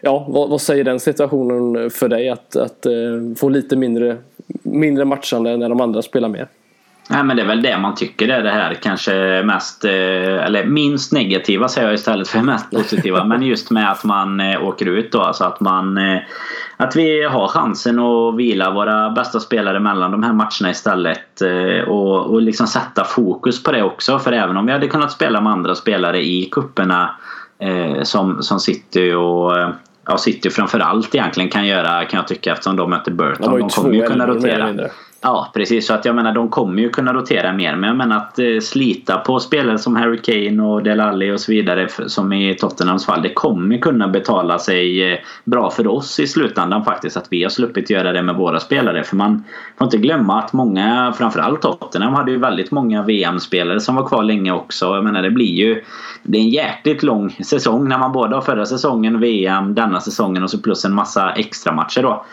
ja, 0.00 0.26
vad, 0.28 0.50
vad, 0.50 0.60
säger 0.60 0.84
den 0.84 1.00
situationen 1.00 1.90
för 1.90 2.08
dig 2.08 2.28
att, 2.28 2.56
att 2.56 2.86
eh, 2.86 2.92
få 3.36 3.48
lite 3.48 3.76
mindre, 3.76 4.16
mindre 4.62 5.04
matchande 5.04 5.56
när 5.56 5.68
de 5.68 5.80
andra 5.80 6.02
spelar 6.02 6.28
mer? 6.28 6.48
Nej 7.10 7.24
men 7.24 7.36
det 7.36 7.42
är 7.42 7.46
väl 7.46 7.62
det 7.62 7.78
man 7.78 7.94
tycker 7.94 8.28
är 8.28 8.42
det 8.42 8.50
här 8.50 8.74
kanske 8.74 9.42
mest, 9.44 9.84
eh, 9.84 10.44
eller 10.44 10.64
minst 10.64 11.12
negativa 11.12 11.68
säger 11.68 11.88
jag 11.88 11.94
istället 11.94 12.28
för 12.28 12.42
mest 12.42 12.70
positiva. 12.70 13.24
men 13.24 13.42
just 13.42 13.70
med 13.70 13.90
att 13.90 14.04
man 14.04 14.40
eh, 14.40 14.64
åker 14.64 14.86
ut 14.86 15.12
då. 15.12 15.20
Alltså 15.20 15.44
att 15.44 15.60
man 15.60 15.98
eh, 15.98 16.18
att 16.76 16.96
vi 16.96 17.24
har 17.24 17.48
chansen 17.48 17.98
att 17.98 18.36
vila 18.36 18.70
våra 18.70 19.10
bästa 19.10 19.40
spelare 19.40 19.80
mellan 19.80 20.10
de 20.10 20.22
här 20.22 20.32
matcherna 20.32 20.70
istället. 20.70 21.40
Och, 21.86 22.26
och 22.26 22.42
liksom 22.42 22.66
sätta 22.66 23.04
fokus 23.04 23.62
på 23.62 23.72
det 23.72 23.82
också. 23.82 24.18
För 24.18 24.32
även 24.32 24.56
om 24.56 24.66
vi 24.66 24.72
hade 24.72 24.86
kunnat 24.86 25.12
spela 25.12 25.40
med 25.40 25.52
andra 25.52 25.74
spelare 25.74 26.24
i 26.24 26.48
kupperna 26.52 27.10
som, 28.02 28.42
som 28.42 28.60
City 28.60 29.12
och 29.12 29.52
ja, 30.08 30.18
City 30.18 30.50
framförallt 30.50 31.14
egentligen 31.14 31.50
kan 31.50 31.66
göra 31.66 32.04
kan 32.04 32.18
jag 32.18 32.28
tycka 32.28 32.52
eftersom 32.52 32.76
de 32.76 32.90
möter 32.90 33.12
Burton. 33.12 33.52
De, 33.52 33.58
de 33.58 33.68
kommer 33.68 33.94
ju 33.94 34.02
kunna 34.02 34.26
rotera. 34.26 34.88
Ja 35.20 35.50
precis 35.54 35.86
så 35.86 35.94
att 35.94 36.04
jag 36.04 36.14
menar 36.14 36.34
de 36.34 36.48
kommer 36.48 36.82
ju 36.82 36.90
kunna 36.90 37.12
rotera 37.12 37.52
mer 37.52 37.76
men 37.76 37.88
jag 37.88 37.96
menar 37.96 38.16
att 38.16 38.38
eh, 38.38 38.60
slita 38.62 39.18
på 39.18 39.40
spelare 39.40 39.78
som 39.78 39.96
Harry 39.96 40.18
Kane 40.18 40.62
och 40.62 40.82
Del 40.82 41.00
Alli 41.00 41.32
och 41.32 41.40
så 41.40 41.52
vidare 41.52 41.88
som 42.06 42.32
i 42.32 42.54
Tottenhams 42.54 43.06
fall. 43.06 43.22
Det 43.22 43.34
kommer 43.34 43.78
kunna 43.78 44.08
betala 44.08 44.58
sig 44.58 45.12
eh, 45.12 45.18
bra 45.44 45.70
för 45.70 45.86
oss 45.86 46.20
i 46.20 46.26
slutändan 46.26 46.84
faktiskt 46.84 47.16
att 47.16 47.26
vi 47.30 47.42
har 47.42 47.50
sluppit 47.50 47.90
göra 47.90 48.12
det 48.12 48.22
med 48.22 48.34
våra 48.34 48.60
spelare. 48.60 49.04
För 49.04 49.16
man 49.16 49.44
får 49.78 49.84
inte 49.84 49.98
glömma 49.98 50.38
att 50.38 50.52
många, 50.52 51.14
framförallt 51.18 51.62
Tottenham 51.62 52.14
hade 52.14 52.30
ju 52.30 52.38
väldigt 52.38 52.70
många 52.70 53.02
VM-spelare 53.02 53.80
som 53.80 53.94
var 53.94 54.08
kvar 54.08 54.22
länge 54.22 54.52
också. 54.52 54.84
Jag 54.86 55.04
menar 55.04 55.22
det 55.22 55.30
blir 55.30 55.54
ju 55.54 55.82
det 56.22 56.38
är 56.38 56.42
en 56.42 56.48
jäkligt 56.48 57.02
lång 57.02 57.30
säsong 57.30 57.88
när 57.88 57.98
man 57.98 58.12
både 58.12 58.34
har 58.34 58.42
förra 58.42 58.66
säsongen, 58.66 59.20
VM, 59.20 59.74
denna 59.74 60.00
säsongen 60.00 60.42
och 60.42 60.50
så 60.50 60.58
plus 60.58 60.84
en 60.84 60.94
massa 60.94 61.32
extra 61.32 61.72
matcher 61.72 62.02
då. 62.02 62.24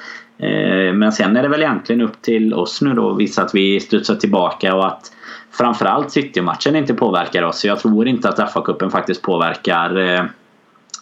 Eh, 0.46 0.94
men 0.94 1.12
sen 1.12 1.38
är 1.38 1.44
det 1.44 1.50
väl 1.50 1.62
egentligen 1.62 2.02
upp 2.02 2.22
till 2.22 2.54
oss 2.54 2.82
nu 2.82 2.94
då 2.94 3.12
att 3.12 3.20
visa 3.20 3.42
att 3.42 3.56
vi 3.56 3.80
studsar 3.80 4.16
tillbaka 4.16 4.76
och 4.76 4.88
att 4.88 5.12
framförallt 5.52 6.12
City-matchen 6.12 6.76
inte 6.76 6.94
påverkar 6.94 7.44
oss. 7.44 7.66
Jag 7.66 7.80
tror 7.80 8.08
inte 8.08 8.30
att 8.30 8.40
FA-cupen 8.54 8.90
faktiskt 8.90 9.22
påverkar 9.22 9.98
eh, 9.98 10.24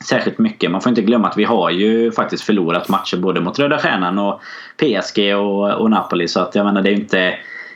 särskilt 0.07 0.37
mycket. 0.37 0.71
Man 0.71 0.81
får 0.81 0.89
inte 0.89 1.01
glömma 1.01 1.27
att 1.27 1.37
vi 1.37 1.43
har 1.43 1.69
ju 1.69 2.11
faktiskt 2.11 2.43
förlorat 2.43 2.89
matcher 2.89 3.17
både 3.17 3.41
mot 3.41 3.59
Röda 3.59 3.77
Stjärnan 3.77 4.19
och 4.19 4.41
PSG 4.77 5.35
och, 5.35 5.71
och 5.71 5.89
Napoli. 5.89 6.27
Så 6.27 6.39
att 6.39 6.55
jag 6.55 6.65
menar 6.65 6.81
det 6.81 6.89
är 6.89 6.95
inte, 6.95 7.35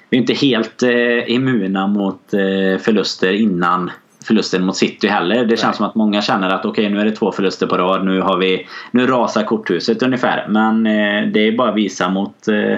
vi 0.10 0.18
är 0.18 0.22
inte 0.22 0.34
helt 0.34 0.84
eh, 0.84 1.32
immuna 1.32 1.88
mot 1.88 2.34
eh, 2.34 2.82
förluster 2.82 3.34
innan 3.34 3.92
förlusten 4.28 4.66
mot 4.66 4.76
City 4.78 5.08
heller. 5.08 5.46
Det 5.46 5.58
känns 5.58 5.64
Nej. 5.64 5.74
som 5.74 5.86
att 5.86 5.96
många 5.96 6.22
känner 6.22 6.50
att 6.50 6.66
okej 6.66 6.86
okay, 6.86 6.96
nu 6.96 7.02
är 7.02 7.06
det 7.06 7.12
två 7.12 7.32
förluster 7.32 7.68
på 7.68 7.78
rad. 7.78 8.06
Nu, 8.06 8.22
har 8.22 8.38
vi, 8.38 8.68
nu 8.92 9.08
rasar 9.08 9.44
korthuset 9.44 10.04
ungefär. 10.04 10.46
Men 10.50 10.86
eh, 10.86 11.32
det 11.32 11.48
är 11.48 11.58
bara 11.58 11.70
att 11.70 11.76
visa 11.76 12.10
mot, 12.10 12.48
eh, 12.48 12.78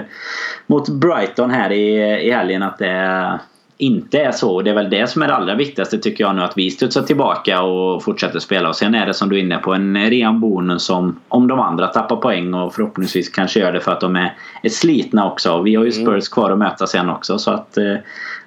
mot 0.66 0.88
Brighton 0.88 1.50
här 1.50 1.72
i, 1.72 1.96
i 2.26 2.30
helgen 2.30 2.62
att 2.62 2.78
det 2.78 3.38
inte 3.80 4.18
är 4.18 4.32
så. 4.32 4.62
Det 4.62 4.70
är 4.70 4.74
väl 4.74 4.90
det 4.90 5.10
som 5.10 5.22
är 5.22 5.28
det 5.28 5.34
allra 5.34 5.54
viktigaste 5.54 5.98
tycker 5.98 6.24
jag 6.24 6.36
nu 6.36 6.42
att 6.42 6.58
vi 6.58 6.70
studsar 6.70 7.02
tillbaka 7.02 7.62
och 7.62 8.04
fortsätter 8.04 8.38
spela. 8.38 8.68
Och 8.68 8.76
sen 8.76 8.94
är 8.94 9.06
det 9.06 9.14
som 9.14 9.28
du 9.28 9.36
är 9.36 9.40
inne 9.40 9.58
på 9.58 9.74
en 9.74 10.10
ren 10.10 10.40
bonus 10.40 10.82
som 10.82 11.20
om 11.28 11.48
de 11.48 11.60
andra 11.60 11.86
tappar 11.86 12.16
poäng 12.16 12.54
och 12.54 12.74
förhoppningsvis 12.74 13.28
kanske 13.28 13.60
gör 13.60 13.72
det 13.72 13.80
för 13.80 13.92
att 13.92 14.00
de 14.00 14.16
är, 14.16 14.36
är 14.62 14.68
slitna 14.68 15.30
också. 15.30 15.62
Vi 15.62 15.74
har 15.74 15.84
ju 15.84 15.90
mm. 15.90 16.06
Spurs 16.06 16.28
kvar 16.28 16.50
att 16.50 16.58
möta 16.58 16.86
sen 16.86 17.10
också 17.10 17.38
så 17.38 17.50
att 17.50 17.78
eh, 17.78 17.94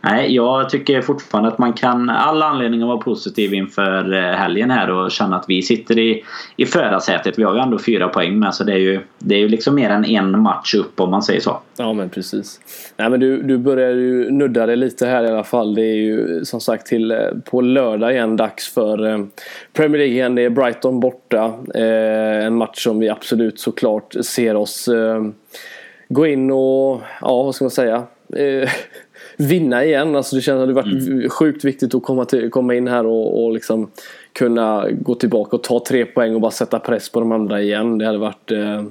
Nej, 0.06 0.36
jag 0.36 0.70
tycker 0.70 1.02
fortfarande 1.02 1.50
att 1.50 1.58
man 1.58 1.74
kan 1.74 2.10
all 2.10 2.44
anledning 2.44 2.82
att 2.82 2.88
vara 2.88 2.98
positiv 2.98 3.54
inför 3.54 4.14
eh, 4.14 4.36
helgen 4.36 4.72
här 4.72 4.92
och 4.92 5.12
känna 5.12 5.36
att 5.36 5.46
vi 5.48 5.62
sitter 5.62 6.00
i, 6.00 6.24
i 6.56 6.66
förarsätet. 6.66 7.40
Vi 7.40 7.44
har 7.44 7.54
ju 7.54 7.60
ändå 7.60 7.80
fyra 7.80 8.08
poäng 8.08 8.40
med 8.40 8.56
så 8.56 8.64
det 8.64 8.74
är 8.74 8.78
ju, 8.78 9.00
det 9.20 9.36
är 9.36 9.40
ju 9.40 9.50
liksom 9.50 9.76
mer 9.76 9.90
än 9.90 10.06
en 10.06 10.40
match 10.40 10.76
upp 10.76 11.00
om 11.00 11.12
man 11.12 11.24
säger 11.24 11.40
så. 11.40 11.60
Ja 11.78 11.94
men 11.94 12.10
precis. 12.10 12.60
Nej 12.98 13.10
men 13.10 13.20
du, 13.20 13.42
du 13.42 13.58
börjar 13.58 13.90
ju 13.90 14.32
nudda 14.32 14.66
det 14.66 14.76
lite 14.76 15.06
här 15.06 15.24
i 15.24 15.28
alla 15.28 15.44
fall. 15.44 15.76
Det 15.76 15.82
är 15.82 15.96
ju 15.96 16.46
som 16.46 16.62
sagt 16.62 16.88
till 16.88 17.12
eh, 17.12 17.18
på 17.46 17.62
lördag 17.62 18.12
igen 18.14 18.36
dags 18.36 18.74
för 18.74 19.12
eh, 19.12 19.26
Premier 19.74 19.98
League 19.98 20.14
igen. 20.14 20.36
Det 20.36 20.42
är 20.42 20.50
Brighton 20.50 21.00
borta. 21.00 21.54
En 21.74 22.56
match 22.56 22.84
som 22.84 23.00
vi 23.00 23.10
absolut 23.10 23.60
såklart 23.60 24.16
ser 24.22 24.56
oss 24.56 24.90
gå 26.10 26.28
in 26.28 26.52
och, 26.52 27.02
ja 27.22 27.44
vad 27.44 27.56
ska 27.56 27.66
man 27.66 27.72
säga 27.72 28.04
vinna 29.38 29.86
igen. 29.86 30.16
Alltså 30.16 30.36
det 30.36 30.42
känns 30.42 30.62
att 30.62 30.68
det 30.68 30.74
varit 30.74 31.08
mm. 31.08 31.30
sjukt 31.30 31.66
viktigt 31.66 31.96
att 31.96 32.04
komma, 32.04 32.26
till, 32.26 32.50
komma 32.50 32.76
in 32.76 32.88
här 32.88 33.06
och, 33.06 33.44
och 33.44 33.54
liksom 33.54 33.92
kunna 34.34 34.88
gå 34.92 35.16
tillbaka 35.16 35.56
och 35.56 35.64
ta 35.64 35.84
tre 35.88 36.06
poäng 36.06 36.36
och 36.36 36.42
bara 36.42 36.52
sätta 36.52 36.80
press 36.80 37.10
på 37.10 37.20
de 37.20 37.32
andra 37.32 37.62
igen. 37.62 37.98
Det 37.98 38.06
hade 38.06 38.18
varit 38.18 38.52
eh, 38.52 38.84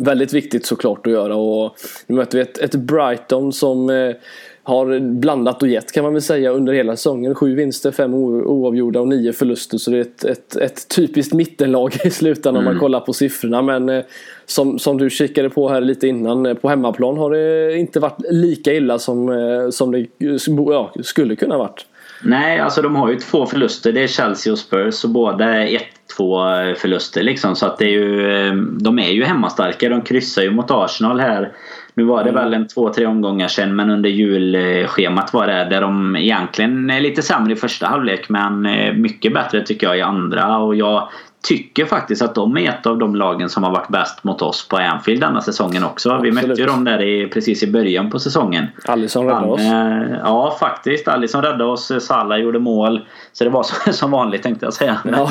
Väldigt 0.00 0.32
viktigt 0.32 0.66
såklart 0.66 1.06
att 1.06 1.12
göra 1.12 1.36
och 1.36 1.76
nu 2.06 2.16
möter 2.16 2.38
vi 2.38 2.42
ett, 2.42 2.58
ett 2.58 2.74
Brighton 2.74 3.52
som 3.52 3.90
eh, 3.90 4.14
har 4.62 5.00
blandat 5.00 5.62
och 5.62 5.68
gett 5.68 5.92
kan 5.92 6.04
man 6.04 6.12
väl 6.12 6.22
säga 6.22 6.50
under 6.50 6.72
hela 6.72 6.96
säsongen. 6.96 7.34
Sju 7.34 7.54
vinster, 7.54 7.90
fem 7.90 8.14
oavgjorda 8.14 9.00
och 9.00 9.08
nio 9.08 9.32
förluster. 9.32 9.78
Så 9.78 9.90
det 9.90 9.96
är 9.96 10.00
ett, 10.00 10.24
ett, 10.24 10.56
ett 10.56 10.88
typiskt 10.88 11.34
mittenlag 11.34 11.96
i 12.04 12.10
slutändan 12.10 12.54
mm. 12.54 12.58
om 12.58 12.64
man 12.64 12.72
mm. 12.72 12.80
kollar 12.80 13.00
på 13.00 13.12
siffrorna. 13.12 13.62
Men 13.62 13.88
eh, 13.88 14.04
som, 14.48 14.78
som 14.78 14.98
du 14.98 15.10
kikade 15.10 15.50
på 15.50 15.68
här 15.68 15.80
lite 15.80 16.08
innan, 16.08 16.46
eh, 16.46 16.54
på 16.54 16.68
hemmaplan 16.68 17.18
har 17.18 17.30
det 17.30 17.76
inte 17.76 18.00
varit 18.00 18.18
lika 18.30 18.72
illa 18.72 18.98
som, 18.98 19.28
eh, 19.28 19.70
som 19.70 19.92
det 19.92 20.06
ja, 20.48 20.92
skulle 21.02 21.36
kunna 21.36 21.58
varit. 21.58 21.86
Nej, 22.22 22.60
alltså 22.60 22.82
de 22.82 22.96
har 22.96 23.08
ju 23.10 23.16
två 23.16 23.46
förluster. 23.46 23.92
Det 23.92 24.02
är 24.02 24.06
Chelsea 24.06 24.52
och 24.52 24.58
Spurs 24.58 25.04
och 25.04 25.10
båda 25.10 25.44
är 25.44 25.78
1-2 26.18 26.74
förluster 26.74 27.22
liksom. 27.22 27.56
Så 27.56 27.66
att 27.66 27.78
det 27.78 27.84
är 27.84 27.90
ju, 27.90 28.50
de 28.80 28.98
är 28.98 29.10
ju 29.10 29.24
hemmastarka. 29.24 29.88
De 29.88 30.02
kryssar 30.02 30.42
ju 30.42 30.50
mot 30.50 30.70
Arsenal 30.70 31.20
här 31.20 31.52
nu 31.98 32.04
var 32.04 32.24
det 32.24 32.30
mm. 32.30 32.42
väl 32.42 32.54
en 32.54 32.68
två, 32.68 32.92
tre 32.92 33.06
omgångar 33.06 33.48
sedan 33.48 33.76
men 33.76 33.90
under 33.90 34.10
julschemat 34.10 35.32
var 35.32 35.46
det 35.46 35.64
där 35.70 35.80
de 35.80 36.16
egentligen 36.16 36.90
är 36.90 37.00
lite 37.00 37.22
sämre 37.22 37.52
i 37.52 37.56
första 37.56 37.86
halvlek 37.86 38.28
men 38.28 38.66
eh, 38.66 38.94
mycket 38.94 39.34
bättre 39.34 39.62
tycker 39.62 39.86
jag 39.86 39.98
i 39.98 40.02
andra. 40.02 40.58
Och 40.58 40.76
jag 40.76 41.08
tycker 41.42 41.84
faktiskt 41.84 42.22
att 42.22 42.34
de 42.34 42.56
är 42.56 42.70
ett 42.70 42.86
av 42.86 42.98
de 42.98 43.16
lagen 43.16 43.48
som 43.48 43.62
har 43.62 43.70
varit 43.70 43.88
bäst 43.88 44.24
mot 44.24 44.42
oss 44.42 44.68
på 44.68 44.76
Anfield 44.76 45.20
denna 45.20 45.40
säsongen 45.40 45.84
också. 45.84 46.10
Absolut. 46.10 46.34
Vi 46.42 46.48
mötte 46.48 46.60
ju 46.60 46.66
dem 46.66 46.84
där 46.84 47.02
i, 47.02 47.26
precis 47.26 47.62
i 47.62 47.72
början 47.72 48.10
på 48.10 48.18
säsongen. 48.18 48.66
Alisson 48.84 49.26
räddade 49.26 49.46
oss. 49.46 49.60
Eh, 49.60 50.18
ja, 50.24 50.56
faktiskt. 50.60 51.08
Alisson 51.08 51.42
räddade 51.42 51.64
oss. 51.64 51.92
Salah 52.00 52.38
gjorde 52.38 52.58
mål. 52.58 53.06
Så 53.38 53.44
det 53.44 53.50
var 53.50 53.62
så, 53.62 53.92
som 53.92 54.10
vanligt 54.10 54.42
tänkte 54.42 54.66
jag 54.66 54.74
säga. 54.74 54.98
Ja. 55.04 55.30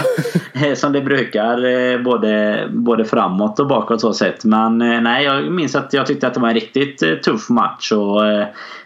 som 0.75 0.93
det 0.93 1.01
brukar 1.01 1.65
eh, 1.65 2.01
både, 2.01 2.63
både 2.71 3.05
framåt 3.05 3.59
och 3.59 3.67
bakåt 3.67 4.01
så 4.01 4.13
sett. 4.13 4.45
Men 4.45 4.81
eh, 4.81 5.01
nej, 5.01 5.25
jag 5.25 5.51
minns 5.51 5.75
att 5.75 5.93
jag 5.93 6.05
tyckte 6.05 6.27
att 6.27 6.33
det 6.33 6.39
var 6.39 6.47
en 6.47 6.53
riktigt 6.53 7.23
tuff 7.23 7.49
match. 7.49 7.91
Och 7.91 8.21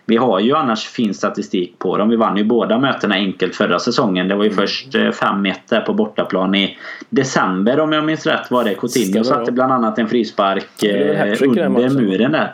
vi 0.05 0.17
har 0.17 0.39
ju 0.39 0.55
annars 0.55 0.85
fin 0.87 1.13
statistik 1.13 1.79
på 1.79 1.97
dem. 1.97 2.09
Vi 2.09 2.15
vann 2.15 2.37
ju 2.37 2.43
båda 2.43 2.79
mötena 2.79 3.15
enkelt 3.15 3.55
förra 3.55 3.79
säsongen. 3.79 4.27
Det 4.27 4.35
var 4.35 4.43
ju 4.43 4.51
mm. 4.51 4.61
först 4.61 4.95
5-1 4.95 5.47
eh, 5.47 5.53
där 5.69 5.81
på 5.81 5.93
bortaplan 5.93 6.55
i 6.55 6.77
december 7.09 7.79
om 7.79 7.91
jag 7.91 8.05
minns 8.05 8.25
rätt 8.25 8.51
var 8.51 8.63
det. 8.63 8.73
Coutinho 8.73 9.23
satte 9.23 9.51
bland 9.51 9.73
annat 9.73 9.99
en 9.99 10.07
frispark 10.07 10.83
eh, 10.83 11.33
under 11.41 11.89
muren 11.89 12.31
där. 12.31 12.53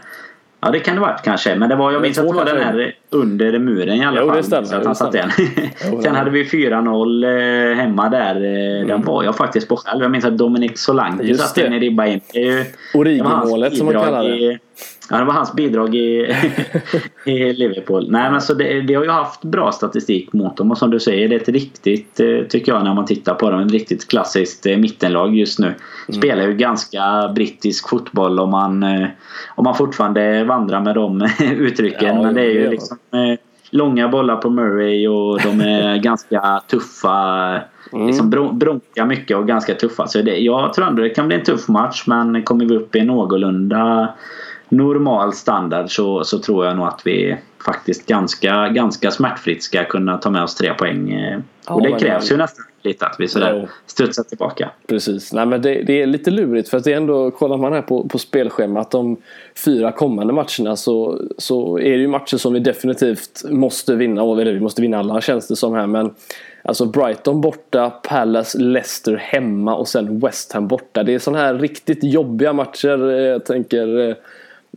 Ja 0.59 0.71
det 0.71 0.79
kan 0.79 0.95
det 0.95 1.01
varit 1.01 1.21
kanske. 1.23 1.55
Men 1.55 1.69
det 1.69 1.75
var, 1.75 1.91
jag 1.91 2.01
minns 2.01 2.17
att 2.17 2.27
det 2.27 2.33
var 2.33 2.45
den 2.45 2.63
här 2.63 2.95
under 3.09 3.59
muren 3.59 3.95
i 3.95 4.05
alla 4.05 4.21
jo, 4.21 4.27
fall. 4.27 4.37
Det 4.37 4.43
stämmer, 4.43 4.67
så 4.67 4.75
att 4.75 4.85
han 4.85 4.95
satte 4.95 5.19
en. 5.19 5.31
Sen 6.01 6.15
hade 6.15 6.29
vi 6.29 6.43
4-0 6.43 7.71
eh, 7.71 7.77
hemma 7.77 8.09
där. 8.09 8.35
Mm. 8.35 8.87
Den 8.87 9.01
var 9.01 9.23
jag 9.23 9.35
faktiskt 9.37 9.67
på 9.67 9.77
själv. 9.77 10.01
Jag 10.01 10.11
minns 10.11 10.25
att 10.25 10.37
Dominic 10.37 10.79
Solanke 10.79 11.37
satte 11.37 11.67
en 11.67 11.73
i 11.73 11.79
ribba 11.79 12.05
in. 12.05 12.21
Origi-målet 12.93 13.77
som 13.77 13.85
man 13.85 13.93
kallar 13.93 14.23
det. 14.23 14.59
Ja, 15.09 15.17
det 15.17 15.25
var 15.25 15.33
hans 15.33 15.53
bidrag 15.53 15.95
i, 15.95 16.35
i 17.25 17.53
Liverpool. 17.53 18.11
Nej, 18.11 18.31
men 18.31 18.41
så 18.41 18.53
det, 18.53 18.79
vi 18.79 18.93
har 18.93 19.03
ju 19.03 19.09
haft 19.09 19.41
bra 19.41 19.71
statistik 19.71 20.33
mot 20.33 20.57
dem 20.57 20.71
och 20.71 20.77
som 20.77 20.91
du 20.91 20.99
säger 20.99 21.29
det 21.29 21.35
är 21.35 21.39
ett 21.39 21.49
riktigt, 21.49 22.19
eh, 22.19 22.39
tycker 22.49 22.71
jag 22.71 22.83
när 22.83 22.93
man 22.93 23.05
tittar 23.05 23.33
på 23.33 23.49
dem, 23.49 23.59
ett 23.59 23.71
riktigt 23.71 24.07
klassiskt 24.07 24.65
eh, 24.65 24.77
mittenlag 24.77 25.35
just 25.35 25.59
nu. 25.59 25.67
Mm. 25.67 26.21
Spelar 26.21 26.43
ju 26.43 26.53
ganska 26.53 27.31
brittisk 27.35 27.89
fotboll 27.89 28.39
om 28.39 28.49
man, 28.49 28.83
eh, 28.83 29.07
om 29.55 29.63
man 29.63 29.75
fortfarande 29.75 30.43
vandrar 30.43 30.81
med 30.81 30.95
de 30.95 31.21
uttrycken. 31.57 32.15
Ja, 32.15 32.21
men 32.23 32.35
det 32.35 32.41
är 32.41 32.51
ju 32.51 32.69
liksom 32.69 32.97
långa 33.69 34.07
bollar 34.07 34.35
på 34.35 34.49
Murray 34.49 35.07
och 35.07 35.41
de 35.41 35.61
är 35.61 35.97
ganska 36.03 36.61
tuffa. 36.67 37.61
Mm. 37.93 38.07
Liksom 38.07 38.29
bronka 38.53 39.05
mycket 39.05 39.37
och 39.37 39.47
ganska 39.47 39.73
tuffa. 39.73 40.07
Så 40.07 40.21
det, 40.21 40.37
jag 40.37 40.73
tror 40.73 40.87
ändå 40.87 41.03
det 41.03 41.09
kan 41.09 41.27
bli 41.27 41.37
en 41.37 41.43
tuff 41.43 41.67
match 41.67 42.03
men 42.07 42.43
kommer 42.43 42.65
vi 42.65 42.75
upp 42.75 42.95
i 42.95 43.01
någorlunda 43.01 44.13
normal 44.69 45.33
standard 45.33 45.95
så, 45.95 46.23
så 46.23 46.39
tror 46.39 46.65
jag 46.65 46.75
nog 46.75 46.87
att 46.87 47.01
vi 47.05 47.37
faktiskt 47.65 48.05
ganska, 48.05 48.69
ganska 48.69 49.11
smärtfritt 49.11 49.63
ska 49.63 49.85
kunna 49.85 50.17
ta 50.17 50.29
med 50.29 50.43
oss 50.43 50.55
tre 50.55 50.73
poäng. 50.73 51.11
Ja, 51.67 51.73
och 51.73 51.81
det 51.81 51.99
krävs 51.99 52.31
ju 52.31 52.37
nästan 52.37 52.65
lite 52.81 53.05
att 53.05 53.15
vi 53.19 53.27
sådär 53.27 53.53
ja. 53.53 53.67
studsar 53.85 54.23
tillbaka. 54.23 54.69
Precis. 54.87 55.33
Nej, 55.33 55.45
men 55.45 55.61
det, 55.61 55.83
det, 55.83 56.01
är 56.01 56.05
lite 56.05 56.31
lurigt 56.31 56.69
för 56.69 56.77
att 56.77 56.83
det 56.83 56.93
är 56.93 56.97
ändå, 56.97 57.31
kollar 57.31 57.57
man 57.57 57.73
här 57.73 57.81
på, 57.81 58.07
på 58.07 58.17
spelschemat 58.17 58.91
de 58.91 59.17
fyra 59.65 59.91
kommande 59.91 60.33
matcherna 60.33 60.75
så, 60.75 61.21
så 61.37 61.79
är 61.79 61.91
det 61.91 61.97
ju 61.97 62.07
matcher 62.07 62.37
som 62.37 62.53
vi 62.53 62.59
definitivt 62.59 63.43
måste 63.49 63.95
vinna. 63.95 64.21
Eller 64.21 64.53
vi 64.53 64.59
måste 64.59 64.81
vinna 64.81 64.99
alla 64.99 65.21
känns 65.21 65.47
det 65.47 65.55
som 65.55 65.73
här 65.73 65.87
men 65.87 66.13
Alltså 66.67 66.85
Brighton 66.85 67.41
borta, 67.41 67.89
Palace, 67.89 68.57
Leicester 68.59 69.15
hemma 69.15 69.75
och 69.75 69.87
sen 69.87 70.19
West 70.19 70.53
Ham 70.53 70.67
borta. 70.67 71.03
Det 71.03 71.13
är 71.13 71.19
sådana 71.19 71.43
här 71.43 71.53
riktigt 71.53 72.03
jobbiga 72.03 72.53
matcher. 72.53 73.09
Eh, 73.09 73.17
jag 73.17 73.45
tänker 73.45 74.09
eh, 74.09 74.15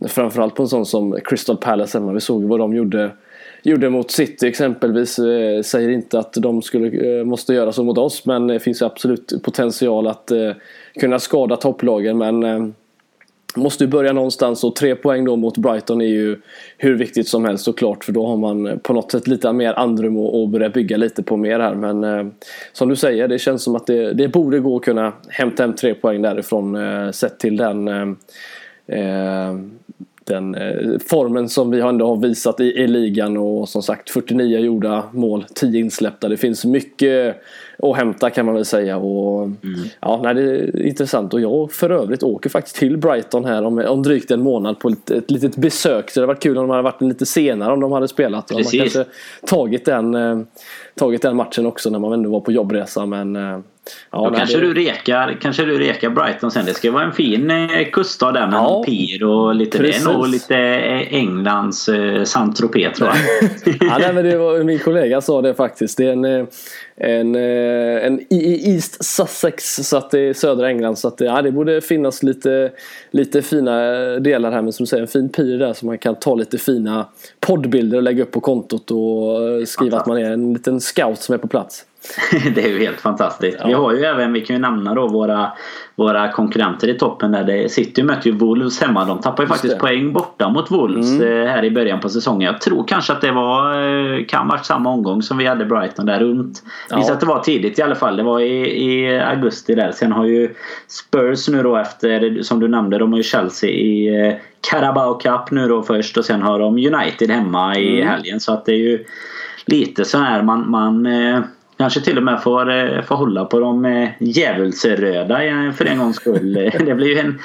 Framförallt 0.07 0.55
på 0.55 0.63
en 0.63 0.69
sån 0.69 0.85
som 0.85 1.19
Crystal 1.23 1.57
Palace 1.57 1.97
hemma. 1.97 2.13
Vi 2.13 2.19
såg 2.19 2.43
vad 2.43 2.59
de 2.59 2.75
gjorde, 2.75 3.11
gjorde 3.63 3.89
mot 3.89 4.11
City 4.11 4.47
exempelvis. 4.47 5.19
Eh, 5.19 5.61
säger 5.61 5.89
inte 5.89 6.19
att 6.19 6.33
de 6.33 6.61
skulle, 6.61 7.17
eh, 7.19 7.23
måste 7.23 7.53
göra 7.53 7.71
så 7.71 7.83
mot 7.83 7.97
oss 7.97 8.25
men 8.25 8.47
det 8.47 8.59
finns 8.59 8.81
absolut 8.81 9.43
potential 9.43 10.07
att 10.07 10.31
eh, 10.31 10.51
kunna 10.99 11.19
skada 11.19 11.55
topplagen. 11.55 12.17
Men 12.17 12.73
måste 13.55 13.83
ju 13.83 13.87
börja 13.87 14.13
någonstans 14.13 14.63
och 14.63 14.75
tre 14.75 14.95
poäng 14.95 15.25
då 15.25 15.35
mot 15.35 15.57
Brighton 15.57 16.01
är 16.01 16.05
ju 16.05 16.37
hur 16.77 16.97
viktigt 16.97 17.27
som 17.27 17.45
helst 17.45 17.63
såklart 17.63 18.03
för 18.03 18.11
då 18.11 18.27
har 18.27 18.37
man 18.37 18.79
på 18.83 18.93
något 18.93 19.11
sätt 19.11 19.27
lite 19.27 19.53
mer 19.53 19.73
andrum 19.73 20.17
och, 20.17 20.49
börja 20.49 20.69
bygga 20.69 20.97
lite 20.97 21.23
på 21.23 21.37
mer 21.37 21.59
här 21.59 21.75
men 21.75 22.03
eh, 22.03 22.25
som 22.73 22.89
du 22.89 22.95
säger 22.95 23.27
det 23.27 23.39
känns 23.39 23.63
som 23.63 23.75
att 23.75 23.87
det, 23.87 24.13
det 24.13 24.27
borde 24.27 24.59
gå 24.59 24.77
att 24.77 24.83
kunna 24.83 25.13
hämta 25.29 25.63
hem 25.63 25.73
tre 25.73 25.93
poäng 25.93 26.21
därifrån 26.21 26.75
eh, 26.75 27.11
sett 27.11 27.39
till 27.39 27.57
den 27.57 27.87
eh, 27.87 29.55
den 30.31 30.55
eh, 30.55 30.99
formen 31.07 31.49
som 31.49 31.71
vi 31.71 31.79
ändå 31.79 32.07
har 32.07 32.15
visat 32.15 32.59
i, 32.59 32.63
i 32.63 32.87
ligan 32.87 33.37
och 33.37 33.69
som 33.69 33.83
sagt 33.83 34.09
49 34.09 34.59
gjorda 34.59 35.03
mål, 35.11 35.45
10 35.55 35.79
insläppta. 35.79 36.29
Det 36.29 36.37
finns 36.37 36.65
mycket 36.65 37.41
att 37.77 37.95
hämta 37.95 38.29
kan 38.29 38.45
man 38.45 38.55
väl 38.55 38.65
säga. 38.65 38.97
Och, 38.97 39.43
mm. 39.43 39.57
ja, 39.99 40.19
nej, 40.23 40.33
det 40.33 40.41
är 40.41 40.85
intressant 40.85 41.33
och 41.33 41.41
jag 41.41 41.71
för 41.71 41.89
övrigt 41.89 42.23
åker 42.23 42.49
faktiskt 42.49 42.75
till 42.75 42.97
Brighton 42.97 43.45
här 43.45 43.63
om, 43.63 43.77
om 43.87 44.03
drygt 44.03 44.31
en 44.31 44.41
månad 44.41 44.79
på 44.79 44.89
ett, 44.89 45.11
ett 45.11 45.31
litet 45.31 45.55
besök. 45.55 46.09
Så 46.09 46.19
det 46.19 46.23
hade 46.23 46.33
varit 46.33 46.43
kul 46.43 46.57
om 46.57 46.63
de 46.63 46.69
hade 46.69 46.83
varit 46.83 47.01
lite 47.01 47.25
senare 47.25 47.73
om 47.73 47.79
de 47.79 47.91
hade 47.91 48.07
spelat. 48.07 48.47
Precis. 48.47 48.73
man 48.73 48.81
kanske 48.81 49.05
tagit 49.47 49.85
den, 49.85 50.15
eh, 50.15 50.39
tagit 50.95 51.21
den 51.21 51.35
matchen 51.35 51.65
också 51.65 51.89
när 51.89 51.99
man 51.99 52.13
ändå 52.13 52.29
var 52.29 52.39
på 52.39 52.51
jobbresa. 52.51 53.05
Men 53.05 53.35
eh, 53.35 53.59
Ja, 54.11 54.29
Då 54.29 54.35
kanske, 54.35 54.57
det... 54.57 54.67
du 54.67 54.73
rekar, 54.73 55.37
kanske 55.41 55.65
du 55.65 55.79
rekar 55.79 56.09
Brighton 56.09 56.51
sen. 56.51 56.65
Det 56.65 56.73
ska 56.73 56.91
vara 56.91 57.03
en 57.03 57.11
fin 57.11 57.51
eh, 57.51 57.89
kuststad 57.91 58.31
där 58.31 58.47
med 58.47 58.57
ja, 58.57 58.77
en 58.77 58.85
pir 58.85 59.23
och 59.23 59.55
lite 59.55 59.77
precis. 59.77 60.03
det 60.03 60.13
nog 60.13 60.27
lite 60.27 60.57
eh, 60.57 61.13
Englands 61.13 61.89
eh, 61.89 62.23
Saint-Tropez 62.23 62.93
tror 62.93 63.09
jag. 63.09 63.17
ja, 63.81 63.97
nej, 63.97 64.13
men 64.13 64.25
det 64.25 64.37
var, 64.37 64.63
min 64.63 64.79
kollega 64.79 65.21
sa 65.21 65.41
det 65.41 65.53
faktiskt. 65.53 65.97
Det 65.97 66.05
är 66.05 66.11
en, 66.11 66.25
eh, 66.25 66.45
en, 66.97 67.35
en 67.35 68.19
East 68.29 69.05
Sussex 69.05 69.75
så 69.75 69.97
att 69.97 70.11
det 70.11 70.19
är 70.19 70.33
södra 70.33 70.69
England. 70.69 70.97
Så 70.97 71.07
att 71.07 71.17
det, 71.17 71.25
ja, 71.25 71.41
det 71.41 71.51
borde 71.51 71.81
finnas 71.81 72.23
lite, 72.23 72.71
lite 73.11 73.41
fina 73.41 73.81
delar 74.19 74.51
här. 74.51 74.61
Men 74.61 74.73
som 74.73 74.83
du 74.83 74.87
säger 74.87 75.01
en 75.01 75.07
fin 75.07 75.29
pir 75.29 75.59
där 75.59 75.73
så 75.73 75.85
man 75.85 75.97
kan 75.97 76.15
ta 76.15 76.35
lite 76.35 76.57
fina 76.57 77.05
poddbilder 77.39 77.97
och 77.97 78.03
lägga 78.03 78.23
upp 78.23 78.31
på 78.31 78.39
kontot 78.39 78.91
och 78.91 79.67
skriva 79.67 79.97
att 79.97 80.07
man 80.07 80.17
är 80.17 80.31
en 80.31 80.53
liten 80.53 80.81
scout 80.81 81.19
som 81.19 81.33
är 81.33 81.39
på 81.39 81.47
plats. 81.47 81.85
det 82.55 82.63
är 82.63 82.69
ju 82.69 82.79
helt 82.79 83.01
fantastiskt. 83.01 83.57
Ja. 83.59 83.67
Vi 83.67 83.73
har 83.73 83.93
ju 83.93 84.03
även, 84.03 84.33
vi 84.33 84.41
kan 84.41 84.55
ju 84.55 84.61
nämna 84.61 84.93
då 84.93 85.07
våra, 85.07 85.51
våra 85.95 86.31
konkurrenter 86.31 86.87
i 86.87 86.97
toppen 86.97 87.31
där. 87.31 87.43
Det 87.43 87.71
City 87.71 88.03
möter 88.03 88.29
ju 88.29 88.37
Wolves 88.37 88.81
hemma. 88.81 89.05
De 89.05 89.19
tappar 89.19 89.43
ju 89.43 89.49
faktiskt 89.49 89.79
poäng 89.79 90.13
borta 90.13 90.49
mot 90.49 90.71
Wolves 90.71 91.11
mm. 91.11 91.41
Eh, 91.41 91.51
här 91.51 91.63
i 91.63 91.71
början 91.71 91.99
på 91.99 92.09
säsongen. 92.09 92.41
Jag 92.41 92.61
tror 92.61 92.87
kanske 92.87 93.13
att 93.13 93.21
det 93.21 93.31
var, 93.31 93.81
eh, 93.81 94.25
kan 94.25 94.47
varit 94.47 94.65
samma 94.65 94.89
omgång 94.89 95.21
som 95.21 95.37
vi 95.37 95.45
hade 95.45 95.65
Brighton 95.65 96.05
där 96.05 96.19
runt. 96.19 96.63
Ja. 96.89 96.95
Minns 96.95 97.09
att 97.09 97.19
det 97.19 97.25
var 97.25 97.39
tidigt 97.39 97.79
i 97.79 97.81
alla 97.81 97.95
fall. 97.95 98.17
Det 98.17 98.23
var 98.23 98.39
i, 98.39 98.83
i 98.83 99.19
augusti 99.19 99.75
där. 99.75 99.91
Sen 99.91 100.11
har 100.11 100.25
ju 100.25 100.55
Spurs 100.87 101.49
nu 101.49 101.63
då 101.63 101.77
efter, 101.77 102.41
som 102.41 102.59
du 102.59 102.67
nämnde, 102.67 102.97
de 102.97 103.11
har 103.11 103.17
ju 103.17 103.23
Chelsea 103.23 103.69
i 103.69 104.27
eh, 104.27 104.33
Carabao 104.71 105.19
Cup 105.19 105.51
nu 105.51 105.67
då 105.67 105.83
först 105.83 106.17
och 106.17 106.25
sen 106.25 106.41
har 106.41 106.59
de 106.59 106.73
United 106.73 107.31
hemma 107.31 107.75
i 107.75 107.95
mm. 107.95 108.07
helgen. 108.07 108.39
Så 108.39 108.53
att 108.53 108.65
det 108.65 108.71
är 108.71 108.77
ju 108.77 109.05
lite 109.65 110.05
så 110.05 110.17
här 110.17 110.41
man, 110.41 110.69
man 110.69 111.07
Kanske 111.81 112.01
till 112.01 112.17
och 112.17 112.23
med 112.23 112.43
får, 112.43 112.71
eh, 112.71 113.01
får 113.01 113.15
hålla 113.15 113.45
på 113.45 113.59
de 113.59 113.85
eh, 113.85 114.09
djävulsröda 114.19 115.37
för 115.77 115.85
en 115.85 115.97
gång 115.97 116.13
skull. 116.13 116.53
Det 116.85 116.95
blir 116.95 117.07
ju 117.07 117.19
en, 117.19 117.39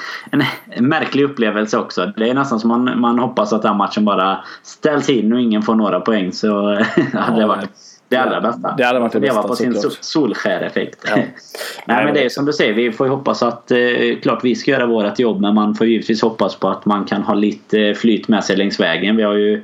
en 0.69 0.87
märklig 0.87 1.23
upplevelse 1.23 1.77
också. 1.77 2.13
Det 2.17 2.29
är 2.29 2.33
nästan 2.33 2.59
som 2.59 2.67
man, 2.67 2.99
man 2.99 3.19
hoppas 3.19 3.53
att 3.53 3.61
den 3.61 3.77
matchen 3.77 4.05
bara 4.05 4.43
ställs 4.63 5.09
in 5.09 5.33
och 5.33 5.41
ingen 5.41 5.61
får 5.61 5.75
några 5.75 5.99
poäng. 5.99 6.31
Så 6.31 6.79
hade 7.13 7.41
det 7.41 7.47
varit 7.47 7.69
det 8.09 8.17
allra 8.17 8.41
bästa. 8.41 8.73
Det 8.77 8.83
hade 8.83 8.99
varit 8.99 9.11
det 9.11 9.19
bästa, 9.19 9.47
på 9.47 9.55
sin 9.55 9.81
solskäreffekt. 10.01 11.05
Ja. 11.07 11.15
Nej 11.85 12.05
men 12.05 12.13
det 12.13 12.25
är 12.25 12.29
som 12.29 12.45
du 12.45 12.53
säger, 12.53 12.73
vi 12.73 12.91
får 12.91 13.07
ju 13.07 13.13
hoppas 13.13 13.43
att 13.43 13.71
eh, 13.71 13.77
klart 14.21 14.43
vi 14.43 14.55
ska 14.55 14.71
göra 14.71 14.85
vårt 14.85 15.19
jobb 15.19 15.41
men 15.41 15.55
man 15.55 15.75
får 15.75 15.87
givetvis 15.87 16.21
hoppas 16.21 16.55
på 16.55 16.69
att 16.69 16.85
man 16.85 17.05
kan 17.05 17.21
ha 17.21 17.33
lite 17.33 17.93
flyt 17.93 18.27
med 18.27 18.43
sig 18.43 18.55
längs 18.55 18.79
vägen. 18.79 19.15
Vi 19.15 19.23
har 19.23 19.33
ju 19.33 19.63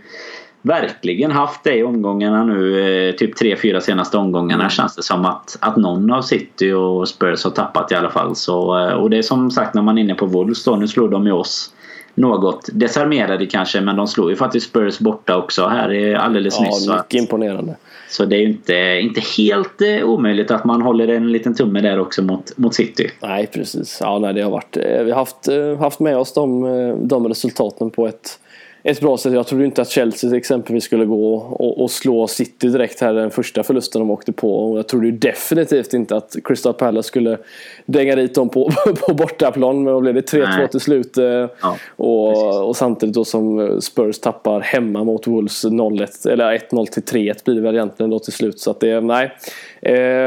verkligen 0.63 1.31
haft 1.31 1.63
det 1.63 1.75
i 1.75 1.83
omgångarna 1.83 2.43
nu. 2.43 2.79
Eh, 3.09 3.15
typ 3.15 3.35
tre, 3.35 3.55
fyra 3.55 3.81
senaste 3.81 4.17
omgångarna 4.17 4.69
känns 4.69 4.95
det 4.95 5.03
som 5.03 5.25
att, 5.25 5.57
att 5.61 5.77
någon 5.77 6.11
av 6.11 6.21
City 6.21 6.71
och 6.71 7.07
Spurs 7.07 7.43
har 7.43 7.51
tappat 7.51 7.91
i 7.91 7.95
alla 7.95 8.09
fall. 8.09 8.35
Så, 8.35 8.79
eh, 8.79 8.93
och 8.93 9.09
det 9.09 9.17
är 9.17 9.21
som 9.21 9.51
sagt 9.51 9.73
när 9.73 9.81
man 9.81 9.97
är 9.97 10.01
inne 10.01 10.15
på 10.15 10.25
Wolves 10.25 10.63
då. 10.63 10.75
Nu 10.75 10.87
slår 10.87 11.09
de 11.09 11.25
ju 11.25 11.31
oss 11.31 11.73
något 12.15 12.69
desarmerade 12.73 13.45
kanske 13.45 13.81
men 13.81 13.95
de 13.95 14.07
slog 14.07 14.29
ju 14.29 14.35
faktiskt 14.35 14.69
Spurs 14.69 14.99
borta 14.99 15.37
också 15.37 15.67
här 15.67 16.15
alldeles 16.15 16.55
ja, 16.59 16.65
nyss. 16.65 16.85
Ja, 16.87 16.95
mycket 16.95 17.21
imponerande. 17.21 17.75
Så 18.09 18.25
det 18.25 18.35
är 18.35 18.39
ju 18.39 18.47
inte, 18.47 18.99
inte 19.01 19.21
helt 19.37 19.81
eh, 19.81 20.03
omöjligt 20.03 20.51
att 20.51 20.65
man 20.65 20.81
håller 20.81 21.07
en 21.07 21.31
liten 21.31 21.55
tumme 21.55 21.81
där 21.81 21.99
också 21.99 22.21
mot, 22.21 22.57
mot 22.57 22.75
City. 22.75 23.11
Nej 23.21 23.47
precis. 23.47 23.97
Ja, 24.01 24.19
nej, 24.19 24.33
det 24.33 24.41
har 24.41 24.51
varit, 24.51 24.77
vi 24.77 25.11
har 25.11 25.17
haft, 25.17 25.47
haft 25.79 25.99
med 25.99 26.17
oss 26.17 26.33
de, 26.33 27.07
de 27.07 27.27
resultaten 27.27 27.89
på 27.89 28.07
ett 28.07 28.39
ett 28.83 29.01
bra 29.01 29.17
sätt. 29.17 29.33
Jag 29.33 29.47
trodde 29.47 29.65
inte 29.65 29.81
att 29.81 29.89
Chelsea 29.89 30.37
exempelvis 30.37 30.83
skulle 30.83 31.05
gå 31.05 31.35
och, 31.35 31.81
och, 31.81 31.91
slå 31.91 32.27
City 32.27 32.67
direkt 32.67 33.01
här 33.01 33.13
den 33.13 33.31
första 33.31 33.63
förlusten 33.63 34.01
de 34.01 34.11
åkte 34.11 34.31
på. 34.31 34.71
Och 34.71 34.77
jag 34.77 34.87
trodde 34.87 35.05
ju 35.05 35.11
definitivt 35.11 35.93
inte 35.93 36.15
att 36.15 36.35
Crystal 36.43 36.73
Palace 36.73 37.07
skulle 37.07 37.37
dänga 37.85 38.15
dit 38.15 38.35
dem 38.35 38.49
på, 38.49 38.71
på 39.07 39.13
bortaplan. 39.13 39.83
Men 39.83 39.93
då 39.93 40.01
blev 40.01 40.13
det 40.13 40.33
3-2 40.33 40.67
till 40.67 40.79
slut. 40.79 41.17
Eh, 41.17 41.25
ja, 41.25 41.77
och, 41.95 42.67
och, 42.67 42.75
samtidigt 42.75 43.15
då 43.15 43.25
som 43.25 43.77
Spurs 43.81 44.19
tappar 44.19 44.59
hemma 44.59 45.03
mot 45.03 45.27
Wolves 45.27 45.65
0-1. 45.65 46.29
Eller 46.29 46.57
1-0 46.57 46.85
till 46.85 47.03
3-1 47.03 47.45
blir 47.45 47.55
det 47.55 47.61
väl 47.61 47.75
egentligen 47.75 48.09
då 48.09 48.19
till 48.19 48.33
slut. 48.33 48.59
Så 48.59 48.71
att 48.71 48.79
det, 48.79 49.01
nej. 49.01 49.31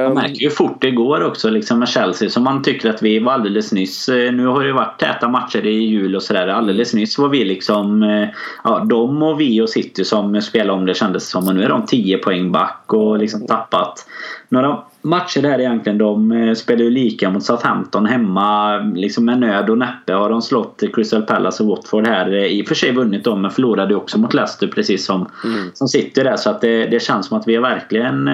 Man 0.05 0.15
märker 0.15 0.41
ju 0.41 0.51
fort 0.51 0.83
det 0.83 0.91
går 0.91 1.25
också 1.25 1.51
liksom 1.51 1.79
med 1.79 1.89
Chelsea 1.89 2.29
som 2.29 2.43
man 2.43 2.63
tycker 2.63 2.91
att 2.91 3.03
vi 3.03 3.19
var 3.19 3.33
alldeles 3.33 3.73
nyss. 3.73 4.09
Eh, 4.09 4.33
nu 4.33 4.47
har 4.47 4.65
det 4.65 4.73
varit 4.73 5.01
täta 5.01 5.29
matcher 5.29 5.67
i 5.67 5.71
jul 5.71 6.17
och 6.17 6.23
sådär. 6.23 6.49
Alldeles 6.49 6.95
nyss 6.95 7.19
var 7.19 7.29
vi 7.29 7.45
liksom 7.45 8.03
eh, 8.03 8.29
ja, 8.65 8.79
de 8.79 9.23
och 9.23 9.41
vi 9.41 9.61
och 9.61 9.69
City 9.69 10.05
som 10.05 10.43
spelade 10.43 10.79
om 10.79 10.87
det 10.87 10.95
kändes 10.95 11.29
som. 11.29 11.49
Och 11.49 11.55
nu 11.55 11.63
är 11.63 11.69
de 11.69 11.87
10 11.87 12.19
poäng 12.19 12.53
back 12.53 12.83
och 12.87 13.19
liksom 13.19 13.47
tappat 13.47 14.07
några 14.49 14.79
matcher 15.03 15.43
där 15.43 15.59
egentligen. 15.59 15.99
De 15.99 16.33
eh, 16.33 16.55
spelar 16.55 16.85
ju 16.85 16.91
lika 16.91 17.31
mot 17.31 17.45
Southampton 17.45 18.07
hemma. 18.07 18.79
Liksom 18.79 19.25
med 19.25 19.39
nöd 19.41 19.71
och 19.71 19.79
näppe 19.79 20.13
har 20.13 20.31
de 20.31 20.43
slått 20.43 20.83
Crystal 20.95 21.23
Palace 21.23 21.63
och 21.63 21.69
Watford 21.69 22.07
här. 22.07 22.35
I 22.35 22.63
och 22.63 22.69
för 22.69 22.75
sig 22.75 22.93
vunnit 22.93 23.25
dem 23.25 23.43
men 23.43 23.51
förlorade 23.51 23.95
också 23.95 24.19
mot 24.19 24.35
Leicester 24.35 24.67
precis 24.67 25.05
som, 25.07 25.29
mm. 25.45 25.71
som 25.75 25.89
City 25.89 26.23
där. 26.23 26.37
Så 26.37 26.51
att 26.51 26.61
det, 26.61 26.87
det 26.87 27.03
känns 27.03 27.27
som 27.27 27.39
att 27.39 27.49
vi 27.49 27.55
har 27.55 27.63
verkligen 27.63 28.31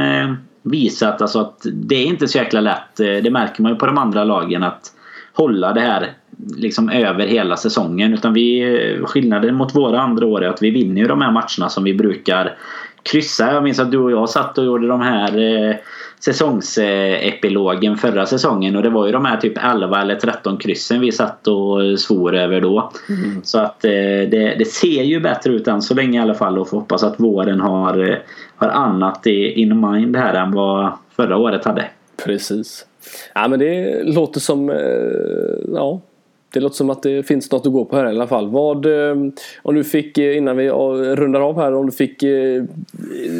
visat 0.62 1.22
alltså 1.22 1.40
att 1.40 1.66
det 1.72 1.94
är 1.94 2.04
inte 2.04 2.28
så 2.28 2.38
jäkla 2.38 2.60
lätt. 2.60 2.96
Det 2.96 3.32
märker 3.32 3.62
man 3.62 3.72
ju 3.72 3.78
på 3.78 3.86
de 3.86 3.98
andra 3.98 4.24
lagen 4.24 4.62
att 4.62 4.92
hålla 5.32 5.72
det 5.72 5.80
här 5.80 6.12
liksom 6.57 6.90
över 6.90 7.26
hela 7.26 7.57
säsongen. 7.57 8.14
Utan 8.14 8.32
vi, 8.34 8.99
skillnaden 9.05 9.55
mot 9.55 9.74
våra 9.74 10.01
andra 10.01 10.26
år 10.26 10.45
är 10.45 10.49
att 10.49 10.62
vi 10.62 10.70
vinner 10.70 11.01
ju 11.03 11.09
de 11.09 11.22
här 11.22 11.32
matcherna 11.32 11.68
som 11.68 11.84
vi 11.84 11.95
brukar 11.95 12.57
kryssa. 13.03 13.53
Jag 13.53 13.62
minns 13.62 13.78
att 13.78 13.90
du 13.90 13.99
och 13.99 14.11
jag 14.11 14.28
satt 14.28 14.59
och 14.59 14.64
gjorde 14.64 14.88
de 14.88 15.01
här 15.01 15.38
eh, 15.38 15.76
säsongsepilogen 16.24 17.97
förra 17.97 18.26
säsongen 18.26 18.76
och 18.76 18.82
det 18.82 18.90
var 18.90 19.07
ju 19.07 19.12
de 19.12 19.24
här 19.24 19.36
typ 19.36 19.59
11 19.64 20.01
eller 20.01 20.14
13 20.14 20.59
kryssen 20.59 21.01
vi 21.01 21.12
satt 21.12 21.49
och 21.49 22.01
svor 22.01 22.34
över 22.34 22.61
då. 22.61 22.90
Mm. 23.09 23.45
Så 23.45 23.59
att 23.59 23.84
eh, 23.84 23.90
det, 24.30 24.55
det, 24.59 24.68
ser 24.68 25.03
ju 25.03 25.20
bättre 25.20 25.53
ut 25.53 25.68
än 25.68 25.82
så 25.82 25.95
länge 25.95 26.18
i 26.18 26.22
alla 26.22 26.34
fall 26.34 26.59
och 26.59 26.68
får 26.68 26.76
hoppas 26.76 27.03
att 27.03 27.20
våren 27.20 27.61
har, 27.61 28.11
eh, 28.11 28.16
har 28.57 28.68
annat 28.68 29.26
i, 29.26 29.61
in 29.61 29.80
mind 29.80 30.16
här 30.16 30.34
än 30.34 30.53
vad 30.53 30.93
förra 31.16 31.36
året 31.36 31.64
hade. 31.64 31.84
Precis. 32.24 32.86
Ja 33.34 33.49
men 33.49 33.59
det 33.59 34.03
låter 34.05 34.40
som 34.40 34.70
eh, 34.70 34.76
ja, 35.74 36.01
det 36.53 36.61
låter 36.61 36.76
som 36.76 36.90
att 36.90 37.03
det 37.03 37.22
finns 37.22 37.50
något 37.50 37.66
att 37.66 37.72
gå 37.72 37.84
på 37.84 37.96
här 37.96 38.07
i 38.07 38.09
alla 38.09 38.26
fall. 38.26 38.48
Vad, 38.48 38.86
eh, 38.86 39.16
om 39.62 39.74
du 39.74 39.84
fick, 39.84 40.18
eh, 40.18 40.36
innan 40.36 40.57
vi 40.57 40.70
rundar 40.70 41.40
av 41.40 41.61
här, 41.61 41.74
om 41.74 41.86
du 41.86 41.92
fick 41.92 42.22
eh, 42.22 42.64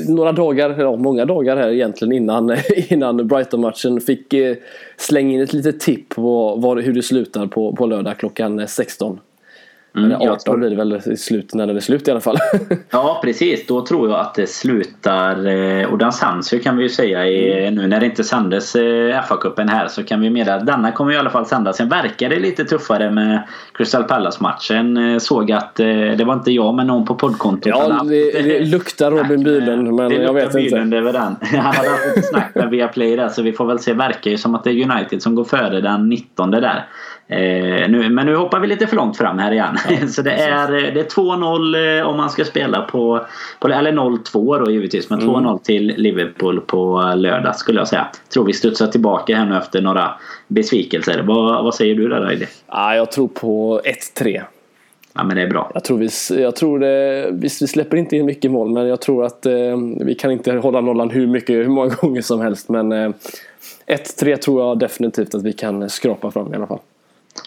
några 0.08 0.32
dagar, 0.32 0.80
ja 0.80 0.96
många 0.96 1.24
dagar 1.24 1.56
här 1.56 1.68
egentligen 1.68 2.12
innan, 2.12 2.56
innan 2.88 3.28
Brighton-matchen. 3.28 4.00
Fick 4.00 4.34
slänga 4.96 5.34
in 5.34 5.40
ett 5.40 5.52
litet 5.52 5.80
tipp 5.80 6.08
på 6.08 6.54
vad, 6.56 6.80
hur 6.80 6.92
det 6.92 7.02
slutar 7.02 7.46
på, 7.46 7.76
på 7.76 7.86
lördag 7.86 8.18
klockan 8.18 8.68
16. 8.68 9.18
Mm, 9.97 10.12
Eller 10.12 10.30
18 10.30 10.38
tror... 10.38 10.57
blir 10.57 10.70
det 10.70 10.76
väl 10.76 11.01
i 11.07 11.16
slut 11.16 11.55
när 11.55 11.66
det 11.66 11.72
är 11.72 11.80
slut 11.80 12.09
i 12.09 12.11
alla 12.11 12.20
fall. 12.20 12.36
ja 12.90 13.20
precis, 13.24 13.66
då 13.66 13.86
tror 13.86 14.11
jag 14.11 14.20
att 14.20 14.34
det 14.34 14.47
slutar 14.47 15.47
eh, 15.47 15.93
och 15.93 15.99
den 15.99 16.12
sänds 16.12 16.55
ju 16.55 16.59
kan 16.59 16.76
vi 16.76 16.82
ju 16.82 16.88
säga 16.88 17.26
i, 17.26 17.62
mm. 17.62 17.74
nu 17.74 17.86
när 17.86 18.01
det 18.01 18.07
inte 18.07 18.24
sändes 18.24 18.76
eh, 18.76 19.22
FA-cupen 19.22 19.68
här 19.68 19.88
så 19.88 20.03
kan 20.03 20.20
vi 20.20 20.30
meddela 20.30 20.57
att 20.57 20.66
denna 20.66 20.93
kommer 20.93 21.12
i 21.12 21.16
alla 21.16 21.30
fall 21.30 21.47
sändas. 21.47 21.76
Sen 21.76 21.88
verkar 21.88 22.28
det 22.28 22.38
lite 22.38 22.64
tuffare 22.64 23.11
med 23.11 23.43
Crystal 23.74 24.05
Palace-matchen. 24.05 24.97
Eh, 24.97 25.18
såg 25.18 25.53
att 25.53 25.74
det 25.74 26.24
var 26.24 26.34
inte 26.34 26.53
jag 26.53 26.74
men 26.74 26.86
någon 26.86 27.05
på 27.05 27.14
poddkontot. 27.14 27.66
Ja, 27.66 28.03
det, 28.05 28.43
det 28.43 28.61
luktar 28.61 29.11
Robin 29.11 29.45
Bylund 29.45 29.95
men 29.95 30.11
jag 30.11 30.34
vet 30.34 30.55
inte. 30.55 30.76
Över 30.76 31.12
den. 31.12 31.36
Han 31.61 31.74
hade 31.74 31.88
haft 31.88 32.16
lite 32.16 32.28
snack 32.28 32.55
med 32.55 32.70
Viaplay 32.70 33.16
där 33.16 33.28
så 33.28 33.43
vi 33.43 33.53
får 33.53 33.66
väl 33.66 33.78
se. 33.78 33.93
Verkar 33.93 34.30
ju 34.30 34.38
som 34.38 34.55
att 34.55 34.64
det 34.64 34.70
är 34.70 34.90
United 34.90 35.22
som 35.22 35.34
går 35.34 35.45
före 35.45 35.80
den 35.80 36.09
19 36.09 36.51
där. 36.51 36.86
Eh, 37.28 37.88
nu, 37.88 38.10
men 38.10 38.26
nu 38.26 38.36
hoppar 38.36 38.60
vi 38.60 38.66
lite 38.66 38.86
för 38.86 38.96
långt 38.96 39.16
fram 39.16 39.38
här 39.38 39.52
igen. 39.52 39.76
Ja, 39.88 40.06
så 40.08 40.22
det 40.22 40.32
är, 40.32 40.68
det 40.70 41.00
är 41.00 41.04
2-0 41.04 41.98
eh, 42.00 42.08
om 42.08 42.16
man 42.16 42.30
ska 42.30 42.44
spela 42.44 42.82
på, 42.82 43.26
på 43.60 43.68
eller 43.68 43.92
0-2 43.92 44.64
då 44.64 44.70
givetvis. 44.70 45.10
Men 45.10 45.20
2-0 45.20 45.38
mm. 45.38 45.58
till 45.58 45.94
Liverpool 45.96 46.60
på 46.60 47.12
lördag 47.16 47.56
skulle 47.56 47.80
jag 47.80 47.88
säga. 47.88 48.06
Tror 48.34 48.44
vi 48.44 48.52
studsar 48.52 48.86
tillbaka 48.86 49.36
här 49.36 49.46
nu 49.46 49.56
efter 49.56 49.80
några 49.80 50.14
besvikelser. 50.48 51.22
Vad, 51.22 51.64
vad 51.64 51.74
säger 51.74 51.94
du 51.94 52.08
där 52.08 52.24
Heidi? 52.24 52.46
Ja, 52.66 52.94
jag 52.96 53.12
tror 53.12 53.28
på 53.28 53.80
1-3. 54.20 54.42
Ja 55.14 55.24
men 55.24 55.36
det 55.36 55.42
är 55.42 55.48
bra. 55.48 55.70
Jag 55.74 55.84
tror, 55.84 55.98
vi, 55.98 56.42
jag 56.42 56.56
tror 56.56 56.78
det, 56.78 57.28
visst 57.32 57.62
vi 57.62 57.66
släpper 57.66 57.96
inte 57.96 58.16
in 58.16 58.26
mycket 58.26 58.50
mål 58.50 58.70
men 58.70 58.86
jag 58.86 59.00
tror 59.00 59.24
att 59.24 59.46
eh, 59.46 59.52
vi 60.00 60.14
kan 60.14 60.30
inte 60.30 60.52
hålla 60.52 60.80
nollan 60.80 61.10
hur, 61.10 61.26
mycket, 61.26 61.56
hur 61.56 61.68
många 61.68 61.94
gånger 62.00 62.22
som 62.22 62.40
helst. 62.40 62.68
Men 62.68 62.92
eh, 62.92 63.10
1-3 63.86 64.36
tror 64.36 64.62
jag 64.62 64.78
definitivt 64.78 65.34
att 65.34 65.42
vi 65.42 65.52
kan 65.52 65.90
skrapa 65.90 66.30
fram 66.30 66.52
i 66.52 66.56
alla 66.56 66.66
fall. 66.66 66.78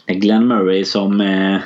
Glenn 0.08 0.48
Murray 0.48 0.86
som, 0.86 1.22
eh, 1.22 1.58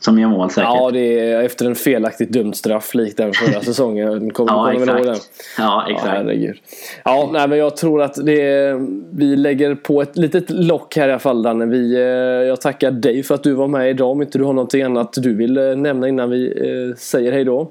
som 0.00 0.18
gör 0.18 0.28
mål 0.28 0.50
säkert. 0.50 0.70
Ja, 0.74 0.90
det 0.90 1.30
är 1.30 1.42
efter 1.42 1.66
en 1.66 1.74
felaktigt 1.74 2.32
dömd 2.32 2.56
straff 2.56 2.94
likt 2.94 3.16
den 3.16 3.32
förra 3.32 3.60
säsongen. 3.64 4.30
Kommer 4.30 4.52
ja, 4.52 4.72
exakt. 4.72 4.90
Ihåg 4.90 5.06
den? 5.06 5.16
Ja, 5.58 5.86
exakt. 5.88 6.06
Ja, 6.06 6.12
herregud. 6.12 6.56
Ja, 7.04 7.30
nej, 7.32 7.48
men 7.48 7.58
jag 7.58 7.76
tror 7.76 8.02
att 8.02 8.26
det 8.26 8.40
är, 8.40 8.86
vi 9.16 9.36
lägger 9.36 9.74
på 9.74 10.02
ett 10.02 10.16
litet 10.16 10.50
lock 10.50 10.96
här 10.96 11.08
i 11.08 11.10
alla 11.10 11.18
fall 11.18 11.42
Danne. 11.42 11.66
Vi, 11.66 11.94
eh, 11.94 12.00
jag 12.48 12.60
tackar 12.60 12.90
dig 12.90 13.22
för 13.22 13.34
att 13.34 13.42
du 13.42 13.52
var 13.52 13.68
med 13.68 13.90
idag. 13.90 14.10
Om 14.10 14.22
inte 14.22 14.38
du 14.38 14.44
har 14.44 14.52
någonting 14.52 14.82
annat 14.82 15.12
du 15.12 15.34
vill 15.34 15.56
eh, 15.56 15.76
nämna 15.76 16.08
innan 16.08 16.30
vi 16.30 16.46
eh, 16.46 16.96
säger 16.96 17.32
hej 17.32 17.44
då. 17.44 17.70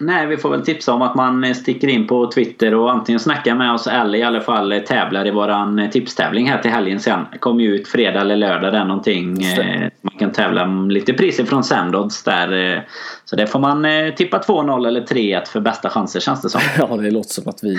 Nej, 0.00 0.26
vi 0.26 0.36
får 0.36 0.50
väl 0.50 0.64
tipsa 0.64 0.92
om 0.92 1.02
att 1.02 1.14
man 1.14 1.54
sticker 1.54 1.88
in 1.88 2.06
på 2.06 2.30
Twitter 2.30 2.74
och 2.74 2.92
antingen 2.92 3.20
snackar 3.20 3.54
med 3.54 3.72
oss 3.72 3.86
eller 3.86 4.18
i 4.18 4.22
alla 4.22 4.40
fall 4.40 4.82
tävlar 4.86 5.26
i 5.26 5.30
våran 5.30 5.90
tipstävling 5.90 6.48
här 6.48 6.58
till 6.58 6.70
helgen 6.70 7.00
sen. 7.00 7.26
Kommer 7.40 7.64
ju 7.64 7.74
ut 7.74 7.88
fredag 7.88 8.20
eller 8.20 8.36
lördag 8.36 8.72
där 8.72 8.84
någonting. 8.84 9.44
Stämmer. 9.44 9.90
Man 10.02 10.14
kan 10.18 10.32
tävla 10.32 10.62
om 10.62 10.90
lite 10.90 11.12
priser 11.12 11.44
från 11.44 11.64
Sandods 11.64 12.22
där. 12.22 12.84
Så 13.30 13.36
det 13.36 13.46
får 13.46 13.58
man 13.58 13.86
tippa 14.16 14.38
2-0 14.38 14.86
eller 14.86 15.00
3-1 15.00 15.44
för 15.44 15.60
bästa 15.60 15.88
chanser 15.88 16.20
känns 16.20 16.42
det 16.42 16.48
som. 16.48 16.60
Ja, 16.78 16.96
det 16.96 17.10
låter 17.10 17.30
som 17.30 17.48
att 17.48 17.64
vi, 17.64 17.78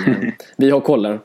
vi 0.56 0.70
har 0.70 0.80
kollen. 0.80 1.18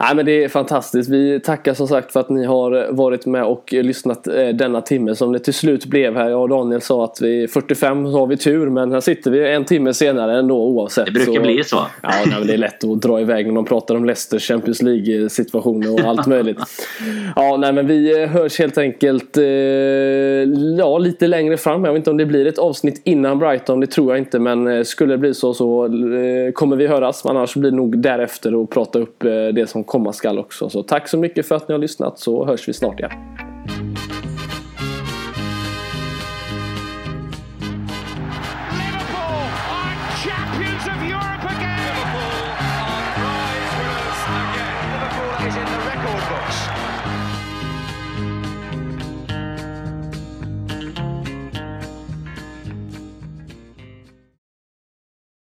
Nej, 0.00 0.16
men 0.16 0.26
det 0.26 0.44
är 0.44 0.48
fantastiskt. 0.48 1.10
Vi 1.10 1.40
tackar 1.40 1.74
som 1.74 1.88
sagt 1.88 2.12
för 2.12 2.20
att 2.20 2.28
ni 2.28 2.44
har 2.44 2.92
varit 2.92 3.26
med 3.26 3.44
och 3.44 3.72
lyssnat 3.72 4.24
denna 4.54 4.80
timme 4.80 5.14
som 5.14 5.32
det 5.32 5.38
till 5.38 5.54
slut 5.54 5.86
blev 5.86 6.16
här. 6.16 6.28
Jag 6.28 6.42
och 6.42 6.48
Daniel 6.48 6.80
sa 6.80 7.04
att 7.04 7.18
vi 7.20 7.48
45 7.48 8.12
så 8.12 8.18
har 8.18 8.26
vi 8.26 8.36
tur 8.36 8.70
men 8.70 8.92
här 8.92 9.00
sitter 9.00 9.30
vi 9.30 9.52
en 9.52 9.64
timme 9.64 9.94
senare 9.94 10.38
ändå 10.38 10.56
oavsett. 10.56 11.06
Det 11.06 11.12
brukar 11.12 11.32
så, 11.32 11.40
bli 11.40 11.64
så. 11.64 11.86
Ja, 12.02 12.10
nej, 12.26 12.44
det 12.46 12.52
är 12.52 12.58
lätt 12.58 12.84
att 12.84 13.02
dra 13.02 13.20
iväg 13.20 13.46
när 13.46 13.54
man 13.54 13.64
pratar 13.64 13.94
om 13.94 14.04
Leicester 14.04 14.38
Champions 14.38 14.82
League 14.82 15.30
situationer 15.30 15.92
och 15.92 16.00
allt 16.00 16.26
möjligt. 16.26 16.58
Ja, 17.36 17.56
nej 17.56 17.72
men 17.72 17.86
vi 17.86 18.22
eh, 18.22 18.28
hörs 18.28 18.58
helt 18.58 18.78
enkelt 18.78 19.36
eh, 19.36 19.44
ja, 20.78 20.98
lite 20.98 21.26
längre 21.26 21.56
fram. 21.56 21.84
Jag 21.84 21.92
vet 21.92 21.98
inte 22.00 22.10
om 22.10 22.16
det 22.16 22.26
blir 22.26 22.46
ett 22.46 22.58
avsnitt 22.58 23.00
innan 23.04 23.38
Brighton, 23.38 23.63
det 23.66 23.86
tror 23.86 24.12
jag 24.12 24.18
inte. 24.18 24.38
Men 24.38 24.66
eh, 24.66 24.82
skulle 24.82 25.14
det 25.14 25.18
bli 25.18 25.34
så 25.34 25.54
så 25.54 25.84
eh, 25.84 26.52
kommer 26.52 26.76
vi 26.76 26.86
höras. 26.86 27.26
Annars 27.26 27.54
blir 27.54 27.70
det 27.70 27.76
nog 27.76 27.98
därefter 27.98 28.54
och 28.54 28.70
prata 28.70 28.98
upp 28.98 29.24
eh, 29.24 29.30
det 29.30 29.70
som 29.70 29.84
komma 29.84 30.12
skall 30.12 30.38
också. 30.38 30.68
Så 30.68 30.82
tack 30.82 31.08
så 31.08 31.18
mycket 31.18 31.46
för 31.46 31.54
att 31.54 31.68
ni 31.68 31.72
har 31.72 31.78
lyssnat 31.78 32.18
så 32.18 32.46
hörs 32.46 32.68
vi 32.68 32.72
snart 32.72 33.00
igen. 33.00 33.10